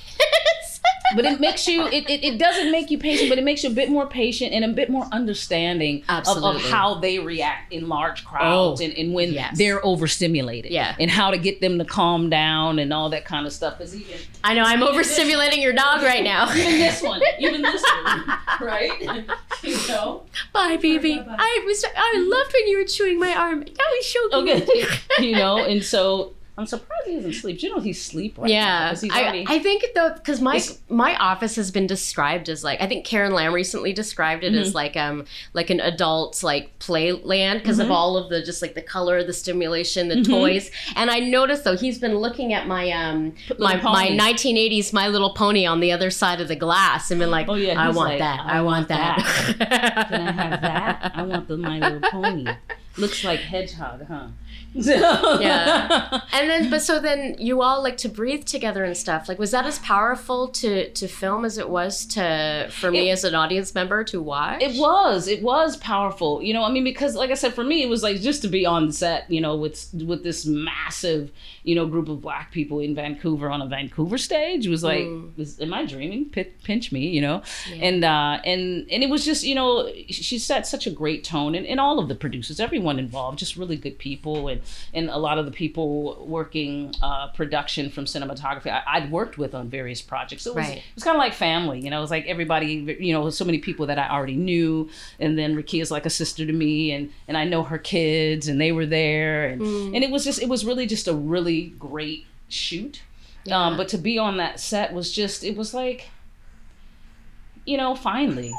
But 1.16 1.24
it 1.24 1.40
makes 1.40 1.66
you 1.66 1.86
it, 1.86 2.08
it, 2.10 2.24
it 2.24 2.38
doesn't 2.38 2.70
make 2.70 2.90
you 2.90 2.98
patient 2.98 3.28
but 3.28 3.38
it 3.38 3.44
makes 3.44 3.62
you 3.64 3.70
a 3.70 3.72
bit 3.72 3.90
more 3.90 4.06
patient 4.06 4.52
and 4.52 4.64
a 4.64 4.68
bit 4.68 4.90
more 4.90 5.06
understanding 5.12 6.02
of, 6.08 6.26
of 6.28 6.60
how 6.62 6.94
they 6.94 7.18
react 7.18 7.72
in 7.72 7.88
large 7.88 8.24
crowds 8.24 8.80
Oh, 8.80 8.84
and, 8.84 8.92
and 8.94 9.12
when 9.14 9.32
yes. 9.32 9.56
they're 9.58 9.84
overstimulated 9.84 10.70
Yeah. 10.72 10.94
and 10.98 11.10
how 11.10 11.30
to 11.30 11.38
get 11.38 11.60
them 11.60 11.78
to 11.78 11.84
calm 11.84 12.30
down 12.30 12.78
and 12.78 12.92
all 12.92 13.10
that 13.10 13.24
kind 13.24 13.46
of 13.46 13.52
stuff 13.52 13.78
because 13.78 13.94
even 13.94 14.16
I 14.44 14.54
know 14.54 14.62
I'm 14.64 14.80
overstimulating 14.80 15.62
your 15.62 15.72
dog 15.72 16.02
right 16.02 16.22
now. 16.24 16.52
even 16.54 16.72
this 16.78 17.02
one 17.02 17.20
even 17.38 17.62
this 17.62 17.82
one 18.04 18.24
right 18.60 19.00
you 19.62 19.76
know 19.88 20.22
Bye, 20.52 20.76
baby. 20.76 21.16
bye-bye. 21.18 21.36
I 21.38 21.62
was 21.66 21.84
I 21.96 22.26
loved 22.28 22.52
when 22.52 22.68
you 22.68 22.78
were 22.78 22.84
chewing 22.84 23.18
my 23.20 23.34
arm. 23.34 23.60
That 23.60 23.68
was 23.96 24.06
so 24.12 24.28
good. 24.44 24.62
okay 24.62 24.84
you 25.18 25.32
know 25.36 25.58
and 25.58 25.82
so 25.84 26.34
i'm 26.58 26.66
surprised 26.66 27.06
he 27.06 27.14
doesn't 27.16 27.32
sleep. 27.32 27.58
Do 27.60 27.66
you 27.66 27.74
know 27.74 27.80
he's 27.80 28.02
sleep 28.02 28.36
right 28.38 28.46
now 28.48 28.52
Yeah, 28.54 28.88
'cause 28.90 29.00
he's 29.00 29.12
I, 29.12 29.44
I 29.48 29.58
think 29.58 29.84
though 29.94 30.12
because 30.14 30.40
my 30.40 30.60
my 30.88 31.16
office 31.16 31.56
has 31.56 31.70
been 31.70 31.86
described 31.86 32.48
as 32.50 32.62
like 32.62 32.80
I 32.80 32.86
think 32.86 33.04
Karen 33.06 33.32
Lamb 33.32 33.52
recently 33.54 33.92
described 33.92 34.44
it 34.44 34.52
Mm-hmm. 34.52 34.60
as 34.62 34.74
like 34.74 34.96
um 34.96 35.24
like 35.54 35.70
an 35.70 35.80
adult 35.80 36.42
like 36.42 36.78
playland 36.78 37.58
because 37.60 37.78
Mm-hmm. 37.78 37.86
of 37.86 37.90
all 37.90 38.16
of 38.18 38.28
the 38.28 38.42
just 38.42 38.60
like 38.62 38.74
the 38.74 38.82
color, 38.82 39.24
the 39.24 39.32
stimulation, 39.32 40.08
the 40.08 40.22
toys. 40.22 40.70
And 40.94 41.10
I 41.10 41.20
noticed 41.20 41.64
though 41.64 41.76
he's 41.76 41.98
been 41.98 42.16
looking 42.18 42.52
at 42.52 42.66
my 42.66 42.90
um 42.90 43.34
my 43.58 43.76
my 43.82 44.08
1980s 44.08 44.92
My 44.92 45.08
Little 45.08 45.32
Pony 45.34 45.64
on 45.66 45.80
the 45.80 45.90
other 45.90 46.10
side 46.10 46.40
of 46.40 46.48
the 46.48 46.56
glass 46.56 47.10
and 47.10 47.18
been 47.18 47.30
like, 47.30 47.48
Oh, 47.48 47.54
yeah, 47.54 47.80
I 47.80 47.86
want 47.90 48.10
like, 48.10 48.18
that, 48.18 48.40
I 48.40 48.58
I, 48.58 48.62
want 48.62 48.72
want 48.72 48.88
that. 48.88 50.06
can 50.08 50.20
i 50.28 50.32
have 50.32 50.60
that? 50.60 51.12
I 51.14 51.22
want 51.22 51.48
the 51.48 51.56
my 51.56 51.78
little 51.78 52.00
pony. 52.10 52.46
Looks 52.98 53.24
like 53.24 53.40
hedgehog 53.40 54.02
huh 54.06 54.26
yeah 54.74 56.20
And 56.32 56.48
then, 56.48 56.70
but 56.70 56.80
so 56.82 56.98
then 56.98 57.36
you 57.38 57.62
all 57.62 57.82
like 57.82 57.96
to 57.98 58.08
breathe 58.08 58.44
together 58.46 58.84
and 58.84 58.96
stuff. 58.96 59.28
Like, 59.28 59.38
was 59.38 59.50
that 59.50 59.66
as 59.66 59.78
powerful 59.80 60.48
to 60.48 60.90
to 60.90 61.08
film 61.08 61.44
as 61.44 61.58
it 61.58 61.68
was 61.68 62.06
to 62.06 62.68
for 62.70 62.90
me 62.90 63.08
It- 63.10 63.12
as 63.12 63.24
an 63.24 63.34
audience 63.34 63.74
member 63.74 64.02
to 64.04 64.20
watch? 64.22 64.62
It 64.62 64.78
was. 64.80 65.28
It 65.28 65.42
was 65.42 65.76
powerful. 65.76 66.42
You 66.42 66.54
know, 66.54 66.64
I 66.64 66.70
mean, 66.70 66.84
because 66.84 67.14
like 67.14 67.30
I 67.30 67.34
said, 67.34 67.52
for 67.54 67.64
me, 67.64 67.82
it 67.82 67.88
was 67.88 68.02
like 68.02 68.20
just 68.20 68.42
to 68.42 68.48
be 68.48 68.64
on 68.66 68.92
set. 68.92 69.30
You 69.30 69.40
know, 69.40 69.56
with 69.56 69.88
with 70.06 70.22
this 70.22 70.46
massive, 70.46 71.30
you 71.64 71.74
know, 71.74 71.86
group 71.86 72.08
of 72.08 72.20
black 72.22 72.50
people 72.50 72.80
in 72.80 72.94
Vancouver 72.94 73.50
on 73.50 73.60
a 73.62 73.66
Vancouver 73.66 74.18
stage 74.18 74.66
was 74.66 74.82
like, 74.82 75.06
was, 75.36 75.60
am 75.60 75.72
I 75.74 75.84
dreaming? 75.84 76.30
P- 76.30 76.44
pinch 76.64 76.92
me, 76.92 77.08
you 77.08 77.20
know, 77.20 77.42
and 77.80 78.04
uh, 78.04 78.38
and 78.44 78.86
and 78.90 79.02
it 79.02 79.10
was 79.10 79.24
just, 79.24 79.44
you 79.44 79.54
know, 79.54 79.90
she 80.08 80.38
set 80.38 80.66
such 80.66 80.86
a 80.86 80.90
great 80.90 81.24
tone, 81.24 81.54
and, 81.54 81.66
and 81.66 81.78
all 81.78 81.98
of 81.98 82.08
the 82.08 82.14
producers, 82.14 82.58
everyone 82.58 82.98
involved, 82.98 83.38
just 83.38 83.56
really 83.56 83.76
good 83.76 83.98
people, 83.98 84.41
and 84.48 84.60
and 84.94 85.08
a 85.10 85.16
lot 85.18 85.38
of 85.38 85.46
the 85.46 85.52
people 85.52 86.24
working 86.26 86.94
uh, 87.02 87.28
production 87.28 87.90
from 87.90 88.04
cinematography 88.04 88.66
I, 88.70 88.82
I'd 88.86 89.10
worked 89.10 89.38
with 89.38 89.54
on 89.54 89.68
various 89.68 90.02
projects. 90.02 90.42
So 90.42 90.50
it 90.52 90.56
was 90.56 90.66
Right. 90.68 90.78
it 90.78 90.94
was 90.94 91.04
kind 91.04 91.16
of 91.16 91.20
like 91.20 91.34
family, 91.34 91.80
you 91.80 91.90
know. 91.90 91.98
It 91.98 92.02
was 92.02 92.10
like 92.10 92.26
everybody, 92.26 92.96
you 93.00 93.12
know, 93.12 93.28
so 93.30 93.44
many 93.44 93.58
people 93.58 93.86
that 93.86 93.98
I 93.98 94.08
already 94.08 94.36
knew, 94.36 94.88
and 95.20 95.38
then 95.38 95.54
Rukiya's 95.56 95.90
like 95.90 96.06
a 96.06 96.10
sister 96.10 96.44
to 96.46 96.52
me, 96.52 96.92
and 96.92 97.10
and 97.28 97.36
I 97.36 97.44
know 97.44 97.62
her 97.62 97.78
kids, 97.78 98.48
and 98.48 98.60
they 98.60 98.72
were 98.72 98.86
there, 98.86 99.46
and 99.48 99.62
and 99.94 100.04
it 100.04 100.10
was 100.10 100.24
just, 100.24 100.40
it 100.42 100.48
was 100.48 100.64
really 100.64 100.86
just 100.86 101.08
a 101.08 101.14
really 101.14 101.74
great 101.78 102.26
shoot. 102.48 103.02
Um, 103.50 103.76
but 103.76 103.88
to 103.88 103.98
be 103.98 104.18
on 104.18 104.36
that 104.36 104.60
set 104.60 104.92
was 104.92 105.10
just, 105.10 105.42
it 105.42 105.56
was 105.56 105.74
like, 105.74 106.08
you 107.64 107.76
know, 107.76 107.94
finally. 107.94 108.52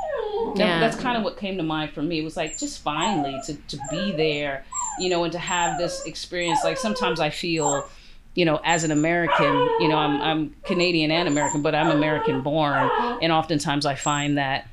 Yeah. 0.55 0.79
That's 0.79 0.95
kind 0.97 1.17
of 1.17 1.23
what 1.23 1.37
came 1.37 1.57
to 1.57 1.63
mind 1.63 1.91
for 1.91 2.01
me. 2.01 2.19
It 2.19 2.23
was 2.23 2.37
like 2.37 2.57
just 2.57 2.81
finally 2.81 3.39
to 3.45 3.53
to 3.55 3.79
be 3.89 4.11
there, 4.11 4.65
you 4.99 5.09
know, 5.09 5.23
and 5.23 5.33
to 5.33 5.39
have 5.39 5.77
this 5.77 6.05
experience. 6.05 6.63
Like 6.63 6.77
sometimes 6.77 7.19
I 7.19 7.29
feel 7.29 7.87
you 8.35 8.45
know, 8.45 8.59
as 8.63 8.83
an 8.83 8.91
American, 8.91 9.53
you 9.79 9.87
know, 9.87 9.97
I'm 9.97 10.21
I'm 10.21 10.55
Canadian 10.63 11.11
and 11.11 11.27
American, 11.27 11.61
but 11.61 11.75
I'm 11.75 11.91
American 11.91 12.41
born, 12.41 12.89
and 13.21 13.31
oftentimes 13.31 13.85
I 13.85 13.95
find 13.95 14.37
that 14.37 14.67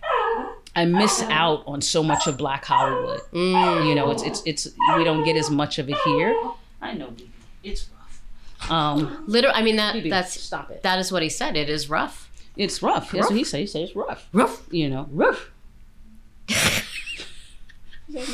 I 0.75 0.85
miss 0.87 1.23
out 1.25 1.65
on 1.67 1.81
so 1.83 2.03
much 2.03 2.27
of 2.27 2.37
Black 2.39 2.65
Hollywood. 2.65 3.21
You 3.33 3.95
know, 3.95 4.11
it's 4.11 4.23
it's 4.23 4.43
it's 4.47 4.69
we 4.97 5.05
don't 5.05 5.25
get 5.25 5.37
as 5.37 5.51
much 5.51 5.79
of 5.79 5.91
it 5.91 5.97
here. 6.07 6.35
I 6.81 6.95
know, 6.95 7.13
it's 7.63 7.89
rough. 7.91 8.71
Um, 8.71 9.25
Literally, 9.27 9.57
I 9.57 9.63
mean 9.63 9.77
that 9.77 9.97
that's 10.09 10.41
stop 10.41 10.71
it. 10.71 10.83
that 10.83 10.99
is 10.99 11.13
what 11.13 11.23
he 11.23 11.29
said. 11.29 11.57
It 11.57 11.69
is 11.69 11.91
rough. 11.91 12.30
It's 12.61 12.83
rough. 12.83 13.13
That's 13.13 13.29
what 13.29 13.37
he 13.37 13.45
says. 13.45 13.61
He 13.61 13.67
says 13.67 13.89
it's 13.89 13.97
rough. 13.97 14.29
Rough. 14.33 14.67
You 14.71 14.91
know, 14.91 15.09
rough. 15.11 15.51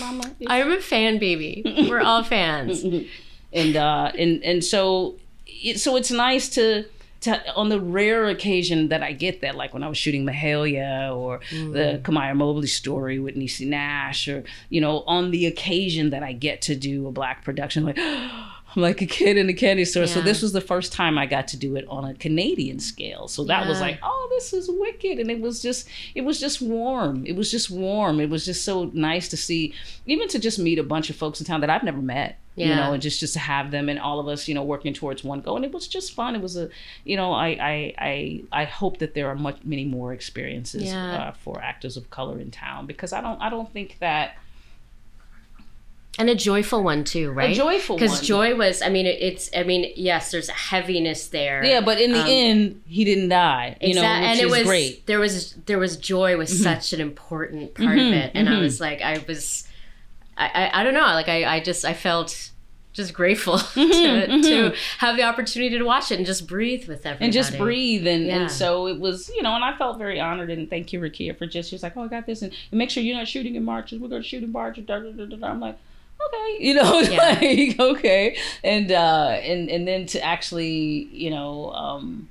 Mama, 0.01 0.33
I'm 0.49 0.73
a 0.73 0.81
fan, 0.81 1.19
baby. 1.19 1.63
We're 1.89 2.01
all 2.01 2.25
fans. 2.25 2.83
and 3.53 3.77
uh 3.77 4.11
and 4.19 4.43
and 4.43 4.65
so 4.65 5.17
it, 5.47 5.79
so 5.79 5.97
it's 5.97 6.11
nice 6.11 6.49
to 6.51 6.87
to 7.21 7.55
on 7.55 7.69
the 7.69 7.81
rare 7.81 8.27
occasion 8.27 8.89
that 8.89 9.03
I 9.03 9.13
get 9.13 9.43
that 9.43 9.55
like 9.55 9.73
when 9.73 9.83
I 9.83 9.89
was 9.89 9.99
shooting 9.99 10.27
Mahalia 10.27 11.17
or 11.17 11.41
the 11.51 12.01
Kamiyah 12.03 12.37
Mobley 12.37 12.67
story 12.67 13.19
with 13.19 13.37
Niecy 13.37 13.67
Nash 13.67 14.29
or 14.29 14.45
you 14.71 14.81
know 14.81 15.03
on 15.07 15.31
the 15.31 15.47
occasion 15.47 16.11
that 16.11 16.23
I 16.23 16.33
get 16.33 16.63
to 16.63 16.75
do 16.75 17.07
a 17.07 17.13
black 17.13 17.45
production 17.45 17.85
like 17.85 17.99
I'm 17.99 18.31
like 18.77 19.01
a 19.03 19.07
kid 19.07 19.37
in 19.37 19.49
a 19.49 19.55
candy 19.55 19.85
store. 19.85 20.07
So 20.07 20.21
this 20.21 20.43
was 20.43 20.53
the 20.53 20.61
first 20.61 20.93
time 20.93 21.17
I 21.19 21.27
got 21.27 21.49
to 21.49 21.57
do 21.57 21.77
it 21.77 21.87
on 21.89 22.05
a 22.05 22.15
Canadian 22.15 22.79
scale. 22.79 23.27
So 23.29 23.45
that 23.45 23.67
was 23.67 23.81
like, 23.81 23.99
oh, 24.03 24.27
this 24.31 24.53
is 24.53 24.69
wicked. 24.71 25.19
And 25.19 25.31
it 25.31 25.41
was 25.41 25.63
just, 25.63 25.89
it 26.15 26.21
was 26.23 26.39
just 26.39 26.61
warm. 26.61 27.25
It 27.27 27.35
was 27.37 27.51
just 27.51 27.71
warm. 27.71 28.21
It 28.21 28.29
was 28.31 28.45
just 28.45 28.65
so 28.65 28.91
nice 28.93 29.29
to 29.31 29.37
see, 29.37 29.73
even 30.07 30.29
to 30.29 30.39
just 30.39 30.59
meet 30.59 30.79
a 30.79 30.83
bunch 30.83 31.11
of 31.11 31.17
folks 31.17 31.41
in 31.41 31.47
town 31.47 31.61
that 31.63 31.71
I've 31.71 31.83
never 31.85 32.03
met. 32.03 32.39
Yeah. 32.55 32.69
You 32.69 32.75
know, 32.77 32.93
and 32.95 33.03
just 33.03 33.21
just 33.21 33.35
to 33.35 33.39
have 33.39 33.71
them 33.71 33.91
and 33.91 33.99
all 33.99 34.19
of 34.19 34.29
us, 34.29 34.49
you 34.49 34.55
know, 34.55 34.63
working 34.63 34.95
towards 34.95 35.23
one 35.23 35.43
goal, 35.43 35.57
and 35.57 35.65
it 35.67 35.73
was 35.73 35.87
just 35.87 36.15
fun. 36.15 36.35
It 36.35 36.41
was 36.41 36.57
a, 36.57 36.71
you 37.05 37.15
know, 37.15 37.33
I 37.35 37.49
I 37.49 37.95
I, 37.99 38.45
I 38.51 38.65
hope 38.65 38.97
that 39.01 39.13
there 39.13 39.29
are 39.29 39.35
much 39.35 39.59
many 39.63 39.85
more 39.85 40.15
experiences 40.15 40.85
Yeah. 40.85 41.17
uh, 41.17 41.33
for 41.33 41.61
actors 41.61 41.99
of 41.99 42.09
color 42.09 42.41
in 42.41 42.51
town 42.51 42.87
because 42.87 43.13
I 43.13 43.21
don't 43.21 43.39
I 43.43 43.51
don't 43.51 43.71
think 43.71 43.99
that 44.01 44.39
And 46.19 46.31
a 46.31 46.35
joyful 46.35 46.83
one 46.83 47.05
too, 47.05 47.31
right? 47.31 47.51
A 47.51 47.55
joyful 47.55 47.97
Because 47.97 48.21
joy 48.23 48.55
was, 48.57 48.81
I 48.81 48.89
mean, 48.89 49.05
it's, 49.07 49.51
I 49.55 49.65
mean, 49.65 49.93
yes, 49.97 50.31
there's 50.31 50.49
a 50.49 50.53
heaviness 50.53 51.29
there. 51.29 51.63
yeah, 51.65 51.81
but 51.83 52.01
in 52.01 52.13
the 52.13 52.21
Um, 52.21 52.27
end, 52.29 52.83
he 52.87 53.05
didn't 53.05 53.29
die. 53.29 53.77
You 53.81 53.95
know, 53.95 54.01
which 54.01 54.09
and 54.09 54.41
it 54.41 54.49
was 54.51 54.63
great. 54.65 54.93
Mm-hmm. 54.97 55.03
there 55.07 55.21
was 55.21 55.55
there 55.67 55.79
was 55.79 55.97
joy 55.99 56.37
was 56.37 56.63
such 56.63 56.93
an 56.93 57.01
important 57.01 57.75
part 57.75 57.99
of 57.99 58.07
it, 58.13 58.31
and 58.35 58.49
I 58.49 58.59
was 58.61 58.81
like, 58.81 59.03
I 59.03 59.23
was, 59.29 59.69
I, 60.39 60.47
I, 60.73 60.81
I 60.81 60.85
don't 60.85 60.95
know, 60.95 61.01
like 61.01 61.29
I, 61.29 61.45
I 61.57 61.61
just 61.61 61.85
I 61.85 61.93
felt 61.93 62.51
just 62.95 63.13
grateful 63.13 63.59
to, 63.75 64.43
to 64.43 64.75
have 65.01 65.17
the 65.19 65.23
opportunity 65.23 65.77
to 65.77 65.85
watch 65.85 66.11
it 66.11 66.17
and 66.17 66.25
just 66.25 66.47
breathe 66.47 66.89
with 66.89 67.05
everybody 67.05 67.17
Mm-hmm, 67.17 67.25
and 67.25 67.33
just 67.35 67.59
breathe 67.59 68.07
and, 68.07 68.25
Yeah. 68.25 68.37
and 68.41 68.51
so 68.51 68.87
it 68.87 68.99
was 68.99 69.29
you 69.37 69.43
know 69.43 69.55
and 69.55 69.63
i 69.63 69.77
felt 69.77 69.99
very 69.99 70.19
honored 70.19 70.49
and 70.49 70.71
thank 70.71 70.95
you 70.95 71.01
Rukiya 71.01 71.37
for 71.37 71.45
just 71.45 71.69
she 71.69 71.75
was 71.75 71.83
like 71.83 71.95
oh 71.99 72.05
i 72.05 72.09
got 72.09 72.25
this 72.25 72.41
and, 72.41 72.55
and 72.71 72.79
make 72.79 72.89
sure 72.89 73.03
you're 73.03 73.19
not 73.19 73.29
shooting 73.29 73.55
in 73.55 73.65
march 73.65 73.93
we're 73.93 74.09
going 74.09 74.23
to 74.23 74.27
shoot 74.27 74.43
in 74.43 74.51
march 74.51 74.77
da, 74.87 74.99
da, 74.99 75.11
da, 75.11 75.27
da, 75.27 75.37
da. 75.37 75.47
i'm 75.47 75.61
like 75.61 75.77
okay. 76.25 76.57
You 76.65 76.75
know 76.75 77.01
Yeah. 77.01 77.39
like 77.41 77.79
okay. 77.81 78.37
And 78.65 78.91
uh 78.93 79.39
and 79.43 79.69
and 79.69 79.87
then 79.87 80.07
to 80.07 80.23
actually 80.23 81.09
you 81.13 81.31
know 81.31 81.73
um 81.73 82.29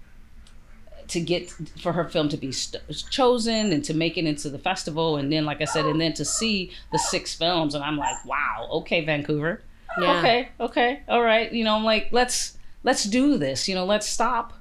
to 1.07 1.19
get 1.19 1.51
for 1.81 1.93
her 1.93 2.05
film 2.05 2.29
to 2.29 2.37
be 2.37 2.51
st- 2.51 2.81
chosen 3.11 3.71
and 3.71 3.83
to 3.85 3.93
make 3.93 4.17
it 4.17 4.25
into 4.25 4.49
the 4.49 4.57
festival 4.57 5.17
and 5.17 5.31
then 5.31 5.45
like 5.45 5.61
i 5.61 5.65
said 5.65 5.85
and 5.85 6.01
then 6.01 6.11
to 6.13 6.25
see 6.25 6.71
the 6.91 6.97
six 6.97 7.35
films 7.35 7.75
and 7.75 7.83
i'm 7.83 7.95
like 7.95 8.25
wow 8.25 8.67
okay 8.71 9.05
vancouver. 9.05 9.61
Yeah. 10.01 10.17
okay 10.17 10.49
okay 10.59 11.03
all 11.07 11.21
right. 11.21 11.51
You 11.53 11.63
know 11.63 11.75
i'm 11.75 11.83
like 11.83 12.07
let's 12.11 12.57
let's 12.83 13.03
do 13.03 13.37
this. 13.37 13.67
You 13.67 13.75
know 13.75 13.85
let's 13.85 14.07
stop 14.07 14.53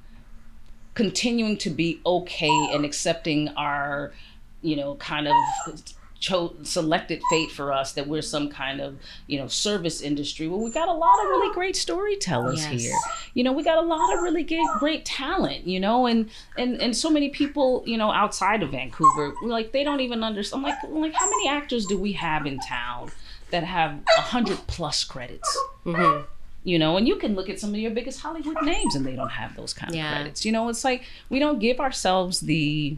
continuing 0.94 1.56
to 1.58 1.70
be 1.70 2.00
okay 2.06 2.68
and 2.72 2.84
accepting 2.84 3.48
our 3.56 4.12
you 4.62 4.76
know 4.76 4.94
kind 4.96 5.26
of 5.26 5.34
cho- 6.26 6.54
selected 6.62 7.20
fate 7.30 7.50
for 7.50 7.66
us 7.80 7.92
that 7.92 8.06
we're 8.08 8.22
some 8.22 8.48
kind 8.48 8.80
of 8.80 8.90
you 9.26 9.38
know 9.38 9.46
service 9.48 10.00
industry 10.00 10.48
well 10.48 10.62
we 10.66 10.70
got 10.70 10.88
a 10.88 10.92
lot 11.06 11.16
of 11.22 11.26
really 11.32 11.52
great 11.54 11.76
storytellers 11.76 12.60
Yes. 12.64 12.82
here 12.82 12.96
you 13.34 13.42
know 13.44 13.52
we 13.52 13.62
got 13.62 13.78
a 13.78 13.86
lot 13.94 14.08
of 14.14 14.22
really 14.22 14.42
great, 14.42 14.66
great 14.78 15.04
talent 15.04 15.66
you 15.66 15.78
know 15.78 16.06
and 16.06 16.30
and 16.56 16.80
and 16.80 16.96
so 16.96 17.10
many 17.10 17.28
people 17.40 17.82
you 17.86 17.98
know 17.98 18.10
outside 18.22 18.62
of 18.62 18.70
vancouver 18.70 19.34
like 19.42 19.72
they 19.72 19.84
don't 19.84 20.00
even 20.00 20.24
understand 20.24 20.64
I'm 20.64 20.70
like 20.70 20.78
I'm 20.84 21.00
like 21.00 21.12
how 21.14 21.28
many 21.28 21.48
actors 21.48 21.84
do 21.86 21.98
we 21.98 22.12
have 22.12 22.46
in 22.46 22.58
town 22.60 23.10
that 23.50 23.64
have 23.64 23.92
a 24.18 24.22
hundred 24.22 24.58
plus 24.66 25.04
credits 25.04 25.50
Mhm. 25.84 26.24
you 26.64 26.78
know 26.78 26.96
and 26.96 27.06
you 27.06 27.16
can 27.16 27.34
look 27.34 27.48
at 27.50 27.60
some 27.60 27.70
of 27.74 27.76
your 27.84 27.90
biggest 27.90 28.20
hollywood 28.20 28.60
names 28.62 28.94
and 28.94 29.04
they 29.04 29.14
don't 29.20 29.30
have 29.42 29.54
those 29.56 29.74
kind 29.74 29.90
of 29.92 29.96
Yeah. 29.96 30.12
credits 30.14 30.44
you 30.46 30.52
know 30.52 30.68
it's 30.70 30.84
like 30.90 31.02
we 31.28 31.38
don't 31.38 31.58
give 31.58 31.78
ourselves 31.80 32.40
the 32.40 32.96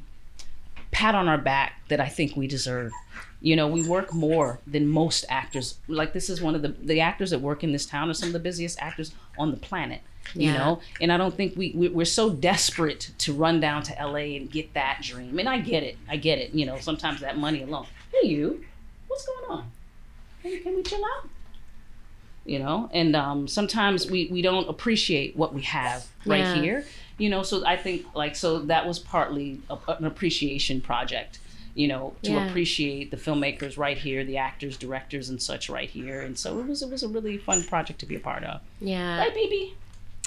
pat 0.96 1.14
on 1.14 1.28
our 1.28 1.38
back 1.38 1.70
that 1.88 2.00
i 2.00 2.08
think 2.08 2.36
we 2.36 2.46
deserve. 2.46 2.90
You 3.48 3.54
know 3.54 3.68
we 3.68 3.82
work 3.96 4.08
more 4.14 4.48
than 4.66 4.88
most 4.88 5.24
actors. 5.28 5.76
Like 5.88 6.12
this 6.14 6.28
is 6.30 6.40
one 6.40 6.54
of 6.54 6.62
the 6.62 6.68
the 6.92 7.00
actors 7.00 7.30
that 7.32 7.40
work 7.40 7.62
in 7.62 7.70
this 7.76 7.84
town 7.94 8.08
are 8.10 8.14
some 8.14 8.28
of 8.30 8.32
the 8.32 8.44
busiest 8.48 8.76
actors 8.80 9.12
on 9.38 9.50
the 9.50 9.58
planet 9.68 10.00
you 10.34 10.50
Yeah. 10.50 10.58
know? 10.58 10.80
And 11.00 11.12
i 11.12 11.16
don't 11.18 11.34
think 11.36 11.50
we, 11.56 11.66
we 11.80 11.86
we're 11.88 12.12
so 12.22 12.30
desperate 12.30 13.02
to 13.24 13.32
run 13.44 13.60
down 13.60 13.82
to 13.88 13.92
la 14.12 14.16
and 14.38 14.50
get 14.50 14.72
that 14.74 14.96
dream. 15.02 15.38
And 15.38 15.48
i 15.48 15.58
get 15.72 15.82
it. 15.90 15.96
I 16.08 16.16
get 16.16 16.38
it. 16.44 16.48
You 16.58 16.64
know 16.68 16.78
sometimes 16.80 17.20
that 17.20 17.36
money 17.46 17.62
alone. 17.62 17.86
Hey 18.14 18.28
you 18.28 18.64
what's 19.08 19.24
going 19.30 19.46
on? 19.54 19.64
Can, 20.42 20.62
can 20.62 20.74
we 20.76 20.82
chill 20.82 21.04
out? 21.12 21.28
You 22.44 22.58
know? 22.60 22.88
And 22.92 23.14
um, 23.16 23.48
sometimes 23.48 24.10
we, 24.10 24.28
we 24.30 24.40
don't 24.40 24.68
appreciate 24.68 25.36
what 25.36 25.52
we 25.52 25.62
have 25.62 26.06
right 26.24 26.38
Yeah. 26.40 26.54
here 26.62 26.84
you 27.18 27.28
know 27.30 27.42
so 27.42 27.64
i 27.66 27.76
think 27.76 28.04
like 28.14 28.36
so 28.36 28.58
that 28.60 28.86
was 28.86 28.98
partly 28.98 29.60
a, 29.70 29.76
an 29.88 30.04
appreciation 30.04 30.80
project 30.80 31.38
you 31.74 31.88
know 31.88 32.14
to 32.22 32.32
Yeah. 32.32 32.46
appreciate 32.48 33.10
the 33.10 33.16
filmmakers 33.16 33.76
right 33.78 33.96
here 33.98 34.24
the 34.24 34.36
actors 34.38 34.76
directors 34.76 35.28
and 35.30 35.40
such 35.40 35.68
right 35.68 35.88
here 35.90 36.20
and 36.20 36.38
so 36.38 36.58
it 36.60 36.66
was 36.66 36.82
it 36.82 36.90
was 36.90 37.02
a 37.02 37.08
really 37.08 37.38
fun 37.38 37.62
project 37.64 37.98
to 38.00 38.06
be 38.06 38.16
a 38.16 38.20
part 38.20 38.44
of 38.44 38.60
Yeah. 38.80 39.18
hi 39.22 39.30
baby 39.30 39.74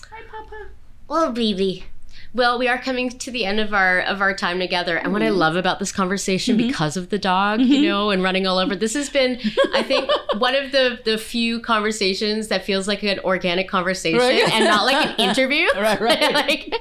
hi 0.10 0.22
papa 0.30 0.68
Oh, 1.12 1.32
baby. 1.32 1.86
Well, 2.34 2.60
we 2.60 2.68
are 2.68 2.78
coming 2.78 3.10
to 3.10 3.32
the 3.32 3.46
end 3.46 3.60
of 3.60 3.74
our 3.74 4.02
of 4.02 4.22
our 4.22 4.36
time 4.36 4.60
together, 4.60 4.98
and 4.98 5.12
what 5.12 5.24
I 5.24 5.28
mm-hmm. 5.28 5.38
love 5.38 5.56
about 5.56 5.80
this 5.80 5.92
conversation, 5.92 6.58
mm-hmm. 6.58 6.68
because 6.68 6.96
of 6.96 7.10
the 7.10 7.18
dog, 7.18 7.60
you 7.60 7.78
mm-hmm. 7.78 7.84
know, 7.84 8.10
and 8.12 8.22
running 8.22 8.46
all 8.46 8.60
over, 8.60 8.76
this 8.76 8.94
has 8.94 9.10
been, 9.10 9.40
I 9.74 9.82
think, 9.82 10.10
one 10.38 10.54
of 10.56 10.72
the 10.72 11.00
the 11.06 11.18
few 11.18 11.60
conversations 11.60 12.50
that 12.50 12.66
feels 12.66 12.88
like 12.88 13.02
an 13.02 13.20
organic 13.20 13.68
conversation 13.68 14.20
Right. 14.20 14.48
and 14.54 14.66
not 14.66 14.86
like 14.86 15.06
an 15.06 15.16
interview. 15.18 15.68
Right, 15.80 16.00
right. 16.02 16.34
like, 16.34 16.74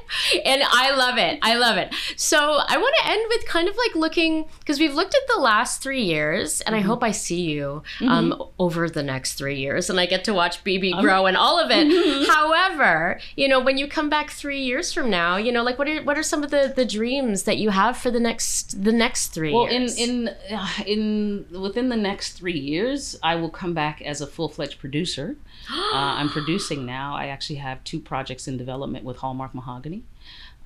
and 0.44 0.62
I 0.68 0.94
love 0.94 1.18
it. 1.18 1.38
I 1.42 1.54
love 1.54 1.76
it. 1.76 1.94
So 2.16 2.38
I 2.38 2.76
want 2.76 2.96
to 3.00 3.10
end 3.10 3.24
with 3.28 3.46
kind 3.46 3.68
of 3.68 3.76
like 3.76 3.94
looking 3.94 4.46
because 4.58 4.80
we've 4.80 4.94
looked 4.94 5.14
at 5.14 5.20
the 5.34 5.40
last 5.40 5.82
three 5.82 6.02
years, 6.02 6.60
and 6.62 6.74
I 6.74 6.80
hope 6.80 7.02
I 7.02 7.12
see 7.12 7.42
you 7.42 7.82
um, 8.00 8.42
over 8.58 8.88
the 8.90 9.02
next 9.02 9.34
three 9.34 9.58
years, 9.58 9.88
and 9.88 10.00
I 10.00 10.06
get 10.06 10.24
to 10.24 10.34
watch 10.34 10.64
Bibi 10.64 10.92
um, 10.94 11.02
grow 11.02 11.26
and 11.26 11.36
all 11.36 11.60
of 11.60 11.70
it. 11.70 12.28
However, 12.28 13.20
you 13.36 13.48
know, 13.48 13.60
when 13.60 13.78
you 13.78 13.86
come 13.86 14.10
back 14.10 14.30
three 14.30 14.60
years 14.60 14.92
from 14.92 15.10
now, 15.10 15.37
you 15.38 15.52
know, 15.52 15.62
like 15.62 15.78
what 15.78 15.88
are 15.88 16.02
what 16.02 16.18
are 16.18 16.22
some 16.22 16.42
of 16.44 16.50
the 16.50 16.72
the 16.74 16.84
dreams 16.84 17.44
that 17.44 17.58
you 17.58 17.70
have 17.70 17.96
for 17.96 18.10
the 18.10 18.20
next 18.20 18.82
the 18.84 18.92
next 18.92 19.28
three 19.28 19.52
well 19.52 19.66
in 19.66 19.82
years? 19.82 19.98
in 19.98 20.28
uh, 20.50 20.68
in 20.86 21.46
within 21.50 21.88
the 21.88 21.96
next 21.96 22.32
three 22.32 22.58
years 22.58 23.16
i 23.22 23.34
will 23.34 23.50
come 23.50 23.74
back 23.74 24.00
as 24.02 24.20
a 24.20 24.26
full-fledged 24.26 24.78
producer 24.78 25.36
uh, 25.72 26.12
i'm 26.18 26.28
producing 26.28 26.84
now 26.86 27.14
i 27.14 27.26
actually 27.26 27.56
have 27.56 27.82
two 27.84 28.00
projects 28.00 28.48
in 28.48 28.56
development 28.56 29.04
with 29.04 29.18
hallmark 29.18 29.54
mahogany 29.54 30.02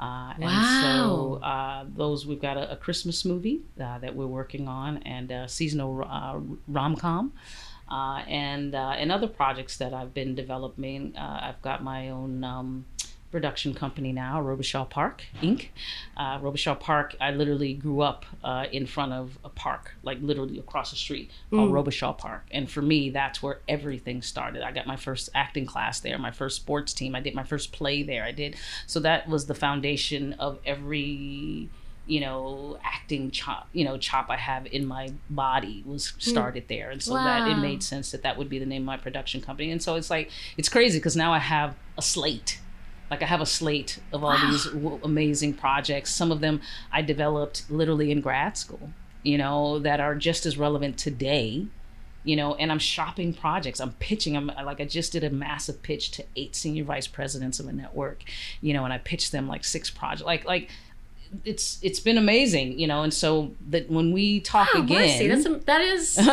uh, 0.00 0.34
and 0.40 0.82
so 0.82 1.34
uh, 1.44 1.84
those 1.94 2.26
we've 2.26 2.40
got 2.40 2.56
a, 2.56 2.72
a 2.72 2.76
Christmas 2.76 3.24
movie 3.24 3.60
uh, 3.80 3.98
that 3.98 4.16
we're 4.16 4.26
working 4.26 4.66
on, 4.66 4.96
and 5.04 5.30
a 5.30 5.48
seasonal 5.48 6.04
uh, 6.04 6.40
rom 6.66 6.96
com, 6.96 7.32
uh, 7.88 8.24
and 8.26 8.74
uh, 8.74 8.94
and 8.96 9.12
other 9.12 9.28
projects 9.28 9.76
that 9.76 9.94
I've 9.94 10.12
been 10.12 10.34
developing. 10.34 11.14
Uh, 11.16 11.40
I've 11.44 11.62
got 11.62 11.84
my 11.84 12.08
own 12.08 12.42
um, 12.42 12.84
production 13.32 13.72
company 13.72 14.12
now, 14.12 14.40
Robichaud 14.40 14.90
Park 14.90 15.24
Inc. 15.40 15.68
Uh, 16.16 16.38
Robichaud 16.38 16.78
Park. 16.78 17.16
I 17.20 17.30
literally 17.30 17.72
grew 17.72 18.02
up 18.02 18.26
uh, 18.44 18.66
in 18.70 18.86
front 18.86 19.12
of 19.12 19.38
a 19.42 19.48
park, 19.48 19.94
like 20.02 20.18
literally 20.20 20.58
across 20.58 20.90
the 20.90 20.96
street, 20.96 21.30
called 21.50 21.72
Robichaud 21.72 22.18
Park. 22.18 22.44
And 22.52 22.70
for 22.70 22.82
me, 22.82 23.10
that's 23.10 23.42
where 23.42 23.58
everything 23.66 24.22
started. 24.22 24.62
I 24.62 24.70
got 24.70 24.86
my 24.86 24.96
first 24.96 25.30
acting 25.34 25.66
class 25.66 25.98
there, 25.98 26.18
my 26.18 26.30
first 26.30 26.56
sports 26.56 26.92
team. 26.92 27.14
I 27.14 27.20
did 27.20 27.34
my 27.34 27.42
first 27.42 27.72
play 27.72 28.02
there. 28.02 28.22
I 28.22 28.32
did. 28.32 28.56
So 28.86 29.00
that 29.00 29.26
was 29.28 29.46
the 29.46 29.54
foundation 29.54 30.34
of 30.34 30.58
every 30.64 31.70
you 32.04 32.18
know 32.18 32.76
acting 32.82 33.30
chop 33.30 33.68
you 33.72 33.84
know 33.84 33.96
chop 33.96 34.28
i 34.28 34.36
have 34.36 34.66
in 34.66 34.84
my 34.84 35.08
body 35.30 35.84
was 35.86 36.14
started 36.18 36.64
there 36.66 36.90
and 36.90 37.00
so 37.00 37.14
that 37.14 37.48
it 37.48 37.54
made 37.54 37.80
sense 37.80 38.10
that 38.10 38.24
that 38.24 38.36
would 38.36 38.48
be 38.48 38.58
the 38.58 38.66
name 38.66 38.82
of 38.82 38.86
my 38.86 38.96
production 38.96 39.40
company 39.40 39.70
and 39.70 39.80
so 39.80 39.94
it's 39.94 40.10
like 40.10 40.28
it's 40.56 40.68
crazy 40.68 40.98
because 40.98 41.14
now 41.14 41.32
i 41.32 41.38
have 41.38 41.76
a 41.96 42.02
slate 42.02 42.58
like 43.12 43.22
i 43.22 43.26
have 43.26 43.42
a 43.42 43.46
slate 43.46 43.98
of 44.12 44.24
all 44.24 44.38
these 44.46 44.64
w- 44.64 44.98
amazing 45.04 45.52
projects. 45.52 46.10
Some 46.10 46.32
of 46.32 46.40
them 46.40 46.60
i 46.90 47.02
developed 47.02 47.70
literally 47.70 48.10
in 48.10 48.20
grad 48.22 48.56
school 48.56 48.90
you 49.22 49.36
know 49.36 49.78
that 49.78 50.00
are 50.00 50.14
just 50.14 50.46
as 50.46 50.56
relevant 50.56 50.96
today 50.98 51.66
you 52.24 52.36
know 52.36 52.54
and 52.54 52.72
i'm 52.72 52.78
shopping 52.78 53.34
projects. 53.34 53.80
I'm 53.80 53.92
pitching. 54.08 54.34
I'm 54.36 54.46
like 54.70 54.80
i 54.80 54.86
just 54.86 55.12
did 55.12 55.24
a 55.24 55.30
massive 55.30 55.82
pitch 55.82 56.10
to 56.12 56.24
eight 56.36 56.56
senior 56.56 56.84
vice 56.84 57.06
presidents 57.06 57.60
of 57.60 57.66
a 57.66 57.72
network 57.72 58.24
you 58.62 58.72
know 58.72 58.84
and 58.84 58.92
i 58.92 58.98
pitched 58.98 59.30
them 59.30 59.46
like 59.46 59.64
six 59.64 59.90
projects 59.90 60.24
like 60.24 60.44
like 60.46 60.70
it's 61.44 61.78
it's 61.82 62.00
been 62.00 62.18
amazing 62.18 62.78
you 62.78 62.86
know 62.86 63.02
and 63.02 63.14
so 63.14 63.52
that 63.68 63.90
when 63.90 64.12
we 64.12 64.40
talk 64.40 64.68
Oh, 64.74 64.82
again 64.82 65.28
that's 65.28 65.46
a, 65.46 65.54
that 65.66 65.80
is 65.80 66.18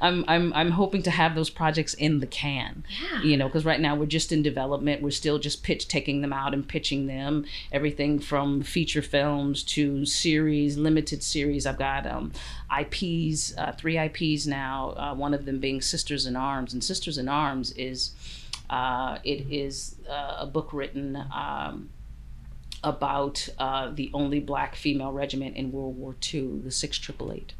I'm 0.00 0.24
I'm 0.28 0.52
I'm 0.52 0.70
hoping 0.72 1.02
to 1.04 1.10
have 1.10 1.34
those 1.34 1.50
projects 1.50 1.94
in 1.94 2.20
the 2.20 2.26
can. 2.26 2.84
Yeah. 3.02 3.22
You 3.22 3.36
know, 3.36 3.48
because 3.48 3.64
right 3.64 3.80
now 3.80 3.94
we're 3.94 4.06
just 4.06 4.32
in 4.32 4.42
development. 4.42 5.02
We're 5.02 5.10
still 5.10 5.38
just 5.38 5.62
pitch 5.62 5.88
taking 5.88 6.20
them 6.20 6.32
out 6.32 6.54
and 6.54 6.66
pitching 6.66 7.06
them. 7.06 7.44
Everything 7.72 8.18
from 8.18 8.62
feature 8.62 9.02
films 9.02 9.62
to 9.64 10.04
series, 10.04 10.76
limited 10.76 11.22
series. 11.22 11.66
I've 11.66 11.78
got 11.78 12.06
um, 12.06 12.32
IPs, 12.78 13.56
uh, 13.56 13.72
three 13.72 13.98
IPs 13.98 14.46
now. 14.46 14.90
Uh, 14.96 15.14
one 15.14 15.34
of 15.34 15.44
them 15.44 15.58
being 15.58 15.80
Sisters 15.80 16.26
in 16.26 16.36
Arms, 16.36 16.72
and 16.72 16.82
Sisters 16.82 17.18
in 17.18 17.28
Arms 17.28 17.72
is 17.72 18.14
uh, 18.70 19.18
it 19.24 19.46
is 19.50 19.96
uh, 20.08 20.36
a 20.40 20.46
book 20.46 20.72
written. 20.72 21.16
Um, 21.34 21.90
about 22.84 23.48
uh, 23.58 23.90
the 23.92 24.10
only 24.14 24.38
black 24.40 24.76
female 24.76 25.10
regiment 25.12 25.56
in 25.56 25.72
World 25.72 25.96
War 25.98 26.14
II, 26.32 26.60
the 26.62 26.70
Six 26.70 26.98
Triple 26.98 27.32
Eight. 27.32 27.54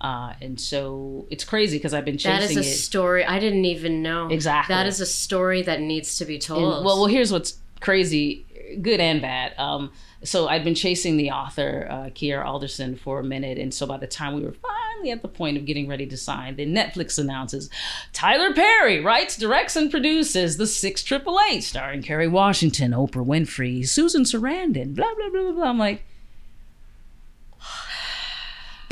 Uh, 0.00 0.32
and 0.40 0.60
so 0.60 1.26
it's 1.30 1.44
crazy 1.44 1.78
because 1.78 1.94
I've 1.94 2.04
been 2.04 2.16
that 2.16 2.40
chasing 2.40 2.58
is 2.58 2.66
a 2.66 2.68
it. 2.68 2.74
story 2.74 3.24
I 3.24 3.38
didn't 3.38 3.64
even 3.66 4.02
know. 4.02 4.28
Exactly. 4.28 4.74
That 4.74 4.86
is 4.86 5.00
a 5.00 5.06
story 5.06 5.62
that 5.62 5.80
needs 5.80 6.18
to 6.18 6.24
be 6.24 6.38
told. 6.38 6.74
And- 6.74 6.84
well, 6.84 6.98
well, 6.98 7.06
here's 7.06 7.30
what's 7.30 7.58
crazy, 7.80 8.44
good 8.82 8.98
and 8.98 9.22
bad. 9.22 9.54
Um, 9.58 9.92
so 10.24 10.48
I'd 10.48 10.64
been 10.64 10.74
chasing 10.74 11.16
the 11.16 11.30
author, 11.30 11.86
uh, 11.90 12.10
Kaia 12.10 12.44
Alderson, 12.44 12.96
for 12.96 13.20
a 13.20 13.24
minute, 13.24 13.58
and 13.58 13.72
so 13.72 13.86
by 13.86 13.96
the 13.96 14.06
time 14.06 14.34
we 14.34 14.42
were 14.42 14.52
finally 14.52 15.10
at 15.10 15.22
the 15.22 15.28
point 15.28 15.56
of 15.56 15.64
getting 15.64 15.88
ready 15.88 16.06
to 16.06 16.16
sign, 16.16 16.56
then 16.56 16.74
Netflix 16.74 17.18
announces 17.18 17.68
Tyler 18.12 18.52
Perry 18.54 19.00
writes, 19.00 19.36
directs, 19.36 19.76
and 19.76 19.90
produces 19.90 20.56
The 20.56 20.66
Six 20.66 21.02
Triple 21.02 21.38
Eight, 21.50 21.62
starring 21.62 22.02
Kerry 22.02 22.28
Washington, 22.28 22.92
Oprah 22.92 23.26
Winfrey, 23.26 23.86
Susan 23.86 24.22
Sarandon, 24.22 24.94
blah 24.94 25.14
blah 25.14 25.30
blah 25.30 25.42
blah 25.42 25.52
blah. 25.52 25.68
I'm 25.68 25.78
like, 25.78 26.04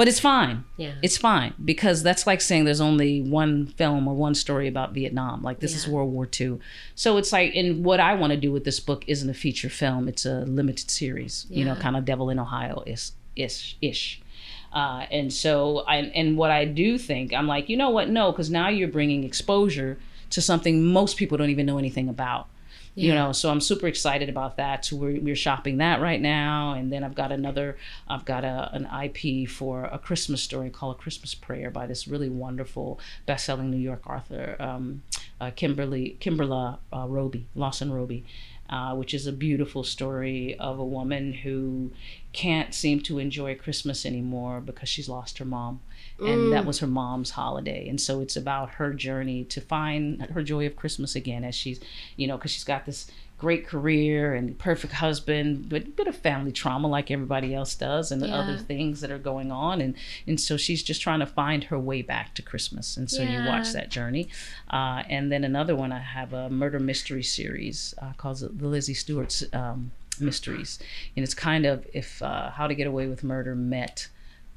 but 0.01 0.09
it's 0.09 0.19
fine. 0.19 0.65
yeah. 0.79 0.95
It's 1.03 1.19
fine 1.19 1.53
because 1.63 2.03
that's 2.03 2.27
like 2.27 2.41
saying 2.41 2.65
there's 2.65 2.81
only 2.81 3.21
one 3.21 3.67
film 3.67 4.09
or 4.09 4.15
one 4.15 4.35
story 4.35 4.67
about 4.67 4.95
Vietnam. 4.95 5.43
Like 5.43 5.61
this 5.61 5.77
is 5.77 5.87
World 5.87 6.11
War 6.11 6.27
II. 6.41 6.59
So 6.95 7.19
it's 7.19 7.35
like, 7.35 7.55
and 7.55 7.85
what 7.85 8.01
I 8.01 8.15
want 8.15 8.31
to 8.31 8.39
do 8.39 8.51
with 8.51 8.65
this 8.65 8.81
book 8.81 9.05
isn't 9.07 9.29
a 9.29 9.35
feature 9.35 9.69
film. 9.69 10.09
It's 10.09 10.25
a 10.25 10.47
limited 10.47 10.91
series. 10.91 11.45
You 11.51 11.67
know, 11.67 11.75
kind 11.75 11.99
of 11.99 12.07
Devil 12.07 12.31
in 12.31 12.39
Ohio 12.39 12.83
is 12.87 13.13
ish 13.37 13.77
ish. 13.83 14.23
Uh, 14.73 15.05
and 15.11 15.31
so 15.31 15.81
I 15.81 15.97
and 15.97 16.39
what 16.39 16.51
I 16.51 16.65
do 16.65 16.97
think 16.97 17.35
I'm 17.35 17.47
like, 17.47 17.69
you 17.69 17.77
know 17.77 17.91
what? 17.91 18.09
No, 18.09 18.33
because 18.33 18.49
now 18.49 18.71
you're 18.71 18.89
bringing 18.89 19.23
exposure 19.23 19.99
to 20.31 20.41
something 20.41 20.83
most 20.83 21.19
people 21.19 21.37
don't 21.37 21.51
even 21.51 21.67
know 21.67 21.77
anything 21.77 22.09
about 22.09 22.49
you 23.01 23.15
know 23.15 23.33
so 23.33 23.51
i'm 23.51 23.61
super 23.61 23.87
excited 23.87 24.29
about 24.29 24.57
that 24.57 24.85
so 24.85 24.97
we're, 24.97 25.21
we're 25.21 25.37
shopping 25.37 25.79
that 25.79 26.01
right 26.01 26.21
now 26.21 26.73
and 26.73 26.93
then 26.93 27.03
i've 27.03 27.15
got 27.15 27.33
another 27.33 27.77
i've 28.09 28.25
got 28.25 28.45
a, 28.45 28.71
an 28.73 28.89
ip 29.05 29.49
for 29.49 29.85
a 29.85 29.99
christmas 29.99 30.43
story 30.43 30.71
called 30.71 30.97
a 30.97 30.99
christmas 30.99 31.35
prayer 31.35 31.71
by 31.71 31.87
this 31.87 32.07
really 32.07 32.29
wonderful 32.29 32.99
best-selling 33.27 33.71
new 33.71 33.77
york 33.77 34.07
author 34.07 34.57
um, 34.61 35.03
uh, 35.41 35.51
kimberly 35.55 36.17
kimberla 36.21 36.79
uh, 36.93 37.07
roby 37.09 37.47
lawson 37.55 37.93
roby 37.93 38.25
uh, 38.71 38.95
which 38.95 39.13
is 39.13 39.27
a 39.27 39.33
beautiful 39.33 39.83
story 39.83 40.57
of 40.61 40.79
a 40.79 40.85
woman 40.85 41.33
who 41.33 41.91
can't 42.33 42.73
seem 42.73 43.01
to 43.01 43.19
enjoy 43.19 43.53
Christmas 43.55 44.07
anymore 44.07 44.61
because 44.61 44.89
she's 44.89 45.09
lost 45.09 45.39
her 45.39 45.45
mom. 45.45 45.81
And 46.29 46.53
that 46.53 46.67
was 46.67 46.79
her 46.81 46.87
mom's 46.87 47.31
holiday. 47.31 47.89
And 47.89 48.01
so 48.01 48.21
it's 48.21 48.37
about 48.37 48.71
her 48.71 48.93
journey 48.93 49.45
to 49.45 49.61
find 49.61 50.23
her 50.23 50.43
joy 50.43 50.67
of 50.67 50.77
Christmas 50.77 51.15
again 51.15 51.45
as 51.45 51.55
she's, 51.55 51.81
you 52.17 52.27
know, 52.27 52.37
because 52.37 52.51
she's 52.51 52.65
got 52.65 52.87
this 52.87 53.11
great 53.41 53.67
career 53.67 54.35
and 54.35 54.59
perfect 54.59 54.93
husband, 54.93 55.67
but 55.71 55.83
a 55.83 55.89
bit 55.89 56.07
of 56.07 56.15
family 56.15 56.53
trauma 56.53 56.87
like 56.87 57.11
everybody 57.11 57.55
else 57.55 57.75
does 57.75 58.13
and 58.13 58.21
the 58.21 58.29
other 58.29 58.59
things 58.59 59.01
that 59.01 59.11
are 59.11 59.19
going 59.19 59.51
on. 59.51 59.81
And, 59.81 59.97
and 60.27 60.39
so 60.39 60.59
she's 60.59 60.83
just 60.83 61.01
trying 61.01 61.21
to 61.21 61.27
find 61.27 61.65
her 61.65 61.79
way 61.79 62.03
back 62.03 62.35
to 62.35 62.43
Christmas. 62.43 62.99
And 62.99 63.11
so 63.11 63.23
you 63.23 63.39
watch 63.47 63.73
that 63.73 63.89
journey. 63.89 64.29
Uh, 64.69 65.05
and 65.09 65.33
then 65.33 65.43
another 65.43 65.75
one, 65.75 65.91
I 65.91 66.01
have 66.01 66.35
a 66.35 66.51
murder 66.51 66.79
mystery 66.79 67.23
series 67.23 67.95
uh, 68.03 68.13
called 68.19 68.41
the 68.41 68.69
Lizzie 68.69 68.93
Stewart's 68.93 69.43
um, 69.55 69.93
Mysteries. 70.21 70.79
And 71.17 71.25
it's 71.25 71.35
kind 71.35 71.65
of 71.65 71.87
if 71.95 72.23
uh, 72.23 72.51
How 72.51 72.67
to 72.67 72.75
Get 72.75 72.87
Away 72.87 73.07
with 73.07 73.25
Murder 73.25 73.55
met 73.55 74.09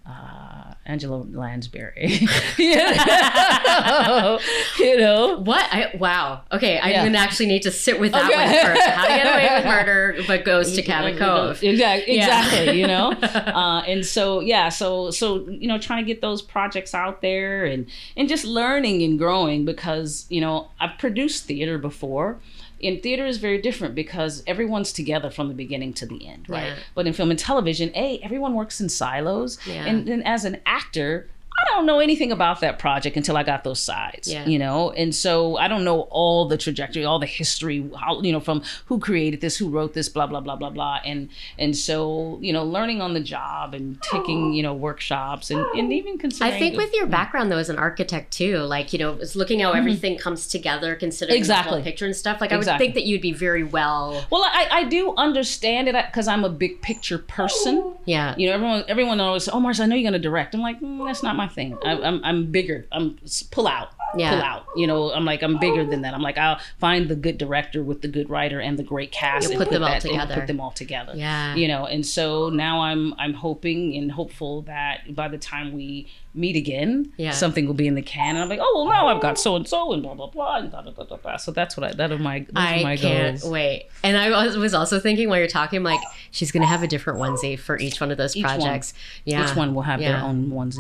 uh, 0.06 0.74
Angela 0.86 1.16
Lansbury. 1.32 2.28
you 2.58 2.76
know? 2.76 4.40
you 4.80 4.98
know? 4.98 5.40
What? 5.40 5.66
I, 5.72 5.96
wow. 5.98 6.42
Okay, 6.52 6.80
I'm 6.80 6.92
Yeah. 6.92 7.06
gonna 7.06 7.18
actually 7.18 7.46
need 7.46 7.62
to 7.64 7.72
sit 7.72 8.00
with 8.00 8.12
that 8.12 8.30
Okay. 8.30 8.36
one 8.36 8.66
first. 8.76 8.88
How 8.88 9.04
to 9.04 9.08
get 9.10 9.26
away 9.26 9.56
with 9.56 9.66
murder, 9.74 10.18
but 10.28 10.44
goes 10.44 10.74
to 10.74 10.82
Cabot 10.82 11.18
Cove. 11.18 11.64
Exactly, 11.64 12.16
Yeah. 12.18 12.44
exactly. 12.46 12.80
You 12.80 12.88
know, 12.88 13.12
uh, 13.14 13.84
and 13.88 14.06
so 14.06 14.40
yeah, 14.42 14.70
so 14.70 15.10
so 15.12 15.48
you 15.50 15.68
know, 15.68 15.78
trying 15.78 16.04
to 16.04 16.08
get 16.08 16.22
those 16.22 16.42
projects 16.42 16.94
out 16.94 17.22
there 17.22 17.66
and 17.66 17.86
and 18.18 18.28
just 18.28 18.44
learning 18.46 19.04
and 19.04 19.18
growing 19.18 19.64
because 19.66 20.26
you 20.30 20.42
know 20.42 20.68
I've 20.80 20.98
produced 20.98 21.46
theater 21.46 21.78
before. 21.78 22.40
And 22.84 23.02
theater 23.02 23.26
is 23.26 23.38
very 23.38 23.62
different 23.62 23.96
because 23.96 24.44
everyone's 24.46 24.92
together 24.94 25.30
from 25.30 25.48
the 25.48 25.54
beginning 25.54 25.94
to 25.94 26.06
the 26.06 26.28
end, 26.28 26.50
right? 26.50 26.68
Yeah. 26.68 26.76
But 26.96 27.08
in 27.08 27.14
film 27.14 27.30
and 27.32 27.40
television, 27.40 27.92
a 27.96 28.20
everyone 28.24 28.54
works 28.56 28.82
in 28.82 28.90
silos, 28.90 29.58
Yeah. 29.66 29.86
and 29.86 30.08
then 30.08 30.22
as 30.24 30.46
an 30.46 30.58
actor. 30.66 31.30
I 31.62 31.76
don't 31.76 31.86
know 31.86 32.00
anything 32.00 32.32
about 32.32 32.60
that 32.62 32.78
project 32.80 33.16
until 33.18 33.38
I 33.38 33.44
got 33.44 33.64
those 33.64 33.80
sides, 33.80 34.32
Yeah. 34.32 34.46
you 34.46 34.60
know, 34.60 34.92
and 34.92 35.14
so 35.16 35.58
I 35.58 35.68
don't 35.68 35.84
know 35.84 36.02
all 36.12 36.48
the 36.48 36.58
trajectory, 36.58 37.06
all 37.06 37.20
the 37.20 37.26
history, 37.26 37.90
how 38.00 38.22
you 38.22 38.32
know, 38.32 38.40
from 38.40 38.64
who 38.88 39.00
created 39.00 39.42
this, 39.42 39.58
who 39.58 39.70
wrote 39.70 39.94
this, 39.94 40.10
blah 40.10 40.28
blah 40.28 40.40
blah 40.42 40.56
blah 40.56 40.70
blah, 40.70 41.00
and 41.06 41.30
and 41.58 41.76
so 41.76 42.38
you 42.42 42.52
know, 42.54 42.64
learning 42.64 43.02
on 43.02 43.14
the 43.14 43.20
job 43.20 43.74
and 43.74 44.02
taking 44.02 44.54
you 44.54 44.62
know 44.64 44.74
workshops 44.74 45.50
and, 45.52 45.66
and 45.78 45.94
even 45.94 46.18
considering. 46.18 46.54
I 46.54 46.60
think 46.60 46.76
with 46.78 46.94
your 46.94 47.06
background 47.08 47.52
though 47.52 47.58
as 47.58 47.70
an 47.70 47.78
architect 47.80 48.32
too, 48.34 48.58
like 48.60 48.92
you 48.94 49.00
know, 49.00 49.14
it's 49.14 49.36
looking 49.36 49.60
how 49.62 49.72
everything 49.72 50.18
comes 50.18 50.48
together, 50.48 50.96
considering 50.96 51.34
the 51.34 51.44
Mm-hmm. 51.44 51.52
Exactly. 51.54 51.74
whole 51.74 51.84
picture 51.84 52.06
and 52.06 52.16
stuff. 52.16 52.40
Like 52.42 52.52
I 52.52 52.58
would 52.58 52.66
think 52.78 52.94
that 52.96 53.04
you'd 53.06 53.22
be 53.22 53.34
very 53.34 53.64
well. 53.64 54.26
well, 54.30 54.44
I 54.44 54.68
I 54.72 54.84
do 54.86 55.14
understand 55.18 55.88
it 55.88 55.96
because 56.08 56.28
I'm 56.28 56.44
a 56.44 56.50
big 56.50 56.82
picture 56.82 57.18
person. 57.18 57.96
Yeah. 58.06 58.36
You 58.38 58.48
know, 58.48 58.54
everyone 58.54 58.84
everyone 58.88 59.20
always, 59.20 59.48
oh, 59.50 59.60
Mars, 59.60 59.80
I 59.80 59.86
know 59.86 59.96
you're 59.96 60.10
gonna 60.10 60.20
direct. 60.20 60.54
I'm 60.56 60.62
like, 60.62 60.80
mm, 60.82 61.06
that's 61.06 61.24
not 61.24 61.36
my 61.36 61.43
thing. 61.52 61.78
I, 61.84 61.92
I'm 62.02 62.24
I'm 62.24 62.52
bigger. 62.52 62.88
I'm 62.92 63.18
pull 63.52 63.68
out. 63.68 63.90
Yeah. 64.16 64.30
Pull 64.36 64.44
out. 64.44 64.66
You 64.76 64.86
know, 64.86 65.12
I'm 65.12 65.26
like 65.26 65.42
I'm 65.42 65.58
bigger 65.60 65.84
than 65.86 66.02
that. 66.04 66.14
I'm 66.14 66.22
like 66.22 66.38
I'll 66.38 66.60
find 66.80 67.10
the 67.10 67.16
good 67.16 67.38
director 67.40 67.82
with 67.84 68.02
the 68.04 68.08
good 68.08 68.30
writer 68.30 68.60
and 68.60 68.78
the 68.78 68.84
great 68.84 69.12
cast 69.12 69.44
You'll 69.50 69.54
and 69.54 69.68
put 69.68 69.74
them 69.74 69.82
all 69.84 69.90
that, 69.90 70.04
and 70.06 70.12
together. 70.14 70.36
Put 70.36 70.48
them 70.48 70.60
all 70.62 70.72
together. 70.72 71.14
Yeah. 71.16 71.56
You 71.56 71.68
know, 71.68 71.86
and 71.86 72.06
so 72.06 72.50
now 72.50 72.82
I'm 72.82 73.14
I'm 73.18 73.34
hoping 73.34 73.96
and 73.98 74.12
hopeful 74.12 74.62
that 74.64 75.16
by 75.16 75.28
the 75.30 75.38
time 75.40 75.74
we 75.74 76.08
meet 76.36 76.56
again, 76.56 77.12
Yeah. 77.18 77.30
something 77.32 77.68
will 77.68 77.74
be 77.76 77.86
in 77.88 77.94
the 77.96 78.02
can. 78.02 78.36
And 78.36 78.40
I'm 78.44 78.50
like, 78.50 78.60
oh 78.62 78.84
well, 78.86 78.94
now 78.94 79.08
I've 79.08 79.22
got 79.22 79.38
so 79.40 79.56
and 79.56 79.68
so 79.68 79.94
and 79.94 80.02
blah 80.04 80.14
blah 80.16 80.28
blah 80.28 80.58
and 80.58 80.70
blah 80.70 80.82
blah 80.84 81.04
blah 81.04 81.18
blah. 81.18 81.38
So 81.38 81.52
that's 81.52 81.76
what 81.76 81.84
I 81.84 81.94
that 81.94 82.12
are 82.12 82.18
my 82.20 82.40
those 82.40 82.50
are 82.56 82.60
I 82.60 82.84
my 82.84 82.98
can't 82.98 83.40
goals. 83.40 83.52
wait. 83.52 83.88
And 84.04 84.16
I 84.18 84.30
was, 84.30 84.74
also 84.76 85.00
thinking 85.00 85.30
while 85.30 85.38
you're 85.40 85.48
talking, 85.48 85.82
like, 85.84 86.00
she's 86.32 86.52
gonna 86.52 86.66
have 86.68 86.84
a 86.84 86.88
different 86.88 87.20
onesie 87.20 87.58
for 87.58 87.78
each 87.80 88.00
one 88.02 88.12
of 88.12 88.18
those 88.18 88.36
Each 88.36 88.44
one. 88.44 88.60
projects. 88.60 88.94
Yeah. 89.26 89.50
Each 89.50 89.56
one 89.56 89.74
will 89.74 89.84
have 89.84 90.00
their 90.00 90.18
own 90.18 90.50
onesie. 90.52 90.78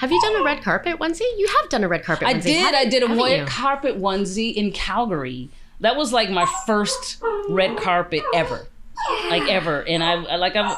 Have 0.00 0.10
you 0.10 0.20
done 0.22 0.36
a 0.36 0.42
red 0.42 0.62
carpet 0.62 0.98
onesie? 0.98 1.20
You 1.36 1.46
have 1.60 1.68
done 1.68 1.84
a 1.84 1.88
red 1.88 2.04
carpet 2.04 2.26
onesie. 2.26 2.30
I 2.30 2.34
onesie. 2.34 2.42
did. 2.42 2.60
haven't- 2.60 2.74
I 2.74 2.84
did 2.86 3.02
a 3.02 3.06
red 3.08 3.40
you? 3.40 3.46
carpet 3.46 4.00
onesie 4.00 4.54
in 4.54 4.72
Calgary. 4.72 5.50
That 5.80 5.96
was 5.96 6.12
like 6.12 6.30
my 6.30 6.46
first 6.66 7.22
red 7.48 7.76
carpet 7.78 8.22
ever, 8.34 8.66
like 9.30 9.48
ever. 9.48 9.82
And 9.86 10.02
I 10.04 10.36
like 10.36 10.56
I've 10.56 10.76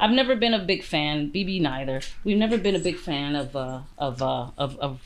I've 0.00 0.10
never 0.10 0.34
been 0.36 0.54
a 0.54 0.58
big 0.58 0.82
fan. 0.82 1.28
Bibi 1.30 1.60
neither. 1.60 2.00
We've 2.24 2.36
never 2.38 2.58
been 2.58 2.74
a 2.74 2.78
big 2.78 2.96
fan 2.96 3.36
of 3.36 3.54
uh 3.56 3.80
of 3.98 4.22
uh 4.22 4.50
of 4.58 4.78
of 4.78 5.00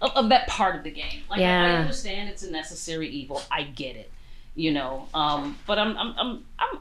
of, 0.00 0.10
of 0.16 0.28
that 0.28 0.46
part 0.48 0.76
of 0.76 0.82
the 0.84 0.90
game. 0.90 1.22
Like 1.30 1.40
I, 1.40 1.44
I 1.44 1.76
understand 1.76 2.28
it's 2.30 2.42
a 2.42 2.50
necessary 2.50 3.08
evil. 3.08 3.42
I 3.50 3.62
get 3.62 3.96
it. 3.96 4.10
You 4.54 4.72
know. 4.72 5.08
Um. 5.14 5.56
But 5.66 5.78
I'm 5.78 5.96
I'm 5.96 6.14
I'm 6.18 6.44
I'm. 6.58 6.78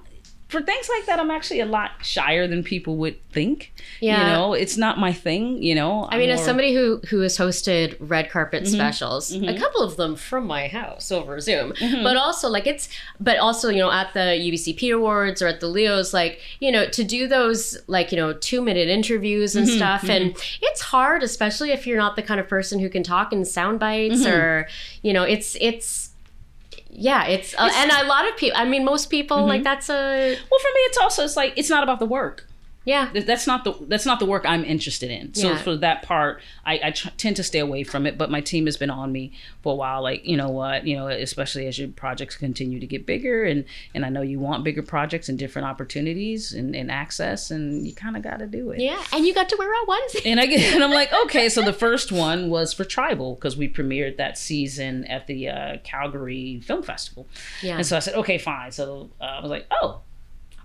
For 0.47 0.61
things 0.61 0.87
like 0.87 1.05
that, 1.07 1.19
I'm 1.19 1.29
actually 1.29 1.59
a 1.59 1.65
lot 1.65 1.91
shyer 2.03 2.47
than 2.47 2.63
people 2.63 2.95
would 2.97 3.17
think. 3.31 3.73
Yeah. 3.99 4.21
You 4.21 4.27
know, 4.33 4.53
it's 4.53 4.77
not 4.77 4.97
my 4.97 5.11
thing. 5.11 5.61
You 5.61 5.75
know. 5.75 6.07
I 6.09 6.17
mean, 6.17 6.29
I'm 6.29 6.35
as 6.35 6.39
more- 6.39 6.45
somebody 6.45 6.73
who 6.73 7.01
who 7.09 7.19
has 7.19 7.37
hosted 7.37 7.97
red 7.99 8.29
carpet 8.29 8.63
Mm-hmm. 8.63 8.73
specials, 8.73 9.33
a 9.33 9.57
couple 9.59 9.81
of 9.81 9.97
them 9.97 10.15
from 10.15 10.47
my 10.47 10.67
house 10.67 11.11
over 11.11 11.39
Zoom, 11.41 11.73
Mm-hmm. 11.73 12.01
but 12.03 12.15
also 12.15 12.47
like 12.49 12.65
it's, 12.65 12.87
but 13.19 13.37
also 13.39 13.69
you 13.69 13.79
know 13.79 13.91
at 13.91 14.13
the 14.13 14.19
UBCP 14.19 14.95
Awards 14.95 15.41
or 15.41 15.47
at 15.47 15.59
the 15.59 15.67
Leos, 15.67 16.13
like 16.13 16.39
you 16.61 16.71
know 16.71 16.87
to 16.91 17.03
do 17.03 17.27
those 17.27 17.77
like 17.87 18.11
you 18.13 18.17
know 18.17 18.31
two 18.31 18.61
minute 18.61 18.87
interviews 18.87 19.55
and 19.55 19.67
Mm-hmm. 19.67 19.75
stuff, 19.77 20.09
and 20.09 20.35
it's 20.61 20.79
hard, 20.81 21.23
especially 21.23 21.71
if 21.71 21.85
you're 21.85 21.97
not 21.97 22.15
the 22.15 22.23
kind 22.23 22.39
of 22.39 22.47
person 22.47 22.79
who 22.79 22.89
can 22.89 23.03
talk 23.03 23.33
in 23.33 23.43
sound 23.43 23.79
bites 23.81 24.21
Mm-hmm. 24.21 24.33
or 24.33 24.67
you 25.01 25.11
know 25.11 25.23
it's 25.23 25.57
it's. 25.59 26.06
Yeah, 26.89 27.25
it's, 27.25 27.53
uh, 27.53 27.69
and 27.75 27.91
a 27.91 28.05
lot 28.07 28.27
of 28.27 28.35
people. 28.37 28.57
I 28.57 28.65
mean, 28.65 28.83
most 28.85 29.07
people 29.09 29.37
Mm-hmm. 29.37 29.47
like 29.49 29.63
that's 29.63 29.89
a 29.89 29.93
Well, 29.93 30.59
for 30.59 30.71
me, 30.73 30.81
it's 30.89 30.97
also 30.97 31.23
it's 31.23 31.35
like 31.37 31.53
it's 31.55 31.69
not 31.69 31.83
about 31.83 31.99
the 31.99 32.05
work. 32.05 32.46
Yeah. 32.87 33.09
That's 33.13 33.45
not 33.45 33.63
the 33.65 33.73
that's 33.87 34.05
not 34.05 34.19
the 34.19 34.25
work 34.25 34.43
I'm 34.47 34.63
interested 34.63 35.11
in. 35.11 35.33
So 35.35 35.49
Yeah. 35.49 35.57
for 35.61 35.75
that 35.77 36.01
part, 36.01 36.41
I, 36.65 36.79
I 36.85 36.91
tr- 36.91 37.09
tend 37.17 37.35
to 37.35 37.43
stay 37.43 37.59
away 37.59 37.83
from 37.83 38.07
it. 38.07 38.17
But 38.17 38.31
my 38.31 38.41
team 38.41 38.65
has 38.65 38.77
been 38.77 38.89
on 38.89 39.11
me 39.11 39.33
for 39.61 39.73
a 39.73 39.75
while. 39.75 40.01
Like 40.01 40.25
you 40.25 40.37
know 40.37 40.49
what, 40.49 40.87
you 40.87 40.95
know, 40.97 41.07
especially 41.09 41.67
as 41.67 41.77
your 41.77 41.89
projects 41.89 42.35
continue 42.37 42.79
to 42.79 42.87
get 42.87 43.05
bigger, 43.05 43.43
and 43.43 43.65
and 43.93 44.05
I 44.05 44.09
know 44.09 44.21
you 44.21 44.39
want 44.39 44.63
bigger 44.63 44.81
projects 44.81 45.27
and 45.29 45.37
different 45.37 45.67
opportunities 45.67 46.53
and, 46.53 46.75
and 46.75 46.89
access, 46.89 47.51
and 47.51 47.85
you 47.85 47.93
kind 47.93 48.15
of 48.17 48.23
got 48.23 48.39
to 48.39 48.47
do 48.47 48.71
it. 48.71 48.79
Yeah, 48.79 49.03
and 49.13 49.25
you 49.25 49.33
got 49.33 49.49
to 49.49 49.55
wear 49.59 49.69
a 49.71 49.85
onesie. 49.85 50.25
And 50.25 50.39
I 50.39 50.45
get, 50.45 50.73
and 50.73 50.83
I'm 50.83 50.91
like, 50.91 51.11
okay. 51.25 51.49
So 51.49 51.61
the 51.61 51.73
first 51.73 52.11
one 52.11 52.49
was 52.49 52.73
for 52.73 52.85
Tribal 52.85 53.35
because 53.35 53.57
we 53.57 53.67
premiered 53.67 54.17
that 54.17 54.37
season 54.37 55.03
at 55.05 55.27
the 55.27 55.49
uh, 55.49 55.77
Calgary 55.83 56.61
Film 56.63 56.83
Festival. 56.83 57.27
Yeah, 57.61 57.75
And 57.77 57.85
so 57.85 57.97
I 57.97 57.99
said, 57.99 58.15
okay, 58.15 58.37
fine. 58.37 58.71
So 58.71 59.09
uh, 59.19 59.23
I 59.25 59.41
was 59.41 59.49
like, 59.51 59.65
oh, 59.71 60.01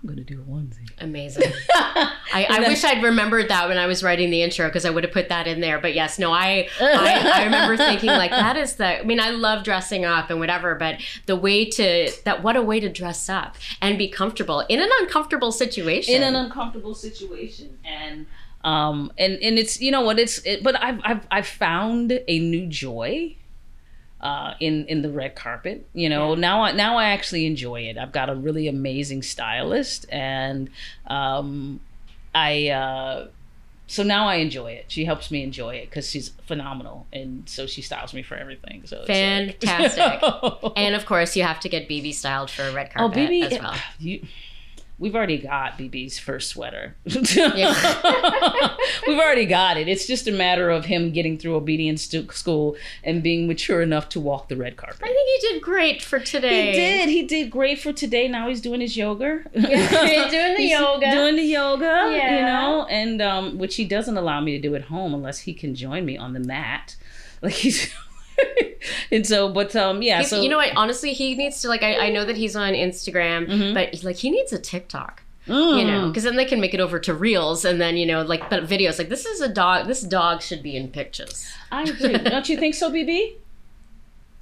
I'm 0.03 0.09
gonna 0.09 0.23
do 0.25 0.41
a 0.41 0.43
onesie. 0.43 0.89
Amazing. 0.99 1.49
I, 1.73 2.45
I 2.49 2.59
wish 2.67 2.83
I'd 2.83 3.01
remembered 3.01 3.47
that 3.47 3.69
when 3.69 3.77
I 3.77 3.85
was 3.85 4.03
writing 4.03 4.31
the 4.31 4.41
intro 4.43 4.67
because 4.67 4.83
I 4.83 4.89
would 4.89 5.05
have 5.05 5.13
put 5.13 5.29
that 5.29 5.47
in 5.47 5.61
there. 5.61 5.79
But 5.79 5.93
yes, 5.95 6.19
no, 6.19 6.33
I, 6.33 6.67
I 6.81 7.31
I 7.35 7.43
remember 7.45 7.77
thinking 7.77 8.09
like 8.09 8.31
that 8.31 8.57
is 8.57 8.75
the. 8.75 8.99
I 8.99 9.03
mean, 9.03 9.21
I 9.21 9.29
love 9.29 9.63
dressing 9.63 10.03
up 10.03 10.29
and 10.29 10.39
whatever, 10.39 10.75
but 10.75 10.99
the 11.25 11.37
way 11.37 11.63
to 11.69 12.11
that 12.25 12.43
what 12.43 12.57
a 12.57 12.61
way 12.61 12.81
to 12.81 12.89
dress 12.89 13.29
up 13.29 13.55
and 13.81 13.97
be 13.97 14.09
comfortable 14.09 14.59
in 14.61 14.81
an 14.81 14.89
uncomfortable 14.99 15.53
situation. 15.53 16.15
in 16.15 16.23
an 16.23 16.35
uncomfortable 16.35 16.95
situation 16.95 17.77
and 17.85 18.25
um 18.63 19.11
and 19.17 19.33
and 19.41 19.57
it's 19.57 19.79
you 19.79 19.91
know 19.91 20.01
what 20.01 20.19
it's 20.19 20.39
it, 20.39 20.63
but 20.63 20.81
I've, 20.83 20.99
I've 21.03 21.27
I've 21.31 21.47
found 21.47 22.11
a 22.27 22.39
new 22.39 22.67
joy 22.67 23.37
uh 24.23 24.53
in 24.59 24.85
in 24.87 25.01
the 25.03 25.09
red 25.11 25.35
carpet 25.35 25.85
you 25.93 26.09
know 26.09 26.33
now 26.33 26.63
I 26.63 26.71
now 26.71 26.97
I 26.97 27.09
actually 27.09 27.45
enjoy 27.45 27.81
it 27.81 27.97
I've 27.97 28.11
got 28.13 28.29
a 28.29 28.35
really 28.35 28.67
amazing 28.67 29.21
stylist 29.21 30.05
and 30.09 30.69
um 31.07 31.79
I 32.33 32.69
uh 32.69 33.27
so 33.85 34.01
now 34.01 34.27
I 34.29 34.35
enjoy 34.35 34.71
it. 34.71 34.85
She 34.87 35.03
helps 35.05 35.29
me 35.29 35.43
enjoy 35.43 35.75
it 35.75 35.89
because 35.89 36.09
she's 36.09 36.29
phenomenal, 36.47 37.05
and 37.11 37.47
so 37.47 37.67
she 37.67 37.81
styles 37.81 38.13
me 38.13 38.23
for 38.23 38.35
everything. 38.35 38.81
So 38.85 39.03
it's 39.05 39.09
like- 39.09 39.61
Fantastic. 39.61 40.71
and 40.77 40.95
of 40.95 41.05
course, 41.05 41.35
you 41.35 41.43
have 41.43 41.59
to 41.59 41.69
get 41.69 41.89
Bibi 41.89 42.13
styled 42.13 42.49
for 42.49 42.63
a 42.63 42.71
red 42.73 42.87
Oh, 42.95 43.09
carpet 43.09 43.15
Bibi, 43.29 43.41
as 43.43 43.59
well. 43.61 43.75
you, 43.99 44.25
we've 44.99 45.15
already 45.15 45.37
got 45.37 45.77
Bibi's 45.77 46.19
first 46.19 46.49
sweater. 46.49 46.95
Yeah. 47.05 48.75
we've 49.07 49.19
already 49.19 49.45
got 49.45 49.77
it. 49.77 49.87
It's 49.87 50.07
just 50.07 50.27
a 50.27 50.31
matter 50.31 50.69
of 50.69 50.85
him 50.85 51.11
getting 51.11 51.37
through 51.37 51.55
obedience 51.55 52.07
to 52.09 52.27
school 52.31 52.75
and 53.03 53.23
being 53.23 53.47
mature 53.47 53.81
enough 53.81 54.09
to 54.09 54.19
walk 54.19 54.49
the 54.49 54.55
red 54.55 54.77
carpet. 54.77 55.01
I 55.03 55.07
think 55.07 55.41
he 55.41 55.53
did 55.53 55.61
great 55.61 56.01
for 56.01 56.19
today. 56.19 56.67
He 56.67 56.71
did. 56.71 57.09
He 57.09 57.23
did 57.23 57.49
great 57.49 57.79
for 57.79 57.91
today. 57.91 58.27
Now 58.27 58.47
he's 58.47 58.61
doing 58.61 58.81
his 58.81 58.95
yoga. 58.95 59.43
He's 59.53 59.63
doing 59.63 60.53
the 60.53 60.55
He's 60.57 60.71
yoga. 60.71 61.11
Doing 61.11 61.35
the 61.35 61.43
yoga. 61.43 62.11
You 62.11 62.41
know, 62.41 62.85
and 62.89 63.21
um, 63.21 63.57
which 63.57 63.75
he 63.75 63.85
doesn't 63.85 64.17
allow 64.17 64.41
me 64.41 64.51
to 64.51 64.59
do 64.59 64.75
at 64.75 64.83
home 64.83 65.13
unless 65.13 65.39
he 65.39 65.53
can 65.53 65.75
join 65.75 66.05
me 66.05 66.17
on 66.17 66.33
the 66.33 66.39
mat. 66.39 66.95
Like 67.41 67.53
he's. 67.53 67.93
and 69.11 69.25
so, 69.25 69.49
but 69.49 69.75
um, 69.75 70.01
yeah. 70.01 70.17
He's- 70.19 70.29
so 70.29 70.41
you 70.41 70.49
know 70.49 70.57
what? 70.57 70.71
Honestly, 70.75 71.13
he 71.13 71.35
needs 71.35 71.61
to 71.61 71.67
like. 71.67 71.83
I, 71.83 72.07
I 72.07 72.09
know 72.09 72.25
that 72.25 72.37
he's 72.37 72.55
on 72.55 72.73
Instagram, 72.73 73.47
Mm-hmm. 73.47 73.73
but 73.73 74.03
like 74.03 74.17
he 74.17 74.29
needs 74.31 74.51
a 74.53 74.59
TikTok. 74.59 75.21
Mm. 75.47 75.79
You 75.79 75.85
know, 75.85 76.07
because 76.07 76.23
then 76.23 76.37
they 76.37 76.45
can 76.45 76.61
make 76.61 76.73
it 76.73 76.79
over 76.79 76.99
to 76.99 77.13
reels, 77.13 77.65
and 77.65 77.81
then 77.81 77.97
you 77.97 78.05
know, 78.05 78.21
like, 78.21 78.49
but 78.49 78.63
videos. 78.63 78.97
Like 78.97 79.09
this 79.09 79.25
is 79.25 79.41
a 79.41 79.49
dog. 79.49 79.87
This 79.87 80.01
dog 80.01 80.41
should 80.41 80.63
be 80.63 80.77
in 80.77 80.87
pictures. 80.87 81.45
I 81.71 81.83
agree. 81.83 82.13
Don't 82.17 82.47
you 82.47 82.57
think 82.57 82.75
so, 82.75 82.89
Bibi? 82.89 83.37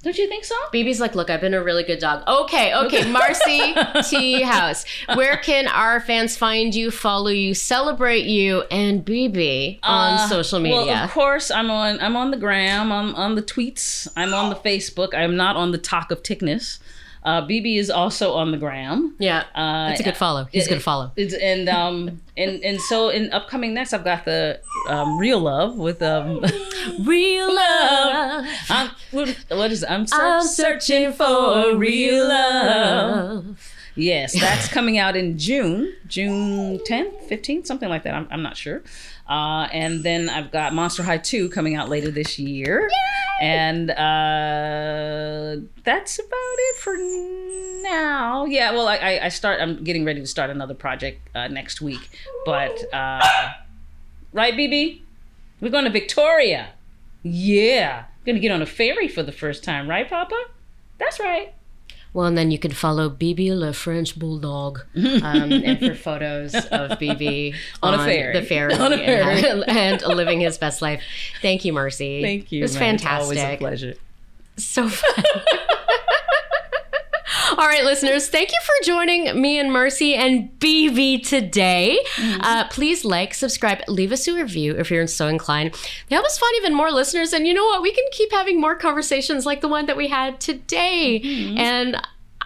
Don't 0.02 0.18
you 0.18 0.26
think 0.28 0.44
so? 0.44 0.56
Bibi's 0.72 0.98
like, 1.00 1.14
look, 1.14 1.30
I've 1.30 1.40
been 1.40 1.54
a 1.54 1.62
really 1.62 1.84
good 1.84 2.00
dog. 2.00 2.24
Okay, 2.26 2.74
okay, 2.74 3.02
Marci 3.12 4.08
T 4.10 4.42
House. 4.42 4.84
Where 5.14 5.36
can 5.36 5.68
our 5.68 6.00
fans 6.00 6.36
find 6.36 6.74
you, 6.74 6.90
follow 6.90 7.28
you, 7.30 7.54
celebrate 7.54 8.24
you, 8.24 8.62
and 8.70 9.04
Bibi 9.04 9.78
on 9.84 10.14
Uh, 10.14 10.28
social 10.28 10.58
media? 10.58 10.76
Well, 10.86 11.04
of 11.04 11.10
course, 11.12 11.52
I'm 11.52 11.70
on. 11.70 12.00
I'm 12.00 12.16
on 12.16 12.32
the 12.32 12.36
gram. 12.36 12.90
I'm 12.90 13.14
on 13.14 13.36
the 13.36 13.42
tweets. 13.42 14.08
I'm 14.16 14.34
on 14.34 14.50
the 14.50 14.56
Facebook. 14.56 15.14
I'm 15.14 15.36
not 15.36 15.54
on 15.56 15.70
the 15.70 15.78
talk 15.78 16.10
of 16.10 16.22
tickness. 16.24 16.80
Uh, 17.24 17.40
Bibi 17.46 17.78
is 17.78 17.88
also 17.88 18.32
on 18.32 18.50
the 18.50 18.56
gram. 18.58 19.14
yeah, 19.20 19.44
Uh, 19.54 19.88
that's 19.88 20.00
a 20.00 20.02
good 20.02 20.16
follow. 20.16 20.48
He's 20.50 20.66
a 20.66 20.70
good 20.70 20.82
follow. 20.82 21.12
It's, 21.16 21.34
and 21.34 21.68
um 21.68 22.20
and 22.36 22.62
and 22.64 22.80
so 22.80 23.10
in 23.10 23.32
upcoming 23.32 23.74
next, 23.74 23.92
I've 23.92 24.02
got 24.04 24.24
the 24.24 24.60
um, 24.88 25.18
real 25.18 25.38
love 25.40 25.76
with 25.76 26.02
um. 26.02 26.44
Real 27.04 27.54
love. 27.54 28.46
I'm, 28.68 28.90
what 29.12 29.28
what 29.50 29.70
is 29.70 29.84
it? 29.84 29.90
I'm, 29.90 30.06
search, 30.06 30.20
I'm 30.20 30.42
searching 30.42 31.12
for 31.12 31.76
real 31.76 32.26
love. 32.28 33.72
Yes, 33.94 34.32
that's 34.38 34.68
coming 34.68 34.98
out 34.98 35.16
in 35.16 35.38
June, 35.38 35.92
June 36.06 36.78
10th, 36.78 37.28
15th, 37.28 37.66
something 37.66 37.88
like 37.90 38.04
that. 38.04 38.14
I'm, 38.14 38.26
I'm 38.30 38.42
not 38.42 38.56
sure. 38.56 38.82
Uh, 39.32 39.66
and 39.72 40.02
then 40.02 40.28
I've 40.28 40.50
got 40.50 40.74
Monster 40.74 41.02
High 41.02 41.16
2 41.16 41.48
coming 41.48 41.74
out 41.74 41.88
later 41.88 42.10
this 42.10 42.38
year. 42.38 42.90
And 43.40 43.90
uh, 43.90 45.56
that's 45.84 46.18
about 46.18 46.28
it 46.58 46.76
for 46.76 46.94
now. 47.82 48.44
Yeah, 48.44 48.72
well, 48.72 48.88
I, 48.88 48.96
I, 48.96 49.24
I 49.24 49.28
start, 49.30 49.62
I'm 49.62 49.82
getting 49.82 50.04
ready 50.04 50.20
to 50.20 50.26
start 50.26 50.50
another 50.50 50.74
project 50.74 51.26
uh, 51.34 51.48
next 51.48 51.80
week. 51.80 52.10
But, 52.44 52.84
uh, 52.92 53.52
right, 54.34 54.54
Bibi? 54.54 55.02
We're 55.62 55.70
going 55.70 55.84
to 55.84 55.90
Victoria. 55.90 56.74
Yeah. 57.22 58.04
Gonna 58.26 58.38
get 58.38 58.52
on 58.52 58.60
a 58.60 58.66
ferry 58.66 59.08
for 59.08 59.22
the 59.22 59.32
first 59.32 59.64
time, 59.64 59.88
right, 59.88 60.08
Papa? 60.08 60.44
That's 60.98 61.18
right. 61.18 61.54
Well, 62.14 62.26
and 62.26 62.36
then 62.36 62.50
you 62.50 62.58
can 62.58 62.72
follow 62.72 63.08
Bibi 63.08 63.54
Le 63.54 63.72
French 63.72 64.18
Bulldog, 64.18 64.80
um, 64.94 65.24
and 65.24 65.78
for 65.78 65.94
photos 65.94 66.54
of 66.54 66.98
Bibi 66.98 67.54
On 67.82 67.94
a 67.94 68.04
ferry. 68.04 68.38
the 68.38 68.44
ferry, 68.46 68.74
On 68.74 68.92
a 68.92 68.98
ferry. 68.98 69.48
And, 69.48 69.64
and 69.68 70.02
living 70.02 70.40
his 70.40 70.58
best 70.58 70.82
life. 70.82 71.02
Thank 71.40 71.64
you, 71.64 71.72
Marci. 71.72 72.20
Thank 72.20 72.52
you. 72.52 72.60
It 72.60 72.62
was 72.62 72.78
man. 72.78 72.94
It's 72.96 73.02
fantastic. 73.02 73.22
always 73.22 73.38
a 73.38 73.56
pleasure. 73.56 73.94
So 74.58 74.88
fun. 74.88 75.24
All 77.58 77.66
right, 77.66 77.84
listeners, 77.84 78.28
thank 78.28 78.50
you 78.50 78.58
for 78.64 78.86
joining 78.86 79.38
me 79.38 79.58
and 79.58 79.70
Marci 79.70 80.16
and 80.16 80.58
Bibi 80.58 81.18
today. 81.18 81.98
Uh, 82.18 82.66
please 82.68 83.04
like, 83.04 83.34
subscribe, 83.34 83.80
leave 83.88 84.10
us 84.10 84.26
a 84.26 84.32
review 84.34 84.74
if 84.78 84.90
you're 84.90 85.06
so 85.06 85.28
inclined. 85.28 85.74
They 86.08 86.14
help 86.14 86.24
us 86.24 86.38
find 86.38 86.54
even 86.56 86.74
more 86.74 86.90
listeners. 86.90 87.34
And 87.34 87.46
you 87.46 87.52
know 87.52 87.64
what? 87.66 87.82
We 87.82 87.92
can 87.92 88.06
keep 88.12 88.32
having 88.32 88.58
more 88.58 88.74
conversations 88.74 89.44
like 89.44 89.60
the 89.60 89.68
one 89.68 89.84
that 89.84 89.98
we 89.98 90.08
had 90.08 90.40
today. 90.40 91.20
And 91.58 92.00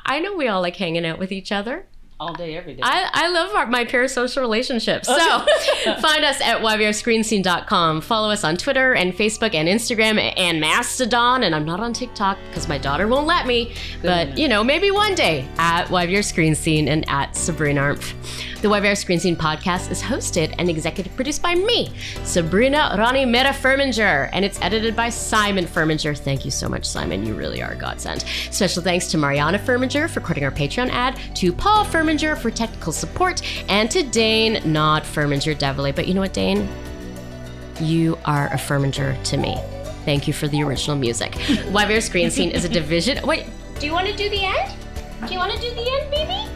I 0.05 0.19
know 0.19 0.35
we 0.35 0.49
all 0.49 0.61
like 0.61 0.75
hanging 0.77 1.07
out 1.07 1.21
with 1.21 1.31
each 1.31 1.53
other. 1.53 1.87
All 2.19 2.33
day, 2.33 2.57
every 2.57 2.75
day. 2.75 2.81
I, 2.83 3.11
I 3.13 3.29
love 3.29 3.55
our, 3.55 3.67
my 3.67 3.85
parasocial 3.85 4.41
relationships. 4.41 5.07
So 5.07 5.15
find 6.01 6.25
us 6.25 6.41
at 6.41 6.63
yvrscreenscene.com. 6.63 8.01
Follow 8.01 8.31
us 8.31 8.43
on 8.43 8.57
Twitter 8.57 8.95
and 8.95 9.13
Facebook 9.13 9.55
and 9.55 9.69
Instagram 9.69 10.33
and 10.39 10.59
Mastodon. 10.59 11.43
And 11.43 11.55
I'm 11.55 11.67
not 11.67 11.79
on 11.79 11.93
TikTok 11.93 12.39
because 12.49 12.69
my 12.69 12.79
daughter 12.79 13.07
won't 13.07 13.27
let 13.27 13.47
me. 13.47 13.75
But, 14.01 14.39
you 14.39 14.49
know, 14.49 14.65
maybe 14.65 14.91
one 14.91 15.15
day 15.15 15.47
at 15.59 15.89
YVR 15.89 16.25
Screen 16.25 16.55
Scene 16.55 16.89
and 16.89 17.05
at 17.11 17.37
Sabrina 17.37 17.83
RMF. 17.83 18.47
The 18.63 18.69
YVR 18.69 18.97
Screen 18.97 19.21
Scene 19.21 19.37
podcast 19.37 19.91
is 19.91 20.03
hosted 20.03 20.55
and 20.59 20.71
executive 20.71 21.15
produced 21.15 21.43
by 21.43 21.55
me, 21.55 21.93
Sabrina 22.25 22.97
Rani 22.99 23.27
Mera 23.27 23.51
Furminger, 23.51 24.31
and 24.33 24.45
it's 24.47 24.59
edited 24.63 24.97
by 24.97 25.11
Simon 25.11 25.67
Furminger. 25.67 26.19
Thank 26.19 26.45
you 26.45 26.51
so 26.51 26.67
much, 26.69 26.87
Simon. 26.87 27.25
You 27.27 27.35
really 27.35 27.63
are 27.63 27.73
a 27.73 27.77
godsend. 27.77 28.25
Special 28.51 28.83
thanks 28.83 29.09
to 29.09 29.19
Mariana 29.19 29.59
Furminger 29.59 30.09
for 30.09 30.21
recording 30.21 30.45
our 30.45 30.51
Patreon 30.51 30.89
ad, 30.89 31.21
to 31.37 31.53
Paul 31.53 31.85
Furminger 32.07 32.39
for 32.39 32.51
technical 32.51 32.93
support, 32.93 33.43
and 33.69 33.91
to 33.91 34.03
Dane, 34.03 34.61
not 34.71 35.03
Furminger 35.03 35.57
Devilay. 35.57 35.95
But 35.95 36.07
you 36.07 36.15
know 36.15 36.21
what, 36.21 36.33
Dane? 36.33 36.69
You 37.81 38.17
are 38.25 38.47
a 38.49 38.57
Furminger 38.57 39.21
to 39.25 39.37
me. 39.37 39.57
Thank 40.05 40.29
you 40.29 40.33
for 40.33 40.47
the 40.47 40.63
original 40.63 40.97
music. 40.97 41.33
YVR 41.33 42.01
Screen 42.01 42.31
Scene 42.31 42.51
is 42.51 42.65
a 42.65 42.69
division. 42.69 43.27
Wait, 43.27 43.47
do 43.81 43.87
you 43.87 43.93
want 43.93 44.07
to 44.07 44.17
do 44.17 44.31
the 44.31 44.45
end? 44.45 44.73
Do 45.27 45.33
you 45.33 45.41
want 45.41 45.53
to 45.53 45.61
do 45.61 45.69
the 45.75 45.81
end, 45.81 46.11
baby? 46.11 46.49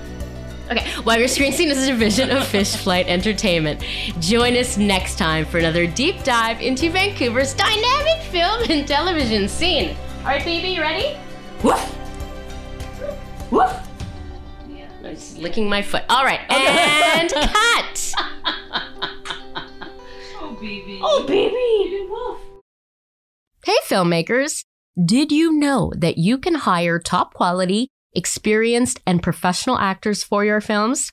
Okay, 0.70 0.88
YVR 1.02 1.28
Screen 1.28 1.52
Scene 1.52 1.68
is 1.68 1.82
a 1.82 1.90
division 1.90 2.30
of 2.30 2.46
Fish 2.46 2.76
Flight 2.76 3.08
Entertainment. 3.08 3.84
Join 4.20 4.56
us 4.56 4.76
next 4.78 5.16
time 5.18 5.44
for 5.44 5.58
another 5.58 5.84
deep 5.88 6.22
dive 6.22 6.60
into 6.60 6.90
Vancouver's 6.90 7.54
dynamic 7.54 8.22
film 8.30 8.70
and 8.70 8.86
television 8.86 9.48
scene. 9.48 9.96
All 10.20 10.26
right, 10.26 10.44
baby, 10.44 10.68
you 10.68 10.80
ready? 10.80 11.18
Woof! 11.64 11.96
Woof! 13.50 13.89
Yeah, 15.10 15.36
I'm 15.36 15.42
licking 15.42 15.68
my 15.68 15.82
foot. 15.82 16.04
All 16.08 16.24
right, 16.24 16.40
and 16.50 17.30
cut! 17.32 18.12
oh, 20.40 20.56
baby. 20.60 21.00
Oh, 21.02 21.24
baby! 21.26 21.56
Hey, 23.64 23.76
filmmakers! 23.88 24.64
Did 25.02 25.32
you 25.32 25.52
know 25.52 25.92
that 25.96 26.18
you 26.18 26.38
can 26.38 26.54
hire 26.54 26.98
top 26.98 27.34
quality, 27.34 27.88
experienced, 28.14 29.00
and 29.06 29.22
professional 29.22 29.78
actors 29.78 30.22
for 30.22 30.44
your 30.44 30.60
films? 30.60 31.10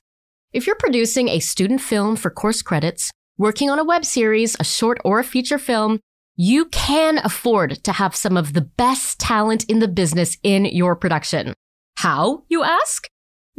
If 0.52 0.66
you're 0.66 0.76
producing 0.76 1.28
a 1.28 1.40
student 1.40 1.80
film 1.80 2.16
for 2.16 2.30
course 2.30 2.62
credits, 2.62 3.10
working 3.36 3.70
on 3.70 3.78
a 3.78 3.84
web 3.84 4.04
series, 4.04 4.56
a 4.58 4.64
short, 4.64 4.98
or 5.04 5.20
a 5.20 5.24
feature 5.24 5.58
film, 5.58 6.00
you 6.36 6.66
can 6.66 7.18
afford 7.18 7.82
to 7.84 7.92
have 7.92 8.16
some 8.16 8.36
of 8.36 8.52
the 8.52 8.62
best 8.62 9.18
talent 9.18 9.64
in 9.64 9.80
the 9.80 9.88
business 9.88 10.36
in 10.42 10.64
your 10.64 10.96
production. 10.96 11.52
How, 11.96 12.44
you 12.48 12.62
ask? 12.62 13.08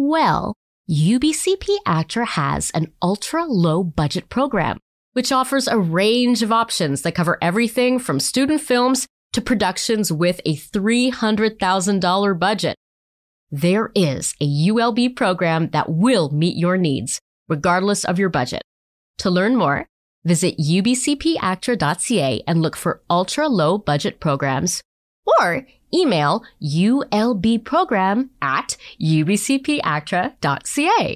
Well, 0.01 0.53
UBCP 0.89 1.75
Actra 1.85 2.25
has 2.25 2.71
an 2.71 2.93
ultra 3.01 3.43
low 3.43 3.83
budget 3.83 4.29
program, 4.29 4.77
which 5.11 5.33
offers 5.33 5.67
a 5.67 5.77
range 5.77 6.41
of 6.41 6.53
options 6.53 7.01
that 7.01 7.15
cover 7.15 7.37
everything 7.41 7.99
from 7.99 8.21
student 8.21 8.61
films 8.61 9.07
to 9.33 9.41
productions 9.41 10.09
with 10.09 10.39
a 10.45 10.55
$300,000 10.55 12.39
budget. 12.39 12.77
There 13.51 13.91
is 13.93 14.33
a 14.39 14.45
ULB 14.45 15.17
program 15.17 15.71
that 15.71 15.89
will 15.89 16.29
meet 16.29 16.55
your 16.55 16.77
needs, 16.77 17.19
regardless 17.49 18.05
of 18.05 18.17
your 18.17 18.29
budget. 18.29 18.61
To 19.17 19.29
learn 19.29 19.57
more, 19.57 19.85
visit 20.23 20.57
ubcpactra.ca 20.59 22.43
and 22.47 22.61
look 22.61 22.77
for 22.77 23.01
ultra 23.09 23.49
low 23.49 23.77
budget 23.77 24.21
programs 24.21 24.81
or 25.41 25.67
email 25.93 26.43
ulbprogram 27.11 28.29
at 28.41 28.75
ubcpactra.ca. 29.01 31.15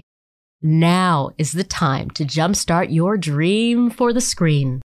Now 0.62 1.32
is 1.38 1.52
the 1.52 1.66
time 1.66 2.10
to 2.12 2.24
jumpstart 2.24 2.94
your 2.94 3.18
dream 3.18 3.90
for 3.90 4.14
the 4.14 4.22
screen. 4.22 4.82